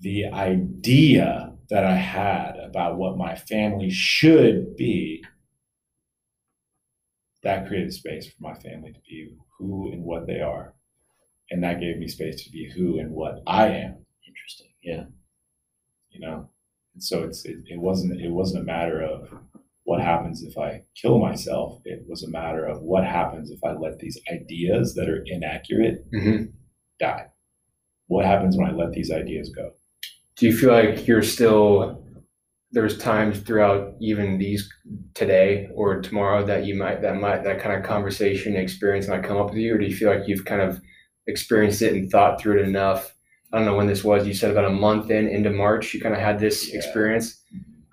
the 0.00 0.26
idea 0.26 1.52
that 1.70 1.84
I 1.84 1.94
had 1.96 2.56
about 2.62 2.96
what 2.96 3.18
my 3.18 3.34
family 3.36 3.90
should 3.90 4.76
be, 4.76 5.22
that 7.42 7.66
created 7.68 7.92
space 7.92 8.26
for 8.26 8.36
my 8.40 8.54
family 8.54 8.92
to 8.92 9.00
be 9.08 9.30
who 9.58 9.90
and 9.92 10.02
what 10.04 10.26
they 10.26 10.40
are. 10.40 10.74
And 11.50 11.62
that 11.62 11.80
gave 11.80 11.98
me 11.98 12.08
space 12.08 12.44
to 12.44 12.50
be 12.50 12.70
who 12.74 12.98
and 12.98 13.10
what 13.12 13.42
I 13.46 13.68
am, 13.68 14.04
Interesting. 14.26 14.68
Yeah. 14.82 15.04
you 16.10 16.20
know? 16.20 16.50
And 16.94 17.02
so 17.02 17.22
it's 17.24 17.44
it, 17.44 17.58
it 17.66 17.78
wasn't 17.78 18.20
it 18.20 18.30
wasn't 18.30 18.62
a 18.62 18.66
matter 18.66 19.02
of 19.02 19.30
what 19.84 20.00
happens 20.00 20.42
if 20.42 20.58
I 20.58 20.82
kill 21.00 21.18
myself. 21.18 21.80
It 21.84 22.04
was 22.08 22.22
a 22.22 22.30
matter 22.30 22.66
of 22.66 22.82
what 22.82 23.04
happens 23.04 23.50
if 23.50 23.60
I 23.64 23.72
let 23.72 23.98
these 23.98 24.18
ideas 24.30 24.94
that 24.94 25.08
are 25.08 25.22
inaccurate 25.26 26.04
hmm 26.12 26.44
die? 27.00 27.26
What 28.08 28.24
happens 28.26 28.56
when 28.56 28.66
I 28.68 28.72
let 28.72 28.92
these 28.92 29.10
ideas 29.12 29.50
go? 29.54 29.70
Do 30.38 30.46
you 30.46 30.56
feel 30.56 30.72
like 30.72 31.06
you're 31.06 31.22
still? 31.22 32.04
There's 32.70 32.98
times 32.98 33.40
throughout 33.40 33.94
even 33.98 34.36
these 34.38 34.70
today 35.14 35.68
or 35.74 36.02
tomorrow 36.02 36.44
that 36.44 36.66
you 36.66 36.74
might 36.74 37.00
that 37.02 37.16
might 37.16 37.42
that 37.44 37.60
kind 37.60 37.74
of 37.78 37.82
conversation 37.82 38.56
experience 38.56 39.08
might 39.08 39.24
come 39.24 39.38
up 39.38 39.48
with 39.50 39.56
you, 39.58 39.74
or 39.74 39.78
do 39.78 39.86
you 39.86 39.96
feel 39.96 40.10
like 40.14 40.28
you've 40.28 40.44
kind 40.44 40.60
of 40.60 40.80
experienced 41.26 41.82
it 41.82 41.94
and 41.94 42.10
thought 42.10 42.40
through 42.40 42.60
it 42.60 42.68
enough? 42.68 43.14
I 43.52 43.56
don't 43.56 43.64
know 43.66 43.74
when 43.76 43.86
this 43.86 44.04
was. 44.04 44.26
You 44.26 44.34
said 44.34 44.50
about 44.50 44.66
a 44.66 44.70
month 44.70 45.10
in 45.10 45.26
into 45.28 45.50
March, 45.50 45.94
you 45.94 46.00
kind 46.00 46.14
of 46.14 46.20
had 46.20 46.38
this 46.38 46.68
Yeah. 46.70 46.76
experience. 46.76 47.42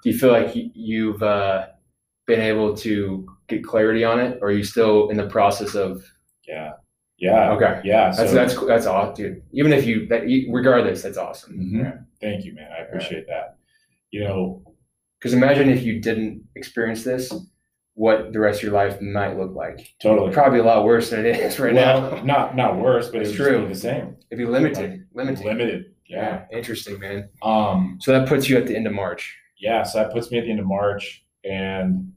Do 0.04 0.10
you 0.12 0.18
feel 0.18 0.32
like 0.32 0.52
you've 0.54 1.24
uh, 1.24 1.68
been 2.28 2.42
able 2.42 2.76
to 2.78 3.26
get 3.48 3.64
clarity 3.64 4.04
on 4.04 4.20
it, 4.20 4.40
or 4.42 4.50
are 4.50 4.52
you 4.52 4.64
still 4.64 5.10
in 5.10 5.16
the 5.18 5.28
process 5.28 5.74
of? 5.74 6.04
Yeah, 6.48 6.74
yeah, 7.18 7.52
Okay, 7.54 7.80
yeah. 7.86 8.12
that's 8.16 8.30
so- 8.32 8.36
that's 8.36 8.60
that's 8.68 8.86
awesome, 8.86 9.16
dude. 9.16 9.42
Even 9.54 9.72
if 9.72 9.86
you 9.88 10.06
that 10.08 10.24
regardless, 10.52 11.02
that's 11.02 11.18
awesome. 11.18 11.58
Mhm. 11.58 12.06
Thank 12.22 12.46
you, 12.46 12.54
man. 12.54 12.70
I 12.72 12.84
appreciate 12.84 13.28
that. 13.28 13.58
You 14.12 14.24
know, 14.24 14.64
Because 15.20 15.34
imagine 15.34 15.70
if 15.70 15.84
you 15.84 16.00
didn't 16.02 16.44
experience 16.56 17.04
this, 17.04 17.34
what 17.96 18.34
the 18.34 18.40
rest 18.40 18.60
of 18.60 18.64
your 18.64 18.74
life 18.74 19.00
might 19.02 19.38
look 19.38 19.54
like. 19.56 19.94
totally. 20.02 20.32
Probably 20.34 20.60
a 20.60 20.64
lot 20.64 20.84
worse 20.84 21.10
than 21.10 21.26
it 21.26 21.38
is 21.40 21.60
right 21.60 21.74
well, 21.74 22.12
now. 22.18 22.24
not 22.24 22.56
not 22.56 22.78
worse, 22.78 23.10
but 23.10 23.22
It's 23.22 23.30
it's 23.30 23.38
true. 23.38 23.68
the 23.68 23.76
same. 23.76 24.18
It'd 24.30 24.38
be 24.38 24.46
limited, 24.52 25.08
limited. 25.14 25.46
Limited. 25.46 25.86
Yeah. 26.08 26.46
Yeah, 26.52 26.58
interesting, 26.58 27.00
man. 27.00 27.30
Um. 27.42 27.98
So 28.02 28.12
that 28.12 28.28
puts 28.28 28.48
you 28.50 28.58
at 28.58 28.68
the 28.68 28.76
end 28.76 28.86
of 28.88 28.94
March. 28.94 29.36
Yeah. 29.58 29.84
So 29.84 30.00
that 30.00 30.12
puts 30.12 30.30
me 30.32 30.38
at 30.40 30.44
the 30.46 30.52
end 30.52 30.60
of 30.60 30.66
March, 30.68 31.26
and 31.44 32.12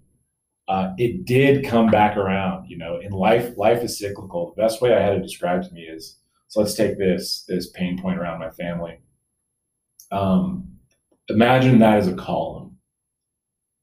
uh, 0.66 0.92
it 0.98 1.24
did 1.24 1.64
come 1.64 1.90
back 1.90 2.16
around. 2.16 2.68
You 2.68 2.76
know, 2.76 2.98
in 3.00 3.12
life, 3.12 3.56
life 3.56 3.82
is 3.82 3.98
cyclical. 3.98 4.52
The 4.54 4.62
best 4.62 4.82
way 4.82 4.94
I 4.94 5.00
had 5.00 5.14
to 5.14 5.20
describe 5.22 5.62
to 5.62 5.72
me 5.72 5.82
is 5.82 6.16
so. 6.48 6.60
Let's 6.60 6.74
take 6.74 6.98
this 6.98 7.44
this 7.48 7.70
pain 7.70 7.98
point 8.02 8.18
around 8.18 8.40
my 8.40 8.50
family. 8.50 8.98
Um, 10.10 10.78
imagine 11.28 11.78
that 11.80 11.98
as 11.98 12.08
a 12.08 12.14
column. 12.14 12.76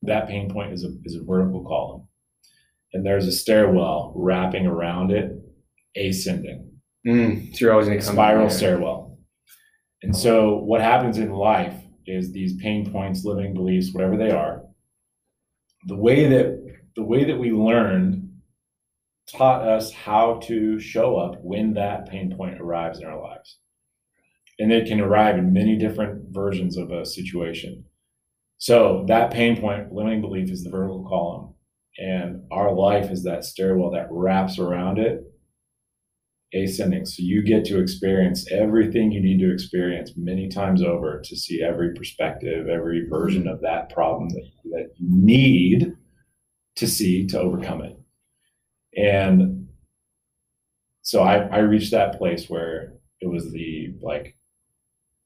That 0.02 0.28
pain 0.28 0.52
point 0.52 0.74
is 0.74 0.84
a 0.84 0.92
is 1.04 1.16
a 1.16 1.24
vertical 1.24 1.66
column, 1.66 2.08
and 2.94 3.06
there's 3.06 3.28
a 3.28 3.32
stairwell 3.32 4.14
wrapping 4.16 4.68
around 4.68 5.12
it, 5.12 5.32
ascending 5.96 6.76
Mm, 7.06 7.54
so 7.54 7.58
you're 7.60 7.72
always 7.72 7.88
going 7.88 8.00
to 8.00 8.06
spiral 8.06 8.50
stairwell. 8.50 9.20
And 10.02 10.16
so 10.16 10.56
what 10.56 10.82
happens 10.82 11.18
in 11.18 11.32
life 11.32 11.76
is 12.08 12.32
these 12.32 12.60
pain 12.62 12.92
points, 12.92 13.24
limiting 13.24 13.54
beliefs, 13.54 13.94
whatever 13.94 14.18
they 14.18 14.32
are, 14.32 14.64
the 15.88 15.96
way 15.96 16.28
that 16.28 16.64
the 16.96 17.04
way 17.04 17.26
that 17.26 17.38
we 17.38 17.52
learned 17.52 18.30
taught 19.32 19.68
us 19.68 19.92
how 19.92 20.40
to 20.44 20.80
show 20.80 21.18
up 21.18 21.40
when 21.44 21.74
that 21.74 22.10
pain 22.10 22.36
point 22.36 22.60
arrives 22.62 23.00
in 23.00 23.06
our 23.06 23.22
lives. 23.22 23.58
And 24.58 24.72
it 24.72 24.88
can 24.88 25.02
arrive 25.02 25.38
in 25.38 25.54
many 25.54 25.78
different 25.78 26.34
versions 26.34 26.78
of 26.78 26.92
a 26.92 27.06
situation. 27.06 27.86
So 28.58 29.04
that 29.08 29.32
pain 29.32 29.60
point, 29.60 29.92
limiting 29.92 30.22
belief, 30.22 30.50
is 30.50 30.64
the 30.64 30.70
vertical 30.70 31.06
column. 31.08 31.54
And 31.98 32.44
our 32.52 32.74
life 32.74 33.12
is 33.12 33.24
that 33.24 33.44
stairwell 33.44 33.92
that 33.92 34.08
wraps 34.10 34.60
around 34.60 34.98
it 34.98 35.24
ascending. 36.54 37.06
So 37.06 37.22
you 37.22 37.42
get 37.44 37.66
to 37.66 37.80
experience 37.80 38.50
everything 38.52 39.12
you 39.12 39.22
need 39.22 39.40
to 39.40 39.52
experience 39.52 40.14
many 40.16 40.48
times 40.48 40.82
over 40.82 41.22
to 41.22 41.36
see 41.36 41.62
every 41.62 41.94
perspective, 41.94 42.68
every 42.68 43.08
version 43.10 43.48
of 43.48 43.62
that 43.62 43.90
problem 43.90 44.30
that, 44.30 44.50
that 44.72 44.90
you 44.98 45.08
need 45.10 45.94
to 46.78 46.88
see 46.88 47.28
to 47.28 47.40
overcome 47.40 47.82
it. 47.82 48.00
And 48.98 49.68
so 51.02 51.22
I, 51.22 51.40
I 51.48 51.60
reached 51.60 51.92
that 51.92 52.18
place 52.18 52.50
where 52.50 52.94
it 53.22 53.28
was 53.28 53.52
the 53.52 53.94
like 54.02 54.35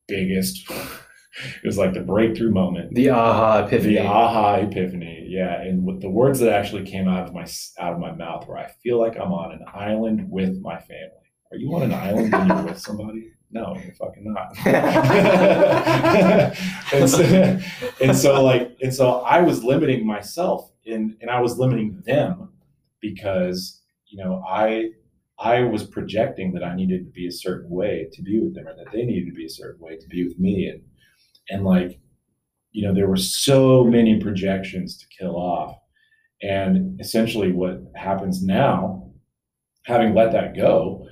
biggest, 0.10 0.70
it 1.64 1.66
was 1.66 1.78
like 1.78 1.93
the 1.93 2.01
breakthrough 2.01 2.51
moment. 2.51 2.93
The 2.93 3.10
aha 3.10 3.66
epiphany. 3.66 3.95
the 3.95 4.05
aha 4.05 4.55
epiphany 4.55 5.20
yeah. 5.30 5.62
And 5.62 5.86
with 5.86 6.01
the 6.01 6.10
words 6.10 6.39
that 6.39 6.51
actually 6.51 6.84
came 6.84 7.07
out 7.07 7.28
of 7.28 7.34
my 7.34 7.47
out 7.78 7.93
of 7.93 7.99
my 7.99 8.12
mouth 8.12 8.47
where 8.47 8.57
i 8.57 8.68
feel 8.84 8.99
like 8.99 9.16
i'm 9.16 9.32
on 9.32 9.51
an 9.51 9.64
island 9.74 10.30
with 10.30 10.60
my 10.62 10.78
family. 10.80 11.28
Are 11.51 11.57
you 11.57 11.74
on 11.76 11.84
an 11.84 11.93
island 11.93 12.32
when 12.34 12.47
you're 12.47 12.64
with 12.64 12.80
somebody? 12.80 13.32
No 13.51 13.76
you're 13.84 13.95
fucking 13.95 14.32
not. 14.32 14.55
And, 16.93 17.10
so, 17.10 17.60
and 17.99 18.16
so 18.16 18.43
like 18.43 18.78
and 18.84 18.93
so 18.93 19.22
i 19.22 19.41
was 19.41 19.64
limiting 19.64 20.05
myself 20.05 20.72
and 20.86 21.16
and 21.20 21.32
i 21.32 21.39
was 21.39 21.57
limiting 21.57 21.99
them 22.05 22.49
because 23.01 23.82
you 24.05 24.24
know 24.24 24.43
i 24.47 24.89
i 25.40 25.62
was 25.62 25.84
projecting 25.86 26.52
that 26.54 26.64
i 26.64 26.76
needed 26.76 27.06
to 27.06 27.12
be 27.12 27.28
a 27.28 27.32
certain 27.32 27.70
way 27.70 28.08
to 28.14 28.22
be 28.22 28.40
with 28.40 28.56
them 28.56 28.68
or 28.68 28.76
that 28.76 28.92
they 28.92 29.06
needed 29.06 29.28
to 29.28 29.36
be 29.36 29.46
a 29.46 29.50
certain 29.50 29.82
way 29.82 29.98
to 29.98 30.08
be 30.08 30.24
with 30.28 30.38
me. 30.40 30.68
And 30.68 30.82
and 31.50 31.66
like 31.66 32.00
you 32.72 32.88
know 32.88 32.94
there 32.94 33.08
were 33.10 33.18
so 33.18 33.84
many 33.84 34.20
projections 34.22 34.98
to 35.00 35.06
kill 35.18 35.36
off. 35.36 35.76
And 36.44 37.00
essentially 37.02 37.52
what 37.52 37.82
happens 37.96 38.44
now 38.44 39.12
having 39.86 40.14
let 40.16 40.32
that 40.34 40.56
go 40.56 41.08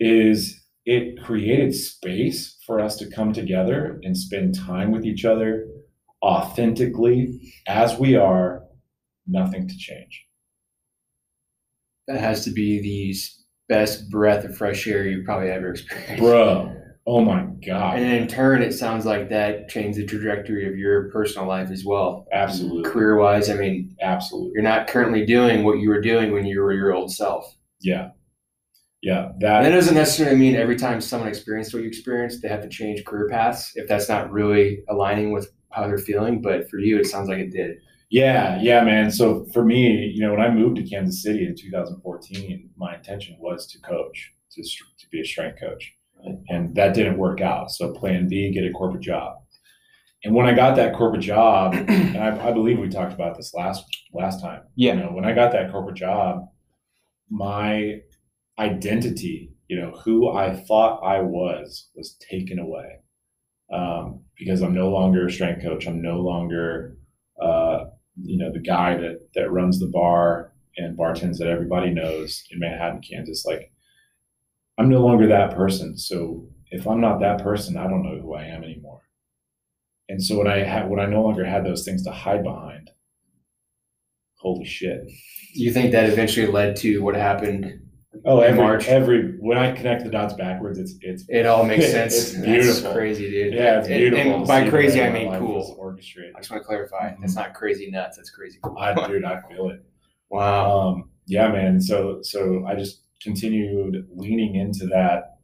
is 0.00 0.60
it 0.86 1.22
created 1.22 1.74
space 1.74 2.58
for 2.66 2.80
us 2.80 2.96
to 2.96 3.10
come 3.10 3.32
together 3.32 4.00
and 4.04 4.16
spend 4.16 4.54
time 4.54 4.90
with 4.92 5.04
each 5.04 5.24
other 5.24 5.68
authentically. 6.22 7.52
As 7.66 7.98
we 7.98 8.16
are 8.16 8.64
nothing 9.26 9.68
to 9.68 9.76
change. 9.76 10.26
That 12.08 12.20
has 12.20 12.44
to 12.44 12.50
be 12.50 12.80
the 12.80 13.10
s- 13.10 13.37
best 13.68 14.10
breath 14.10 14.44
of 14.44 14.56
fresh 14.56 14.86
air 14.86 15.04
you 15.06 15.22
probably 15.24 15.50
ever 15.50 15.70
experienced. 15.72 16.16
bro 16.16 16.74
oh 17.06 17.20
my 17.20 17.42
god 17.66 17.98
And 17.98 18.04
in 18.22 18.28
turn, 18.28 18.62
it 18.62 18.72
sounds 18.72 19.06
like 19.06 19.28
that 19.30 19.68
changed 19.68 19.98
the 19.98 20.04
trajectory 20.06 20.68
of 20.68 20.76
your 20.76 21.10
personal 21.10 21.48
life 21.48 21.70
as 21.70 21.84
well. 21.84 22.26
absolutely 22.32 22.90
Career 22.90 23.16
wise, 23.16 23.48
I 23.50 23.54
mean, 23.54 23.96
absolutely 24.02 24.52
you're 24.54 24.62
not 24.62 24.86
currently 24.88 25.24
doing 25.26 25.64
what 25.64 25.78
you 25.78 25.88
were 25.88 26.00
doing 26.00 26.32
when 26.32 26.44
you 26.46 26.60
were 26.60 26.72
your 26.72 26.92
old 26.92 27.12
self. 27.12 27.54
yeah 27.80 28.10
yeah 29.02 29.30
And 29.32 29.40
that 29.42 29.62
that 29.62 29.70
doesn't 29.70 29.94
necessarily 29.94 30.36
mean 30.36 30.56
every 30.56 30.76
time 30.76 31.00
someone 31.00 31.28
experienced 31.28 31.72
what 31.72 31.82
you 31.82 31.88
experienced, 31.88 32.42
they 32.42 32.48
have 32.48 32.62
to 32.62 32.68
change 32.68 33.04
career 33.04 33.28
paths 33.28 33.72
if 33.76 33.86
that's 33.88 34.08
not 34.08 34.30
really 34.32 34.82
aligning 34.88 35.32
with 35.32 35.52
how 35.70 35.86
they're 35.86 35.98
feeling. 35.98 36.42
But 36.42 36.68
for 36.70 36.78
you, 36.78 36.98
it 36.98 37.06
sounds 37.06 37.28
like 37.28 37.38
it 37.38 37.50
did. 37.52 37.78
Yeah, 38.10 38.58
yeah, 38.62 38.82
man. 38.84 39.10
So 39.10 39.44
for 39.52 39.64
me, 39.64 40.10
you 40.14 40.22
know, 40.22 40.30
when 40.32 40.40
I 40.40 40.50
moved 40.50 40.76
to 40.76 40.82
Kansas 40.82 41.22
City 41.22 41.46
in 41.46 41.54
2014, 41.54 42.70
my 42.76 42.96
intention 42.96 43.36
was 43.38 43.66
to 43.68 43.80
coach, 43.80 44.32
to, 44.52 44.62
to 44.62 45.06
be 45.12 45.20
a 45.20 45.24
strength 45.24 45.60
coach. 45.60 45.92
And 46.48 46.74
that 46.74 46.94
didn't 46.94 47.18
work 47.18 47.40
out. 47.40 47.70
So 47.70 47.92
plan 47.92 48.28
B, 48.28 48.50
get 48.52 48.64
a 48.64 48.72
corporate 48.72 49.02
job. 49.02 49.36
And 50.24 50.34
when 50.34 50.46
I 50.46 50.54
got 50.54 50.76
that 50.76 50.96
corporate 50.96 51.22
job, 51.22 51.74
and 51.88 52.16
I, 52.18 52.48
I 52.48 52.52
believe 52.52 52.78
we 52.78 52.88
talked 52.88 53.12
about 53.14 53.36
this 53.36 53.54
last 53.54 53.84
last 54.14 54.40
time. 54.42 54.62
Yeah. 54.76 54.94
You 54.94 55.00
know, 55.00 55.10
when 55.12 55.24
I 55.24 55.34
got 55.34 55.52
that 55.52 55.70
corporate 55.70 55.96
job, 55.96 56.46
my 57.30 58.00
identity, 58.58 59.52
you 59.68 59.80
know, 59.80 59.92
who 60.04 60.30
I 60.30 60.56
thought 60.56 61.02
I 61.04 61.20
was, 61.20 61.90
was 61.96 62.16
taken 62.30 62.58
away. 62.58 63.00
Um, 63.72 64.24
because 64.38 64.62
I'm 64.62 64.74
no 64.74 64.90
longer 64.90 65.26
a 65.26 65.32
strength 65.32 65.62
coach. 65.62 65.86
I'm 65.86 66.02
no 66.02 66.18
longer 66.20 66.96
uh, 67.42 67.84
you 68.22 68.38
know 68.38 68.52
the 68.52 68.58
guy 68.58 68.96
that 68.96 69.28
that 69.34 69.50
runs 69.50 69.78
the 69.78 69.86
bar 69.86 70.52
and 70.76 70.96
bartends 70.96 71.38
that 71.38 71.48
everybody 71.48 71.90
knows 71.90 72.44
in 72.50 72.58
Manhattan, 72.58 73.00
Kansas. 73.00 73.44
Like 73.44 73.72
I'm 74.78 74.88
no 74.88 75.00
longer 75.00 75.26
that 75.26 75.54
person. 75.54 75.98
So 75.98 76.48
if 76.70 76.86
I'm 76.86 77.00
not 77.00 77.20
that 77.20 77.42
person, 77.42 77.76
I 77.76 77.88
don't 77.88 78.02
know 78.02 78.20
who 78.20 78.34
I 78.34 78.44
am 78.44 78.62
anymore. 78.62 79.02
And 80.08 80.22
so 80.22 80.38
when 80.38 80.46
I 80.46 80.58
had 80.58 80.88
when 80.88 81.00
I 81.00 81.06
no 81.06 81.22
longer 81.22 81.44
had 81.44 81.64
those 81.64 81.84
things 81.84 82.04
to 82.04 82.10
hide 82.10 82.42
behind, 82.42 82.90
holy 84.36 84.64
shit. 84.64 85.02
You 85.54 85.72
think 85.72 85.92
that 85.92 86.08
eventually 86.08 86.46
led 86.46 86.76
to 86.76 87.02
what 87.02 87.16
happened 87.16 87.87
Oh, 88.24 88.40
every 88.40 88.60
March. 88.62 88.88
every 88.88 89.32
when 89.38 89.58
I 89.58 89.72
connect 89.72 90.02
the 90.04 90.10
dots 90.10 90.34
backwards, 90.34 90.78
it's 90.78 90.94
it's 91.02 91.24
It 91.28 91.46
all 91.46 91.64
makes 91.64 91.84
sense. 91.90 92.14
It's 92.16 92.32
That's 92.32 92.44
beautiful. 92.46 92.92
crazy, 92.92 93.30
dude. 93.30 93.54
Yeah, 93.54 93.78
it's 93.80 93.88
And- 93.88 93.98
beautiful. 93.98 94.32
And, 94.34 94.44
to 94.44 94.48
by 94.48 94.68
crazy, 94.70 95.02
I 95.02 95.10
mean 95.10 95.38
cool. 95.38 95.76
Orchestrated. 95.78 96.34
I 96.34 96.38
just 96.40 96.50
want 96.50 96.62
to 96.62 96.66
clarify. 96.66 97.14
It's 97.22 97.34
not 97.36 97.54
crazy 97.54 97.90
nuts. 97.90 98.16
That's 98.16 98.30
crazy 98.30 98.58
cool. 98.62 98.78
I, 98.78 99.06
dude, 99.06 99.24
I 99.24 99.40
feel 99.48 99.70
it. 99.70 99.84
Wow. 100.30 100.78
Um, 100.78 101.10
yeah, 101.26 101.48
man. 101.50 101.80
So 101.80 102.18
so 102.22 102.64
I 102.66 102.74
just 102.74 103.00
continued 103.22 104.06
leaning 104.14 104.56
into 104.56 104.86
that 104.88 105.38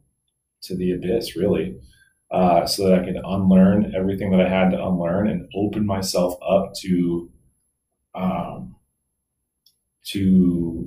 to 0.61 0.75
the 0.75 0.91
abyss, 0.93 1.35
really, 1.35 1.77
uh, 2.29 2.67
so 2.67 2.87
that 2.89 2.99
I 2.99 3.03
could 3.05 3.15
unlearn 3.23 3.93
everything 3.95 4.29
that 4.31 4.41
I 4.41 4.47
had 4.49 4.69
to 4.71 4.83
unlearn 4.85 5.27
and 5.27 5.47
open 5.55 5.87
myself 5.87 6.35
up 6.47 6.73
to, 6.81 7.31
um, 8.13 8.75
to 10.05 10.84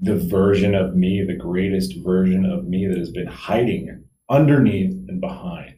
the 0.00 0.16
version 0.16 0.74
of 0.74 0.94
me, 0.94 1.24
the 1.26 1.36
greatest 1.36 1.96
version 2.04 2.44
of 2.44 2.66
me 2.66 2.86
that 2.86 2.98
has 2.98 3.10
been 3.10 3.26
hiding 3.26 4.04
underneath 4.28 4.92
and 5.08 5.20
behind 5.20 5.74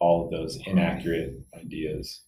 all 0.00 0.24
of 0.24 0.30
those 0.30 0.58
inaccurate 0.66 1.36
ideas. 1.54 2.22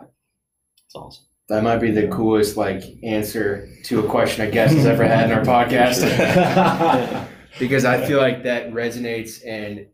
It's 0.00 0.94
awesome. 0.94 1.24
That 1.48 1.62
might 1.62 1.78
be 1.78 1.90
the 1.90 2.08
coolest 2.08 2.56
like 2.56 2.82
answer 3.02 3.68
to 3.84 4.00
a 4.00 4.08
question 4.08 4.46
a 4.46 4.50
guest 4.50 4.74
has 4.74 4.86
ever 4.86 5.04
had 5.04 5.30
in 5.30 5.36
our 5.36 5.44
podcast. 5.44 5.98
because 7.58 7.84
I 7.84 8.06
feel 8.06 8.18
like 8.18 8.44
that 8.44 8.70
resonates 8.70 9.40
and 9.46 9.86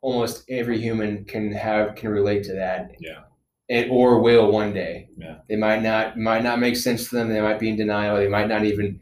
almost 0.00 0.44
every 0.48 0.80
human 0.80 1.24
can 1.24 1.52
have 1.52 1.96
can 1.96 2.10
relate 2.10 2.44
to 2.44 2.54
that. 2.54 2.92
Yeah. 3.00 3.22
And 3.68 3.90
or 3.90 4.20
will 4.20 4.52
one 4.52 4.72
day. 4.72 5.08
Yeah. 5.16 5.38
They 5.48 5.56
might 5.56 5.82
not 5.82 6.16
might 6.16 6.44
not 6.44 6.60
make 6.60 6.76
sense 6.76 7.08
to 7.08 7.16
them. 7.16 7.28
They 7.28 7.40
might 7.40 7.58
be 7.58 7.68
in 7.68 7.76
denial. 7.76 8.16
They 8.16 8.28
might 8.28 8.48
not 8.48 8.64
even 8.64 9.00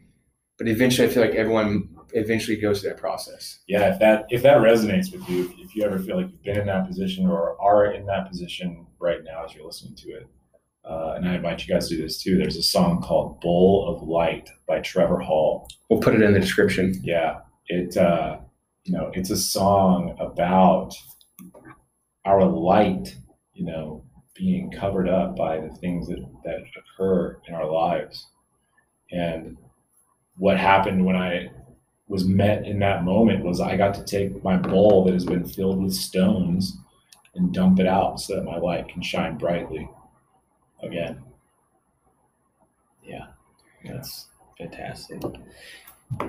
but 0.57 0.67
eventually 0.67 1.07
I 1.07 1.11
feel 1.11 1.23
like 1.23 1.35
everyone 1.35 1.89
eventually 2.13 2.57
goes 2.57 2.81
through 2.81 2.91
that 2.91 2.99
process. 2.99 3.59
yeah 3.67 3.91
if 3.93 3.99
that 3.99 4.25
if 4.29 4.41
that 4.43 4.57
resonates 4.59 5.11
with 5.11 5.27
you 5.29 5.53
if, 5.57 5.75
you 5.75 5.83
ever 5.83 5.99
feel 5.99 6.17
like 6.17 6.31
you've 6.31 6.43
been 6.43 6.57
in 6.59 6.67
that 6.67 6.87
position 6.87 7.25
or 7.27 7.59
are 7.61 7.91
in 7.91 8.05
that 8.05 8.29
position 8.29 8.85
right 8.99 9.23
now 9.23 9.43
as 9.45 9.53
you're 9.53 9.65
listening 9.65 9.95
to 9.95 10.09
it 10.11 10.27
uh, 10.85 11.13
and 11.17 11.27
i 11.27 11.35
invite 11.35 11.65
you 11.67 11.73
guys 11.73 11.89
to 11.89 11.95
do 11.97 12.01
this 12.01 12.21
too 12.23 12.37
there's 12.37 12.55
a 12.55 12.63
song 12.63 13.01
called 13.01 13.41
bowl 13.41 13.85
of 13.89 14.07
light 14.07 14.49
by 14.67 14.79
trevor 14.79 15.19
hall 15.19 15.67
We'll 15.89 15.99
put 16.01 16.15
it 16.15 16.21
in 16.21 16.33
the 16.33 16.39
description. 16.39 16.93
yeah 17.03 17.39
it 17.67 17.97
uh, 17.97 18.37
you 18.85 18.93
know 18.93 19.11
it's 19.13 19.31
a 19.31 19.37
song 19.37 20.15
about 20.19 20.93
our 22.25 22.45
light 22.45 23.17
you 23.53 23.65
know 23.65 24.03
being 24.35 24.71
covered 24.71 25.09
up 25.09 25.35
by 25.35 25.59
the 25.59 25.69
things 25.81 26.07
that 26.07 26.19
that 26.45 26.59
occur 26.79 27.39
in 27.47 27.53
our 27.53 27.69
lives 27.69 28.27
and 29.11 29.57
what 30.37 30.57
happened 30.57 31.03
when 31.05 31.15
i 31.15 31.49
was 32.07 32.25
met 32.25 32.65
in 32.65 32.77
that 32.79 33.03
moment 33.03 33.43
was 33.43 33.59
I 33.59 33.75
got 33.75 33.95
to 33.95 34.03
take 34.03 34.43
my 34.43 34.57
bowl 34.57 35.03
that 35.05 35.13
has 35.13 35.25
been 35.25 35.43
filled 35.43 35.81
with 35.81 35.93
stones 35.93 36.77
and 37.33 37.51
dump 37.51 37.79
it 37.79 37.87
out 37.87 38.19
so 38.21 38.35
that 38.35 38.43
my 38.45 38.57
light 38.57 38.87
can 38.87 39.01
shine 39.01 39.37
brightly 39.39 39.89
again. 40.83 41.23
Yeah, 43.03 43.27
that's 43.83 44.27
fantastic. 44.57 45.21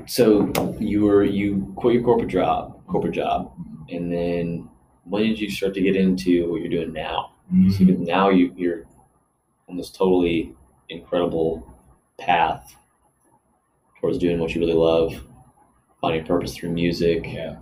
So 0.06 0.50
you 0.80 1.04
were 1.04 1.24
you 1.24 1.72
quit 1.76 1.94
your 1.94 2.04
corporate 2.04 2.30
job, 2.30 2.80
corporate 2.86 3.14
job, 3.14 3.52
and 3.90 4.10
then 4.10 4.68
when 5.04 5.24
did 5.24 5.38
you 5.38 5.50
start 5.50 5.74
to 5.74 5.80
get 5.82 5.94
into 5.94 6.50
what 6.50 6.60
you're 6.62 6.70
doing 6.70 6.92
now? 6.92 7.32
So 7.50 7.84
Mm-hmm. 7.84 8.02
now 8.04 8.30
you 8.30 8.52
you're 8.56 8.86
on 9.68 9.76
this 9.76 9.90
totally 9.90 10.54
incredible 10.88 11.72
path 12.18 12.74
towards 14.00 14.18
doing 14.18 14.38
what 14.38 14.54
you 14.54 14.60
really 14.60 14.74
love, 14.74 15.12
finding 16.00 16.24
purpose 16.24 16.54
through 16.56 16.70
music. 16.70 17.24
Yeah. 17.32 17.56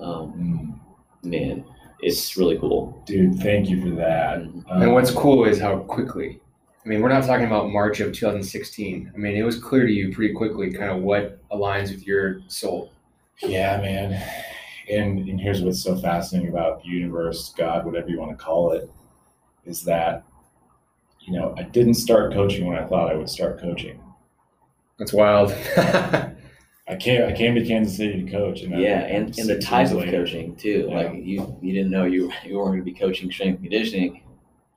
Um, 0.00 0.80
Mm. 1.24 1.28
man, 1.30 1.64
it's 2.00 2.36
really 2.36 2.58
cool. 2.58 3.02
Dude, 3.06 3.36
thank 3.36 3.68
you 3.68 3.80
for 3.80 3.90
that. 3.96 4.38
Um, 4.38 4.64
And 4.82 4.92
what's 4.92 5.10
cool 5.10 5.44
is 5.44 5.60
how 5.60 5.78
quickly. 5.80 6.40
I 6.84 6.88
mean, 6.88 7.00
we're 7.00 7.10
not 7.10 7.22
talking 7.24 7.46
about 7.46 7.70
March 7.70 8.00
of 8.00 8.12
2016. 8.12 9.12
I 9.14 9.16
mean, 9.16 9.36
it 9.36 9.42
was 9.44 9.56
clear 9.58 9.86
to 9.86 9.92
you 9.92 10.12
pretty 10.12 10.34
quickly 10.34 10.72
kind 10.72 10.90
of 10.90 11.02
what 11.02 11.38
aligns 11.50 11.92
with 11.92 12.04
your 12.06 12.40
soul. 12.48 12.90
Yeah, 13.40 13.80
man. 13.80 14.20
And 14.90 15.28
and 15.28 15.40
here's 15.40 15.62
what's 15.62 15.80
so 15.80 15.94
fascinating 15.96 16.50
about 16.50 16.82
the 16.82 16.88
universe, 16.88 17.54
God, 17.56 17.86
whatever 17.86 18.08
you 18.08 18.18
want 18.18 18.36
to 18.36 18.44
call 18.44 18.72
it, 18.72 18.90
is 19.64 19.84
that 19.84 20.24
you 21.20 21.32
know, 21.38 21.54
I 21.56 21.62
didn't 21.62 21.94
start 21.94 22.32
coaching 22.32 22.66
when 22.66 22.76
I 22.76 22.84
thought 22.84 23.08
I 23.08 23.14
would 23.14 23.30
start 23.30 23.60
coaching. 23.60 24.00
That's 24.98 25.12
wild. 25.12 25.52
I 26.88 26.96
came 26.98 27.22
I 27.28 27.32
came 27.32 27.54
to 27.54 27.64
Kansas 27.64 27.96
City 27.96 28.24
to 28.24 28.30
coach 28.30 28.62
and 28.62 28.74
I- 28.74 28.78
Yeah, 28.78 29.00
and, 29.00 29.26
and 29.26 29.48
the 29.48 29.54
six 29.54 29.64
type 29.64 29.90
of 29.90 29.98
later- 29.98 30.10
coaching 30.24 30.56
too. 30.56 30.86
Yeah. 30.88 30.94
Like 30.96 31.12
you, 31.24 31.56
you 31.62 31.72
didn't 31.72 31.90
know 31.90 32.04
you 32.04 32.30
you 32.44 32.58
weren't 32.58 32.68
going 32.72 32.78
to 32.78 32.84
be 32.84 32.92
coaching 32.94 33.30
strength 33.30 33.56
and 33.60 33.64
conditioning. 33.70 34.22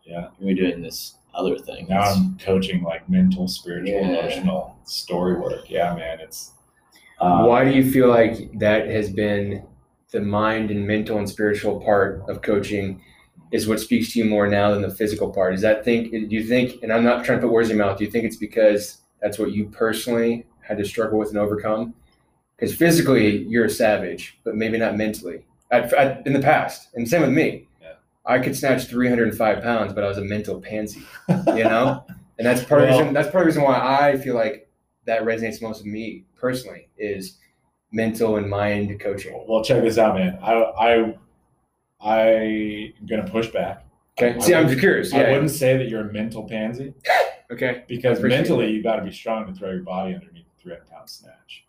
Yeah. 0.05 0.27
You 0.39 0.47
were 0.47 0.53
doing 0.53 0.81
this 0.81 1.15
other 1.33 1.57
thing. 1.57 1.87
Now 1.89 2.01
I'm 2.01 2.37
coaching 2.37 2.83
like 2.83 3.09
mental, 3.09 3.47
spiritual, 3.47 3.89
Yeah. 3.93 4.19
emotional 4.19 4.77
story 4.85 5.35
work. 5.35 5.69
Yeah, 5.69 5.93
man, 5.95 6.19
it's 6.21 6.51
uh, 7.19 7.43
Why 7.43 7.65
do 7.65 7.71
you 7.71 7.89
feel 7.91 8.07
like 8.09 8.57
that 8.59 8.87
has 8.87 9.09
been 9.11 9.65
the 10.11 10.21
mind 10.21 10.69
and 10.71 10.85
mental 10.87 11.17
and 11.17 11.27
spiritual 11.29 11.81
part 11.81 12.23
of 12.29 12.41
coaching 12.41 13.01
is 13.51 13.67
what 13.67 13.79
speaks 13.79 14.13
to 14.13 14.19
you 14.19 14.25
more 14.25 14.47
now 14.47 14.71
than 14.71 14.81
the 14.81 14.89
physical 14.93 15.31
part? 15.33 15.53
Is 15.53 15.61
that 15.61 15.83
think 15.83 16.11
do 16.11 16.17
you 16.29 16.43
think 16.43 16.81
and 16.83 16.93
I'm 16.93 17.03
not 17.03 17.25
trying 17.25 17.39
to 17.39 17.47
put 17.47 17.51
words 17.51 17.69
in 17.69 17.77
your 17.77 17.85
mouth, 17.85 17.97
do 17.97 18.05
you 18.05 18.11
think 18.11 18.25
it's 18.25 18.37
because 18.37 18.99
that's 19.25 19.39
what 19.39 19.51
you 19.53 19.65
personally 19.69 20.45
had 20.61 20.77
to 20.77 20.85
struggle 20.85 21.17
with 21.17 21.29
and 21.29 21.39
overcome? 21.39 21.95
Because 22.55 22.75
physically 22.75 23.39
you're 23.47 23.65
a 23.65 23.69
savage, 23.69 24.37
but 24.43 24.55
maybe 24.55 24.77
not 24.77 24.95
mentally. 24.97 25.43
At, 25.71 25.91
at, 25.93 26.25
in 26.27 26.33
the 26.33 26.39
past, 26.39 26.89
and 26.93 27.09
same 27.09 27.21
with 27.21 27.31
me. 27.31 27.67
Yeah. 27.81 27.93
I 28.23 28.37
could 28.37 28.55
snatch 28.55 28.85
305 28.85 29.63
pounds, 29.63 29.93
but 29.93 30.03
I 30.03 30.07
was 30.07 30.19
a 30.19 30.21
mental 30.21 30.61
pansy, 30.61 31.01
you 31.27 31.63
know? 31.63 32.05
And 32.37 32.45
that's 32.45 32.63
part 32.63 32.83
of 32.83 32.89
the 32.89 32.97
reason, 32.99 33.13
that's 33.15 33.31
part 33.31 33.47
of 33.47 33.53
the 33.53 33.59
reason 33.59 33.63
why 33.63 33.79
I 34.11 34.15
feel 34.17 34.35
like 34.35 34.69
that 35.05 35.23
resonates 35.23 35.59
most 35.63 35.79
with 35.79 35.87
me 35.87 36.25
personally 36.37 36.87
is 36.99 37.39
mental 37.91 38.37
and 38.37 38.47
mind 38.47 38.99
coaching. 38.99 39.43
well, 39.47 39.63
check 39.63 39.81
this 39.81 39.97
out, 39.97 40.13
man. 40.15 40.37
I 40.41 40.53
I 40.79 41.15
I'm 42.01 42.93
gonna 43.09 43.27
push 43.27 43.47
back. 43.47 43.85
Okay. 44.19 44.35
I 44.35 44.39
See, 44.39 44.53
I'm 44.53 44.65
wouldn't- 44.65 44.69
just 44.69 44.79
curious. 44.81 45.13
I 45.13 45.21
Yeah. 45.21 45.31
wouldn't 45.31 45.51
say 45.51 45.77
that 45.77 45.89
you're 45.89 46.07
a 46.07 46.13
mental 46.13 46.43
pansy 46.47 46.93
Okay. 47.51 47.83
because 47.87 48.19
mentally 48.21 48.71
you 48.71 48.81
got 48.81 48.97
to 48.97 49.03
be 49.03 49.11
strong 49.11 49.45
to 49.47 49.53
throw 49.53 49.71
your 49.71 49.83
body 49.83 50.15
underneath 50.15 50.45
a 50.57 50.61
300 50.61 50.89
pound 50.89 51.09
snatch. 51.09 51.65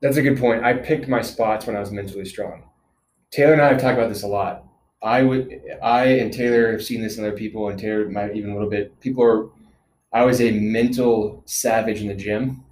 That's 0.00 0.16
a 0.16 0.22
good 0.22 0.38
point. 0.38 0.64
I 0.64 0.74
picked 0.74 1.08
my 1.08 1.22
spots 1.22 1.66
when 1.66 1.76
I 1.76 1.80
was 1.80 1.90
mentally 1.90 2.24
strong. 2.24 2.64
Taylor 3.30 3.52
and 3.52 3.62
I 3.62 3.68
have 3.68 3.80
talked 3.80 3.96
about 3.98 4.08
this 4.08 4.24
a 4.24 4.28
lot. 4.28 4.64
I 5.02 5.22
would, 5.22 5.60
I 5.82 6.04
and 6.04 6.32
Taylor 6.32 6.70
have 6.72 6.84
seen 6.84 7.02
this 7.02 7.18
in 7.18 7.24
other 7.24 7.36
people, 7.36 7.68
and 7.68 7.78
Taylor 7.78 8.08
might 8.08 8.36
even 8.36 8.50
a 8.50 8.54
little 8.54 8.70
bit. 8.70 8.98
People 9.00 9.24
are, 9.24 9.48
I 10.12 10.24
was 10.24 10.40
a 10.40 10.50
mental 10.50 11.42
savage 11.46 12.02
in 12.02 12.08
the 12.08 12.14
gym. 12.14 12.64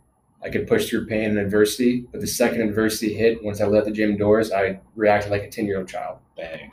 I 0.42 0.48
could 0.48 0.66
push 0.66 0.88
through 0.88 1.06
pain 1.06 1.30
and 1.30 1.38
adversity, 1.38 2.06
but 2.12 2.20
the 2.20 2.26
second 2.26 2.62
adversity 2.62 3.14
hit, 3.14 3.42
once 3.42 3.60
I 3.60 3.66
left 3.66 3.86
the 3.86 3.92
gym 3.92 4.16
doors, 4.16 4.52
I 4.52 4.80
reacted 4.94 5.30
like 5.30 5.42
a 5.42 5.50
ten 5.50 5.66
year 5.66 5.78
old 5.78 5.88
child. 5.88 6.18
Bang. 6.36 6.72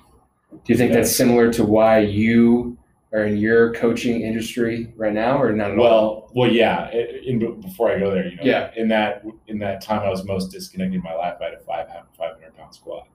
Do 0.52 0.74
you 0.74 0.78
think 0.78 0.94
that's 0.94 1.14
similar 1.14 1.52
to 1.54 1.64
why 1.66 2.00
you 2.00 2.78
are 3.14 3.26
in 3.26 3.38
your 3.38 3.74
coaching 3.74 4.22
industry 4.22 4.94
right 4.98 5.14
now, 5.14 5.42
or 5.42 5.52
not 5.54 5.72
at 5.72 5.78
all? 5.80 5.84
Well, 5.84 6.32
well, 6.36 6.52
yeah. 6.52 6.90
i- 6.94 7.22
In, 7.26 7.40
before 7.62 7.92
I 7.92 8.00
go 8.00 8.12
there, 8.12 8.28
you 8.28 8.36
know, 8.36 8.44
Yeah. 8.44 8.72
In 8.76 8.88
that 8.90 9.24
in 9.48 9.60
that 9.60 9.82
time 9.82 10.02
I 10.04 10.10
was 10.10 10.26
most 10.26 10.52
disconnected 10.52 10.96
in 10.96 11.04
my 11.04 11.14
life, 11.14 11.36
I 11.42 11.46
had 11.46 11.54
a 11.54 11.60
five 11.60 11.88
500 12.18 12.56
pound 12.58 12.74
squat. 12.76 13.08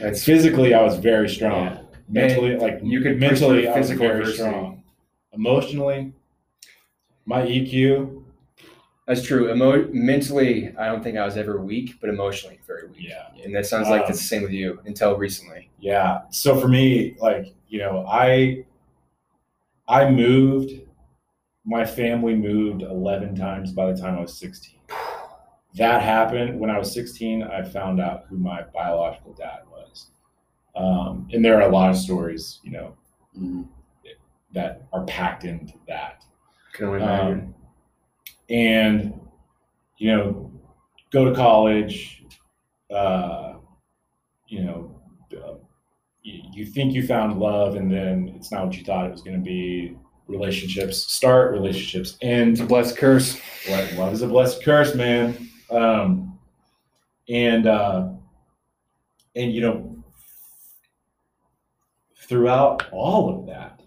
That's 0.00 0.24
Physically, 0.30 0.74
I 0.74 0.82
was 0.82 0.96
very 0.98 1.28
strong. 1.28 1.66
Yeah. 1.66 1.80
Mentally, 2.08 2.56
like 2.56 2.80
you 2.82 3.00
could 3.00 3.18
mentally, 3.18 3.66
I 3.66 3.78
was 3.78 3.90
very 3.90 4.26
strong. 4.32 4.82
Emotionally, 5.32 6.12
my 7.26 7.42
EQ, 7.42 8.23
That's 9.06 9.22
true. 9.22 9.52
Emo- 9.52 9.88
mentally, 9.92 10.74
I 10.78 10.86
don't 10.86 11.02
think 11.02 11.18
I 11.18 11.24
was 11.26 11.36
ever 11.36 11.60
weak, 11.60 12.00
but 12.00 12.08
emotionally, 12.08 12.58
very 12.66 12.88
weak. 12.88 13.08
yeah. 13.08 13.28
And 13.44 13.54
that 13.54 13.66
sounds 13.66 13.88
like 13.88 14.04
Um, 14.04 14.10
it's 14.10 14.18
the 14.20 14.24
same 14.26 14.42
with 14.42 14.52
you 14.52 14.80
until 14.86 15.16
recently. 15.18 15.70
Yeah. 15.78 16.22
So 16.30 16.58
for 16.58 16.68
me, 16.68 17.14
like, 17.20 17.54
you 17.68 17.78
know, 17.80 18.06
I 18.08 18.64
I 19.88 20.10
moved 20.10 20.80
my 21.66 21.84
family 21.84 22.34
moved 22.34 22.82
11 22.82 23.34
times 23.36 23.72
by 23.72 23.90
the 23.90 23.98
time 23.98 24.16
I 24.18 24.20
was 24.20 24.36
16. 24.38 24.78
That 25.76 26.02
happened 26.02 26.58
when 26.60 26.68
I 26.70 26.78
was 26.78 26.92
16. 26.92 27.42
I 27.42 27.62
found 27.62 28.00
out 28.00 28.24
who 28.28 28.36
my 28.38 28.62
biological 28.74 29.32
dad 29.32 29.60
was. 29.70 30.10
Um, 30.76 31.26
and 31.32 31.42
there 31.44 31.56
are 31.56 31.68
a 31.68 31.72
lot 31.72 31.88
of 31.90 31.96
stories, 31.96 32.60
you 32.62 32.70
know, 32.72 32.94
Mhm. 33.38 33.66
that 34.52 34.82
are 34.92 35.04
packed 35.06 35.44
into 35.44 35.74
that. 35.88 36.24
Can 36.74 36.86
only 36.86 37.02
imagine. 37.02 37.40
Um, 37.40 37.54
and 38.50 39.18
you 39.98 40.14
know 40.14 40.52
go 41.12 41.24
to 41.24 41.34
college 41.34 42.24
uh, 42.94 43.54
you 44.48 44.64
know 44.64 44.94
uh, 45.36 45.54
you, 46.22 46.42
you 46.52 46.66
think 46.66 46.92
you 46.94 47.06
found 47.06 47.38
love 47.38 47.76
and 47.76 47.90
then 47.90 48.32
it's 48.36 48.50
not 48.52 48.66
what 48.66 48.76
you 48.76 48.84
thought 48.84 49.06
it 49.06 49.12
was 49.12 49.22
going 49.22 49.36
to 49.36 49.44
be. 49.44 49.96
Relationships 50.26 51.12
start 51.12 51.52
relationships 51.52 52.16
end. 52.22 52.52
It's 52.52 52.60
a 52.60 52.64
blessed 52.64 52.96
curse. 52.96 53.38
Lo- 53.68 53.88
love 53.96 54.14
is 54.14 54.22
a 54.22 54.26
blessed 54.26 54.64
curse 54.64 54.94
man. 54.94 55.50
Um, 55.70 56.38
and 57.28 57.66
uh, 57.66 58.08
and 59.36 59.52
you 59.52 59.60
know, 59.60 59.96
throughout 62.16 62.86
all 62.90 63.38
of 63.38 63.46
that, 63.46 63.82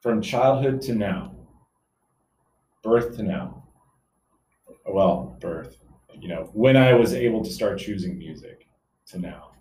from 0.00 0.20
childhood 0.20 0.82
to 0.82 0.94
now, 0.94 1.31
birth 2.82 3.16
to 3.16 3.22
now, 3.22 3.64
well, 4.86 5.36
birth, 5.40 5.76
you 6.18 6.28
know, 6.28 6.50
when 6.52 6.76
I 6.76 6.94
was 6.94 7.14
able 7.14 7.42
to 7.44 7.50
start 7.50 7.78
choosing 7.78 8.18
music 8.18 8.66
to 9.06 9.18
now, 9.18 9.52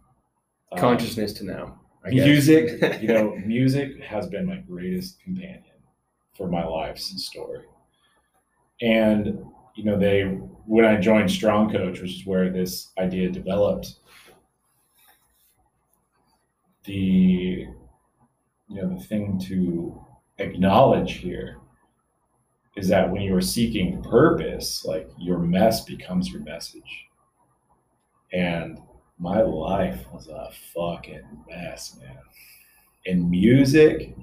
um, 0.71 0.79
Consciousness 0.79 1.33
to 1.33 1.45
now. 1.45 1.79
Music, 2.05 3.01
you 3.01 3.07
know, 3.07 3.35
music 3.45 4.01
has 4.03 4.27
been 4.27 4.45
my 4.45 4.57
greatest 4.57 5.21
companion 5.21 5.63
for 6.35 6.47
my 6.47 6.65
life's 6.65 7.23
story. 7.23 7.65
And 8.81 9.45
you 9.75 9.83
know, 9.83 9.97
they 9.97 10.23
when 10.23 10.85
I 10.85 10.99
joined 10.99 11.29
Strong 11.29 11.71
Coach, 11.71 12.01
which 12.01 12.11
is 12.11 12.25
where 12.25 12.49
this 12.49 12.91
idea 12.97 13.29
developed, 13.29 13.95
the 16.85 17.67
you 18.67 18.81
know 18.81 18.89
the 18.95 19.03
thing 19.03 19.39
to 19.47 20.03
acknowledge 20.39 21.13
here 21.13 21.60
is 22.81 22.87
that 22.87 23.11
when 23.11 23.21
you 23.21 23.35
are 23.35 23.41
seeking 23.41 24.01
purpose, 24.01 24.83
like 24.83 25.07
your 25.19 25.37
mess 25.37 25.85
becomes 25.85 26.31
your 26.31 26.41
message. 26.41 27.05
And 28.33 28.79
my 29.19 29.43
life 29.43 30.03
was 30.11 30.27
a 30.27 30.49
fucking 30.73 31.21
mess, 31.47 31.95
man. 32.01 32.17
And 33.05 33.29
music, 33.29 34.15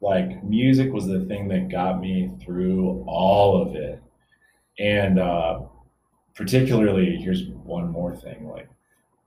like 0.00 0.44
music 0.44 0.92
was 0.92 1.06
the 1.06 1.24
thing 1.24 1.48
that 1.48 1.68
got 1.68 2.00
me 2.00 2.30
through 2.44 3.04
all 3.08 3.60
of 3.60 3.74
it. 3.74 4.00
And 4.78 5.18
uh, 5.18 5.62
particularly, 6.36 7.16
here's 7.16 7.48
one 7.48 7.90
more 7.90 8.14
thing 8.14 8.48
like 8.48 8.68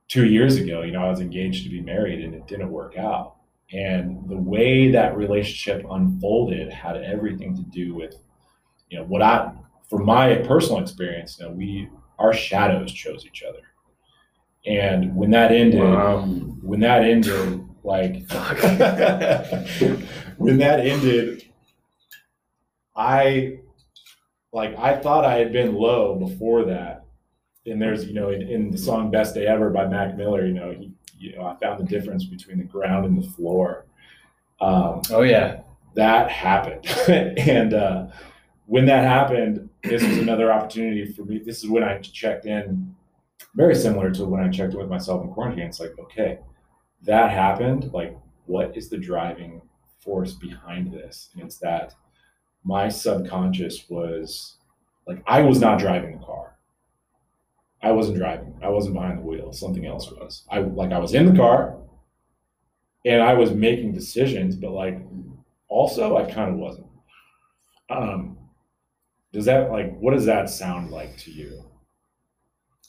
two 0.08 0.24
years 0.24 0.56
ago, 0.56 0.80
you 0.82 0.92
know, 0.92 1.04
I 1.04 1.10
was 1.10 1.20
engaged 1.20 1.64
to 1.64 1.70
be 1.70 1.82
married 1.82 2.24
and 2.24 2.34
it 2.34 2.46
didn't 2.46 2.70
work 2.70 2.96
out. 2.96 3.35
And 3.72 4.28
the 4.28 4.36
way 4.36 4.90
that 4.92 5.16
relationship 5.16 5.84
unfolded 5.90 6.72
had 6.72 6.96
everything 6.98 7.56
to 7.56 7.62
do 7.62 7.94
with, 7.94 8.14
you 8.90 8.98
know, 8.98 9.04
what 9.04 9.22
I, 9.22 9.52
from 9.90 10.04
my 10.04 10.36
personal 10.36 10.80
experience, 10.80 11.38
you 11.38 11.46
know, 11.46 11.52
we, 11.52 11.88
our 12.18 12.32
shadows 12.32 12.92
chose 12.92 13.26
each 13.26 13.42
other. 13.42 13.58
And 14.66 15.14
when 15.16 15.30
that 15.30 15.50
ended, 15.52 15.80
Wow. 15.80 16.22
when 16.26 16.80
that 16.80 17.02
ended, 17.04 17.64
like, 17.82 18.28
when 20.38 20.58
that 20.58 20.80
ended, 20.80 21.44
I 22.96 23.58
like 24.52 24.76
I 24.78 24.96
thought 24.96 25.24
I 25.24 25.34
had 25.34 25.52
been 25.52 25.74
low 25.74 26.16
before 26.16 26.64
that. 26.64 27.04
And 27.66 27.80
there's, 27.82 28.06
you 28.06 28.14
know, 28.14 28.30
in, 28.30 28.42
in 28.42 28.70
the 28.70 28.78
song 28.78 29.10
Best 29.10 29.34
Day 29.34 29.46
Ever 29.46 29.70
by 29.70 29.86
Mac 29.86 30.16
Miller, 30.16 30.46
you 30.46 30.54
know, 30.54 30.72
he, 30.72 30.92
you 31.18 31.36
know, 31.36 31.46
I 31.46 31.56
found 31.56 31.78
the 31.80 31.84
difference 31.84 32.24
between 32.24 32.58
the 32.58 32.64
ground 32.64 33.06
and 33.06 33.22
the 33.22 33.26
floor. 33.30 33.86
Um, 34.60 35.02
Oh 35.10 35.22
yeah. 35.22 35.60
that 35.94 36.30
happened. 36.30 36.86
and 37.08 37.74
uh, 37.74 38.06
when 38.66 38.86
that 38.86 39.04
happened, 39.04 39.68
this 39.82 40.02
was 40.02 40.18
another 40.18 40.52
opportunity 40.52 41.04
for 41.12 41.24
me. 41.24 41.38
This 41.38 41.62
is 41.62 41.70
when 41.70 41.84
I 41.84 41.98
checked 41.98 42.46
in, 42.46 42.94
very 43.54 43.74
similar 43.74 44.10
to 44.12 44.24
when 44.24 44.42
I 44.42 44.48
checked 44.50 44.72
in 44.74 44.78
with 44.78 44.88
myself 44.88 45.22
in 45.24 45.32
quarantine. 45.32 45.66
It's 45.66 45.80
like, 45.80 45.98
okay, 45.98 46.38
that 47.02 47.30
happened. 47.30 47.92
Like, 47.92 48.16
what 48.46 48.76
is 48.76 48.88
the 48.88 48.98
driving 48.98 49.62
force 50.00 50.32
behind 50.34 50.92
this? 50.92 51.30
And 51.34 51.42
it's 51.44 51.58
that 51.58 51.94
my 52.64 52.88
subconscious 52.88 53.88
was 53.88 54.56
like, 55.06 55.22
I 55.26 55.40
was 55.42 55.60
not 55.60 55.78
driving 55.78 56.18
the 56.18 56.24
car. 56.24 56.55
I 57.86 57.92
wasn't 57.92 58.18
driving. 58.18 58.54
I 58.62 58.68
wasn't 58.68 58.94
behind 58.94 59.18
the 59.18 59.22
wheel. 59.22 59.52
Something 59.52 59.86
else 59.86 60.10
was. 60.10 60.44
I 60.50 60.58
like 60.60 60.92
I 60.92 60.98
was 60.98 61.14
in 61.14 61.26
the 61.30 61.36
car 61.36 61.76
and 63.04 63.22
I 63.22 63.34
was 63.34 63.50
making 63.52 63.92
decisions, 63.92 64.56
but 64.56 64.72
like 64.72 64.98
also 65.68 66.16
I 66.16 66.30
kind 66.30 66.50
of 66.50 66.56
wasn't. 66.56 66.86
Um, 67.90 68.36
does 69.32 69.44
that 69.44 69.70
like 69.70 69.96
what 69.98 70.14
does 70.14 70.24
that 70.26 70.50
sound 70.50 70.90
like 70.90 71.16
to 71.18 71.30
you? 71.30 71.62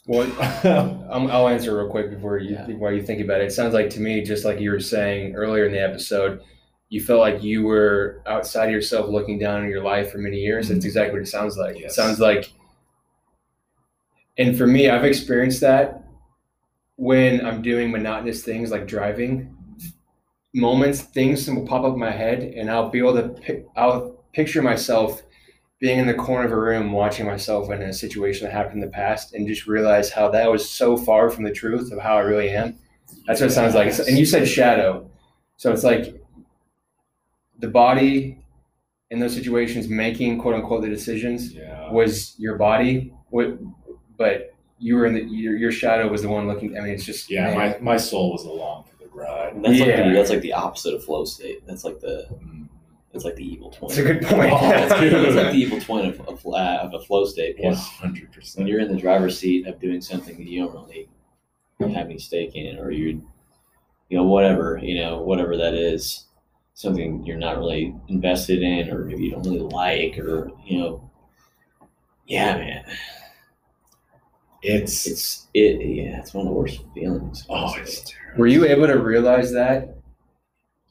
Well, 0.07 0.23
I'm, 1.11 1.29
I'll 1.29 1.47
answer 1.49 1.77
real 1.77 1.89
quick 1.89 2.09
before 2.09 2.37
you 2.37 2.51
Yeah. 2.51 2.67
while 2.77 2.93
you 2.93 3.01
think 3.03 3.21
about 3.21 3.41
it. 3.41 3.47
It 3.47 3.51
sounds 3.51 3.73
like 3.73 3.89
to 3.91 3.99
me, 3.99 4.23
just 4.23 4.45
like 4.45 4.59
you 4.59 4.71
were 4.71 4.79
saying 4.79 5.35
earlier 5.35 5.65
in 5.65 5.73
the 5.73 5.81
episode, 5.81 6.41
you 6.89 7.01
felt 7.03 7.19
like 7.19 7.43
you 7.43 7.63
were 7.63 8.23
outside 8.25 8.67
of 8.67 8.71
yourself, 8.71 9.09
looking 9.09 9.37
down 9.37 9.63
on 9.63 9.69
your 9.69 9.83
life 9.83 10.09
for 10.11 10.19
many 10.19 10.37
years. 10.37 10.69
That's 10.69 10.85
exactly 10.85 11.19
what 11.19 11.27
it 11.27 11.29
sounds 11.29 11.57
like. 11.57 11.75
It 11.77 11.91
sounds 11.91 12.19
like, 12.21 12.53
and 14.37 14.57
for 14.57 14.67
me, 14.67 14.89
I've 14.89 15.05
experienced 15.05 15.61
that 15.61 16.03
when 16.95 17.45
I'm 17.45 17.61
doing 17.61 17.91
monotonous 17.91 18.43
things 18.43 18.71
like 18.71 18.87
driving. 18.87 19.53
Moments, 20.53 21.01
things 21.01 21.47
will 21.49 21.67
pop 21.67 21.83
up 21.83 21.93
in 21.93 21.99
my 21.99 22.11
head, 22.11 22.41
and 22.41 22.69
I'll 22.69 22.89
be 22.89 22.99
able 22.99 23.13
to. 23.13 23.29
Pic- 23.29 23.67
I'll 23.75 24.23
picture 24.33 24.61
myself 24.61 25.21
being 25.79 25.99
in 25.99 26.07
the 26.07 26.13
corner 26.13 26.45
of 26.45 26.51
a 26.51 26.59
room 26.59 26.91
watching 26.91 27.25
myself 27.25 27.69
in 27.69 27.81
a 27.81 27.93
situation 27.93 28.45
that 28.45 28.53
happened 28.53 28.75
in 28.75 28.89
the 28.89 28.93
past 28.93 29.33
and 29.33 29.47
just 29.47 29.67
realize 29.67 30.09
how 30.09 30.29
that 30.29 30.51
was 30.51 30.67
so 30.67 30.97
far 30.97 31.29
from 31.29 31.43
the 31.43 31.51
truth 31.51 31.91
of 31.91 31.99
how 31.99 32.17
I 32.17 32.21
really 32.21 32.49
am. 32.49 32.77
That's 33.27 33.41
what 33.41 33.51
it 33.51 33.53
sounds 33.53 33.75
like. 33.75 33.93
And 34.07 34.17
you 34.17 34.25
said 34.25 34.47
shadow. 34.47 35.09
So 35.57 35.71
it's 35.71 35.83
like 35.83 36.19
the 37.59 37.67
body 37.67 38.39
in 39.09 39.19
those 39.19 39.33
situations 39.33 39.87
making 39.87 40.39
quote 40.39 40.55
unquote 40.55 40.81
the 40.81 40.89
decisions 40.89 41.53
yeah. 41.53 41.91
was 41.91 42.35
your 42.39 42.57
body, 42.57 43.13
what, 43.29 43.57
but 44.17 44.53
you 44.79 44.95
were 44.95 45.05
in 45.05 45.13
the, 45.13 45.23
your, 45.23 45.55
your 45.57 45.71
shadow 45.71 46.07
was 46.07 46.21
the 46.21 46.29
one 46.29 46.47
looking. 46.47 46.77
I 46.77 46.81
mean, 46.81 46.93
it's 46.93 47.03
just, 47.05 47.29
Yeah, 47.31 47.47
man. 47.47 47.57
my, 47.57 47.77
my 47.93 47.97
soul 47.97 48.31
was 48.31 48.43
along 48.45 48.83
for 48.85 49.03
the 49.03 49.09
ride. 49.09 49.53
That's 49.55 49.79
like 49.79 49.87
Yeah. 49.87 50.07
the, 50.09 50.13
that's 50.15 50.29
like 50.29 50.41
the 50.41 50.53
opposite 50.53 50.93
of 50.93 51.03
flow 51.03 51.25
state. 51.25 51.65
That's 51.65 51.83
like 51.83 51.99
the 51.99 52.27
that's 53.11 53.23
like 53.25 53.35
the 53.35 53.45
evil 53.45 53.71
twin. 53.71 53.89
That's 53.89 53.99
a 53.99 54.03
good 54.03 54.21
point. 54.23 54.51
Oh, 54.53 54.69
That's 54.69 54.93
good. 54.99 55.13
it's 55.13 55.35
like 55.35 55.51
the 55.51 55.57
evil 55.57 55.79
twin 55.79 56.05
of, 56.09 56.19
of, 56.27 56.45
uh, 56.45 56.79
of 56.83 56.93
a 56.93 56.99
flow 56.99 57.25
state 57.25 57.55
One 57.57 57.71
because 57.71 57.87
hundred 57.87 58.29
when 58.55 58.67
you're 58.67 58.79
in 58.81 58.89
the 58.93 58.99
driver's 58.99 59.39
seat 59.39 59.65
of 59.65 59.79
doing 59.79 60.01
something 60.01 60.35
that 60.37 60.45
you 60.45 60.63
don't 60.65 60.73
really 60.75 61.07
have 61.79 62.07
any 62.07 62.19
stake 62.19 62.55
in, 62.55 62.77
or 62.77 62.91
you, 62.91 63.23
you 64.09 64.17
know, 64.17 64.23
whatever, 64.25 64.77
you 64.83 64.99
know, 65.01 65.21
whatever 65.21 65.57
that 65.57 65.73
is, 65.73 66.25
something 66.75 67.25
you're 67.25 67.37
not 67.37 67.57
really 67.57 67.95
invested 68.09 68.61
in, 68.61 68.89
or 68.91 69.05
maybe 69.05 69.23
you 69.23 69.31
don't 69.31 69.43
really 69.43 69.59
like, 69.59 70.19
or 70.19 70.51
you 70.65 70.77
know, 70.79 71.09
yeah, 72.27 72.57
man, 72.57 72.85
It's 74.75 75.07
it's 75.07 75.47
it, 75.53 75.79
yeah, 75.85 76.19
it's 76.19 76.33
one 76.33 76.45
of 76.47 76.53
the 76.53 76.57
worst 76.59 76.81
feelings. 76.93 77.45
oh, 77.49 77.73
it's 77.75 78.01
terrible. 78.01 78.39
Were 78.39 78.47
you 78.47 78.65
able 78.65 78.87
to 78.87 78.99
realize 78.99 79.51
that? 79.53 79.95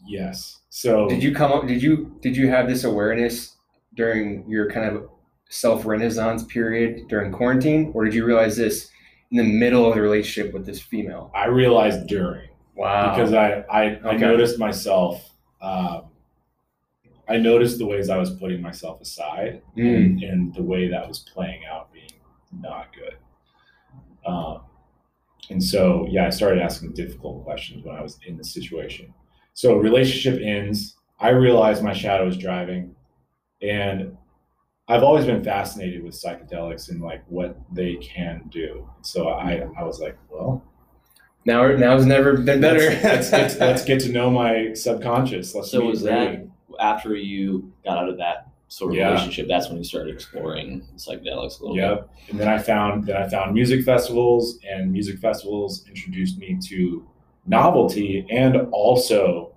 Yes. 0.06 0.60
So 0.70 1.08
Did 1.08 1.22
you 1.22 1.34
come 1.34 1.52
up, 1.52 1.66
did 1.66 1.82
you, 1.82 2.16
did 2.20 2.36
you 2.36 2.48
have 2.48 2.68
this 2.68 2.84
awareness 2.84 3.56
during 3.94 4.48
your 4.48 4.70
kind 4.70 4.94
of 4.96 5.08
self 5.48 5.86
renaissance 5.86 6.44
period 6.44 7.08
during 7.08 7.32
quarantine? 7.32 7.90
Or 7.94 8.04
did 8.04 8.14
you 8.14 8.24
realize 8.24 8.56
this 8.56 8.90
in 9.30 9.36
the 9.38 9.42
middle 9.42 9.86
of 9.88 9.94
the 9.94 10.00
relationship 10.02 10.52
with 10.52 10.66
this 10.66 10.80
female? 10.82 11.30
I 11.34 11.46
realized 11.46 12.06
during 12.06 12.48
Wow. 12.76 13.14
because 13.14 13.32
I 13.32 13.64
I, 13.70 13.98
I 14.04 14.16
noticed 14.16 14.58
myself. 14.58 15.30
Um, 15.62 16.02
I 17.28 17.38
noticed 17.38 17.78
the 17.78 17.86
ways 17.86 18.08
I 18.10 18.18
was 18.18 18.30
putting 18.30 18.60
myself 18.62 19.00
aside 19.00 19.62
Mm. 19.76 19.96
and, 19.96 20.22
and 20.22 20.54
the 20.54 20.62
way 20.62 20.88
that 20.88 21.08
was 21.08 21.20
playing 21.20 21.62
out 21.64 21.92
being 21.92 22.12
not 22.60 22.88
good. 22.94 23.16
Um, 24.26 24.62
and 25.50 25.62
so, 25.62 26.06
yeah, 26.10 26.26
I 26.26 26.30
started 26.30 26.62
asking 26.62 26.92
difficult 26.92 27.44
questions 27.44 27.84
when 27.84 27.94
I 27.94 28.02
was 28.02 28.18
in 28.26 28.36
the 28.36 28.44
situation. 28.44 29.14
So, 29.54 29.76
relationship 29.76 30.40
ends. 30.42 30.96
I 31.18 31.30
realized 31.30 31.82
my 31.82 31.94
shadow 31.94 32.26
is 32.26 32.36
driving, 32.36 32.94
and 33.62 34.16
I've 34.88 35.02
always 35.02 35.24
been 35.24 35.42
fascinated 35.42 36.04
with 36.04 36.14
psychedelics 36.14 36.90
and 36.90 37.00
like 37.02 37.24
what 37.26 37.56
they 37.72 37.96
can 37.96 38.42
do. 38.50 38.88
So 39.02 39.28
I, 39.28 39.66
I 39.76 39.82
was 39.82 39.98
like, 39.98 40.16
well, 40.30 40.62
Now, 41.44 41.66
now 41.74 41.96
has 41.96 42.06
never 42.06 42.36
been 42.36 42.60
better. 42.60 42.90
Let's, 43.02 43.02
let's, 43.02 43.30
get 43.30 43.50
to, 43.50 43.58
let's 43.66 43.84
get 43.84 44.00
to 44.00 44.12
know 44.12 44.30
my 44.30 44.72
subconscious. 44.74 45.54
Let's 45.54 45.72
So 45.72 45.84
was 45.84 46.04
Ray. 46.04 46.10
that 46.10 46.48
after 46.78 47.16
you 47.16 47.72
got 47.84 47.98
out 47.98 48.08
of 48.08 48.18
that 48.18 48.48
sort 48.68 48.92
of 48.92 48.96
Yeah. 48.96 49.08
relationship? 49.10 49.46
That's 49.48 49.68
when 49.68 49.78
you 49.78 49.84
started 49.84 50.12
exploring 50.14 50.82
psychedelics 50.96 51.60
a 51.60 51.62
little 51.66 51.74
bit. 51.76 51.82
Yep. 51.82 52.10
And 52.30 52.40
then 52.40 52.48
I 52.48 52.58
found 52.58 53.06
then 53.06 53.16
I 53.16 53.28
found 53.28 53.54
music 53.54 53.84
festivals, 53.84 54.58
and 54.68 54.92
music 54.92 55.18
festivals 55.18 55.86
introduced 55.88 56.38
me 56.38 56.58
to 56.68 57.06
novelty 57.46 58.26
and 58.30 58.56
also 58.72 59.52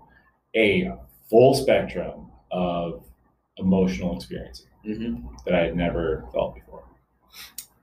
a 0.55 0.91
full 1.29 1.53
spectrum 1.53 2.27
of 2.51 3.03
emotional 3.57 4.15
experiencing 4.15 4.65
Mm-hmm. 4.87 5.27
that 5.45 5.53
I 5.55 5.63
had 5.65 5.75
never 5.75 6.25
felt 6.31 6.55
before. 6.55 6.83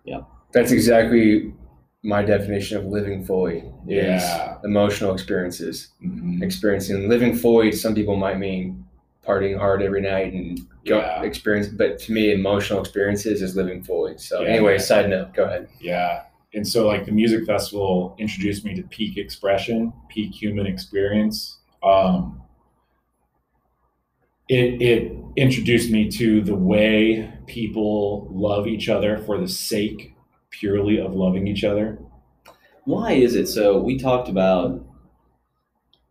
Yeah. 0.05 0.20
That's 0.53 0.73
exactly 0.73 1.53
my 2.03 2.23
definition 2.23 2.78
of 2.78 2.86
living 2.86 3.23
fully 3.24 3.59
is 3.86 4.23
Yeah. 4.23 4.57
emotional 4.65 5.12
experiences. 5.12 5.89
Mhm. 6.03 6.43
Experiencing 6.43 7.09
living 7.09 7.35
fully, 7.35 7.73
some 7.73 7.94
people 7.94 8.16
might 8.16 8.39
mean 8.39 8.86
partying 9.27 9.59
hard 9.59 9.82
every 9.82 10.01
night 10.01 10.32
and 10.32 10.59
go 10.85 10.98
Yeah. 10.98 11.23
experience. 11.23 11.69
But 11.69 11.98
to 12.01 12.12
me, 12.12 12.32
emotional 12.32 12.81
experiences 12.81 13.43
is 13.43 13.57
living 13.57 13.82
fully. 13.82 14.19
So 14.19 14.43
Yeah, 14.43 14.48
anyway, 14.48 14.73
yeah. 14.74 14.78
side 14.78 15.11
note, 15.11 15.35
go 15.35 15.44
ahead. 15.44 15.69
Yeah. 15.81 16.23
And 16.55 16.66
so 16.66 16.86
like 16.86 17.05
the 17.05 17.12
music 17.12 17.44
festival 17.44 18.15
introduced 18.19 18.65
me 18.65 18.74
to 18.77 18.82
peak 18.85 19.16
expression, 19.19 19.93
peak 20.09 20.32
human 20.32 20.66
experience. 20.66 21.59
Um, 21.82 22.40
it, 24.48 24.81
it 24.81 25.12
introduced 25.36 25.90
me 25.90 26.09
to 26.12 26.40
the 26.40 26.55
way 26.55 27.32
people 27.47 28.28
love 28.32 28.66
each 28.66 28.89
other 28.89 29.19
for 29.19 29.39
the 29.39 29.48
sake 29.48 30.15
purely 30.51 30.98
of 31.01 31.15
loving 31.15 31.47
each 31.48 31.65
other. 31.65 31.98
Why 32.85 33.12
is 33.12 33.35
it 33.35 33.48
so? 33.48 33.78
We 33.78 33.98
talked 33.98 34.28
about 34.28 34.86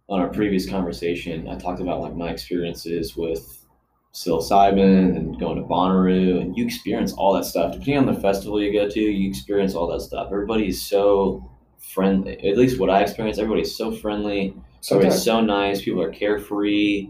on 0.10 0.19
our 0.19 0.30
previous 0.30 0.69
conversation. 0.69 1.48
I 1.48 1.57
talked 1.57 1.82
about 1.82 2.02
like 2.02 2.15
my 2.15 2.30
experiences 2.30 3.15
with 3.15 3.65
psilocybin 4.14 5.15
and 5.18 5.40
going 5.40 5.57
to 5.57 5.64
Bonnaroo, 5.64 6.41
and 6.41 6.56
you 6.57 6.65
experience 6.65 7.14
all 7.14 7.34
that 7.34 7.45
stuff. 7.45 7.73
Depending 7.73 7.98
on 7.98 8.06
the 8.06 8.22
festival 8.22 8.61
you 8.61 8.72
go 8.72 8.90
to, 8.90 8.99
you 8.99 9.30
experience 9.30 9.76
all 9.76 9.88
that 9.88 10.02
stuff. 10.02 10.27
Everybody's 10.32 10.82
so 10.82 11.52
friendly. 11.80 12.38
At 12.49 12.57
least 12.57 12.80
what 12.80 12.90
I 12.90 13.02
experienced, 13.02 13.40
everybody's 13.40 13.76
so 13.76 13.91
friendly. 13.91 14.56
Everybody's 14.90 15.23
so 15.23 15.41
nice. 15.41 15.82
People 15.82 16.02
are 16.02 16.11
carefree. 16.11 17.10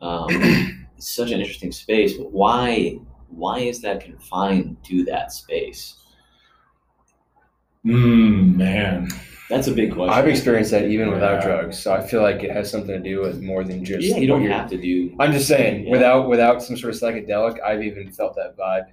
Um, 0.00 0.28
it's 0.96 1.10
such 1.10 1.30
an 1.30 1.40
interesting 1.40 1.72
space. 1.72 2.14
But 2.14 2.30
why? 2.30 2.98
Why 3.28 3.60
is 3.60 3.80
that 3.82 4.04
confined 4.04 4.76
to 4.84 5.04
that 5.04 5.32
space? 5.32 5.96
Mm, 7.84 8.56
man. 8.56 9.08
That's 9.54 9.68
a 9.68 9.72
big 9.72 9.94
question. 9.94 10.12
I've 10.12 10.26
experienced 10.28 10.70
that 10.72 10.86
even 10.86 11.10
without 11.10 11.42
drugs. 11.42 11.78
So 11.78 11.92
I 11.92 12.06
feel 12.06 12.22
like 12.22 12.42
it 12.42 12.50
has 12.50 12.70
something 12.70 12.90
to 12.90 13.00
do 13.00 13.20
with 13.20 13.40
more 13.40 13.64
than 13.64 13.84
just. 13.84 14.06
Yeah, 14.06 14.16
you 14.16 14.26
don't 14.26 14.46
have 14.46 14.68
to 14.70 14.76
do. 14.76 15.14
I'm 15.18 15.32
just 15.32 15.48
saying, 15.48 15.84
Yeah. 15.84 15.90
without 15.90 16.28
without 16.28 16.62
some 16.62 16.76
sort 16.76 16.94
of 16.94 17.00
psychedelic, 17.00 17.60
I've 17.62 17.82
even 17.82 18.10
felt 18.10 18.34
that 18.36 18.56
vibe. 18.56 18.86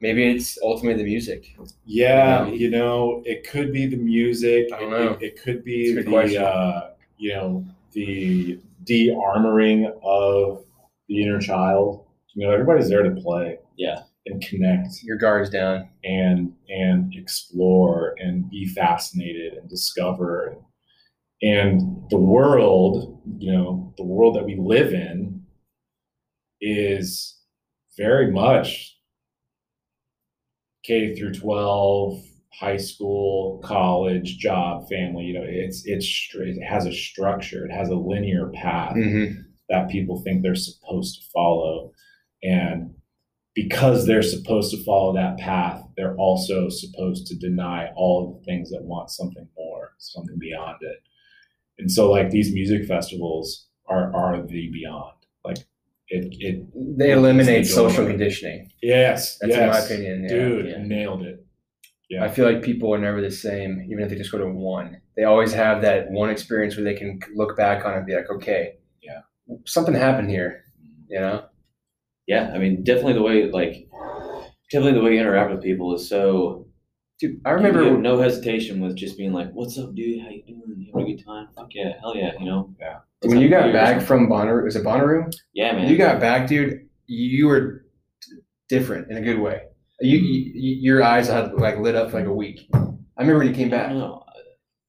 Maybe 0.00 0.24
it's 0.28 0.58
ultimately 0.62 1.02
the 1.02 1.08
music. 1.08 1.54
Yeah, 1.84 2.46
Yeah. 2.46 2.52
you 2.52 2.70
know, 2.70 3.22
it 3.24 3.48
could 3.48 3.72
be 3.72 3.86
the 3.86 3.96
music. 3.96 4.68
I 4.72 4.80
don't 4.80 4.92
it, 4.92 4.96
know. 4.98 5.12
It, 5.12 5.22
it 5.22 5.42
could 5.42 5.64
be 5.64 5.92
the 5.94 6.44
uh, 6.44 6.90
you 7.18 7.34
know 7.34 7.64
the 7.92 8.58
de-armoring 8.84 9.92
of 10.02 10.64
the 11.08 11.22
inner 11.22 11.38
child. 11.40 12.04
You 12.34 12.46
know, 12.46 12.52
everybody's 12.52 12.88
there 12.88 13.02
to 13.02 13.10
play. 13.20 13.58
Yeah. 13.76 14.02
And 14.26 14.40
connect 14.42 15.02
Your 15.02 15.16
guard's 15.16 15.50
down. 15.50 15.88
and 16.04 16.52
and 16.68 17.12
explore 17.14 18.14
and 18.18 18.48
be 18.50 18.66
fascinated 18.66 19.54
and 19.54 19.68
discover. 19.68 20.56
And 21.42 22.08
the 22.08 22.18
world, 22.18 23.20
you 23.38 23.52
know, 23.52 23.92
the 23.96 24.04
world 24.04 24.36
that 24.36 24.44
we 24.44 24.54
live 24.56 24.92
in 24.94 25.42
is 26.60 27.36
very 27.96 28.30
much 28.30 28.96
K 30.84 31.14
through 31.14 31.34
12, 31.34 32.22
high 32.52 32.76
school, 32.76 33.60
college, 33.64 34.38
job, 34.38 34.88
family, 34.88 35.24
you 35.24 35.34
know, 35.34 35.44
it's 35.46 35.84
it's 35.86 36.28
it 36.34 36.62
has 36.62 36.86
a 36.86 36.92
structure, 36.92 37.64
it 37.66 37.72
has 37.72 37.88
a 37.88 37.94
linear 37.96 38.48
path 38.50 38.94
Mm-hmm. 38.96 39.40
that 39.68 39.90
people 39.90 40.20
think 40.22 40.42
they're 40.42 40.54
supposed 40.54 41.20
to 41.22 41.26
follow. 41.32 41.92
And 42.42 42.94
because 43.54 44.06
they're 44.06 44.22
supposed 44.22 44.70
to 44.70 44.82
follow 44.84 45.12
that 45.14 45.38
path, 45.38 45.82
they're 45.96 46.16
also 46.16 46.68
supposed 46.68 47.26
to 47.26 47.36
deny 47.36 47.88
all 47.96 48.32
the 48.38 48.44
things 48.44 48.70
that 48.70 48.82
want 48.82 49.10
something 49.10 49.46
more, 49.56 49.92
something 49.98 50.38
beyond 50.38 50.76
it. 50.80 50.96
And 51.78 51.90
so 51.90 52.10
like 52.10 52.30
these 52.30 52.52
music 52.52 52.86
festivals 52.86 53.68
are 53.86 54.14
are 54.14 54.42
the 54.46 54.68
beyond. 54.70 55.14
Like 55.44 55.58
it 56.08 56.34
it 56.40 56.64
They 56.98 57.12
eliminate 57.12 57.66
social 57.66 58.06
conditioning. 58.06 58.70
yes, 58.82 59.38
That's 59.38 59.54
in 59.54 59.60
my 59.60 59.66
yes. 59.66 59.86
opinion. 59.86 60.22
Yeah. 60.22 60.28
Dude, 60.28 60.66
yeah. 60.66 60.82
nailed 60.82 61.22
it. 61.22 61.44
Yeah. 62.08 62.24
I 62.24 62.28
feel 62.28 62.44
like 62.50 62.62
people 62.62 62.92
are 62.94 62.98
never 62.98 63.22
the 63.22 63.30
same, 63.30 63.86
even 63.90 64.04
if 64.04 64.10
they 64.10 64.16
just 64.16 64.30
go 64.30 64.38
to 64.38 64.46
one. 64.46 65.00
They 65.16 65.24
always 65.24 65.52
have 65.54 65.80
that 65.82 66.10
one 66.10 66.28
experience 66.30 66.76
where 66.76 66.84
they 66.84 66.94
can 66.94 67.18
look 67.34 67.56
back 67.56 67.84
on 67.86 67.94
it 67.94 67.98
and 67.98 68.06
be 68.06 68.14
like, 68.14 68.28
okay, 68.30 68.74
Yeah. 69.02 69.20
something 69.64 69.94
happened 69.94 70.30
here. 70.30 70.64
You 71.08 71.20
know, 71.20 71.44
Yeah, 72.32 72.50
I 72.54 72.58
mean, 72.58 72.82
definitely 72.82 73.12
the 73.12 73.22
way 73.22 73.50
like 73.50 73.88
definitely 74.70 74.98
the 74.98 75.04
way 75.04 75.14
you 75.14 75.20
interact 75.20 75.50
with 75.50 75.62
people 75.62 75.94
is 75.94 76.08
so. 76.08 76.66
dude. 77.20 77.40
I 77.44 77.50
you 77.50 77.56
remember 77.56 77.84
have 77.84 77.98
no 77.98 78.18
hesitation 78.18 78.80
with 78.80 78.96
just 78.96 79.18
being 79.18 79.32
like, 79.32 79.52
"What's 79.52 79.78
up, 79.78 79.94
dude? 79.94 80.22
How 80.22 80.30
you 80.30 80.42
doing? 80.46 80.62
You 80.78 80.92
having 80.94 81.12
a 81.12 81.16
good 81.16 81.24
time? 81.24 81.48
Fuck 81.54 81.74
yeah, 81.74 81.92
hell 82.00 82.16
yeah!" 82.16 82.32
You 82.38 82.46
know. 82.46 82.74
Yeah. 82.80 82.98
Let's 83.22 83.34
when 83.34 83.42
you 83.42 83.50
got 83.50 83.72
back 83.72 84.00
from 84.00 84.28
Bonnaroo. 84.28 84.64
Was 84.64 84.76
it 84.76 84.84
Bonnaroo? 84.84 85.30
Yeah, 85.52 85.72
man. 85.72 85.90
You 85.90 85.98
got 85.98 86.20
back, 86.20 86.48
dude. 86.48 86.88
You 87.06 87.46
were 87.48 87.84
different 88.68 89.10
in 89.10 89.18
a 89.18 89.20
good 89.20 89.38
way. 89.38 89.64
You, 90.00 90.18
you 90.18 90.76
your 90.80 91.02
eyes 91.02 91.28
had 91.28 91.52
like 91.54 91.78
lit 91.78 91.94
up 91.94 92.10
for 92.10 92.18
like 92.18 92.26
a 92.26 92.32
week. 92.32 92.66
I 92.72 92.80
remember 93.18 93.40
when 93.40 93.48
you 93.48 93.54
came 93.54 93.68
back, 93.68 93.90
don't 93.90 94.22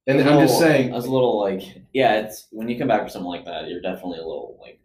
and 0.07 0.21
I 0.21 0.23
was 0.23 0.31
I'm 0.31 0.37
a 0.37 0.47
just 0.47 0.59
saying. 0.59 0.91
I 0.91 0.95
was 0.95 1.05
a 1.05 1.11
little 1.11 1.39
like, 1.39 1.61
yeah, 1.93 2.21
it's 2.21 2.47
when 2.51 2.67
you 2.67 2.77
come 2.77 2.87
back 2.87 3.03
for 3.03 3.09
something 3.09 3.27
like 3.27 3.45
that, 3.45 3.67
you're 3.67 3.81
definitely 3.81 4.19
a 4.19 4.25
little 4.25 4.57
like 4.61 4.79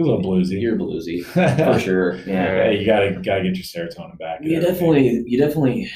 a 0.00 0.02
little 0.02 0.20
bluesy. 0.22 0.60
you're 0.60 0.76
bluesy 0.76 1.22
for 1.74 1.78
sure. 1.78 2.16
Yeah. 2.26 2.66
yeah, 2.66 2.70
you 2.70 2.86
gotta 2.86 3.12
gotta 3.22 3.42
get 3.44 3.56
your 3.56 3.88
serotonin 3.88 4.18
back. 4.18 4.40
and 4.40 4.50
You 4.50 4.60
definitely, 4.60 5.22
you 5.26 5.38
definitely, 5.38 5.90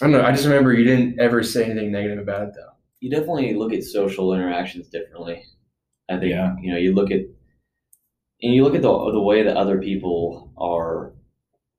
I 0.00 0.04
don't 0.04 0.12
know. 0.12 0.22
I 0.24 0.32
just 0.32 0.44
remember 0.44 0.72
you 0.72 0.84
didn't 0.84 1.20
ever 1.20 1.42
say 1.42 1.64
anything 1.64 1.92
negative 1.92 2.18
about 2.20 2.48
it 2.48 2.54
though. 2.54 2.72
you 3.00 3.10
definitely 3.10 3.54
look 3.54 3.72
at 3.72 3.84
social 3.84 4.32
interactions 4.34 4.88
differently. 4.88 5.42
I 6.10 6.18
think 6.18 6.30
Yeah. 6.30 6.54
you 6.60 6.72
know 6.72 6.78
you 6.78 6.94
look 6.94 7.10
at 7.10 7.20
and 8.40 8.54
you 8.54 8.64
look 8.64 8.74
at 8.74 8.82
the 8.82 9.10
the 9.12 9.20
way 9.22 9.42
that 9.42 9.56
other 9.56 9.78
people 9.80 10.52
are 10.56 11.12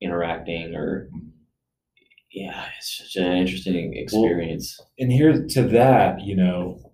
interacting 0.02 0.76
or 0.76 1.10
yeah, 2.32 2.66
it's 2.78 3.00
such 3.00 3.16
an 3.24 3.34
interesting 3.38 3.96
experience. 3.98 4.80
and 5.00 5.12
here 5.12 5.46
to 5.48 5.64
that, 5.64 6.22
you 6.22 6.36
know, 6.36 6.89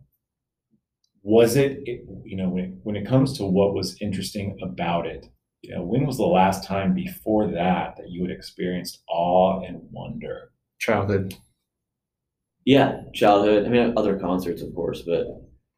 was 1.28 1.56
it, 1.56 1.80
it 1.86 2.06
you 2.24 2.38
know, 2.38 2.50
when, 2.50 2.80
when 2.84 2.96
it 2.96 3.08
comes 3.08 3.36
to 3.38 3.46
what 3.46 3.74
was 3.74 3.98
interesting 4.00 4.58
about 4.62 5.08
it, 5.08 5.26
you 5.64 5.74
know, 5.74 5.84
when 5.84 6.06
was 6.06 6.18
the 6.18 6.24
last 6.40 6.64
time 6.64 6.94
before 6.94 7.48
that 7.48 7.96
that 7.98 8.10
you 8.10 8.22
had 8.22 8.30
experienced 8.32 9.02
awe 9.10 9.62
and 9.66 9.82
wonder? 9.92 10.52
Childhood. 10.80 11.34
yeah, 12.64 13.02
childhood. 13.14 13.66
I 13.66 13.70
mean, 13.70 13.94
other 13.98 14.20
concerts, 14.20 14.62
of 14.62 14.74
course, 14.76 15.02
but 15.02 15.26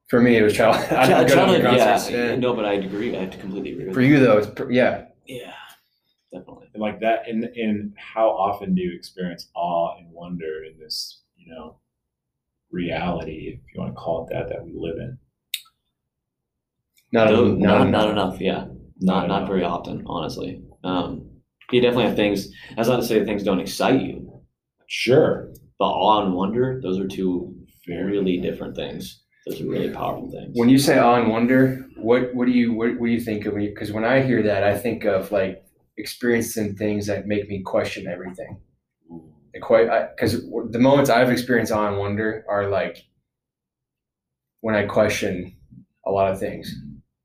For 0.09 0.19
me, 0.21 0.35
it 0.37 0.43
was 0.43 0.53
childhood. 0.53 0.91
I 0.97 1.07
Child- 1.07 1.09
didn't 1.09 1.27
to 1.29 1.35
childhood. 1.35 1.61
the 1.73 1.77
Yeah, 1.77 1.91
concerts. 1.91 2.11
Yeah. 2.11 2.35
no, 2.35 2.53
but 2.53 2.65
I 2.65 2.73
agree. 2.73 3.15
I 3.15 3.19
had 3.21 3.31
to 3.31 3.37
completely 3.37 3.71
agree. 3.71 3.85
With 3.85 3.93
For 3.95 4.01
that. 4.01 4.07
you 4.07 4.19
though, 4.19 4.37
it's 4.39 4.47
pr- 4.47 4.71
yeah. 4.71 5.05
yeah, 5.27 5.53
definitely. 6.33 6.67
And 6.73 6.81
like 6.81 6.99
that, 6.99 7.27
in 7.29 7.45
in 7.55 7.93
how 7.97 8.27
often 8.31 8.75
do 8.75 8.81
you 8.81 8.93
experience 8.93 9.47
awe 9.55 9.97
and 9.97 10.11
wonder 10.11 10.65
in 10.69 10.77
this, 10.77 11.21
you 11.37 11.47
know, 11.53 11.79
reality, 12.71 13.53
if 13.55 13.73
you 13.73 13.79
want 13.81 13.93
to 13.93 13.99
call 13.99 14.25
it 14.27 14.33
that, 14.33 14.49
that 14.49 14.65
we 14.65 14.73
live 14.75 14.97
in? 14.97 15.17
Not, 17.17 17.31
No, 17.31 17.45
not, 17.45 17.59
not, 17.59 17.87
enough. 17.87 17.91
not 17.91 18.09
enough. 18.11 18.41
Yeah, 18.41 18.65
not 18.99 19.27
Not 19.27 19.27
not 19.27 19.47
very 19.47 19.63
often, 19.63 20.03
honestly. 20.07 20.61
Um, 20.83 21.29
you 21.71 21.81
definitely 21.81 22.05
have 22.05 22.15
things. 22.15 22.49
That's 22.75 22.87
not 22.87 22.97
to 22.97 23.05
say 23.05 23.19
that 23.19 23.25
things 23.25 23.43
don't 23.43 23.59
excite 23.59 24.01
you. 24.01 24.41
Sure. 24.87 25.51
The 25.79 25.85
awe 25.85 26.25
and 26.25 26.33
wonder; 26.33 26.79
those 26.81 26.99
are 26.99 27.07
two 27.07 27.55
really 27.87 28.37
different 28.39 28.75
things. 28.75 29.23
Those 29.45 29.61
are 29.61 29.65
really 29.67 29.89
powerful 29.89 30.29
things. 30.31 30.51
When 30.53 30.69
you 30.69 30.77
say 30.77 30.97
awe 30.97 31.15
and 31.15 31.29
wonder, 31.29 31.85
what 31.97 32.33
what 32.35 32.45
do 32.45 32.51
you 32.51 32.73
what, 32.73 32.99
what 32.99 33.07
do 33.07 33.11
you 33.11 33.21
think 33.21 33.45
of? 33.45 33.55
Because 33.55 33.91
when 33.91 34.03
I 34.05 34.21
hear 34.21 34.43
that, 34.43 34.63
I 34.63 34.77
think 34.77 35.05
of 35.05 35.31
like 35.31 35.63
experiencing 35.97 36.75
things 36.75 37.07
that 37.07 37.27
make 37.27 37.47
me 37.49 37.61
question 37.63 38.07
everything. 38.07 38.59
Quite 39.61 39.89
because 40.15 40.33
the 40.69 40.79
moments 40.79 41.09
I've 41.09 41.31
experienced 41.31 41.71
awe 41.71 41.87
and 41.87 41.97
wonder 41.97 42.45
are 42.47 42.69
like 42.69 42.97
when 44.61 44.75
I 44.75 44.85
question 44.85 45.55
a 46.05 46.11
lot 46.11 46.31
of 46.31 46.39
things. 46.39 46.73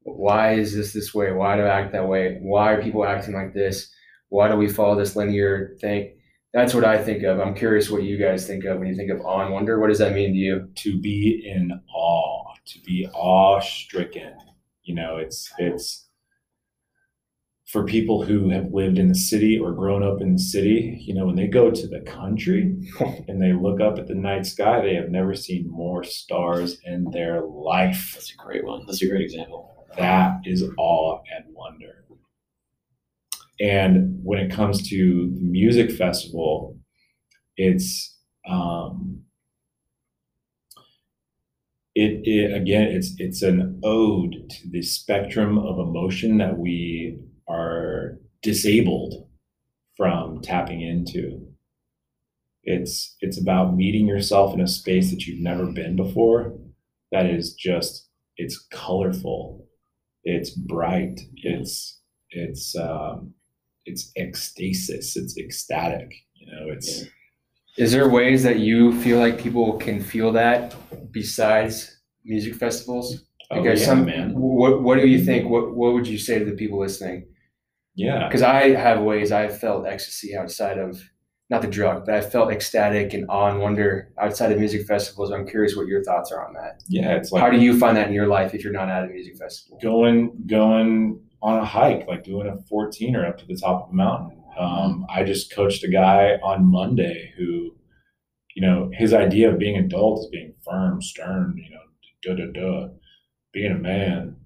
Why 0.05 0.55
is 0.55 0.75
this 0.75 0.93
this 0.93 1.15
way? 1.15 1.33
Why 1.33 1.57
do 1.57 1.63
I 1.63 1.81
act 1.81 1.93
that 1.93 2.09
way? 2.09 2.39
Why 2.41 2.73
are 2.73 2.83
people 2.83 3.05
acting 3.05 3.35
like 3.35 3.55
this? 3.55 3.91
Why 4.29 4.49
do 4.49 4.57
we 4.57 4.69
follow 4.69 4.97
this 4.99 5.17
linear 5.17 5.77
thing? 5.81 6.17
That's 6.53 6.75
what 6.75 6.85
I 6.85 7.03
think 7.03 7.23
of. 7.23 7.41
I'm 7.41 7.55
curious 7.55 7.91
what 7.91 8.03
you 8.03 8.19
guys 8.19 8.47
think 8.47 8.65
of 8.65 8.79
when 8.79 8.89
you 8.89 8.95
think 8.95 9.11
of 9.11 9.21
awe 9.21 9.45
and 9.45 9.55
wonder. 9.55 9.81
What 9.81 9.89
does 9.89 9.99
that 9.99 10.15
mean 10.15 10.33
to 10.33 10.39
you? 10.39 10.69
to 10.77 11.01
be 11.01 11.43
in 11.47 11.73
awe, 11.95 12.55
to 12.67 12.79
be 12.81 13.09
awe 13.15 13.61
stricken. 13.61 14.35
You 14.83 14.95
know, 14.95 15.17
it's 15.17 15.51
it's 15.59 16.09
for 17.73 17.85
people 17.85 18.23
who 18.23 18.51
have 18.51 18.71
lived 18.71 18.99
in 18.99 19.09
the 19.09 19.15
city 19.15 19.59
or 19.59 19.73
grown 19.73 20.03
up 20.03 20.21
in 20.21 20.35
the 20.35 20.39
city, 20.39 20.99
you 21.01 21.15
know, 21.15 21.25
when 21.25 21.37
they 21.37 21.47
go 21.47 21.71
to 21.71 21.87
the 21.87 22.01
country 22.01 22.77
and 23.29 23.41
they 23.41 23.55
look 23.55 23.81
up 23.81 23.99
at 23.99 24.09
the 24.09 24.15
night 24.15 24.45
sky, 24.45 24.83
they 24.83 24.95
have 24.95 25.09
never 25.09 25.35
seen 25.35 25.71
more 25.71 26.05
stars 26.05 26.79
in 26.85 27.11
their 27.13 27.41
life. 27.41 28.11
That's 28.13 28.31
a 28.31 28.37
great 28.37 28.63
one. 28.63 28.85
That's 28.87 29.01
a 29.01 29.09
great 29.09 29.23
example. 29.23 29.72
That 29.97 30.41
is 30.45 30.65
awe 30.79 31.21
and 31.37 31.55
wonder. 31.55 32.05
And 33.61 34.19
when 34.25 34.41
it 34.41 34.51
comes 34.51 34.89
to 34.89 35.33
the 35.35 35.41
music 35.43 35.93
festival, 35.93 36.79
it's 37.57 38.19
um, 38.49 39.23
it, 41.95 42.23
it 42.27 42.55
again 42.55 42.85
it's 42.85 43.15
it's 43.19 43.43
an 43.43 43.81
ode 43.85 44.49
to 44.51 44.71
the 44.71 44.83
spectrum 44.83 45.59
of 45.59 45.79
emotion 45.79 46.39
that 46.39 46.59
we 46.59 47.19
are 47.49 48.19
disabled 48.43 49.29
from 49.97 50.41
tapping 50.41 50.81
into 50.81 51.47
it's 52.65 53.17
it's 53.21 53.41
about 53.41 53.77
meeting 53.77 54.07
yourself 54.07 54.55
in 54.55 54.61
a 54.61 54.69
space 54.69 55.11
that 55.11 55.27
you've 55.27 55.41
never 55.43 55.67
been 55.67 55.97
before 55.97 56.55
that 57.11 57.27
is 57.27 57.55
just 57.55 58.09
it's 58.39 58.59
colorful 58.71 59.62
it's 60.25 60.51
bright 60.51 61.21
it's 61.37 62.01
it's 62.31 62.75
um 62.77 63.33
it's 63.85 64.13
ecstasis 64.19 65.17
it's 65.17 65.37
ecstatic 65.39 66.11
you 66.35 66.47
know 66.53 66.73
it's 66.73 67.05
Is 67.79 67.93
there 67.93 68.09
ways 68.09 68.43
that 68.43 68.59
you 68.59 68.93
feel 69.03 69.19
like 69.19 69.39
people 69.47 69.79
can 69.79 70.03
feel 70.03 70.31
that 70.33 70.75
besides 71.11 71.75
music 72.25 72.55
festivals? 72.55 73.25
oh 73.51 73.65
yeah 73.65 73.75
some 73.75 74.05
man 74.05 74.29
What 74.35 74.83
What 74.85 74.97
do 75.01 75.07
you 75.07 75.21
think? 75.25 75.43
What 75.51 75.65
What 75.79 75.93
would 75.95 76.07
you 76.07 76.19
say 76.19 76.39
to 76.39 76.45
the 76.45 76.57
people 76.63 76.79
listening? 76.81 77.19
yeah 77.95 78.29
Because 78.29 78.43
I 78.43 78.63
have 78.87 79.01
ways 79.03 79.33
I've 79.33 79.59
felt 79.59 79.87
ecstasy 79.87 80.37
outside 80.37 80.79
of 80.79 80.91
not 81.53 81.63
the 81.63 81.69
drug, 81.69 82.07
but 82.07 82.15
I 82.15 82.21
felt 82.23 82.51
ecstatic 82.51 83.13
and 83.15 83.27
awe 83.29 83.49
and 83.51 83.61
wonder 83.61 84.11
outside 84.19 84.51
of 84.51 84.59
music 84.59 84.87
festivals. 84.87 85.31
I'm 85.31 85.47
curious 85.47 85.77
what 85.77 85.87
your 85.87 86.03
thoughts 86.03 86.33
are 86.33 86.45
on 86.45 86.55
that. 86.55 86.83
yeah 86.89 87.15
it's 87.15 87.31
like 87.31 87.43
How 87.43 87.51
do 87.51 87.59
you 87.59 87.79
find 87.79 87.97
that 87.97 88.09
in 88.09 88.15
your 88.15 88.27
life 88.27 88.55
if 88.55 88.65
you're 88.65 88.73
not 88.73 88.89
at 88.89 89.05
a 89.05 89.09
music 89.09 89.37
festival? 89.37 89.79
going 89.83 90.33
going 90.47 91.21
on 91.43 91.59
a 91.59 91.65
hike, 91.65 92.07
like 92.09 92.25
doing 92.25 92.49
a 92.49 92.57
14er 92.73 93.29
up 93.29 93.37
to 93.39 93.47
the 93.47 93.57
top 93.57 93.85
of 93.85 93.91
a 93.91 93.95
mountain. 93.95 94.43
Um, 94.59 95.07
I 95.11 95.25
just 95.25 95.53
coached 95.53 95.83
a 95.85 95.89
guy 95.89 96.39
on 96.43 96.71
Monday 96.71 97.33
who, 97.37 97.75
you 98.55 98.63
know, 98.63 98.91
his 98.93 99.13
idea 99.13 99.51
of 99.51 99.59
being 99.59 99.77
adult 99.77 100.21
is 100.21 100.29
being 100.31 100.55
firm, 100.65 101.03
stern, 101.03 101.55
you 101.57 101.71
know, 101.71 101.81
da 102.23 102.35
da 102.35 102.53
da, 102.53 102.89
being 103.53 103.73
a 103.73 103.79
man, 103.79 104.37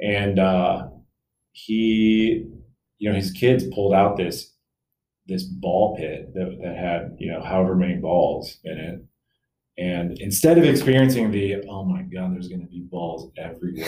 and 0.00 0.38
uh, 0.38 0.88
he, 1.52 2.46
you 2.98 3.08
know, 3.10 3.14
his 3.16 3.30
kids 3.30 3.64
pulled 3.72 3.94
out 3.94 4.16
this 4.16 4.51
this 5.26 5.44
ball 5.44 5.96
pit 5.96 6.32
that, 6.34 6.58
that 6.62 6.76
had 6.76 7.16
you 7.18 7.30
know 7.30 7.42
however 7.42 7.74
many 7.74 7.96
balls 7.96 8.58
in 8.64 8.78
it. 8.78 9.04
And 9.78 10.18
instead 10.18 10.58
of 10.58 10.64
experiencing 10.64 11.30
the 11.30 11.64
oh 11.68 11.84
my 11.84 12.02
god 12.02 12.34
there's 12.34 12.48
going 12.48 12.60
to 12.60 12.66
be 12.66 12.80
balls 12.80 13.30
everywhere 13.38 13.86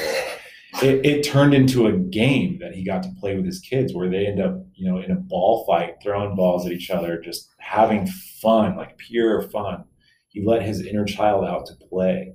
it, 0.82 1.06
it 1.06 1.23
turned 1.23 1.55
into 1.55 1.86
a 1.86 1.93
game 1.93 2.59
that 2.61 2.73
he 2.73 2.85
got 2.85 3.02
to 3.05 3.15
play 3.20 3.36
with 3.36 3.44
his 3.44 3.61
kids 3.61 3.94
where 3.94 4.09
they 4.09 4.27
end 4.27 4.40
up 4.40 4.65
you 4.74 4.90
know 4.90 4.98
in 4.98 5.11
a 5.11 5.16
ball 5.16 5.65
fight 5.66 5.97
throwing 6.02 6.35
balls 6.35 6.66
at 6.66 6.73
each 6.73 6.90
other 6.90 7.20
just 7.20 7.48
having 7.59 8.06
fun 8.06 8.77
like 8.77 8.98
pure 8.98 9.43
fun. 9.43 9.85
He 10.28 10.44
let 10.44 10.62
his 10.62 10.85
inner 10.85 11.05
child 11.05 11.44
out 11.44 11.66
to 11.66 11.74
play. 11.74 12.32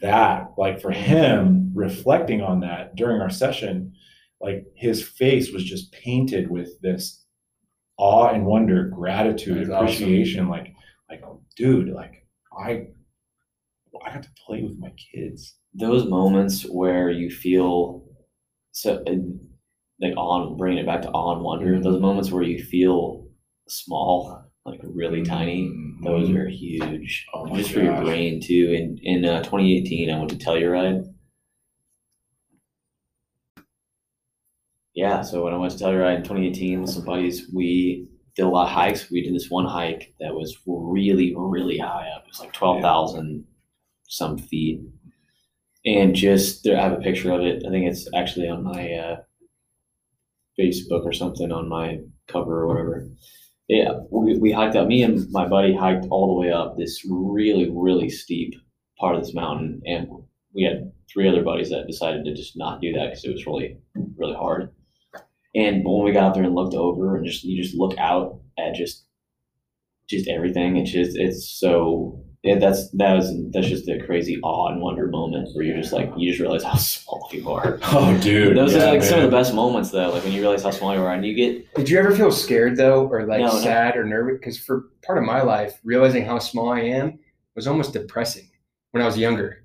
That 0.00 0.52
like 0.56 0.80
for 0.80 0.90
him 0.90 1.72
reflecting 1.74 2.42
on 2.42 2.60
that 2.60 2.96
during 2.96 3.20
our 3.20 3.30
session 3.30 3.92
like 4.40 4.64
his 4.74 5.06
face 5.06 5.52
was 5.52 5.64
just 5.64 5.92
painted 5.92 6.50
with 6.50 6.80
this 6.80 7.23
awe 7.96 8.28
and 8.30 8.44
wonder 8.44 8.88
gratitude 8.88 9.58
That's 9.58 9.70
awesome. 9.70 9.84
appreciation 9.86 10.48
like 10.48 10.74
like 11.10 11.22
dude 11.56 11.88
like 11.88 12.26
i 12.58 12.86
i 14.04 14.12
got 14.12 14.22
to 14.24 14.28
play 14.46 14.62
with 14.62 14.78
my 14.78 14.90
kids. 15.12 15.54
Those 15.72 16.06
moments 16.06 16.62
where 16.64 17.10
you 17.10 17.30
feel 17.30 18.04
so 18.72 19.02
like 20.00 20.14
on 20.16 20.56
bringing 20.56 20.80
it 20.82 20.86
back 20.86 21.02
to 21.02 21.10
awe 21.10 21.34
and 21.34 21.42
wonder 21.44 21.80
those 21.80 22.00
moments 22.00 22.30
where 22.32 22.42
you 22.42 22.62
feel 22.62 23.26
small 23.68 24.42
like 24.66 24.80
really 24.82 25.22
tiny 25.22 25.70
those 26.02 26.28
Mhm. 26.28 26.36
are 26.36 26.48
huge. 26.48 27.26
Oh 27.34 27.46
my 27.46 27.58
just 27.58 27.70
for 27.72 27.80
your 27.80 28.00
brain 28.02 28.40
too. 28.40 28.72
In 28.72 28.98
in 29.02 29.24
uh, 29.24 29.42
2018 29.44 30.10
i 30.10 30.18
went 30.18 30.30
to 30.30 30.36
telluride 30.36 31.04
yeah 34.94 35.22
so 35.22 35.44
when 35.44 35.54
i 35.54 35.56
went 35.56 35.76
to 35.76 35.82
telluride 35.82 36.16
in 36.16 36.22
2018 36.22 36.80
with 36.80 36.90
some 36.90 37.04
buddies 37.04 37.50
we 37.52 38.08
did 38.36 38.44
a 38.44 38.48
lot 38.48 38.66
of 38.66 38.72
hikes 38.72 39.10
we 39.10 39.22
did 39.22 39.34
this 39.34 39.50
one 39.50 39.66
hike 39.66 40.14
that 40.20 40.34
was 40.34 40.56
really 40.66 41.34
really 41.36 41.78
high 41.78 42.08
up 42.16 42.22
it 42.22 42.28
was 42.28 42.40
like 42.40 42.52
12000 42.52 43.44
some 44.08 44.38
feet 44.38 44.80
and 45.84 46.14
just 46.14 46.64
there, 46.64 46.78
I 46.78 46.82
have 46.82 46.92
a 46.92 47.02
picture 47.02 47.32
of 47.32 47.42
it. 47.42 47.62
I 47.66 47.70
think 47.70 47.86
it's 47.86 48.08
actually 48.14 48.48
on 48.48 48.64
my 48.64 48.92
uh, 48.92 49.16
Facebook 50.58 51.04
or 51.04 51.12
something 51.12 51.52
on 51.52 51.68
my 51.68 51.98
cover 52.26 52.62
or 52.62 52.68
whatever. 52.68 53.06
Yeah, 53.68 54.00
we, 54.10 54.38
we 54.38 54.52
hiked 54.52 54.76
up. 54.76 54.86
Me 54.88 55.02
and 55.02 55.30
my 55.30 55.46
buddy 55.46 55.74
hiked 55.74 56.06
all 56.10 56.28
the 56.28 56.40
way 56.40 56.52
up 56.52 56.76
this 56.76 57.02
really 57.08 57.70
really 57.70 58.08
steep 58.10 58.54
part 58.98 59.16
of 59.16 59.22
this 59.22 59.34
mountain, 59.34 59.82
and 59.86 60.08
we 60.54 60.62
had 60.64 60.92
three 61.12 61.28
other 61.28 61.42
buddies 61.42 61.70
that 61.70 61.86
decided 61.86 62.24
to 62.24 62.34
just 62.34 62.56
not 62.56 62.80
do 62.80 62.92
that 62.92 63.10
because 63.10 63.24
it 63.24 63.32
was 63.32 63.46
really 63.46 63.78
really 64.16 64.34
hard. 64.34 64.70
And 65.54 65.84
when 65.84 66.04
we 66.04 66.12
got 66.12 66.24
out 66.24 66.34
there 66.34 66.42
and 66.44 66.54
looked 66.54 66.74
over 66.74 67.16
and 67.16 67.24
just 67.26 67.44
you 67.44 67.62
just 67.62 67.76
look 67.76 67.96
out 67.98 68.40
at 68.58 68.74
just 68.74 69.04
just 70.08 70.28
everything, 70.28 70.76
it's 70.76 70.90
just 70.90 71.16
it's 71.16 71.48
so 71.58 72.20
yeah, 72.42 72.58
that's 72.58 72.90
that 72.92 73.14
was 73.14 73.32
that's 73.52 73.68
just 73.68 73.88
a 73.88 73.98
crazy 74.04 74.38
awe 74.42 74.70
and 74.70 74.82
wonder 74.82 75.06
moment 75.06 75.48
where 75.54 75.64
you're 75.64 75.76
just 75.80 75.92
like 75.94 76.10
you 76.16 76.28
just 76.30 76.40
realize 76.40 76.62
how 76.62 76.74
small 76.76 77.26
you 77.32 77.48
are. 77.50 77.78
oh 77.84 78.18
dude 78.20 78.56
Those 78.56 78.74
yeah, 78.74 78.88
are 78.90 78.92
like 78.94 79.02
some 79.02 79.20
of 79.20 79.30
the 79.30 79.36
best 79.36 79.54
moments 79.54 79.90
though, 79.90 80.10
like 80.10 80.24
when 80.24 80.32
you 80.32 80.40
realize 80.42 80.62
how 80.62 80.70
small 80.70 80.92
you 80.94 81.00
are 81.00 81.12
and 81.12 81.24
you 81.24 81.34
get 81.34 81.74
Did 81.74 81.88
you 81.88 81.98
ever 81.98 82.14
feel 82.14 82.30
scared 82.32 82.76
though, 82.76 83.06
or 83.06 83.24
like 83.26 83.40
No, 83.40 83.46
no. 83.46 83.58
sad 83.60 83.96
or 83.96 84.04
nervous? 84.04 84.38
Because 84.40 84.58
for 84.58 84.90
part 85.06 85.16
of 85.18 85.24
my 85.24 85.40
life, 85.42 85.78
realizing 85.84 86.26
how 86.26 86.38
small 86.38 86.68
I 86.70 86.80
am 86.80 87.18
was 87.56 87.66
almost 87.66 87.92
depressing 87.94 88.48
when 88.90 89.02
I 89.02 89.06
was 89.06 89.16
younger. 89.16 89.64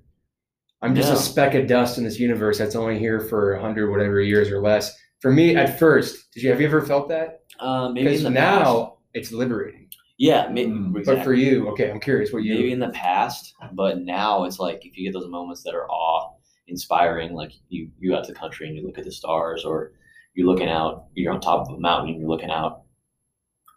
I'm 0.80 0.94
just 0.94 1.08
Yeah. 1.08 1.14
a 1.16 1.18
speck 1.18 1.54
of 1.54 1.66
dust 1.66 1.98
in 1.98 2.04
this 2.04 2.18
universe 2.18 2.56
that's 2.56 2.76
only 2.76 2.98
here 2.98 3.20
for 3.20 3.52
a 3.54 3.60
hundred 3.60 3.90
whatever 3.90 4.20
years 4.22 4.50
or 4.50 4.62
less. 4.62 4.96
For 5.20 5.30
me, 5.32 5.54
at 5.56 5.78
first, 5.78 6.32
did 6.32 6.42
you 6.42 6.50
have 6.50 6.60
you 6.60 6.66
ever 6.66 6.82
felt 6.82 7.08
that? 7.08 7.42
uh, 7.58 7.90
maybe 7.90 8.04
Because 8.08 8.24
in 8.24 8.32
the 8.32 8.40
now 8.40 8.62
past. 8.84 8.92
it's 9.14 9.32
liberating. 9.32 9.88
yeah, 10.18 10.48
may, 10.48 10.64
Mm. 10.66 10.96
exactly. 10.96 11.14
But 11.16 11.24
for 11.24 11.34
you, 11.34 11.68
okay, 11.70 11.90
I'm 11.90 12.00
curious 12.00 12.32
what 12.32 12.42
you. 12.42 12.54
maybe 12.54 12.72
in 12.72 12.78
the 12.80 12.88
past, 12.90 13.54
but 13.72 14.00
now 14.00 14.44
it's 14.44 14.58
like 14.58 14.84
if 14.86 14.96
you 14.96 15.04
get 15.04 15.12
those 15.18 15.28
moments 15.28 15.62
that 15.64 15.74
are 15.74 15.86
awe 15.90 16.32
inspiring, 16.68 17.34
like 17.34 17.52
you 17.68 17.90
you 17.98 18.14
out 18.16 18.24
to 18.24 18.32
the 18.32 18.38
country 18.38 18.66
and 18.66 18.76
you 18.76 18.86
look 18.86 18.96
at 18.98 19.04
the 19.04 19.12
stars, 19.12 19.64
or 19.64 19.92
you're 20.34 20.46
looking 20.46 20.68
out, 20.68 21.06
you're 21.14 21.32
on 21.34 21.40
top 21.40 21.68
of 21.68 21.74
a 21.74 21.78
mountain 21.80 22.10
and 22.10 22.20
you're 22.20 22.30
looking 22.30 22.50
out 22.50 22.82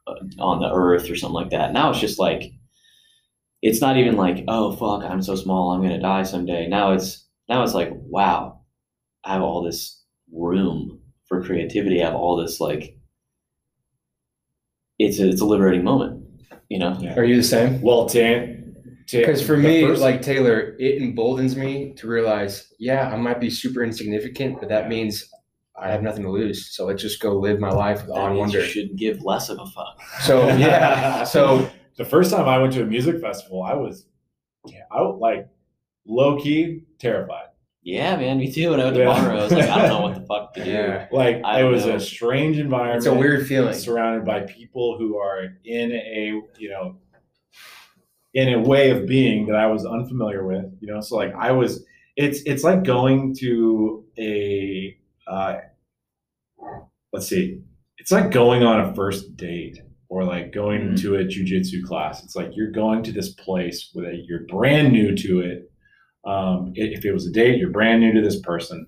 uh, 0.07 0.13
on 0.39 0.59
the 0.61 0.71
earth 0.71 1.09
or 1.09 1.15
something 1.15 1.33
like 1.33 1.49
that. 1.49 1.73
Now 1.73 1.89
it's 1.89 1.99
just 1.99 2.19
like 2.19 2.53
it's 3.61 3.81
not 3.81 3.97
even 3.97 4.15
like 4.15 4.45
oh 4.47 4.71
fuck, 4.77 5.03
I'm 5.09 5.21
so 5.21 5.35
small, 5.35 5.71
I'm 5.71 5.81
gonna 5.81 5.99
die 5.99 6.23
someday. 6.23 6.67
Now 6.67 6.91
it's 6.93 7.25
now 7.49 7.63
it's 7.63 7.73
like 7.73 7.89
wow, 7.93 8.61
I 9.25 9.33
have 9.33 9.41
all 9.41 9.61
this 9.63 10.03
room 10.31 10.99
for 11.27 11.43
creativity. 11.43 12.01
I 12.01 12.05
have 12.05 12.15
all 12.15 12.35
this 12.37 12.59
like 12.59 12.97
it's 14.99 15.19
a, 15.19 15.27
it's 15.29 15.41
a 15.41 15.45
liberating 15.45 15.83
moment, 15.83 16.23
you 16.69 16.79
know. 16.79 16.95
Yeah. 16.99 17.15
Are 17.15 17.23
you 17.23 17.37
the 17.37 17.43
same? 17.43 17.81
well 17.81 18.07
tan 18.07 18.75
Because 19.11 19.45
for 19.45 19.57
me, 19.57 19.81
first- 19.85 20.01
like 20.01 20.21
Taylor, 20.21 20.75
it 20.79 21.01
emboldens 21.01 21.55
me 21.55 21.93
to 21.97 22.07
realize, 22.07 22.71
yeah, 22.79 23.09
I 23.09 23.15
might 23.17 23.39
be 23.39 23.49
super 23.49 23.83
insignificant, 23.83 24.59
but 24.59 24.69
that 24.69 24.87
means 24.89 25.29
I 25.75 25.89
have 25.89 26.03
nothing 26.03 26.23
to 26.23 26.29
lose. 26.29 26.75
So 26.75 26.85
let's 26.85 27.01
just 27.01 27.19
go 27.19 27.33
live 27.37 27.59
my 27.59 27.71
life 27.71 28.01
with 28.05 28.07
That 28.15 28.21
awe 28.21 28.27
and 28.27 28.35
means 28.35 28.53
you 28.53 28.59
wonder. 28.59 28.71
should 28.71 28.95
give 28.95 29.23
less 29.23 29.49
of 29.49 29.59
a 29.59 29.65
fuck. 29.65 29.99
So 30.21 30.47
yeah, 30.57 31.23
so 31.23 31.69
the 31.97 32.05
first 32.05 32.31
time 32.31 32.47
I 32.47 32.59
went 32.59 32.73
to 32.73 32.83
a 32.83 32.85
music 32.85 33.19
festival, 33.19 33.63
I 33.63 33.73
was, 33.73 34.05
I 34.91 35.01
was 35.01 35.17
like 35.19 35.49
low 36.05 36.39
key 36.39 36.83
terrified. 36.99 37.47
Yeah, 37.85 38.15
man, 38.15 38.37
me 38.37 38.51
too. 38.51 38.71
When 38.71 38.79
I 38.79 38.85
went 38.85 38.95
to 38.95 39.01
Yeah. 39.03 39.21
Monroe, 39.21 39.39
I 39.39 39.43
was 39.43 39.51
like, 39.51 39.69
I 39.69 39.81
don't 39.81 39.89
know 39.89 40.01
what 40.07 40.15
the 40.15 40.21
fuck 40.27 40.53
to 40.53 40.63
do. 40.63 40.71
yeah, 40.71 41.07
Like 41.11 41.41
I 41.43 41.61
it 41.61 41.63
was 41.65 41.85
know. 41.85 41.95
a 41.95 41.99
strange 41.99 42.57
environment. 42.57 42.97
it's 42.97 43.05
a 43.07 43.13
weird 43.13 43.45
feeling. 43.45 43.73
surrounded 43.73 44.25
by 44.25 44.41
people 44.41 44.97
who 44.97 45.17
are 45.17 45.49
in 45.65 45.91
a 45.91 46.41
you 46.57 46.69
know 46.69 46.95
in 48.33 48.53
a 48.53 48.59
way 48.59 48.89
of 48.89 49.05
being 49.05 49.45
that 49.47 49.55
I 49.57 49.67
was 49.67 49.85
unfamiliar 49.85 50.45
with. 50.45 50.65
You 50.79 50.87
know, 50.93 51.01
so 51.01 51.15
like 51.17 51.33
I 51.35 51.51
was. 51.51 51.85
It's 52.15 52.41
it's 52.45 52.63
like 52.63 52.83
going 52.83 53.35
to 53.39 54.05
a 54.19 54.95
uh, 55.27 55.55
let's 57.11 57.27
see. 57.27 57.61
It's 57.97 58.11
like 58.11 58.31
going 58.31 58.63
on 58.63 58.79
a 58.81 58.93
first 58.93 59.35
date 59.35 59.79
or 60.09 60.23
like 60.23 60.51
going 60.53 60.91
Mhm. 60.91 61.01
to 61.01 61.15
a 61.15 61.23
jujitsu 61.25 61.83
class. 61.83 62.23
It's 62.23 62.35
like 62.35 62.51
you're 62.55 62.71
going 62.71 63.01
to 63.03 63.11
this 63.11 63.33
place 63.33 63.89
where 63.93 64.13
you're 64.13 64.45
brand 64.47 64.93
new 64.93 65.15
to 65.15 65.39
it. 65.41 65.71
Um, 66.25 66.71
if 66.75 67.03
it 67.05 67.11
was 67.11 67.27
a 67.27 67.31
date, 67.31 67.57
you're 67.59 67.69
brand 67.69 67.99
new 68.01 68.13
to 68.13 68.21
this 68.21 68.39
person. 68.41 68.87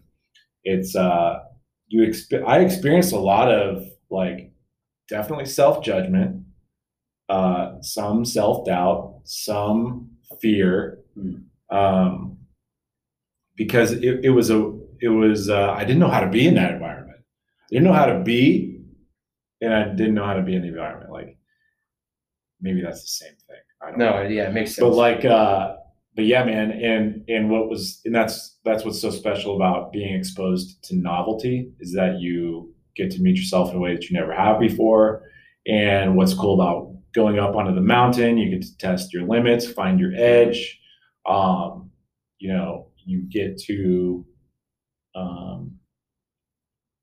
It's 0.64 0.96
uh, 0.96 1.40
you. 1.88 2.02
Exp- 2.08 2.46
I 2.48 2.60
experienced 2.60 3.14
a 3.14 3.20
lot 3.20 3.52
of 3.52 3.84
like 4.10 4.52
definitely 5.10 5.46
self 5.46 5.84
judgment, 5.84 6.44
uh, 7.30 7.82
some 7.82 8.26
self 8.26 8.66
doubt, 8.66 9.20
some 9.24 10.10
fear, 10.42 11.00
Mm. 11.18 11.44
um, 11.70 12.38
because 13.56 13.92
it, 13.94 14.20
it 14.24 14.30
was 14.30 14.50
a 14.50 14.72
it 15.02 15.10
was 15.10 15.50
uh, 15.50 15.72
I 15.72 15.84
didn't 15.86 16.00
know 16.00 16.10
how 16.10 16.22
to 16.22 16.30
be 16.30 16.48
in 16.48 16.56
that 16.56 16.72
environment. 16.74 17.20
I 17.20 17.68
didn't 17.70 17.86
know 17.86 17.94
how 17.94 18.06
to 18.08 18.20
be, 18.22 18.82
and 19.62 19.74
I 19.74 19.84
didn't 19.90 20.14
know 20.16 20.26
how 20.26 20.34
to 20.34 20.42
be 20.42 20.56
in 20.56 20.62
the 20.62 20.68
environment. 20.70 21.12
Like 21.12 21.38
maybe 22.62 22.82
that's 22.82 23.02
the 23.02 23.08
same 23.08 23.34
thing. 23.48 23.58
I 23.82 23.90
don't 23.90 24.00
know 24.00 24.24
No, 24.24 24.30
yeah, 24.30 24.50
it 24.50 24.54
makes 24.54 24.76
sense. 24.76 24.86
but 24.88 24.94
like 24.96 25.26
uh 25.26 25.76
but 26.16 26.26
yeah, 26.26 26.44
man, 26.44 26.72
and 26.72 27.24
and 27.28 27.50
what 27.50 27.70
was 27.70 28.02
and 28.06 28.16
that's 28.16 28.58
that's 28.64 28.86
what's 28.86 29.02
so 29.02 29.10
special 29.10 29.56
about 29.56 29.92
being 29.92 30.16
exposed 30.16 30.84
to 30.86 30.96
novelty 30.96 31.72
is 31.80 31.94
that 31.94 32.20
you 32.20 32.74
get 32.96 33.12
to 33.12 33.22
meet 33.22 33.36
yourself 33.36 33.72
in 33.72 33.78
a 33.78 33.80
way 33.80 33.94
that 33.94 34.10
you 34.10 34.18
never 34.18 34.34
have 34.34 34.60
before. 34.60 35.24
And 35.68 36.16
what's 36.16 36.34
cool 36.34 36.60
about 36.62 36.94
going 37.14 37.40
up 37.40 37.56
onto 37.56 37.74
the 37.74 37.82
mountain, 37.82 38.38
you 38.38 38.50
get 38.50 38.62
to 38.62 38.78
test 38.78 39.14
your 39.14 39.24
limits, 39.24 39.70
find 39.70 40.00
your 40.00 40.14
edge. 40.16 40.80
Um, 41.26 41.92
you 42.40 42.54
know, 42.54 42.88
you 43.06 43.28
get 43.30 43.58
to 43.64 44.26
um, 45.16 45.78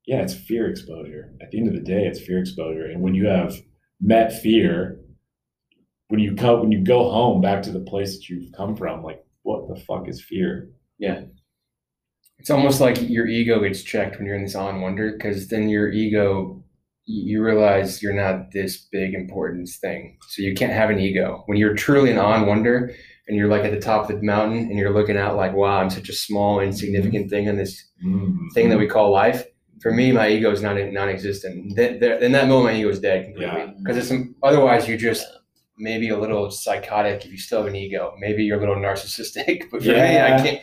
yeah, 0.05 0.21
it's 0.21 0.33
fear 0.33 0.69
exposure. 0.69 1.33
At 1.41 1.51
the 1.51 1.59
end 1.59 1.67
of 1.67 1.73
the 1.73 1.79
day, 1.79 2.05
it's 2.05 2.19
fear 2.19 2.39
exposure. 2.39 2.85
And 2.85 3.01
when 3.01 3.13
you 3.13 3.27
have 3.27 3.55
met 4.01 4.41
fear, 4.41 4.99
when 6.13 6.21
you 6.21 6.35
come 6.35 6.59
when 6.59 6.71
you 6.71 6.83
go 6.83 7.09
home 7.09 7.41
back 7.41 7.63
to 7.63 7.71
the 7.71 7.79
place 7.79 8.15
that 8.15 8.29
you've 8.29 8.51
come 8.55 8.75
from, 8.75 9.01
like 9.01 9.25
what 9.41 9.67
the 9.67 9.81
fuck 9.81 10.07
is 10.07 10.23
fear? 10.23 10.69
Yeah. 10.99 11.21
It's 12.37 12.51
almost 12.51 12.79
like 12.79 13.09
your 13.09 13.25
ego 13.25 13.59
gets 13.61 13.81
checked 13.81 14.17
when 14.17 14.27
you're 14.27 14.35
in 14.35 14.43
this 14.43 14.53
awe 14.53 14.69
and 14.69 14.83
wonder, 14.83 15.13
because 15.13 15.47
then 15.47 15.69
your 15.69 15.91
ego, 15.91 16.63
you 17.05 17.37
you 17.37 17.43
realize 17.43 18.03
you're 18.03 18.13
not 18.13 18.51
this 18.51 18.77
big 18.91 19.15
important 19.15 19.67
thing. 19.81 20.19
So 20.27 20.43
you 20.43 20.53
can't 20.53 20.71
have 20.71 20.91
an 20.91 20.99
ego. 20.99 21.41
When 21.47 21.57
you're 21.57 21.73
truly 21.73 22.11
an 22.11 22.19
awe 22.19 22.35
and 22.35 22.45
wonder, 22.45 22.93
and 23.27 23.35
you're 23.35 23.47
like 23.47 23.63
at 23.63 23.71
the 23.71 23.79
top 23.79 24.07
of 24.07 24.15
the 24.15 24.21
mountain, 24.23 24.59
and 24.69 24.77
you're 24.77 24.93
looking 24.93 25.17
out 25.17 25.35
like, 25.35 25.53
wow, 25.53 25.79
I'm 25.79 25.89
such 25.89 26.09
a 26.09 26.13
small, 26.13 26.59
insignificant 26.59 27.31
thing 27.31 27.47
in 27.47 27.57
this 27.57 27.83
mm-hmm. 28.05 28.49
thing 28.53 28.69
that 28.69 28.77
we 28.77 28.85
call 28.85 29.09
life. 29.09 29.47
For 29.81 29.91
me, 29.91 30.11
my 30.11 30.29
ego 30.29 30.51
is 30.51 30.61
not 30.61 30.77
non-existent. 30.77 31.75
Th- 31.75 31.99
there- 31.99 32.19
In 32.19 32.33
that 32.33 32.47
moment, 32.47 32.75
my 32.75 32.79
ego 32.79 32.89
is 32.89 32.99
dead 32.99 33.25
completely. 33.25 33.61
Yeah. 33.61 33.71
Because 33.79 33.97
it's 33.97 34.27
otherwise 34.43 34.87
you're 34.87 35.05
just 35.11 35.25
maybe 35.77 36.09
a 36.09 36.17
little 36.17 36.51
psychotic 36.51 37.25
if 37.25 37.31
you 37.31 37.37
still 37.37 37.59
have 37.59 37.67
an 37.67 37.75
ego. 37.75 38.13
Maybe 38.19 38.43
you're 38.43 38.57
a 38.57 38.59
little 38.59 38.75
narcissistic. 38.75 39.65
But 39.71 39.81
for 39.83 39.89
me, 39.89 39.95
Yeah. 39.95 40.37
I 40.39 40.43
can't. 40.43 40.61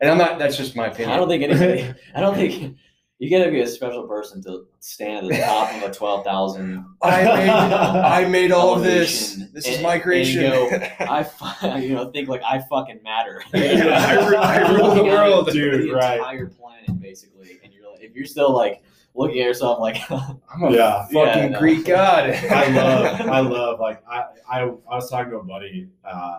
And 0.00 0.10
I'm 0.10 0.18
not. 0.18 0.38
That's 0.38 0.56
just 0.56 0.74
my 0.74 0.86
opinion. 0.88 1.10
I 1.10 1.16
don't 1.16 1.28
think 1.28 1.42
anybody. 1.44 1.94
I 2.14 2.20
don't 2.20 2.34
think 2.34 2.76
you 3.18 3.30
gotta 3.30 3.52
be 3.52 3.60
a 3.60 3.68
special 3.68 4.08
person 4.08 4.42
to 4.42 4.66
stand 4.80 5.26
at 5.26 5.32
the 5.32 5.38
top 5.44 5.72
of 5.76 5.88
a 5.88 5.94
twelve 5.94 6.24
thousand. 6.24 6.84
I 7.02 7.22
made, 7.22 7.48
I 7.50 8.28
made 8.28 8.50
all 8.50 8.74
of 8.74 8.82
this. 8.82 9.36
Elevation. 9.36 9.50
This 9.54 9.68
is 9.68 9.80
my 9.80 9.94
and 9.94 10.02
creation. 10.02 10.42
go, 10.42 10.70
I 10.98 11.22
fu- 11.22 11.76
you 11.78 11.94
know 11.94 12.10
think 12.10 12.28
like 12.28 12.42
I 12.42 12.58
fucking 12.68 13.00
matter. 13.04 13.42
Yeah, 13.54 13.94
I 14.40 14.64
I 14.64 14.72
rule 14.72 14.92
the 14.92 15.04
world. 15.04 15.50
Dude, 15.52 15.88
the 15.88 15.94
right. 15.94 16.18
entire 16.18 16.46
planet 16.48 17.00
basically, 17.00 17.60
and 17.62 17.72
you're 17.72 17.88
like, 17.88 18.00
if 18.02 18.16
you're 18.16 18.26
still 18.26 18.52
like 18.52 18.82
looking 19.14 19.40
at 19.40 19.46
yourself 19.46 19.78
like, 19.80 19.98
I'm 20.10 20.38
a 20.64 20.72
Yeah. 20.72 21.02
fucking 21.06 21.16
Yeah, 21.16 21.48
no. 21.48 21.58
Greek 21.58 21.84
god. 21.84 22.30
I 22.50 22.68
love, 22.70 23.20
I 23.20 23.40
love, 23.40 23.80
like 23.80 24.02
I, 24.08 24.24
I, 24.50 24.60
I 24.62 24.64
was 24.66 25.10
talking 25.10 25.30
to 25.32 25.38
a 25.38 25.44
buddy 25.44 25.88
uh, 26.04 26.38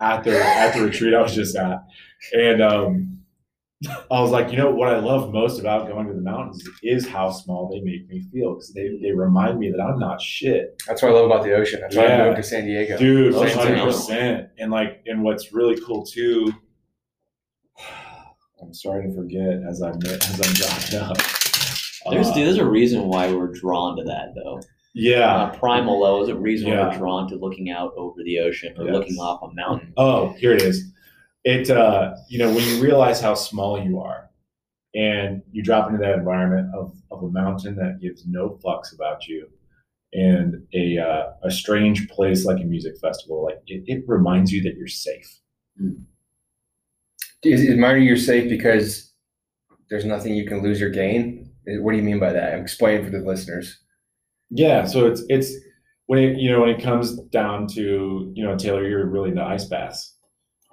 at 0.00 0.24
the 0.24 0.42
at 0.42 0.74
the 0.74 0.82
retreat 0.82 1.14
I 1.14 1.20
was 1.22 1.34
just 1.34 1.54
at, 1.56 1.84
and 2.32 2.62
um, 2.62 3.18
I 4.10 4.20
was 4.20 4.30
like, 4.30 4.50
you 4.50 4.58
know, 4.58 4.70
what 4.70 4.88
I 4.88 4.98
love 4.98 5.32
most 5.32 5.58
about 5.58 5.88
going 5.88 6.06
to 6.06 6.12
the 6.12 6.20
mountains 6.20 6.62
is 6.82 7.06
how 7.08 7.30
small 7.30 7.70
they 7.70 7.80
make 7.80 8.06
me 8.08 8.20
feel 8.32 8.54
because 8.54 8.72
they, 8.74 8.98
they 9.00 9.12
remind 9.12 9.58
me 9.58 9.70
that 9.70 9.80
I'm 9.80 9.98
not 9.98 10.20
shit, 10.20 10.82
That's 10.86 11.00
what 11.02 11.12
I 11.12 11.14
love 11.14 11.26
about 11.26 11.44
the 11.44 11.54
ocean. 11.54 11.80
That's 11.80 11.96
why 11.96 12.04
I 12.04 12.08
Yeah. 12.08 12.24
moved 12.26 12.36
to 12.38 12.42
San 12.42 12.64
Diego. 12.66 12.98
dude, 12.98 13.34
Same 13.34 13.56
hundred 13.58 13.82
percent. 13.84 14.48
And 14.58 14.70
like, 14.70 15.02
and 15.06 15.22
what's 15.22 15.52
really 15.54 15.80
cool 15.80 16.04
too. 16.04 16.52
I'm 18.62 18.74
starting 18.74 19.10
to 19.12 19.16
forget 19.16 19.62
as 19.66 19.80
I'm 19.80 19.98
as 20.04 20.40
I'm 20.40 20.52
dropping 20.54 21.10
up. 21.10 21.16
There's 22.10 22.28
Uh, 22.28 22.34
there's 22.34 22.58
a 22.58 22.64
reason 22.68 23.08
why 23.08 23.32
we're 23.32 23.52
drawn 23.52 23.96
to 23.96 24.04
that 24.04 24.34
though. 24.34 24.60
yeah. 24.94 25.34
On 25.44 25.50
a 25.54 25.58
primal 25.58 26.00
level, 26.00 26.18
there's 26.18 26.36
a 26.36 26.40
reason 26.40 26.70
why 26.70 26.76
we're 26.88 26.98
drawn 26.98 27.28
to 27.28 27.36
looking 27.36 27.70
out 27.70 27.92
over 27.96 28.22
the 28.24 28.38
ocean 28.40 28.74
or 28.78 28.84
Yes. 28.84 28.92
looking 28.94 29.16
off 29.18 29.42
a 29.42 29.52
mountain. 29.54 29.92
Oh, 29.96 30.30
here 30.34 30.52
it 30.52 30.62
is. 30.62 30.92
It 31.44 31.70
uh, 31.70 32.14
you 32.28 32.38
know, 32.38 32.52
when 32.52 32.64
you 32.68 32.82
realize 32.82 33.20
how 33.20 33.34
small 33.34 33.80
you 33.82 34.00
are 34.00 34.28
and 34.94 35.42
you 35.52 35.62
drop 35.62 35.88
into 35.88 36.00
that 36.00 36.18
environment 36.18 36.74
of, 36.74 36.94
of 37.10 37.22
a 37.22 37.28
mountain 37.30 37.76
that 37.76 38.00
gives 38.00 38.26
no 38.26 38.58
fucks 38.62 38.92
about 38.94 39.26
you 39.28 39.48
and 40.12 40.66
a 40.74 40.98
uh, 40.98 41.30
a 41.44 41.50
strange 41.50 42.08
place 42.10 42.44
like 42.44 42.60
a 42.60 42.64
music 42.66 42.98
festival, 43.00 43.44
like 43.44 43.60
it, 43.68 43.84
it 43.86 44.04
reminds 44.08 44.52
you 44.52 44.60
that 44.64 44.74
you're 44.76 44.88
safe. 44.88 45.38
Is, 47.42 47.62
is 47.62 47.76
Marty 47.78 48.02
you're 48.04 48.16
safe 48.16 48.50
because 48.50 49.12
there's 49.88 50.04
nothing 50.04 50.34
you 50.34 50.46
can 50.46 50.62
lose 50.62 50.82
or 50.82 50.90
gain? 50.90 51.49
What 51.66 51.92
do 51.92 51.98
you 51.98 52.02
mean 52.04 52.18
by 52.18 52.32
that? 52.32 52.58
Explain 52.58 53.04
for 53.04 53.10
the 53.10 53.18
listeners. 53.18 53.78
Yeah, 54.50 54.84
so 54.86 55.06
it's 55.06 55.22
it's 55.28 55.52
when 56.06 56.18
it 56.18 56.38
you 56.38 56.50
know 56.50 56.60
when 56.60 56.70
it 56.70 56.82
comes 56.82 57.16
down 57.28 57.66
to 57.68 58.32
you 58.34 58.44
know 58.44 58.56
Taylor, 58.56 58.86
you're 58.88 59.06
really 59.06 59.30
the 59.30 59.42
ice 59.42 59.64
baths. 59.66 60.16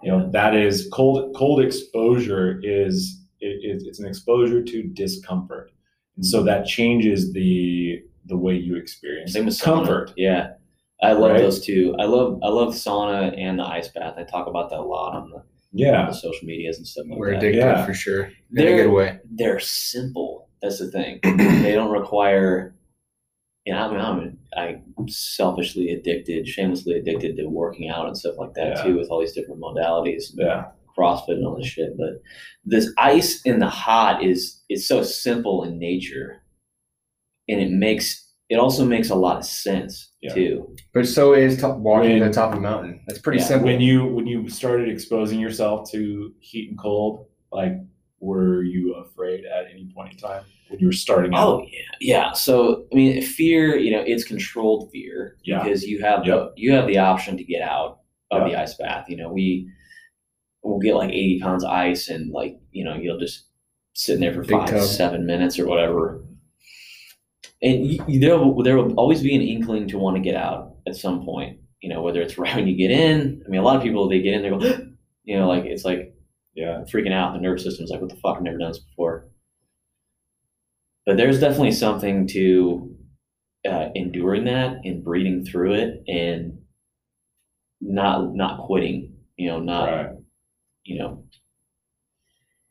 You 0.03 0.11
know 0.11 0.29
that 0.31 0.55
is 0.55 0.89
cold 0.93 1.35
cold 1.35 1.61
exposure 1.61 2.59
is 2.63 3.19
it, 3.39 3.59
it, 3.63 3.83
it's 3.85 3.99
an 3.99 4.07
exposure 4.07 4.63
to 4.63 4.83
discomfort, 4.93 5.71
and 6.15 6.25
so 6.25 6.41
that 6.43 6.65
changes 6.65 7.33
the 7.33 8.01
the 8.25 8.37
way 8.37 8.55
you 8.55 8.75
experience 8.75 9.33
Same 9.33 9.45
with 9.45 9.61
comfort. 9.61 10.09
sauna. 10.09 10.13
Yeah, 10.17 10.47
I 11.03 11.13
love 11.13 11.31
Right? 11.31 11.41
those 11.41 11.63
two. 11.65 11.95
I 11.99 12.05
love 12.05 12.39
I 12.43 12.47
love 12.49 12.73
sauna 12.73 13.37
and 13.37 13.59
the 13.59 13.63
ice 13.65 13.89
bath. 13.89 14.15
I 14.17 14.23
talk 14.23 14.47
about 14.47 14.69
that 14.71 14.79
a 14.79 14.81
lot 14.81 15.15
on 15.15 15.29
the, 15.29 15.43
Yeah, 15.71 16.01
on 16.01 16.07
the 16.07 16.13
social 16.13 16.45
medias 16.47 16.77
and 16.77 16.87
stuff 16.87 17.05
like 17.09 17.19
We're 17.19 17.31
that. 17.31 17.37
addicted 17.37 17.59
Yeah. 17.59 17.85
for 17.85 17.93
sure. 17.93 18.23
In 18.25 18.31
a 18.31 18.55
They're- 18.63 18.83
good 18.85 18.91
way. 18.93 19.19
They're 19.29 19.59
simple. 19.59 20.46
That's 20.61 20.79
the 20.79 20.89
thing. 20.91 21.19
they 21.23 21.73
don't 21.73 21.91
require. 21.91 22.73
You 23.65 23.73
know, 23.73 23.79
I 23.79 23.91
mean, 24.15 24.37
I'm 24.55 24.93
I'm 24.97 25.09
selfishly 25.09 25.91
addicted, 25.91 26.47
shamelessly 26.47 26.93
addicted 26.93 27.35
to 27.37 27.47
working 27.47 27.89
out 27.89 28.07
and 28.07 28.17
stuff 28.17 28.35
like 28.37 28.53
that 28.53 28.77
Yeah. 28.77 28.83
too, 28.83 28.97
with 28.97 29.09
all 29.09 29.19
these 29.19 29.33
different 29.33 29.59
modalities. 29.61 30.23
yeah, 30.35 30.65
CrossFit 30.97 31.33
and 31.35 31.45
all 31.45 31.57
this 31.57 31.67
shit. 31.67 31.97
But 31.97 32.21
this 32.63 32.91
ice 32.97 33.41
in 33.43 33.59
the 33.59 33.67
hot 33.69 34.23
is 34.23 34.63
is 34.69 34.87
so 34.87 35.03
simple 35.03 35.63
in 35.65 35.77
nature, 35.79 36.41
and 37.49 37.59
it 37.61 37.71
makes 37.71 38.23
it 38.49 38.55
also 38.55 38.85
makes 38.85 39.09
a 39.09 39.15
lot 39.15 39.35
of 39.37 39.43
sense 39.45 40.13
Yeah. 40.21 40.33
too. 40.33 40.75
But 40.93 41.05
so 41.05 41.33
is 41.33 41.59
top, 41.59 41.77
walking 41.79 42.19
to 42.19 42.25
the 42.25 42.31
top 42.31 42.53
of 42.53 42.59
a 42.59 42.61
mountain. 42.61 43.01
That's 43.05 43.19
pretty 43.19 43.39
Yeah, 43.39 43.45
simple. 43.47 43.65
when 43.67 43.81
you 43.81 44.05
when 44.05 44.25
you 44.27 44.47
started 44.47 44.87
exposing 44.87 45.41
yourself 45.41 45.91
to 45.91 46.33
heat 46.39 46.69
and 46.69 46.79
cold, 46.79 47.25
like 47.51 47.73
were 48.19 48.63
you 48.63 48.95
afraid 48.95 49.45
at 49.45 49.65
any 49.71 49.91
point 49.93 50.13
in 50.13 50.17
time 50.19 50.43
when 50.69 50.79
you 50.79 50.87
were 50.87 50.93
starting 50.93 51.33
out? 51.33 51.47
Oh 51.47 51.65
yeah, 51.71 51.79
yeah. 52.01 52.31
So 52.33 52.85
I 52.91 52.95
mean, 52.95 53.21
fear. 53.21 53.77
You 53.77 53.91
know, 53.91 54.03
it's 54.05 54.23
controlled 54.23 54.89
fear 54.91 55.37
Yeah. 55.43 55.63
because 55.63 55.83
you 55.83 56.01
have 56.01 56.25
the 56.25 56.51
you 56.55 56.71
have 56.73 56.87
the 56.87 56.97
option 56.97 57.37
to 57.37 57.43
get 57.43 57.61
out 57.61 57.99
of 58.31 58.49
the 58.49 58.55
ice 58.59 58.73
bath. 58.75 59.05
You 59.07 59.17
know, 59.17 59.31
we 59.31 59.69
will 60.63 60.79
get 60.79 60.95
like 60.95 61.09
eighty 61.11 61.39
pounds 61.39 61.63
of 61.63 61.69
ice 61.69 62.09
and 62.09 62.31
like 62.31 62.57
you 62.71 62.83
know 62.83 62.95
you'll 62.95 63.19
just 63.19 63.45
sit 63.93 64.15
in 64.15 64.21
there 64.21 64.33
for 64.33 64.41
Big 64.41 64.51
five 64.51 64.69
tub. 64.69 64.81
seven 64.83 65.25
minutes 65.25 65.57
or 65.59 65.65
whatever. 65.67 66.23
And 67.61 67.85
you, 67.87 68.03
you- 68.07 68.19
there 68.19 68.37
will, 68.37 68.61
there 68.63 68.77
will 68.77 68.93
always 68.95 69.21
be 69.23 69.35
an 69.35 69.41
inkling 69.41 69.87
to 69.89 69.97
want 69.97 70.15
to 70.15 70.21
get 70.21 70.35
out 70.35 70.75
at 70.87 70.95
some 70.95 71.23
point. 71.25 71.59
You 71.81 71.89
know, 71.89 72.01
whether 72.01 72.21
it's 72.21 72.37
right 72.39 72.55
when 72.55 72.67
you 72.67 72.75
get 72.75 72.91
in. 72.91 73.41
I 73.45 73.49
mean, 73.49 73.61
a 73.61 73.63
lot 73.63 73.75
of 73.77 73.83
people 73.83 74.07
they 74.09 74.21
get 74.21 74.33
in, 74.35 74.41
they 74.43 74.49
go, 74.49 74.59
you 75.23 75.37
know, 75.37 75.47
like 75.47 75.65
it's 75.65 75.85
like 75.85 76.13
Yeah, 76.57 76.79
freaking 76.91 77.13
out. 77.13 77.33
The 77.33 77.39
nervous 77.39 77.63
system's 77.63 77.91
like, 77.91 78.01
what 78.01 78.09
the 78.09 78.15
fuck? 78.15 78.37
I've 78.37 78.41
never 78.41 78.57
done 78.57 78.71
this 78.71 78.79
before. 78.79 79.27
But 81.05 81.15
there's 81.15 81.39
definitely 81.39 81.71
something 81.71 82.25
to 82.29 82.95
uh, 83.69 83.89
enduring 83.93 84.45
that 84.45 84.77
and 84.83 85.03
breathing 85.03 85.45
through 85.45 85.73
it 85.75 86.03
and 86.07 86.57
not 87.79 88.33
not 88.33 88.65
quitting. 88.65 89.13
You 89.37 89.49
know, 89.49 89.59
not 89.59 89.85
right. 89.85 90.09
you 90.83 90.97
know. 90.97 91.23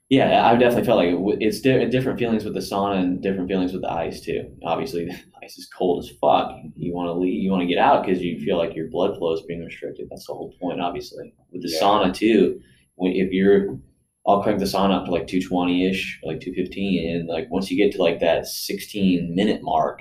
Yeah, 0.08 0.46
I've 0.48 0.58
definitely 0.58 0.84
felt 0.84 0.98
like 0.98 1.38
it's 1.40 1.60
di- 1.60 1.86
different 1.88 2.18
feelings 2.18 2.44
with 2.44 2.54
the 2.54 2.60
sauna 2.60 2.98
and 2.98 3.22
different 3.22 3.48
feelings 3.48 3.72
with 3.72 3.82
the 3.82 3.90
ice 3.92 4.20
too. 4.20 4.52
Obviously, 4.64 5.04
the 5.06 5.14
ice 5.44 5.58
is 5.58 5.68
cold 5.68 6.02
as 6.04 6.10
fuck. 6.20 6.50
You 6.74 6.92
want 6.92 7.06
to 7.06 7.12
leave, 7.12 7.40
you 7.40 7.52
want 7.52 7.62
to 7.62 7.66
get 7.68 7.78
out 7.78 8.04
because 8.04 8.20
you 8.20 8.40
feel 8.44 8.58
like 8.58 8.74
your 8.74 8.88
blood 8.90 9.16
flow 9.16 9.32
is 9.32 9.42
being 9.42 9.64
restricted. 9.64 10.08
That's 10.10 10.26
the 10.26 10.34
whole 10.34 10.52
point, 10.60 10.80
obviously. 10.80 11.32
With 11.52 11.62
the 11.62 11.68
Yeah. 11.70 11.80
sauna 11.80 12.12
too, 12.12 12.60
if 12.98 13.32
you're, 13.32 13.78
I'll 14.27 14.43
crank 14.43 14.59
the 14.59 14.64
sauna 14.64 14.98
up 15.01 15.05
to 15.06 15.10
like 15.12 15.27
two 15.27 15.40
twenty 15.40 15.89
ish, 15.89 16.18
like 16.24 16.40
two 16.40 16.52
fifteen, 16.52 17.09
and 17.16 17.28
like 17.28 17.51
once 17.51 17.70
you 17.70 17.77
get 17.77 17.94
to 17.97 18.02
like 18.02 18.20
that 18.20 18.47
sixteen 18.47 19.35
minute 19.35 19.60
mark, 19.62 20.01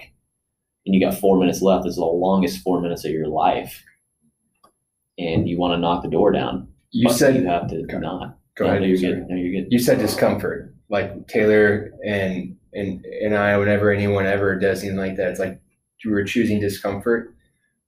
and 0.85 0.95
you 0.95 0.99
got 1.01 1.17
four 1.17 1.37
minutes 1.39 1.61
left, 1.61 1.85
it's 1.85 1.95
the 1.97 2.05
longest 2.05 2.61
four 2.63 2.81
minutes 2.81 3.05
of 3.05 3.11
your 3.11 3.27
life, 3.27 3.83
and 5.17 5.47
you 5.47 5.57
want 5.57 5.73
to 5.73 5.77
knock 5.77 6.03
the 6.03 6.09
door 6.09 6.31
down. 6.31 6.67
you 6.91 7.09
said 7.09 7.35
you 7.35 7.45
have 7.47 7.67
to 7.69 7.83
Go- 7.83 7.99
not. 7.99 8.37
go 8.55 8.65
No, 8.65 8.69
ahead. 8.71 8.81
No, 8.81 8.87
you're 8.87 8.97
sorry. 8.97 9.13
good. 9.13 9.27
No, 9.29 9.35
you're 9.35 9.61
good. 9.61 9.71
You 9.71 9.79
said 9.79 9.99
discomfort. 9.99 10.73
Like 10.89 11.27
Taylor 11.27 11.91
and 12.05 12.55
and 12.73 13.03
and 13.05 13.35
I, 13.35 13.57
whenever 13.57 13.91
anyone 13.91 14.25
ever 14.25 14.57
does 14.59 14.81
anything 14.81 14.97
like 14.99 15.15
that, 15.17 15.29
it's 15.31 15.39
like 15.39 15.59
you 16.03 16.11
were 16.11 16.23
choosing 16.23 16.59
discomfort. 16.59 17.35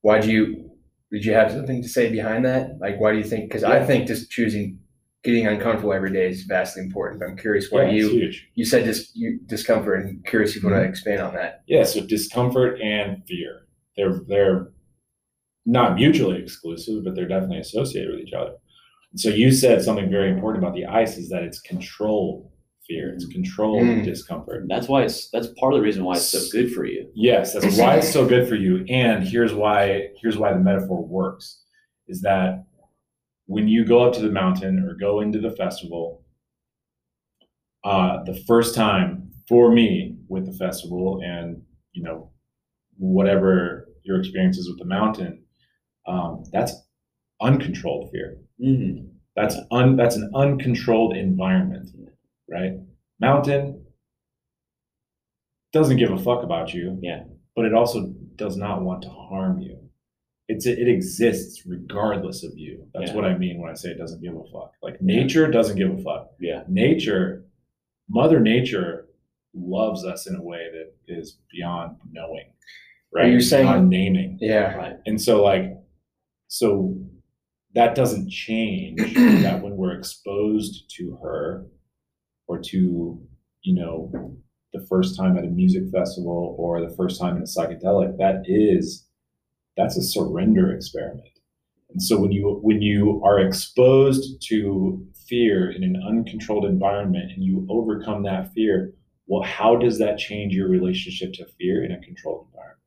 Why 0.01 0.19
do 0.19 0.31
you? 0.31 0.71
Did 1.11 1.23
you 1.23 1.33
have 1.33 1.51
something 1.51 1.81
to 1.81 1.87
say 1.87 2.09
behind 2.11 2.43
that? 2.45 2.79
Like, 2.81 2.99
why 2.99 3.11
do 3.13 3.17
you 3.19 3.23
think? 3.23 3.49
Because 3.49 3.63
I 3.63 3.85
think 3.85 4.07
just 4.07 4.29
choosing 4.31 4.79
getting 5.23 5.47
uncomfortable 5.47 5.93
every 5.93 6.11
day 6.11 6.29
is 6.29 6.43
vastly 6.43 6.83
important. 6.83 7.19
But 7.19 7.29
I'm 7.29 7.37
curious 7.37 7.71
why 7.71 7.85
yeah, 7.85 7.91
you 7.91 8.09
huge. 8.09 8.47
you 8.55 8.65
said 8.65 8.85
dis, 8.85 9.11
you, 9.15 9.39
discomfort, 9.45 10.05
and 10.05 10.25
curious 10.25 10.55
if 10.55 10.63
you 10.63 10.69
want 10.69 10.81
to 10.81 10.87
expand 10.87 11.21
on 11.21 11.33
that. 11.33 11.63
Yeah, 11.67 11.83
so 11.83 12.05
discomfort 12.05 12.79
and 12.81 13.23
fear. 13.27 13.61
They're 13.95 14.19
they're 14.27 14.69
not 15.65 15.95
mutually 15.95 16.41
exclusive, 16.41 17.03
but 17.03 17.15
they're 17.15 17.27
definitely 17.27 17.59
associated 17.59 18.11
with 18.11 18.21
each 18.25 18.33
other. 18.33 18.53
So 19.15 19.29
you 19.29 19.51
said 19.51 19.81
something 19.81 20.09
very 20.09 20.29
important 20.31 20.63
about 20.63 20.75
the 20.75 20.85
ice 20.85 21.17
is 21.17 21.29
that 21.29 21.43
it's 21.43 21.59
controlled 21.61 22.49
fear. 22.87 23.13
It's 23.13 23.25
controlled 23.25 23.83
Mm. 23.83 24.05
discomfort. 24.05 24.65
That's 24.69 24.87
why 24.87 25.03
it's 25.03 25.29
that's 25.29 25.47
part 25.59 25.73
of 25.73 25.79
the 25.79 25.83
reason 25.83 26.05
why 26.05 26.13
it's 26.13 26.29
so 26.29 26.39
good 26.51 26.71
for 26.71 26.85
you. 26.85 27.09
Yes, 27.15 27.53
that's 27.53 27.77
why 27.79 27.95
it's 27.97 28.11
so 28.13 28.25
good 28.27 28.47
for 28.47 28.55
you. 28.55 28.85
And 28.87 29.27
here's 29.27 29.53
why 29.53 30.09
here's 30.21 30.37
why 30.37 30.53
the 30.53 30.59
metaphor 30.59 31.03
works 31.05 31.63
is 32.07 32.21
that 32.21 32.63
when 33.47 33.67
you 33.67 33.85
go 33.85 34.01
up 34.01 34.13
to 34.13 34.21
the 34.21 34.31
mountain 34.31 34.79
or 34.79 34.93
go 34.93 35.21
into 35.21 35.39
the 35.39 35.51
festival, 35.51 36.23
uh, 37.83 38.23
the 38.23 38.35
first 38.47 38.75
time 38.75 39.31
for 39.47 39.71
me 39.71 40.17
with 40.27 40.45
the 40.45 40.53
festival 40.53 41.21
and 41.23 41.61
you 41.93 42.03
know 42.03 42.31
whatever 42.97 43.87
your 44.03 44.19
experience 44.19 44.57
is 44.57 44.69
with 44.69 44.79
the 44.79 44.85
mountain, 44.85 45.43
um, 46.07 46.43
that's 46.51 46.73
uncontrolled 47.41 48.09
fear. 48.11 48.37
Mm-hmm. 48.63 49.07
That's 49.35 49.55
un 49.71 49.95
that's 49.95 50.15
an 50.15 50.31
uncontrolled 50.35 51.15
environment, 51.15 51.89
right? 52.49 52.73
Mountain 53.19 53.83
doesn't 55.73 55.97
give 55.97 56.11
a 56.11 56.17
fuck 56.17 56.43
about 56.43 56.73
you. 56.73 56.97
Yeah. 57.01 57.23
But 57.55 57.65
it 57.65 57.73
also 57.73 58.13
does 58.35 58.57
not 58.57 58.81
want 58.81 59.03
to 59.03 59.09
harm 59.09 59.59
you. 59.59 59.86
It's 60.49 60.65
it 60.65 60.87
exists 60.87 61.65
regardless 61.65 62.43
of 62.43 62.57
you. 62.57 62.87
That's 62.93 63.09
Yeah. 63.11 63.15
what 63.15 63.25
I 63.25 63.37
mean 63.37 63.59
when 63.59 63.69
I 63.69 63.73
say 63.73 63.89
it 63.89 63.97
doesn't 63.97 64.21
give 64.21 64.33
a 64.35 64.43
fuck. 64.45 64.71
Like 64.81 65.01
nature 65.01 65.49
doesn't 65.51 65.77
give 65.77 65.91
a 65.91 65.97
fuck. 66.01 66.31
Yeah. 66.39 66.63
Nature, 66.69 67.45
Mother 68.09 68.39
Nature 68.39 69.09
loves 69.53 70.05
us 70.05 70.27
in 70.29 70.35
a 70.35 70.41
way 70.41 70.67
that 70.71 70.93
is 71.13 71.39
beyond 71.51 71.97
knowing. 72.11 72.45
Right? 73.13 73.29
You're 73.31 73.41
saying- 73.41 73.65
beyond 73.65 73.89
naming. 73.89 74.37
Yeah. 74.39 74.73
Right. 74.75 74.97
And 75.05 75.21
so 75.21 75.43
like 75.43 75.73
so 76.47 76.95
that 77.75 77.93
doesn't 77.95 78.29
change 78.29 78.99
that 79.43 79.61
when 79.61 79.75
we're 79.75 79.97
exposed 79.97 80.89
to 80.97 81.17
her 81.21 81.67
or 82.47 82.57
to, 82.59 83.21
you 83.63 83.73
know, 83.75 84.37
the 84.73 84.85
first 84.87 85.17
time 85.17 85.37
at 85.37 85.43
a 85.43 85.47
music 85.49 85.83
festival 85.91 86.55
or 86.57 86.79
the 86.81 86.95
first 86.95 87.19
time 87.19 87.35
in 87.35 87.41
a 87.41 87.45
psychedelic, 87.45 88.17
that 88.17 88.43
is 88.45 89.06
that's 89.77 89.97
a 89.97 90.03
surrender 90.03 90.73
experiment. 90.73 91.29
And 91.89 92.01
so 92.01 92.19
when 92.19 92.31
you 92.31 92.59
when 92.61 92.81
you 92.81 93.21
are 93.23 93.39
exposed 93.39 94.41
to 94.49 95.05
fear 95.27 95.71
in 95.71 95.83
an 95.83 96.01
uncontrolled 96.07 96.65
environment 96.65 97.31
and 97.33 97.43
you 97.43 97.65
overcome 97.69 98.23
that 98.23 98.51
fear, 98.53 98.93
well, 99.27 99.43
how 99.43 99.75
does 99.75 99.99
that 99.99 100.17
change 100.17 100.53
your 100.53 100.67
relationship 100.67 101.33
to 101.33 101.45
fear 101.59 101.83
in 101.83 101.91
a 101.91 102.01
controlled 102.01 102.47
environment? 102.47 102.77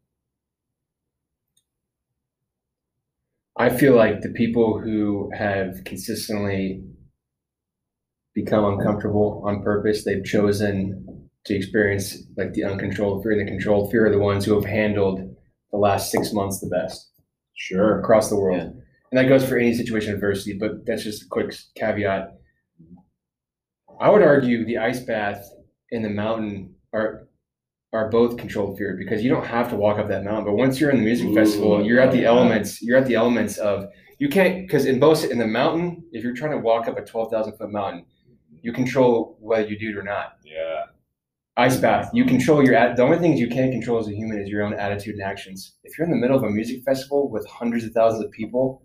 I 3.57 3.69
feel 3.69 3.95
like 3.95 4.23
the 4.23 4.31
people 4.31 4.81
who 4.81 5.31
have 5.37 5.85
consistently 5.85 6.83
become 8.35 8.65
uncomfortable 8.65 9.43
on 9.45 9.63
purpose, 9.63 10.05
they've 10.05 10.25
chosen 10.25 11.29
to 11.45 11.55
experience 11.55 12.19
like 12.37 12.53
the 12.53 12.65
uncontrolled 12.65 13.23
fear 13.23 13.33
and 13.33 13.41
the 13.41 13.51
controlled 13.51 13.91
fear 13.91 14.07
are 14.07 14.11
the 14.11 14.19
ones 14.19 14.45
who 14.45 14.55
have 14.55 14.65
handled 14.65 15.30
the 15.73 15.79
last 15.79 16.11
six 16.11 16.33
months 16.33 16.61
the 16.61 16.69
best 16.69 17.11
Sure. 17.55 18.01
across 18.01 18.29
the 18.31 18.37
world. 18.37 18.59
Yeah. 18.59 18.65
And 19.13 19.19
that 19.19 19.29
goes 19.29 19.47
for 19.47 19.57
any 19.59 19.75
situation 19.75 20.11
of 20.11 20.17
adversity, 20.17 20.57
but 20.59 20.87
that's 20.87 21.03
just 21.03 21.23
a 21.25 21.29
quick 21.29 21.55
caveat. 21.77 22.33
I 24.01 24.09
would 24.11 24.23
argue 24.23 24.65
the 24.65 24.79
ice 24.79 25.01
bath 25.01 25.45
and 25.93 26.05
the 26.05 26.09
mountain 26.11 26.75
are 26.93 27.27
are 27.93 28.09
both 28.09 28.37
controlled 28.37 28.79
fear 28.79 28.95
because 28.97 29.21
you 29.25 29.29
don't 29.29 29.45
have 29.45 29.69
to 29.69 29.75
walk 29.77 29.99
up 29.99 30.07
that 30.07 30.23
mountain. 30.23 30.45
But 30.45 30.55
once 30.55 30.81
you're 30.81 30.91
in 30.91 30.99
the 30.99 31.05
music 31.05 31.27
Ooh, 31.31 31.35
festival, 31.35 31.85
you're 31.85 32.01
at 32.01 32.13
the 32.13 32.25
elements. 32.25 32.81
You're 32.81 32.97
at 32.99 33.07
the 33.07 33.17
elements 33.17 33.59
of 33.59 33.89
you 34.21 34.29
can't 34.29 34.65
because 34.65 34.87
in 34.87 35.01
both 35.01 35.25
in 35.25 35.39
the 35.39 35.47
mountain, 35.47 36.05
if 36.13 36.23
you're 36.23 36.35
trying 36.35 36.53
to 36.53 36.59
walk 36.59 36.87
up 36.87 36.97
a 36.99 37.05
twelve 37.05 37.33
thousand 37.33 37.57
foot 37.59 37.73
mountain, 37.73 38.07
you 38.63 38.73
control 38.73 39.37
whether 39.41 39.67
you 39.69 39.77
do 39.79 39.91
it 39.91 39.97
or 39.97 40.05
not. 40.05 40.37
Yeah. 40.45 40.83
Ice 41.57 41.77
bath, 41.77 42.11
you 42.15 42.25
control 42.25 42.65
your 42.65 42.75
at. 42.75 42.97
The 42.97 43.03
only 43.03 43.19
things 43.19 43.39
you 43.41 43.49
can't 43.49 43.73
control 43.73 43.99
as 43.99 44.09
a 44.09 44.15
human 44.15 44.39
is 44.41 44.49
your 44.49 44.63
own 44.63 44.73
attitude 44.73 45.15
and 45.17 45.23
actions. 45.23 45.77
If 45.85 45.99
you're 45.99 46.07
in 46.07 46.11
the 46.11 46.17
middle 46.17 46.37
of 46.37 46.43
a 46.43 46.49
music 46.51 46.83
festival 46.85 47.29
with 47.31 47.47
hundreds 47.47 47.85
of 47.85 47.93
thousands 47.93 48.25
of 48.25 48.31
people, 48.31 48.83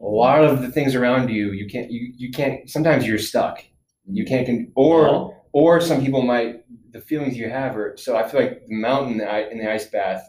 a 0.00 0.04
lot 0.04 0.44
of 0.44 0.60
the 0.60 0.70
things 0.70 0.94
around 0.94 1.28
you, 1.30 1.52
you 1.52 1.66
can't. 1.68 1.90
You 1.90 2.12
you 2.16 2.30
can't. 2.30 2.68
Sometimes 2.68 3.06
you're 3.06 3.18
stuck. 3.18 3.64
You 4.10 4.24
mm-hmm. 4.24 4.34
can't. 4.34 4.46
Con- 4.46 4.72
or 4.74 5.34
or 5.52 5.80
some 5.80 6.00
people 6.02 6.22
might. 6.22 6.64
The 6.92 7.00
feelings 7.00 7.36
you 7.38 7.48
have 7.48 7.76
are. 7.76 7.96
So 7.96 8.16
I 8.16 8.28
feel 8.28 8.40
like 8.40 8.66
the 8.66 8.74
mountain 8.74 9.12
and 9.12 9.20
the, 9.20 9.30
i- 9.30 9.48
and 9.50 9.60
the 9.60 9.70
ice 9.70 9.86
bath 9.86 10.22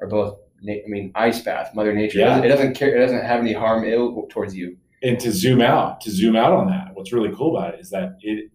are 0.00 0.08
both. 0.08 0.38
I 0.68 0.82
mean, 0.86 1.12
ice 1.14 1.40
bath, 1.40 1.74
Mother 1.74 1.92
Nature. 1.94 2.18
It 2.18 2.22
Yeah. 2.22 2.28
doesn't- 2.28 2.44
It 2.44 2.48
doesn't 2.48 2.74
care. 2.74 2.94
It 2.96 3.00
doesn't 3.00 3.24
have 3.24 3.40
any 3.40 3.52
harm 3.52 3.84
ill 3.84 4.26
towards 4.30 4.54
you. 4.56 4.76
and 5.02 5.18
to 5.20 5.30
zoom 5.30 5.60
out 5.60 6.00
to 6.00 6.10
zoom 6.10 6.34
out 6.34 6.50
on 6.52 6.66
that 6.66 6.86
what's 6.94 7.12
really 7.12 7.30
cool 7.36 7.54
about 7.54 7.74
it 7.74 7.80
is 7.80 7.90
that 7.90 8.16
it 8.22 8.50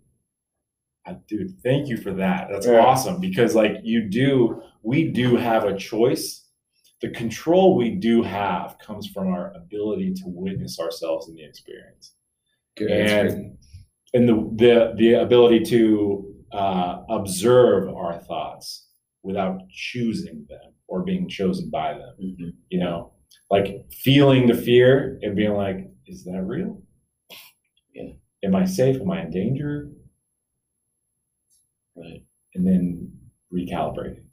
dude 1.27 1.51
thank 1.63 1.87
you 1.87 1.97
for 1.97 2.11
that 2.13 2.47
that's 2.51 2.67
Yeah. 2.67 2.79
awesome 2.79 3.19
because 3.19 3.55
like 3.55 3.77
you 3.83 4.09
do 4.09 4.61
we 4.83 5.09
do 5.11 5.35
have 5.35 5.65
a 5.65 5.77
choice 5.77 6.47
the 7.01 7.09
control 7.09 7.77
we 7.77 7.91
do 7.91 8.21
have 8.23 8.77
comes 8.79 9.07
from 9.07 9.27
our 9.27 9.53
ability 9.55 10.13
to 10.15 10.23
witness 10.25 10.79
ourselves 10.79 11.29
in 11.29 11.35
the 11.35 11.43
experience 11.45 12.13
Good. 12.77 12.91
And- 12.91 13.57
and 14.13 14.27
the 14.27 14.33
the, 14.55 14.93
the 14.97 15.13
ability 15.21 15.63
to 15.65 16.33
uh, 16.51 17.03
observe 17.09 17.89
our 17.95 18.17
thoughts 18.17 18.87
without 19.21 19.59
choosing 19.69 20.45
them 20.49 20.73
or 20.87 21.03
being 21.03 21.29
chosen 21.29 21.69
by 21.69 21.93
them 21.93 22.15
mhm. 22.19 22.53
you 22.69 22.79
know, 22.79 23.13
like 23.51 23.85
feeling 23.91 24.47
the 24.47 24.55
fear 24.55 25.19
and 25.21 25.35
being 25.35 25.53
like, 25.53 25.91
is 26.07 26.23
that 26.23 26.41
real? 26.41 26.81
Yeah. 27.93 28.13
Am 28.43 28.55
I 28.55 28.65
safe? 28.65 28.99
Am 29.01 29.11
I 29.11 29.23
in 29.23 29.31
danger? 29.31 29.89
Right. 31.99 32.23
And 32.55 32.65
then 32.65 33.11
recalibrating. 33.53 34.23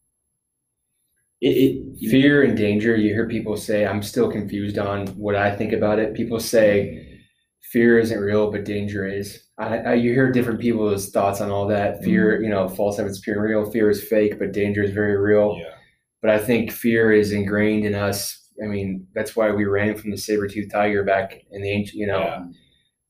It, 1.43 1.49
it, 1.49 2.11
fear 2.11 2.43
and 2.45 2.57
danger 2.57 2.97
you 2.97 3.13
hear 3.13 3.29
people 3.29 3.59
say 3.59 3.85
i'm 3.85 4.03
still 4.03 4.31
confused 4.31 4.79
on 4.79 5.07
what 5.09 5.37
i 5.37 5.55
think 5.55 5.75
about 5.75 5.99
it 5.99 6.15
people 6.15 6.41
say 6.41 7.21
fear 7.71 7.99
isn't 7.99 8.19
real 8.19 8.51
but 8.51 8.65
danger 8.65 9.07
is 9.07 9.43
I, 9.59 9.79
I 9.79 9.95
you 9.95 10.15
hear 10.15 10.33
different 10.33 10.61
people's 10.61 11.11
thoughts 11.11 11.43
on 11.43 11.51
all 11.51 11.67
that 11.69 12.03
fear 12.03 12.37
mm-hmm. 12.37 12.45
you 12.45 12.49
know 12.49 12.69
false 12.71 12.99
evidence 12.99 13.19
appearing 13.19 13.43
real 13.43 13.71
fear 13.71 13.91
is 13.91 14.03
fake 14.03 14.39
but 14.39 14.53
danger 14.53 14.83
is 14.83 14.93
very 14.93 15.19
real 15.19 15.59
Yeah. 15.61 15.75
but 16.23 16.31
i 16.31 16.39
think 16.39 16.73
fear 16.73 17.13
is 17.13 17.33
ingrained 17.33 17.85
in 17.85 17.95
us 17.95 18.49
i 18.65 18.67
mean 18.67 19.07
that's 19.15 19.37
why 19.37 19.51
we 19.51 19.67
ran 19.67 19.95
from 19.95 20.13
the 20.13 20.17
saber-toothed 20.17 20.71
tiger 20.71 21.05
back 21.05 21.43
in 21.51 21.61
the 21.61 21.71
ancient 21.71 21.99
you 21.99 22.07
know 22.07 22.21
Yeah. 22.21 22.47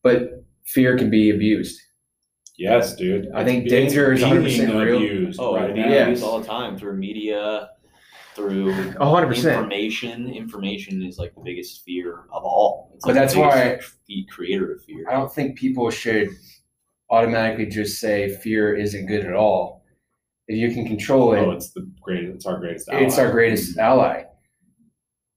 but 0.02 0.44
fear 0.64 0.98
can 0.98 1.10
be 1.10 1.30
abused 1.30 1.80
Yes, 2.58 2.96
dude. 2.96 3.28
I 3.34 3.44
think 3.44 3.66
It's- 3.66 3.70
danger 3.70 4.12
it's 4.12 4.22
is 4.22 4.28
100% 4.28 4.44
being 4.66 4.78
real. 4.78 4.96
abused 4.96 5.40
oh, 5.40 5.56
right 5.56 5.70
it 5.70 5.76
now. 5.76 5.88
Yeah. 5.88 6.08
used 6.08 6.24
all 6.24 6.40
the 6.40 6.46
time 6.46 6.76
through 6.78 6.96
media, 6.96 7.70
through 8.34 8.72
100% 8.94 9.52
information. 9.54 10.32
Information 10.32 11.02
is 11.02 11.18
like 11.18 11.34
the 11.34 11.40
biggest 11.42 11.84
fear 11.84 12.20
of 12.32 12.44
all. 12.44 12.92
It's 12.94 13.04
But 13.04 13.14
like 13.14 13.20
that's 13.22 13.34
the 13.34 13.40
why- 13.40 13.80
The 14.08 14.24
creator 14.30 14.72
of 14.72 14.82
fear. 14.84 15.04
I 15.08 15.12
don't 15.14 15.32
think 15.32 15.58
people 15.58 15.90
should 15.90 16.28
automatically 17.10 17.66
just 17.66 18.00
say 18.00 18.28
fear 18.42 18.74
isn't 18.74 19.06
good 19.06 19.24
at 19.24 19.34
all. 19.34 19.84
If 20.48 20.56
you 20.58 20.72
can 20.72 20.86
control 20.86 21.32
it, 21.34 21.40
Oh, 21.40 21.50
it's 21.50 21.70
the 21.72 21.90
greatest. 22.00 22.36
It's 22.36 22.46
our 22.46 22.58
greatest. 22.58 22.88
it's 22.92 23.18
ally. 23.18 23.26
our 23.26 23.32
greatest 23.32 23.78
ally. 23.78 24.22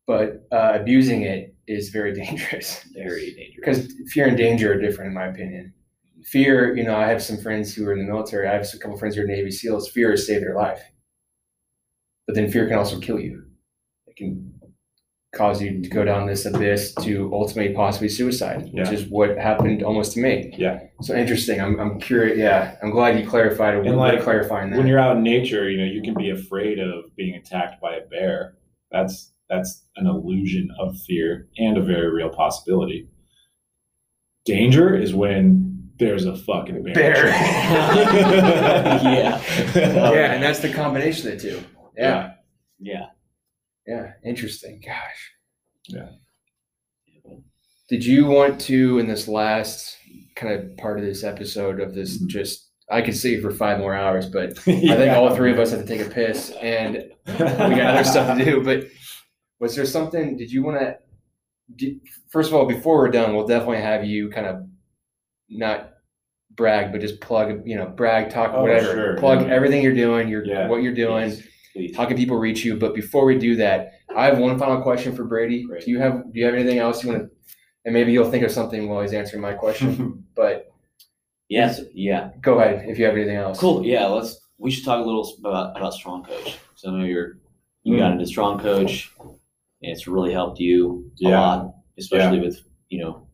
But 0.07 0.47
uh, 0.51 0.71
abusing 0.79 1.23
it 1.23 1.55
is 1.67 1.89
very 1.89 2.13
dangerous 2.23 2.83
Very 2.95 3.33
dangerous. 3.33 3.55
because 3.87 4.11
fear 4.11 4.27
and 4.27 4.37
danger 4.37 4.73
are 4.73 4.79
different, 4.79 5.09
in 5.09 5.13
my 5.13 5.27
opinion. 5.27 5.73
Fear, 6.25 6.75
you 6.75 6.83
know, 6.83 6.95
I 6.95 7.07
have 7.07 7.23
some 7.23 7.37
friends 7.37 7.73
who 7.73 7.87
are 7.87 7.93
in 7.93 7.99
the 7.99 8.11
military. 8.11 8.47
I 8.47 8.53
have 8.53 8.67
a 8.73 8.77
couple 8.77 8.97
friends 8.97 9.15
who 9.15 9.23
are 9.23 9.27
Navy 9.27 9.51
SEALs. 9.51 9.89
Fear 9.89 10.11
has 10.11 10.27
saved 10.27 10.43
their 10.43 10.55
life, 10.55 10.81
but 12.27 12.35
then 12.35 12.51
fear 12.51 12.67
can 12.67 12.77
also 12.77 12.99
kill 12.99 13.19
you. 13.19 13.45
It 14.07 14.15
can 14.17 14.53
cause 15.35 15.61
you 15.61 15.81
to 15.81 15.89
go 15.89 16.03
down 16.03 16.25
this 16.25 16.45
abyss 16.45 16.93
to 16.95 17.29
ultimately 17.31 17.73
possibly 17.73 18.09
suicide, 18.09 18.69
which 18.73 18.89
is 18.89 19.05
what 19.05 19.37
happened 19.37 19.83
almost 19.83 20.13
to 20.13 20.19
me. 20.19 20.53
Yeah. 20.57 20.79
So 21.01 21.15
interesting. 21.15 21.61
I'm, 21.61 21.79
I'm 21.79 21.99
curious. 21.99 22.37
Yeah, 22.37 22.75
I'm 22.81 22.89
glad 22.89 23.19
you 23.19 23.27
clarified 23.27 23.75
it. 23.75 23.85
And 23.85 23.95
like, 23.95 24.23
clarifying 24.23 24.71
that. 24.71 24.77
When 24.77 24.87
you're 24.87 24.99
out 24.99 25.17
in 25.17 25.23
nature, 25.23 25.69
you 25.69 25.77
know, 25.77 25.85
you 25.85 26.01
can 26.01 26.15
be 26.15 26.31
afraid 26.31 26.79
of 26.79 27.15
being 27.15 27.35
attacked 27.35 27.79
by 27.79 27.95
a 27.95 28.05
bear. 28.07 28.55
That's 28.91 29.31
that's 29.49 29.83
an 29.97 30.07
illusion 30.07 30.69
of 30.79 30.99
fear 31.01 31.47
and 31.57 31.77
a 31.77 31.81
very 31.81 32.11
real 32.11 32.29
possibility. 32.29 33.07
Danger 34.45 34.95
is 34.95 35.13
when 35.13 35.68
there's 35.99 36.25
a 36.25 36.35
fucking 36.35 36.83
bear. 36.83 36.93
Bear. 36.93 37.25
Yeah. 39.03 39.41
yeah, 39.75 40.31
and 40.33 40.41
that's 40.43 40.59
the 40.59 40.71
combination 40.73 41.31
of 41.31 41.41
the 41.41 41.49
two. 41.49 41.63
Yeah, 41.97 42.31
Yeah. 42.79 43.05
yeah, 43.87 44.13
interesting. 44.25 44.81
Gosh. 44.85 45.31
Yeah. 45.87 46.09
Did 47.89 48.05
you 48.05 48.25
want 48.27 48.61
to, 48.61 48.99
in 48.99 49.07
this 49.07 49.27
last 49.27 49.97
kind 50.35 50.53
of 50.53 50.77
part 50.77 50.99
of 50.99 51.05
this 51.05 51.23
episode 51.23 51.79
of 51.79 51.93
this, 51.95 52.21
Mhm. 52.21 52.27
just 52.27 52.67
I 52.91 53.01
could 53.01 53.15
see 53.15 53.39
for 53.39 53.51
five 53.51 53.79
more 53.79 53.93
hours, 53.95 54.27
but 54.27 54.57
I 54.67 54.95
think 54.95 55.13
all 55.15 55.35
three 55.35 55.51
of 55.51 55.59
us 55.59 55.71
have 55.71 55.81
to 55.81 55.85
take 55.87 56.05
a 56.05 56.09
piss, 56.09 56.51
and 56.61 57.03
we 57.27 57.33
got 57.37 57.95
other 57.95 58.03
stuff 58.03 58.37
to 58.37 58.45
do. 58.45 58.63
But 58.63 58.85
was 59.59 59.75
there 59.75 59.85
something? 59.85 60.37
Did 60.37 60.51
you 60.51 60.63
want 60.63 60.79
to? 60.79 60.97
first 62.31 62.49
of 62.49 62.55
all, 62.55 62.65
before 62.65 62.97
we're 62.97 63.09
done, 63.11 63.35
we'll 63.35 63.45
definitely 63.45 63.81
have 63.81 64.03
you 64.03 64.29
kind 64.31 64.47
of 64.47 64.63
not 65.49 65.91
brag, 66.55 66.91
but 66.91 67.01
just 67.01 67.21
plug, 67.21 67.61
you 67.65 67.75
know, 67.75 67.87
brag, 67.87 68.29
talk, 68.29 68.51
Oh, 68.53 68.61
whatever. 68.61 68.93
sure, 68.93 69.17
plug 69.17 69.41
yeah. 69.41 69.53
everything 69.53 69.81
you're 69.83 69.93
doing, 69.93 70.27
your 70.27 70.45
Yeah. 70.45 70.67
what 70.67 70.81
you're 70.83 70.93
doing. 70.93 71.29
Please, 71.29 71.47
please. 71.73 71.97
How 71.97 72.05
can 72.05 72.17
people 72.17 72.37
reach 72.37 72.65
you? 72.65 72.75
But 72.75 72.93
before 72.95 73.25
we 73.25 73.37
do 73.37 73.55
that, 73.57 73.93
I 74.15 74.25
have 74.25 74.39
one 74.39 74.57
final 74.57 74.81
question 74.81 75.15
for 75.15 75.23
Brady. 75.23 75.63
Great. 75.63 75.85
Do 75.85 75.91
you 75.91 75.99
have 75.99 76.31
Do 76.33 76.39
you 76.39 76.45
have 76.45 76.53
anything 76.53 76.79
else 76.79 77.03
you 77.03 77.11
want 77.11 77.23
to? 77.23 77.29
And 77.85 77.93
maybe 77.93 78.11
you'll 78.11 78.29
think 78.29 78.43
of 78.43 78.51
something 78.51 78.89
while 78.89 79.01
he's 79.01 79.13
answering 79.13 79.41
my 79.41 79.53
question. 79.53 80.25
but 80.35 80.69
Yes, 81.49 81.81
yeah. 81.95 82.29
go 82.41 82.59
ahead 82.59 82.87
if 82.87 82.99
you 82.99 83.05
have 83.05 83.15
anything 83.15 83.37
else. 83.37 83.59
Cool. 83.59 83.83
Yeah, 83.83 84.05
let's. 84.05 84.39
We 84.59 84.69
should 84.71 84.85
talk 84.85 85.03
a 85.03 85.05
little 85.05 85.27
about 85.39 85.75
about 85.77 85.93
Strong 85.93 86.25
Coach. 86.25 86.57
So 86.75 86.89
I 86.89 86.99
know 86.99 87.05
you're 87.05 87.39
you 87.83 87.97
got 87.97 88.07
hmm. 88.07 88.19
into 88.19 88.27
Strong 88.27 88.59
Coach, 88.59 89.11
and 89.19 89.31
it's 89.81 90.07
really 90.07 90.33
helped 90.33 90.59
you 90.59 91.11
a 91.25 91.29
lot, 91.29 91.73
especially 91.97 92.39
with 92.39 92.61
you 92.89 92.99
know. 92.99 93.28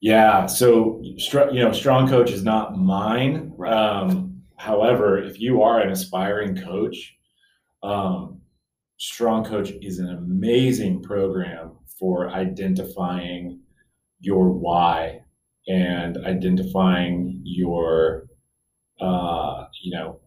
Yeah. 0.00 0.46
So, 0.46 1.02
str- 1.18 1.50
you 1.52 1.60
know, 1.60 1.72
strong 1.72 2.08
coach 2.08 2.30
is 2.30 2.44
not 2.44 2.76
mine. 2.76 3.52
Right. 3.56 3.72
Um, 3.72 4.42
however, 4.56 5.18
if 5.22 5.40
you 5.40 5.62
are 5.62 5.80
an 5.80 5.90
aspiring 5.90 6.56
coach, 6.56 7.16
um, 7.82 8.40
strong 8.98 9.44
coach 9.44 9.72
is 9.82 9.98
an 9.98 10.10
amazing 10.10 11.02
program 11.02 11.72
for 11.98 12.30
identifying 12.30 13.60
your 14.20 14.50
why 14.50 15.20
and 15.68 16.18
identifying 16.24 17.40
your, 17.44 18.26
uh, 19.00 19.64
you 19.82 19.96
know, 19.96 20.20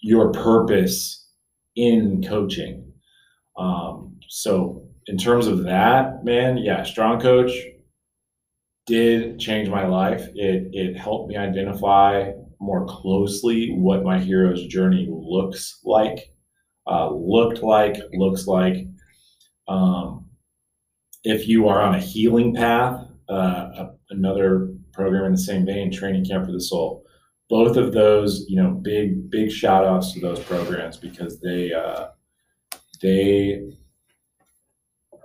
your 0.00 0.30
purpose 0.32 1.28
in 1.76 2.22
coaching. 2.22 2.92
Um, 3.56 4.18
so 4.28 4.88
in 5.06 5.16
terms 5.16 5.46
of 5.46 5.64
that, 5.64 6.24
man, 6.24 6.58
yeah, 6.58 6.82
strong 6.82 7.20
coach 7.20 7.52
did 8.86 9.38
change 9.38 9.68
my 9.68 9.86
life. 9.86 10.22
It 10.34 10.70
it 10.72 10.96
helped 10.96 11.28
me 11.28 11.36
identify 11.36 12.32
more 12.60 12.86
closely 12.86 13.72
what 13.72 14.04
my 14.04 14.18
hero's 14.18 14.66
journey 14.66 15.08
looks 15.10 15.80
like, 15.84 16.32
uh, 16.86 17.10
looked 17.10 17.62
like, 17.62 17.96
looks 18.12 18.46
like. 18.46 18.86
Um, 19.68 20.26
if 21.24 21.48
you 21.48 21.68
are 21.68 21.82
on 21.82 21.96
a 21.96 22.00
healing 22.00 22.54
path, 22.54 23.04
uh, 23.28 23.88
another 24.10 24.72
program 24.92 25.24
in 25.24 25.32
the 25.32 25.38
same 25.38 25.66
vein, 25.66 25.90
Training 25.90 26.24
Camp 26.24 26.46
for 26.46 26.52
the 26.52 26.60
Soul. 26.60 27.04
Both 27.48 27.76
of 27.76 27.92
those, 27.92 28.44
you 28.48 28.60
know, 28.60 28.70
big 28.70 29.30
big 29.30 29.50
shout 29.50 29.84
outs 29.84 30.12
to 30.12 30.20
those 30.20 30.40
programs 30.40 30.96
because 30.96 31.40
they 31.40 31.72
uh, 31.72 32.08
they 33.02 33.72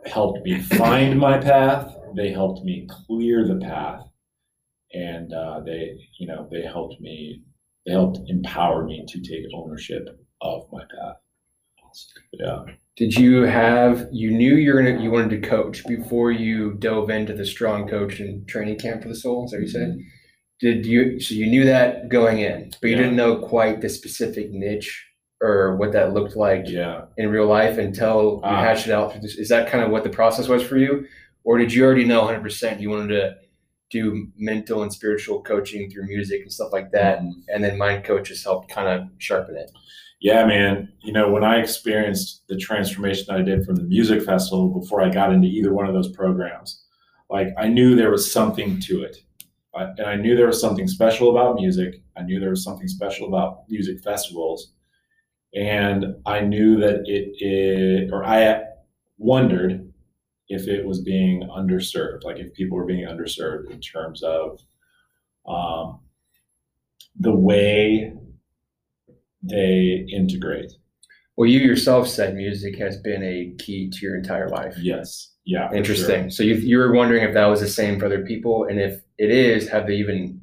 helped 0.05 0.43
me 0.43 0.59
find 0.61 1.17
my 1.19 1.38
path. 1.38 1.95
They 2.15 2.31
helped 2.31 2.63
me 2.63 2.88
clear 2.89 3.47
the 3.47 3.57
path, 3.57 4.01
and 4.93 5.33
uh, 5.33 5.61
they, 5.65 5.97
you 6.19 6.27
know, 6.27 6.47
they 6.51 6.61
helped 6.63 6.99
me. 7.01 7.43
They 7.85 7.93
helped 7.93 8.19
empower 8.27 8.85
me 8.85 9.03
to 9.07 9.21
take 9.21 9.45
ownership 9.55 10.07
of 10.41 10.67
my 10.71 10.81
path. 10.81 11.17
Yeah. 12.33 12.63
Did 12.95 13.15
you 13.17 13.41
have 13.41 14.07
you 14.11 14.31
knew 14.31 14.55
you're 14.55 14.81
gonna 14.81 15.01
you 15.03 15.11
wanted 15.11 15.41
to 15.41 15.47
coach 15.49 15.85
before 15.88 16.31
you 16.31 16.73
dove 16.75 17.09
into 17.09 17.33
the 17.33 17.45
strong 17.45 17.88
coach 17.88 18.19
and 18.19 18.47
training 18.47 18.79
camp 18.79 19.01
for 19.01 19.09
the 19.09 19.15
soul? 19.15 19.45
Is 19.45 19.51
that 19.51 19.61
you 19.61 19.67
said? 19.67 19.97
Did 20.59 20.85
you 20.85 21.19
so 21.19 21.33
you 21.35 21.47
knew 21.47 21.65
that 21.65 22.07
going 22.09 22.39
in, 22.39 22.71
but 22.81 22.89
you 22.89 22.95
Yeah. 22.95 23.01
didn't 23.03 23.15
know 23.17 23.38
quite 23.38 23.81
the 23.81 23.89
specific 23.89 24.51
niche 24.51 25.05
or 25.41 25.75
what 25.77 25.91
that 25.93 26.13
looked 26.13 26.35
like 26.35 26.69
Yeah. 26.69 27.05
in 27.17 27.29
real 27.29 27.47
life 27.47 27.77
until 27.77 28.35
you 28.35 28.41
Ah. 28.43 28.61
hatched 28.63 28.88
it 28.88 28.93
out 28.93 29.11
through 29.11 29.21
this. 29.21 29.38
Is 29.38 29.49
that 29.49 29.67
kind 29.69 29.83
of 29.83 29.89
what 29.91 30.03
the 30.03 30.09
process 30.09 30.47
was 30.47 30.61
for 30.63 30.77
you? 30.77 31.05
Or 31.43 31.57
did 31.57 31.73
you 31.73 31.84
already 31.84 32.05
know 32.05 32.22
100% 32.22 32.80
you 32.80 32.89
wanted 32.89 33.09
to 33.09 33.35
do 33.89 34.27
mental 34.38 34.84
and 34.84 34.93
spiritual 34.93 35.41
coaching 35.41 35.89
through 35.89 36.07
music 36.07 36.41
and 36.41 36.51
stuff 36.51 36.72
like 36.72 36.91
that? 36.91 37.19
Mm-hmm. 37.19 37.31
And 37.53 37.63
then 37.63 37.77
mind 37.77 38.03
coaches 38.03 38.43
helped 38.43 38.69
kind 38.69 38.88
of 38.88 39.07
sharpen 39.18 39.57
it. 39.57 39.72
Yeah, 40.22 40.45
man. 40.45 40.89
You 41.01 41.13
know, 41.13 41.31
when 41.31 41.43
I 41.43 41.57
experienced 41.57 42.43
the 42.47 42.57
transformation 42.57 43.26
that 43.27 43.38
I 43.38 43.41
did 43.41 43.65
from 43.65 43.76
the 43.76 43.84
music 43.84 44.23
festival 44.23 44.69
before 44.69 45.01
I 45.01 45.09
got 45.09 45.34
into 45.34 45.47
either 45.47 45.73
one 45.73 45.88
of 45.88 45.93
those 45.93 46.11
programs, 46.11 46.84
like 47.30 47.47
I 47.57 47.68
knew 47.68 47.95
there 47.95 48.11
was 48.11 48.31
something 48.31 48.80
to 48.81 49.01
it. 49.01 49.18
I, 49.73 49.84
and 49.84 50.05
I 50.05 50.15
knew 50.15 50.35
there 50.35 50.47
was 50.47 50.61
something 50.61 50.88
special 50.88 51.31
about 51.31 51.55
music. 51.55 52.03
I 52.18 52.22
knew 52.22 52.39
there 52.39 52.51
was 52.51 52.63
something 52.63 52.88
special 52.88 53.27
about 53.27 53.63
music 53.69 54.01
festivals. 54.03 54.73
And 55.55 56.05
I 56.26 56.41
knew 56.41 56.80
that 56.80 57.03
it, 57.05 57.35
it 57.43 58.13
or 58.13 58.23
I 58.23 58.61
wondered 59.18 59.80
if 60.52 60.68
it 60.68 60.86
was 60.86 61.02
being 61.02 61.48
underserved, 61.49 62.23
like 62.23 62.38
if 62.38 62.53
people 62.53 62.78
were 62.78 62.86
being 62.86 63.07
underserved 63.07 63.72
in 63.72 63.80
terms 63.80 64.22
of 64.23 64.60
um, 65.48 65.99
the 67.19 67.34
way 67.34 68.14
they 69.41 70.06
integrate. 70.11 70.72
Well, 71.38 71.49
you 71.49 71.60
yourself 71.60 72.07
said 72.07 72.36
music 72.36 72.78
has 72.78 72.98
been 72.98 73.23
a 73.23 73.56
key 73.64 73.90
to 73.90 73.98
your 74.02 74.15
entire 74.15 74.49
life. 74.49 74.76
Yes. 74.80 75.34
Yeah. 75.45 75.72
Interesting. 75.73 76.30
So 76.30 76.44
you, 76.44 76.56
you 76.56 76.78
were 76.78 76.94
wondering 76.94 77.23
if 77.23 77.34
that 77.34 77.48
was 77.48 77.61
the 77.61 77.68
same 77.68 77.99
for 77.99 78.06
other 78.06 78.23
people, 78.23 78.65
and 78.65 78.80
if 78.80 79.02
it 79.18 79.32
is, 79.32 79.68
have 79.69 79.88
they 79.88 79.95
even 79.95 80.41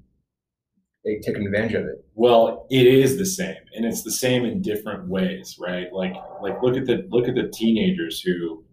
they 1.04 1.20
taken 1.20 1.46
advantage 1.46 1.74
of 1.74 1.84
it? 1.84 2.04
Well, 2.14 2.66
it 2.70 2.86
is 2.86 3.16
the 3.16 3.26
same, 3.26 3.62
and 3.74 3.84
it's 3.84 4.02
the 4.02 4.10
same 4.10 4.44
in 4.44 4.60
different 4.60 5.08
ways, 5.08 5.56
right? 5.60 5.92
Like, 5.92 6.14
like 6.42 6.60
look 6.62 6.76
at 6.76 6.86
the 6.86 7.06
look 7.10 7.28
at 7.28 7.36
the 7.36 7.48
teenagers 7.48 8.20
who, 8.20 8.64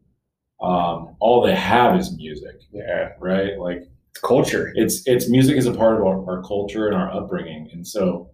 um, 0.62 1.16
all 1.20 1.42
they 1.46 1.56
have 1.56 2.00
is 2.00 2.16
music, 2.16 2.56
Yeah, 2.72 3.10
right? 3.20 3.58
Like, 3.60 3.84
it's 4.12 4.20
culture. 4.22 4.72
it's 4.76 5.06
it's 5.08 5.30
music 5.30 5.58
is 5.58 5.66
a 5.66 5.74
part 5.74 5.98
of 6.00 6.08
our, 6.08 6.26
our 6.30 6.42
culture 6.44 6.88
and 6.88 6.96
our 6.96 7.12
upbringing, 7.12 7.70
and 7.74 7.86
so 7.86 8.30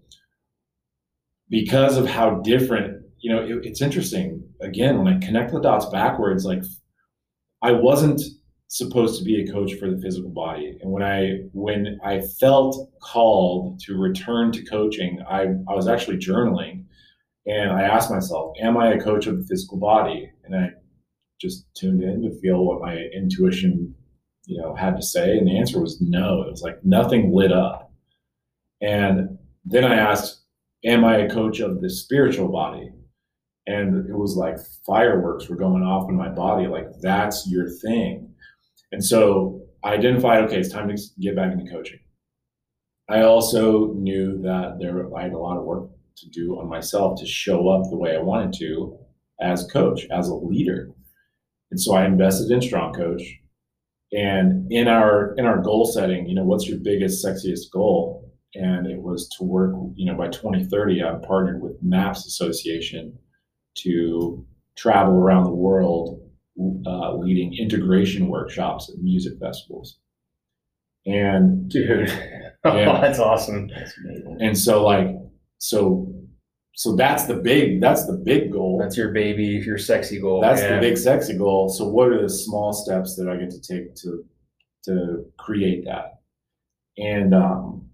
because 1.50 1.98
of 1.98 2.08
how 2.08 2.36
different, 2.42 3.04
you 3.20 3.34
know, 3.34 3.42
it, 3.44 3.66
it's 3.66 3.82
interesting. 3.82 4.44
Again, 4.62 4.98
when 5.04 5.08
I 5.14 5.20
connect 5.20 5.52
the 5.52 5.60
dots 5.60 5.88
backwards, 5.88 6.46
like 6.46 6.64
I 7.62 7.72
wasn't 7.72 8.22
supposed 8.68 9.18
to 9.20 9.26
be 9.26 9.42
a 9.44 9.52
coach 9.52 9.74
for 9.74 9.90
the 9.90 10.00
physical 10.02 10.30
body, 10.30 10.78
and 10.82 10.92
when 10.92 11.04
I 11.04 11.40
when 11.54 12.00
I 12.06 12.22
felt 12.40 12.90
called 13.02 13.80
to 13.82 13.98
return 13.98 14.52
to 14.54 14.64
coaching, 14.66 15.20
I 15.28 15.42
I 15.68 15.76
was 15.76 15.88
actually 15.88 16.18
journaling, 16.18 16.86
and 17.48 17.72
I 17.72 17.82
asked 17.84 18.12
myself, 18.12 18.56
"Am 18.62 18.78
I 18.78 18.94
a 18.94 19.02
coach 19.02 19.26
of 19.28 19.38
the 19.40 19.46
physical 19.48 19.78
body?" 19.80 20.30
And 20.46 20.56
I 20.56 20.70
just 21.42 21.66
tuned 21.74 22.04
in 22.04 22.22
to 22.22 22.40
feel 22.40 22.64
what 22.64 22.82
my 22.82 22.96
intuition 23.14 23.96
you 24.46 24.62
know 24.62 24.76
had 24.76 24.96
to 24.96 25.02
say 25.02 25.38
and 25.38 25.48
the 25.48 25.58
answer 25.58 25.82
was 25.82 26.00
no. 26.02 26.44
It 26.44 26.52
was 26.52 26.62
like 26.62 26.84
nothing 26.84 27.34
lit 27.34 27.52
up. 27.52 27.92
And 28.82 29.38
then 29.66 29.84
i 29.86 29.96
asked 29.96 30.44
am 30.86 31.04
i 31.04 31.18
a 31.18 31.30
coach 31.30 31.60
of 31.60 31.82
the 31.82 31.90
spiritual 31.90 32.50
body? 32.50 32.92
And 33.68 34.10
it 34.10 34.18
was 34.18 34.36
like 34.36 34.58
fireworks 34.86 35.48
were 35.48 35.56
going 35.56 35.84
off 35.84 36.10
in 36.10 36.16
my 36.16 36.30
body 36.30 36.68
like 36.68 36.88
that's 37.02 37.48
your 37.48 37.70
thing. 37.70 38.34
And 38.92 39.04
so 39.04 39.62
i 39.84 39.94
identified 39.94 40.44
okay 40.44 40.60
it's 40.60 40.72
time 40.72 40.90
to 40.90 41.02
get 41.20 41.36
back 41.36 41.52
into 41.52 41.72
coaching. 41.72 42.00
I 43.10 43.22
also 43.24 43.94
knew 43.94 44.42
that 44.44 44.78
there 44.80 45.16
i 45.16 45.24
had 45.24 45.34
a 45.34 45.38
lot 45.38 45.58
of 45.58 45.64
work 45.64 45.90
to 46.18 46.30
do 46.30 46.60
on 46.60 46.70
myself 46.70 47.20
to 47.20 47.26
show 47.26 47.70
up 47.70 47.90
the 47.90 47.98
way 47.98 48.16
i 48.16 48.22
wanted 48.22 48.54
to 48.60 48.98
as 49.42 49.66
coach 49.72 50.06
as 50.12 50.28
a 50.30 50.36
leader 50.36 50.92
and 51.72 51.80
so 51.80 51.94
i 51.96 52.06
invested 52.06 52.52
in 52.52 52.62
strong 52.62 52.94
coach 52.94 53.22
and 54.14 54.72
in 54.72 54.88
our 54.88 55.34
in 55.38 55.46
our 55.46 55.62
goal 55.62 55.86
setting 55.86 56.28
you 56.28 56.36
know 56.36 56.44
what's 56.44 56.68
your 56.68 56.78
biggest 56.80 57.26
sexiest 57.26 57.72
goal 57.72 58.30
and 58.56 58.86
it 58.88 59.02
was 59.02 59.30
to 59.38 59.44
work 59.44 59.74
you 59.96 60.06
know 60.06 60.18
by 60.18 60.28
2030 60.28 61.02
i'm 61.04 61.22
partnered 61.22 61.62
with 61.62 61.74
maps 61.82 62.26
association 62.26 63.18
to 63.76 64.46
travel 64.76 65.14
around 65.16 65.44
the 65.46 65.54
world 65.54 66.20
uh, 66.86 67.16
leading 67.16 67.56
integration 67.58 68.28
workshops 68.28 68.90
at 68.94 69.02
music 69.02 69.34
festivals 69.40 69.98
and 71.06 71.70
Dude, 71.70 72.10
Yeah. 72.66 73.02
that's 73.02 73.18
awesome. 73.18 73.70
That's 73.70 73.98
amazing. 73.98 74.38
and 74.40 74.56
so 74.58 74.86
like 74.86 75.08
so 75.58 76.14
so 76.74 76.96
that's 76.96 77.26
the 77.26 77.36
big 77.36 77.82
that's 77.82 78.08
the 78.08 78.14
big 78.14 78.52
goal 78.52 78.78
That's 78.80 78.98
your 78.98 79.12
baby, 79.12 79.62
your 79.66 79.78
sexy 79.78 80.20
goal. 80.20 80.42
That's 80.42 80.62
yeah. 80.62 80.76
the 80.76 80.82
big 80.82 80.98
sexy 80.98 81.38
goal. 81.38 81.70
So 81.70 81.88
what 81.88 82.08
are 82.10 82.22
the 82.22 82.30
small 82.30 82.74
steps 82.74 83.16
that 83.18 83.30
I 83.30 83.38
get 83.38 83.52
to 83.52 83.62
take 83.62 83.96
to 83.96 84.26
to 84.86 85.26
create 85.38 85.86
that? 85.86 86.20
And 86.98 87.34
um 87.34 87.90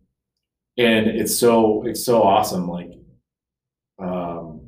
and 0.77 1.07
it's 1.07 1.35
so 1.35 1.83
it's 1.85 2.05
so 2.05 2.21
awesome. 2.23 2.67
Like 2.67 2.91
um 3.99 4.61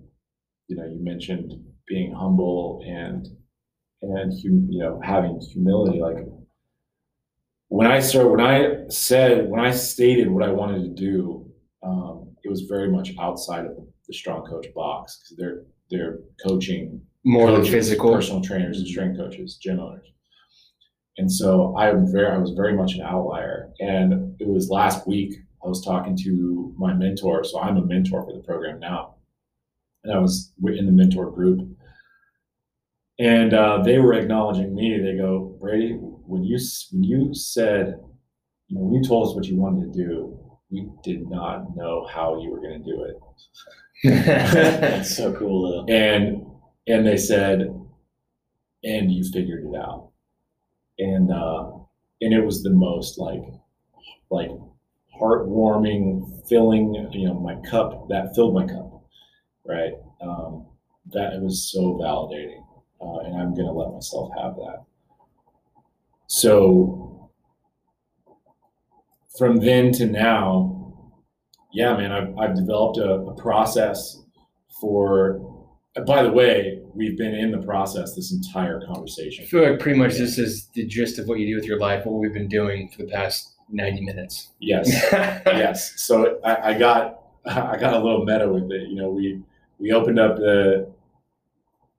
you 0.67 0.75
know, 0.75 0.85
you 0.85 0.99
mentioned 0.99 1.53
being 1.87 2.13
humble 2.13 2.83
and 2.85 3.27
and 4.01 4.33
hum, 4.33 4.67
you 4.69 4.79
know 4.79 4.99
having 5.03 5.39
humility. 5.39 5.99
Like 6.01 6.25
when 7.67 7.91
I 7.91 7.99
started, 7.99 8.29
when 8.29 8.41
I 8.41 8.87
said, 8.89 9.49
when 9.49 9.59
I 9.59 9.71
stated 9.71 10.29
what 10.29 10.43
I 10.43 10.51
wanted 10.51 10.83
to 10.83 10.89
do, 10.89 11.51
um, 11.83 12.35
it 12.43 12.49
was 12.49 12.61
very 12.61 12.89
much 12.89 13.13
outside 13.19 13.65
of 13.65 13.75
the 13.75 13.87
strong 14.13 14.45
coach 14.45 14.67
box 14.75 15.19
because 15.19 15.37
they're 15.37 15.63
they're 15.89 16.19
coaching 16.45 17.01
more 17.25 17.51
than 17.51 17.65
physical. 17.65 18.13
personal 18.13 18.41
trainers 18.41 18.77
and 18.77 18.87
strength 18.87 19.17
coaches, 19.17 19.57
gym 19.61 19.79
owners. 19.79 20.07
And 21.17 21.31
so 21.31 21.75
I 21.77 21.89
am 21.89 22.09
very, 22.09 22.27
I 22.27 22.37
was 22.37 22.51
very 22.51 22.73
much 22.73 22.93
an 22.93 23.01
outlier. 23.01 23.71
And 23.79 24.39
it 24.39 24.47
was 24.47 24.69
last 24.69 25.05
week 25.05 25.33
I 25.63 25.67
was 25.67 25.83
talking 25.83 26.15
to 26.23 26.73
my 26.77 26.93
mentor. 26.93 27.43
So 27.43 27.59
I'm 27.59 27.77
a 27.77 27.85
mentor 27.85 28.23
for 28.23 28.33
the 28.33 28.43
program 28.43 28.79
now, 28.79 29.15
and 30.03 30.13
I 30.13 30.19
was 30.19 30.53
in 30.63 30.85
the 30.85 30.91
mentor 30.91 31.29
group, 31.31 31.67
and 33.19 33.53
uh, 33.53 33.81
they 33.83 33.99
were 33.99 34.13
acknowledging 34.13 34.73
me. 34.73 34.97
They 34.97 35.17
go, 35.17 35.57
Brady, 35.59 35.93
when 35.93 36.43
you 36.45 36.57
when 36.91 37.03
you 37.03 37.33
said, 37.33 37.99
you 38.67 38.77
know, 38.77 38.85
when 38.85 38.93
you 38.93 39.07
told 39.07 39.27
us 39.27 39.35
what 39.35 39.45
you 39.45 39.57
wanted 39.57 39.91
to 39.91 39.99
do, 40.05 40.39
we 40.71 40.87
did 41.03 41.29
not 41.29 41.75
know 41.75 42.07
how 42.07 42.41
you 42.41 42.51
were 42.51 42.61
going 42.61 42.83
to 42.83 42.91
do 42.91 43.03
it. 43.03 43.19
That's 44.03 45.15
so 45.15 45.33
cool 45.33 45.85
though. 45.85 45.93
And 45.93 46.45
and 46.87 47.05
they 47.05 47.17
said, 47.17 47.61
and 48.83 49.11
you 49.11 49.23
figured 49.23 49.65
it 49.65 49.75
out. 49.75 50.11
And 50.97 51.31
uh, 51.31 51.71
and 52.21 52.33
it 52.33 52.43
was 52.43 52.63
the 52.63 52.71
most 52.71 53.17
like 53.17 53.43
like 54.29 54.51
heartwarming, 55.19 56.47
filling, 56.47 56.93
you 57.11 57.27
know, 57.27 57.33
my 57.33 57.55
cup 57.69 58.07
that 58.09 58.35
filled 58.35 58.53
my 58.53 58.65
cup, 58.65 59.03
right? 59.65 59.93
Um, 60.21 60.67
that 61.11 61.33
it 61.33 61.41
was 61.41 61.71
so 61.71 61.97
validating, 62.01 62.63
uh, 63.01 63.19
and 63.25 63.41
I'm 63.41 63.55
gonna 63.55 63.71
let 63.71 63.93
myself 63.93 64.31
have 64.37 64.55
that. 64.55 64.83
So 66.27 67.18
from 69.39 69.57
then 69.57 69.91
to 69.93 70.05
now, 70.05 70.93
yeah, 71.71 71.95
man, 71.95 72.11
I've 72.11 72.37
I've 72.37 72.55
developed 72.55 72.97
a, 72.97 73.13
a 73.13 73.35
process 73.35 74.21
for. 74.79 75.45
By 76.05 76.21
the 76.21 76.31
way, 76.31 76.81
we've 76.93 77.17
been 77.17 77.33
in 77.33 77.51
the 77.51 77.65
process 77.65 78.15
this 78.15 78.31
entire 78.31 78.85
conversation. 78.85 79.43
I 79.43 79.47
feel 79.47 79.67
like 79.67 79.79
pretty 79.79 79.97
much 79.97 80.13
this 80.13 80.37
is 80.37 80.67
the 80.73 80.85
gist 80.85 81.17
of 81.17 81.27
what 81.27 81.39
you 81.39 81.47
do 81.47 81.55
with 81.55 81.65
your 81.65 81.79
life, 81.79 82.05
what 82.05 82.19
we've 82.19 82.31
been 82.31 82.47
doing 82.47 82.89
for 82.89 82.99
the 83.03 83.09
past 83.09 83.55
90 83.69 84.01
minutes. 84.01 84.51
Yes. 84.59 84.87
yes. 85.11 85.99
So 85.99 86.39
I, 86.43 86.69
I, 86.71 86.77
got 86.77 87.21
I 87.45 87.75
got 87.77 87.95
a 87.95 87.99
little 87.99 88.23
meta 88.23 88.47
with 88.47 88.71
it. 88.71 88.87
You 88.87 88.95
know, 88.95 89.09
we 89.09 89.41
we 89.79 89.91
opened 89.91 90.19
up 90.19 90.37
the 90.37 90.91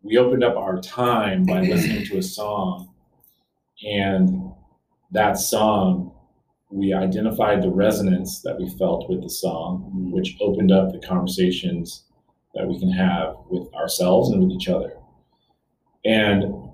we 0.03 0.17
opened 0.17 0.45
up 0.45 0.57
our 0.57 0.81
time 0.81 1.45
by 1.45 1.61
listening 1.61 2.07
to 2.07 2.19
a 2.19 2.23
song, 2.23 2.91
and 3.83 4.53
that 5.11 5.37
song 5.37 6.12
we 6.70 6.92
identified 6.92 7.62
the 7.62 7.70
resonance 7.70 8.40
that 8.42 8.59
we 8.59 8.68
felt 8.70 9.09
with 9.09 9.22
the 9.22 9.28
song, 9.28 9.90
which 10.12 10.36
opened 10.40 10.70
up 10.70 10.92
the 10.92 11.01
conversations 11.01 12.05
that 12.55 12.66
we 12.66 12.78
can 12.78 12.90
have 12.90 13.34
with 13.48 13.72
ourselves 13.74 14.30
and 14.30 14.42
with 14.42 14.52
each 14.52 14.68
other. 14.68 14.97
And 16.05 16.70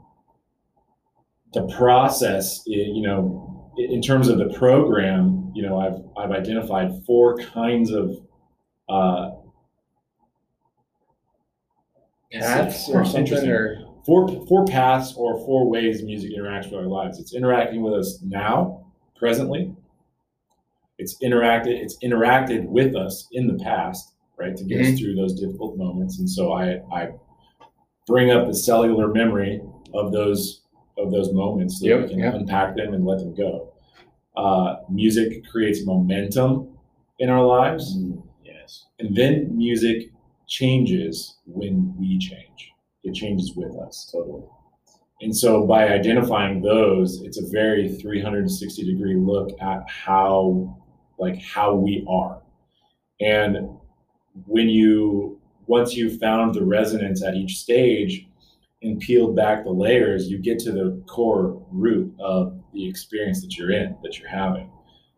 the 1.53 1.67
process, 1.77 2.63
you 2.67 3.03
know, 3.03 3.73
in 3.79 4.01
terms 4.03 4.29
of 4.29 4.39
the 4.39 4.53
program, 4.59 5.51
you 5.55 5.63
know, 5.63 5.79
I've 5.79 6.03
I've 6.17 6.31
identified 6.31 7.05
four 7.05 7.37
kinds 7.39 7.91
of 7.91 8.17
uh, 8.89 9.31
paths 12.33 12.89
or 12.89 13.05
something, 13.05 13.49
or 13.49 13.85
four 14.05 14.47
four 14.47 14.67
paths 14.67 15.15
or 15.17 15.39
four 15.47 15.69
ways 15.69 16.03
music 16.03 16.33
interacts 16.37 16.67
with 16.67 16.75
our 16.81 16.87
lives. 16.87 17.19
It's 17.19 17.35
interacting 17.35 17.83
with 17.83 17.95
us 17.95 18.21
now, 18.23 18.87
presently. 19.17 19.75
It's 20.99 21.17
interacted. 21.23 21.81
It's 21.83 21.99
interacted 22.03 22.67
with 22.67 22.97
us 22.97 23.29
in 23.33 23.47
the 23.47 23.63
past, 23.63 24.15
right, 24.39 24.57
to 24.57 24.65
get 24.65 24.81
mm-hmm. 24.81 24.95
us 24.95 24.99
through 24.99 25.15
those 25.15 25.39
difficult 25.39 25.77
moments. 25.77 26.19
And 26.19 26.29
so 26.29 26.53
I 26.53 26.81
I 26.93 27.11
bring 28.07 28.31
up 28.31 28.47
the 28.47 28.55
cellular 28.55 29.09
memory 29.09 29.61
of 29.95 30.13
those 30.13 30.63
of 30.99 31.11
those 31.11 31.33
moments 31.33 31.81
so 31.81 31.87
yep, 31.87 32.03
we 32.03 32.09
can 32.09 32.19
yep. 32.21 32.35
unpack 32.35 32.77
them 32.77 32.95
and 32.95 33.05
let 33.05 33.19
them 33.19 33.35
go. 33.35 33.73
Uh, 34.37 34.77
music 34.91 35.47
creates 35.51 35.85
momentum 35.85 36.77
in 37.19 37.29
our 37.29 37.45
lives. 37.45 37.97
Mm, 37.97 38.23
yes. 38.45 38.87
And 38.99 39.15
then 39.15 39.57
music 39.57 40.11
changes 40.47 41.39
when 41.47 41.95
we 41.99 42.19
change. 42.19 42.73
It 43.05 43.15
changes 43.15 43.55
with 43.55 43.77
us 43.77 44.09
totally. 44.13 44.45
And 45.23 45.35
so 45.35 45.67
by 45.67 45.89
identifying 45.89 46.61
those, 46.61 47.23
it's 47.23 47.39
a 47.41 47.47
very 47.49 47.89
360 47.89 48.85
degree 48.85 49.17
look 49.17 49.51
at 49.63 49.89
how 49.89 50.77
like 51.19 51.41
how 51.43 51.75
we 51.75 52.05
are. 52.09 52.43
And 53.21 53.79
when 54.47 54.69
you 54.69 55.41
once 55.67 55.95
you've 55.95 56.21
found 56.21 56.55
the 56.55 56.65
resonance 56.65 57.25
at 57.25 57.35
each 57.35 57.57
stage, 57.57 58.27
and 58.83 59.01
peeled 59.01 59.35
back 59.35 59.65
the 59.65 59.71
layers, 59.71 60.29
you 60.29 60.39
get 60.39 60.59
to 60.61 60.73
the 60.73 61.03
core 61.07 61.63
root 61.73 62.15
of 62.21 62.59
the 62.73 62.89
experience 62.89 63.41
that 63.41 63.57
you're 63.57 63.71
in, 63.71 63.97
that 64.03 64.19
you're 64.19 64.29
having. 64.29 64.71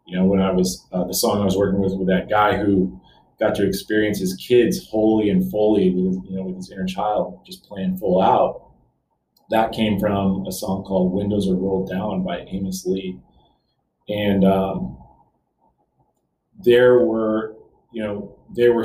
You 0.07 0.17
know, 0.17 0.25
when 0.25 0.41
I 0.41 0.51
was 0.51 0.87
uh, 0.93 1.05
the 1.05 1.15
song 1.15 1.41
I 1.41 1.45
was 1.45 1.57
working 1.57 1.81
with 1.81 1.93
with 1.93 2.09
that 2.09 2.31
guy 2.31 2.57
who 2.57 3.01
got 3.39 3.55
to 3.57 3.67
experience 3.67 4.19
his 4.19 4.35
kids 4.37 4.89
wholly 4.89 5.31
and 5.31 5.49
fully 5.51 5.91
with 5.91 6.25
you 6.29 6.37
know 6.37 6.45
with 6.45 6.57
his 6.57 6.71
inner 6.71 6.87
child 6.87 7.41
just 7.45 7.65
playing 7.65 7.99
full 7.99 8.23
out. 8.23 8.65
That 9.51 9.73
came 9.73 9.99
from 9.99 10.47
a 10.47 10.53
song 10.53 10.85
called 10.85 11.13
"Windows 11.13 11.49
Are 11.49 11.57
Rolled 11.57 11.91
Down" 11.91 12.25
by 12.25 12.41
Amos 12.41 12.87
Lee, 12.87 13.19
and 14.09 14.45
um, 14.45 14.98
there 16.59 16.99
were 17.01 17.55
you 17.93 18.03
know 18.03 18.37
there 18.55 18.73
were 18.73 18.85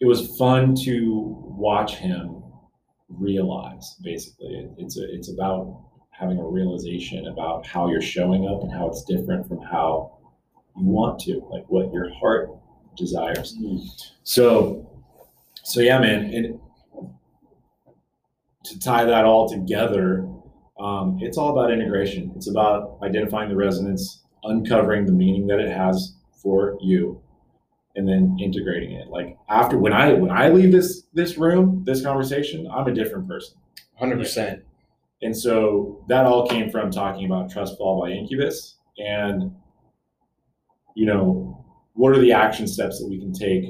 it 0.00 0.06
was 0.06 0.36
fun 0.36 0.74
to 0.74 1.36
watch 1.46 1.96
him 1.96 2.42
realize 3.08 3.94
basically. 4.02 4.68
It's 4.78 4.98
a, 4.98 5.14
it's 5.14 5.30
about 5.30 5.80
having 6.10 6.38
a 6.38 6.44
realization 6.44 7.26
about 7.28 7.66
how 7.66 7.88
you're 7.88 8.02
showing 8.02 8.48
up 8.48 8.62
and 8.62 8.72
how 8.72 8.88
it's 8.88 9.04
different 9.04 9.46
from 9.46 9.60
how 9.60 10.18
you 10.76 10.86
want 10.86 11.20
to 11.20 11.46
like 11.50 11.64
what 11.68 11.92
your 11.92 12.12
heart 12.14 12.50
desires. 12.96 13.56
So 14.24 14.88
so 15.62 15.80
yeah 15.80 15.98
man 16.00 16.24
and 16.34 16.60
to 18.64 18.78
tie 18.78 19.04
that 19.04 19.24
all 19.24 19.48
together 19.48 20.28
um, 20.82 21.18
it's 21.20 21.38
all 21.38 21.50
about 21.50 21.70
integration. 21.70 22.32
It's 22.34 22.48
about 22.48 22.98
identifying 23.02 23.48
the 23.48 23.56
resonance 23.56 24.21
uncovering 24.44 25.06
the 25.06 25.12
meaning 25.12 25.46
that 25.46 25.60
it 25.60 25.70
has 25.70 26.14
for 26.42 26.76
you 26.80 27.20
and 27.94 28.08
then 28.08 28.36
integrating 28.40 28.92
it. 28.92 29.08
Like 29.08 29.36
after 29.48 29.78
when 29.78 29.92
I 29.92 30.12
when 30.14 30.30
I 30.30 30.48
leave 30.48 30.72
this 30.72 31.04
this 31.12 31.36
room, 31.36 31.82
this 31.86 32.02
conversation, 32.02 32.68
I'm 32.70 32.86
a 32.86 32.94
different 32.94 33.28
person. 33.28 33.56
Hundred 33.98 34.18
percent. 34.18 34.62
And 35.20 35.36
so 35.36 36.04
that 36.08 36.26
all 36.26 36.48
came 36.48 36.70
from 36.70 36.90
talking 36.90 37.26
about 37.26 37.50
Trust 37.50 37.78
Fall 37.78 38.00
by 38.00 38.10
Incubus 38.10 38.76
and 38.98 39.54
you 40.94 41.06
know, 41.06 41.64
what 41.94 42.12
are 42.12 42.20
the 42.20 42.32
action 42.32 42.66
steps 42.66 43.00
that 43.00 43.08
we 43.08 43.18
can 43.18 43.32
take 43.32 43.64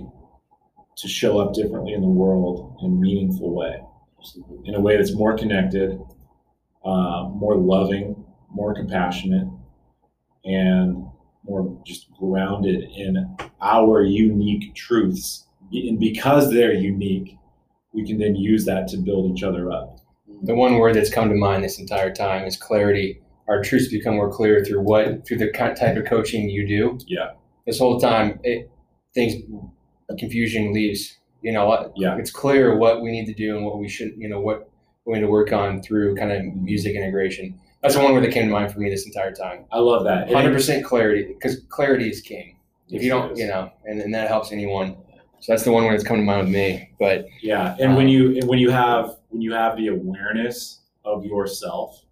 to 0.96 1.08
show 1.08 1.38
up 1.38 1.54
differently 1.54 1.92
in 1.92 2.00
the 2.00 2.08
world 2.08 2.76
in 2.82 2.86
a 2.86 2.94
meaningful 2.94 3.54
way, 3.54 3.80
in 4.64 4.74
a 4.74 4.80
way 4.80 4.96
that's 4.96 5.14
more 5.14 5.36
connected, 5.36 5.98
uh, 6.84 7.28
more 7.30 7.56
loving, 7.56 8.24
more 8.50 8.74
compassionate, 8.74 9.48
and 10.44 11.06
more 11.44 11.78
just 11.84 12.12
grounded 12.12 12.84
in 12.96 13.36
our 13.60 14.02
unique 14.02 14.74
truths. 14.74 15.46
And 15.72 15.98
because 15.98 16.50
they're 16.50 16.74
unique, 16.74 17.36
we 17.92 18.06
can 18.06 18.18
then 18.18 18.36
use 18.36 18.64
that 18.66 18.88
to 18.88 18.96
build 18.96 19.30
each 19.30 19.42
other 19.42 19.70
up. 19.70 19.98
The 20.42 20.54
one 20.54 20.76
word 20.76 20.96
that's 20.96 21.10
come 21.10 21.28
to 21.28 21.34
mind 21.34 21.62
this 21.62 21.78
entire 21.78 22.12
time 22.12 22.46
is 22.46 22.56
clarity. 22.56 23.20
Our 23.48 23.62
truths 23.62 23.88
become 23.88 24.14
more 24.14 24.30
clear 24.30 24.64
through 24.64 24.80
what 24.80 25.26
through 25.26 25.38
the 25.38 25.50
type 25.52 25.96
of 25.96 26.04
coaching 26.04 26.48
you 26.48 26.66
do. 26.66 26.98
Yeah. 27.06 27.32
This 27.66 27.78
whole 27.78 28.00
time, 28.00 28.40
it, 28.42 28.70
things 29.14 29.42
confusion 30.18 30.72
leaves. 30.72 31.18
You 31.42 31.52
know, 31.52 31.92
yeah. 31.96 32.16
it's 32.18 32.30
clear 32.30 32.76
what 32.76 33.02
we 33.02 33.10
need 33.10 33.26
to 33.26 33.34
do 33.34 33.56
and 33.56 33.66
what 33.66 33.78
we 33.78 33.88
should. 33.88 34.14
You 34.16 34.28
know, 34.28 34.40
what 34.40 34.70
we 35.04 35.14
need 35.14 35.20
to 35.20 35.26
work 35.26 35.52
on 35.52 35.82
through 35.82 36.16
kind 36.16 36.32
of 36.32 36.42
music 36.56 36.94
integration. 36.94 37.58
That's 37.82 37.94
the 37.94 38.00
one 38.00 38.12
where 38.12 38.20
that 38.20 38.32
came 38.32 38.46
to 38.46 38.52
mind 38.52 38.72
for 38.72 38.78
me 38.78 38.88
this 38.88 39.06
entire 39.06 39.32
time. 39.32 39.64
I 39.72 39.78
love 39.78 40.04
that. 40.04 40.32
Hundred 40.32 40.52
percent 40.52 40.84
clarity, 40.84 41.24
because 41.26 41.60
clarity 41.68 42.08
is 42.08 42.20
king. 42.20 42.56
If 42.88 43.02
you 43.02 43.08
don't, 43.08 43.36
you 43.36 43.46
know, 43.46 43.72
and, 43.84 44.00
and 44.00 44.14
that 44.14 44.28
helps 44.28 44.52
anyone. 44.52 44.96
So 45.40 45.52
that's 45.52 45.64
the 45.64 45.72
one 45.72 45.84
where 45.84 45.94
it's 45.94 46.04
come 46.04 46.18
to 46.18 46.22
mind 46.22 46.46
with 46.46 46.54
me. 46.54 46.90
But 47.00 47.26
yeah, 47.40 47.74
and 47.80 47.90
um, 47.90 47.96
when 47.96 48.06
you 48.06 48.40
when 48.46 48.60
you 48.60 48.70
have 48.70 49.16
when 49.30 49.42
you 49.42 49.52
have 49.52 49.76
the 49.76 49.88
awareness 49.88 50.80
of 51.04 51.24
yourself 51.24 52.04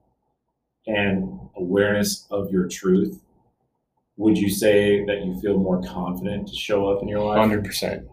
and 0.86 1.38
awareness 1.56 2.26
of 2.30 2.50
your 2.50 2.66
truth, 2.66 3.20
would 4.16 4.36
you 4.36 4.50
say 4.50 5.04
that 5.04 5.24
you 5.24 5.38
feel 5.40 5.58
more 5.58 5.80
confident 5.82 6.48
to 6.48 6.56
show 6.56 6.88
up 6.88 7.02
in 7.02 7.08
your 7.08 7.24
life? 7.24 7.38
Hundred 7.38 7.64
percent. 7.64 8.08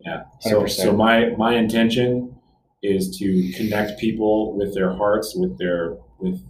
Yeah. 0.00 0.24
So 0.40 0.62
100%. 0.62 0.70
so 0.70 0.92
my 0.92 1.30
my 1.36 1.54
intention 1.54 2.36
is 2.82 3.16
to 3.18 3.52
connect 3.52 3.98
people 4.00 4.56
with 4.56 4.74
their 4.74 4.94
hearts, 4.94 5.34
with 5.34 5.58
their 5.58 5.96
with 6.18 6.42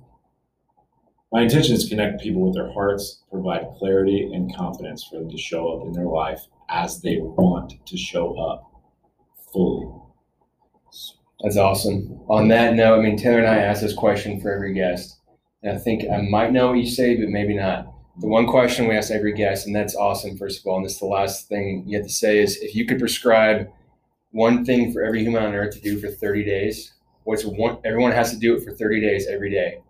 my 1.33 1.43
intention 1.43 1.75
is 1.75 1.85
to 1.85 1.91
connect 1.91 2.21
people 2.21 2.43
with 2.43 2.55
their 2.55 2.73
hearts, 2.73 3.23
provide 3.31 3.69
clarity 3.79 4.31
and 4.33 4.55
confidence 4.55 5.05
for 5.05 5.19
them 5.19 5.31
to 5.31 5.39
show 5.39 5.73
up 5.73 5.87
in 5.87 5.93
their 5.93 6.07
life 6.07 6.41
as 6.69 7.01
they 7.01 7.19
want 7.21 7.75
to 7.87 7.97
show 7.97 8.37
up 8.39 8.71
fully. 9.53 9.87
That's 11.43 11.57
awesome. 11.57 12.21
On 12.29 12.49
that 12.49 12.75
note, 12.75 12.99
I 12.99 13.03
mean, 13.03 13.17
Taylor 13.17 13.39
and 13.39 13.49
I 13.49 13.59
ask 13.59 13.81
this 13.81 13.95
question 13.95 14.41
for 14.41 14.53
every 14.53 14.75
guest. 14.75 15.19
And 15.63 15.77
I 15.77 15.79
think 15.79 16.05
I 16.11 16.21
might 16.21 16.53
know 16.53 16.69
what 16.69 16.79
you 16.79 16.87
say, 16.87 17.17
but 17.17 17.29
maybe 17.29 17.57
not. 17.57 17.93
The 18.19 18.27
one 18.27 18.47
question 18.47 18.89
we 18.89 18.97
ask 18.97 19.11
every 19.11 19.33
guest, 19.33 19.67
and 19.67 19.75
that's 19.75 19.97
awesome, 19.97 20.37
first 20.37 20.61
of 20.61 20.67
all, 20.67 20.77
and 20.77 20.85
this 20.85 20.95
is 20.95 20.99
the 20.99 21.07
last 21.07 21.49
thing 21.49 21.85
you 21.87 21.97
have 21.97 22.07
to 22.07 22.13
say 22.13 22.39
is 22.39 22.57
if 22.59 22.75
you 22.75 22.85
could 22.85 22.99
prescribe 22.99 23.71
one 24.33 24.65
thing 24.65 24.93
for 24.93 25.03
every 25.03 25.23
human 25.23 25.43
on 25.43 25.55
earth 25.55 25.75
to 25.75 25.81
do 25.81 25.99
for 25.99 26.09
30 26.09 26.45
days, 26.45 26.93
what's 27.25 27.45
one 27.45 27.79
everyone 27.85 28.13
has 28.13 28.31
to 28.33 28.39
do 28.39 28.55
it 28.57 28.65
for 28.65 28.73
30 28.73 29.01
days 29.01 29.27
every 29.27 29.51
day. 29.51 29.81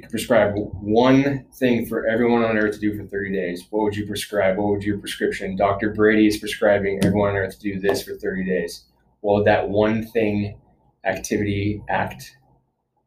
You 0.00 0.04
could 0.04 0.12
prescribe 0.12 0.54
one 0.54 1.44
thing 1.52 1.84
for 1.84 2.06
everyone 2.06 2.42
on 2.42 2.56
earth 2.56 2.72
to 2.76 2.80
do 2.80 2.96
for 2.96 3.04
30 3.04 3.34
days. 3.34 3.66
What 3.68 3.82
would 3.82 3.94
you 3.94 4.06
prescribe? 4.06 4.56
What 4.56 4.68
would 4.68 4.82
your 4.82 4.96
prescription? 4.96 5.56
Dr. 5.56 5.92
Brady 5.92 6.26
is 6.26 6.38
prescribing 6.38 7.04
everyone 7.04 7.32
on 7.32 7.36
earth 7.36 7.58
to 7.58 7.74
do 7.74 7.78
this 7.78 8.02
for 8.02 8.16
30 8.16 8.46
days. 8.46 8.86
What 9.20 9.34
would 9.34 9.46
that 9.46 9.68
one 9.68 10.06
thing, 10.06 10.58
activity, 11.04 11.82
act 11.90 12.34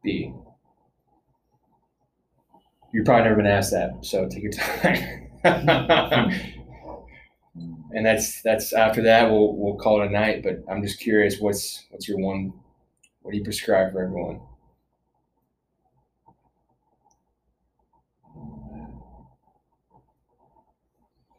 be? 0.04 0.32
You've 2.92 3.06
probably 3.06 3.24
never 3.24 3.42
been 3.42 3.46
asked 3.46 3.72
that, 3.72 3.94
so 4.02 4.28
take 4.28 4.44
your 4.44 4.52
time. 4.52 5.30
and 7.92 8.06
that's 8.06 8.40
that's 8.42 8.72
after 8.72 9.02
that 9.02 9.28
we'll 9.32 9.56
we'll 9.56 9.78
call 9.78 10.00
it 10.00 10.06
a 10.06 10.10
night. 10.10 10.44
But 10.44 10.62
I'm 10.70 10.80
just 10.80 11.00
curious, 11.00 11.40
what's 11.40 11.86
what's 11.90 12.06
your 12.06 12.18
one? 12.18 12.52
What 13.22 13.32
do 13.32 13.38
you 13.38 13.42
prescribe 13.42 13.92
for 13.92 14.04
everyone? 14.04 14.42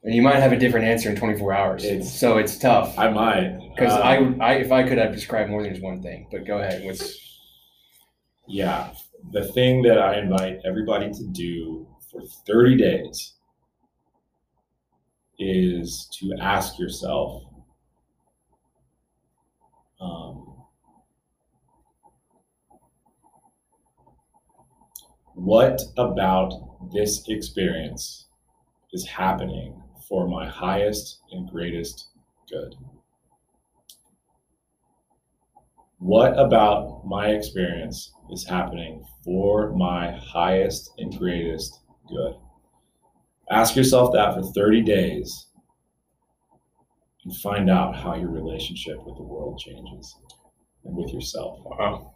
And 0.06 0.14
you 0.14 0.22
might 0.22 0.36
have 0.36 0.52
a 0.52 0.57
different 0.57 0.86
answer 0.86 1.10
in 1.10 1.15
24 1.15 1.52
hours, 1.52 1.84
It's- 1.84 2.19
so 2.19 2.38
it's 2.38 2.60
tough. 2.60 2.98
I 2.98 3.10
might. 3.10 3.57
Because 3.76 3.91
Um, 3.94 4.40
I, 4.40 4.45
I, 4.45 4.53
if 4.57 4.72
I 4.72 4.84
could, 4.84 4.99
I'd 4.99 5.10
prescribe 5.10 5.49
more 5.49 5.64
than 5.64 5.72
just 5.72 5.82
one 5.84 6.03
thing. 6.03 6.27
But 6.32 6.45
go 6.45 6.60
ahead. 6.60 6.86
What's 6.86 7.40
Yeah. 8.48 8.94
The 9.32 9.44
thing 9.45 9.82
that 9.82 9.98
I 9.98 10.19
invite 10.19 10.60
everybody 10.64 11.11
to 11.11 11.23
do 11.32 11.88
for 12.11 12.22
30 12.22 12.77
days 12.77 13.34
is 15.40 16.07
to 16.19 16.36
ask 16.40 16.77
yourself 16.77 17.44
um, 19.99 20.53
what 25.34 25.82
about 25.98 26.53
this 26.94 27.27
experience 27.27 28.27
is 28.94 29.07
happening 29.07 29.82
for 30.07 30.27
my 30.27 30.48
highest 30.48 31.22
and 31.32 31.49
greatest 31.49 32.10
good? 32.49 32.76
What 35.99 36.38
about 36.38 37.06
my 37.06 37.30
experience 37.30 38.14
is 38.30 38.48
happening 38.48 39.03
for 39.23 39.72
my 39.76 40.11
highest 40.11 40.91
and 40.98 41.18
greatest 41.18 41.80
good? 42.07 42.36
Ask 43.49 43.76
yourself 43.76 44.11
that 44.14 44.34
for 44.34 44.44
30 44.44 44.82
days 44.82 45.48
and 47.23 47.36
find 47.38 47.69
out 47.69 47.95
how 47.95 48.15
your 48.15 48.30
relationship 48.30 48.98
with 49.06 49.18
the 49.18 49.23
world 49.23 49.60
changes 49.60 50.15
and 50.84 50.95
with 50.95 51.11
yourself. 51.11 51.60
wow. 51.64 52.15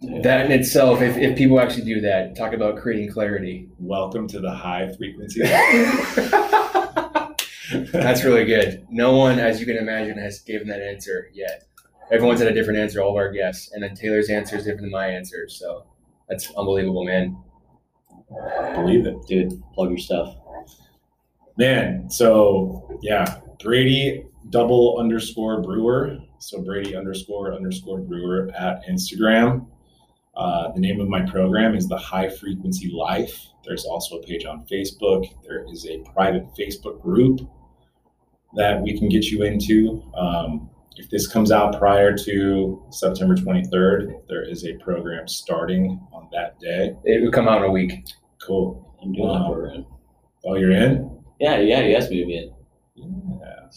That 0.00 0.46
in 0.46 0.52
itself, 0.52 1.02
if, 1.02 1.16
if 1.16 1.36
people 1.36 1.58
actually 1.58 1.84
do 1.84 2.00
that, 2.02 2.36
talk 2.36 2.52
about 2.52 2.76
creating 2.78 3.10
clarity. 3.10 3.68
Welcome 3.80 4.28
to 4.28 4.38
the 4.38 4.50
high 4.50 4.92
frequency. 4.96 5.42
That's 7.92 8.22
really 8.22 8.44
good. 8.44 8.86
No 8.90 9.16
one, 9.16 9.40
as 9.40 9.58
you 9.58 9.66
can 9.66 9.76
imagine, 9.76 10.16
has 10.16 10.40
given 10.40 10.68
that 10.68 10.80
answer 10.80 11.30
yet. 11.34 11.64
Everyone's 12.12 12.38
had 12.38 12.48
a 12.48 12.54
different 12.54 12.78
answer, 12.78 13.00
all 13.02 13.10
of 13.10 13.16
our 13.16 13.32
guests. 13.32 13.72
And 13.72 13.82
then 13.82 13.96
Taylor's 13.96 14.30
answer 14.30 14.56
is 14.56 14.64
different 14.64 14.82
than 14.82 14.92
my 14.92 15.08
answer. 15.08 15.48
So 15.48 15.84
that's 16.28 16.48
unbelievable, 16.54 17.04
man. 17.04 17.36
Believe 18.76 19.04
it. 19.04 19.16
Dude, 19.26 19.60
plug 19.74 19.90
your 19.90 19.98
stuff. 19.98 20.36
Man, 21.56 22.08
so 22.08 23.00
yeah, 23.02 23.40
Brady 23.60 24.24
double 24.50 24.98
underscore 25.00 25.60
brewer. 25.60 26.18
So 26.38 26.62
Brady 26.62 26.94
underscore 26.94 27.52
underscore 27.52 27.98
brewer 27.98 28.52
at 28.56 28.86
Instagram. 28.86 29.66
Uh, 30.38 30.70
the 30.72 30.80
name 30.80 31.00
of 31.00 31.08
my 31.08 31.20
program 31.28 31.74
is 31.74 31.88
the 31.88 31.96
High 31.98 32.28
Frequency 32.28 32.92
Life. 32.94 33.36
There's 33.64 33.84
also 33.84 34.18
a 34.18 34.22
page 34.22 34.44
on 34.44 34.64
Facebook. 34.70 35.26
There 35.46 35.64
is 35.70 35.86
a 35.86 35.98
private 36.14 36.46
Facebook 36.58 37.02
group 37.02 37.40
that 38.54 38.80
we 38.80 38.96
can 38.96 39.08
get 39.08 39.26
you 39.26 39.42
into. 39.42 40.00
Um, 40.16 40.70
if 40.96 41.10
this 41.10 41.26
comes 41.26 41.50
out 41.50 41.76
prior 41.78 42.16
to 42.16 42.82
September 42.90 43.34
23rd, 43.34 44.26
there 44.28 44.48
is 44.48 44.64
a 44.64 44.74
program 44.74 45.26
starting 45.26 46.00
on 46.12 46.28
that 46.32 46.58
day. 46.60 46.94
It 47.04 47.22
would 47.24 47.32
come 47.32 47.48
out 47.48 47.58
in 47.58 47.64
a 47.64 47.70
week. 47.70 48.04
Cool. 48.40 48.96
I'm 49.02 49.12
doing 49.12 49.28
that 49.28 49.44
program. 49.46 49.86
Oh, 50.44 50.54
you're 50.54 50.70
in? 50.72 51.20
Yeah, 51.40 51.58
yeah, 51.58 51.80
you 51.80 51.96
asked 51.96 52.10
me 52.10 52.20
to 52.20 52.26
be 52.26 52.36
in. 52.38 52.54
Yeah. 52.96 53.68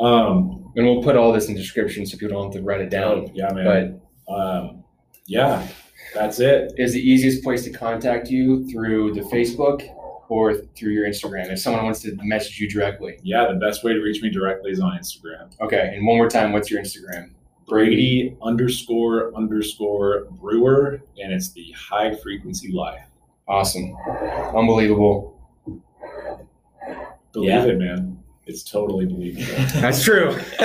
Um, 0.00 0.72
And 0.76 0.84
we'll 0.86 1.02
put 1.02 1.16
all 1.16 1.32
this 1.32 1.48
in 1.48 1.54
description 1.54 2.04
so 2.04 2.18
people 2.18 2.36
don't 2.40 2.52
have 2.52 2.60
to 2.60 2.66
write 2.66 2.82
it 2.82 2.90
down. 2.90 3.30
yeah, 3.34 3.52
man. 3.52 4.00
But 4.28 4.32
um, 4.32 4.84
yeah, 5.26 5.66
that's 6.14 6.40
it. 6.40 6.72
is 6.78 6.92
the 6.92 7.00
easiest 7.00 7.42
place 7.42 7.64
to 7.64 7.70
contact 7.70 8.28
you 8.30 8.66
through 8.68 9.14
the 9.14 9.20
Facebook 9.22 9.88
or 10.28 10.54
through 10.76 10.92
your 10.92 11.06
Instagram 11.06 11.52
if 11.52 11.58
someone 11.60 11.84
wants 11.84 12.00
to 12.02 12.16
message 12.22 12.58
you 12.58 12.68
directly. 12.68 13.18
Yeah, 13.22 13.46
the 13.46 13.54
best 13.58 13.84
way 13.84 13.92
to 13.92 14.00
reach 14.00 14.22
me 14.22 14.30
directly 14.30 14.70
is 14.72 14.80
on 14.80 14.96
Instagram. 14.98 15.50
Okay. 15.60 15.92
And 15.94 16.06
one 16.06 16.16
more 16.16 16.28
time, 16.28 16.52
what's 16.52 16.70
your 16.70 16.80
Instagram? 16.82 17.30
Brady 17.68 18.36
underscore 18.42 19.34
underscore 19.36 20.26
brewer, 20.30 21.00
and 21.20 21.32
it's 21.32 21.50
the 21.52 21.70
high 21.72 22.14
frequency 22.16 22.72
life. 22.72 23.02
Awesome. 23.48 23.94
Unbelievable. 24.54 25.38
Believe 27.32 27.48
Yeah. 27.50 27.64
it, 27.66 27.78
man. 27.78 28.18
It's 28.46 28.62
totally 28.62 29.06
believable. 29.06 29.46
That's 29.80 30.02
true. 30.04 30.32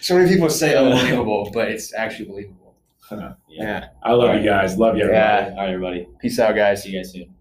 so 0.00 0.16
many 0.16 0.28
people 0.30 0.48
say 0.48 0.74
unbelievable, 0.74 1.50
but 1.52 1.68
it's 1.68 1.92
actually 1.94 2.24
believable. 2.26 2.67
Yeah. 3.10 3.34
Yeah. 3.48 3.88
I 4.02 4.12
love 4.12 4.34
you 4.36 4.42
guys. 4.42 4.76
Love 4.76 4.96
you, 4.96 5.04
everybody. 5.04 5.46
Yeah. 5.46 5.50
All 5.50 5.56
right, 5.56 5.72
everybody. 5.74 6.08
Peace 6.20 6.38
out, 6.38 6.54
guys. 6.54 6.82
See 6.82 6.90
you 6.90 6.98
guys 6.98 7.12
soon. 7.12 7.34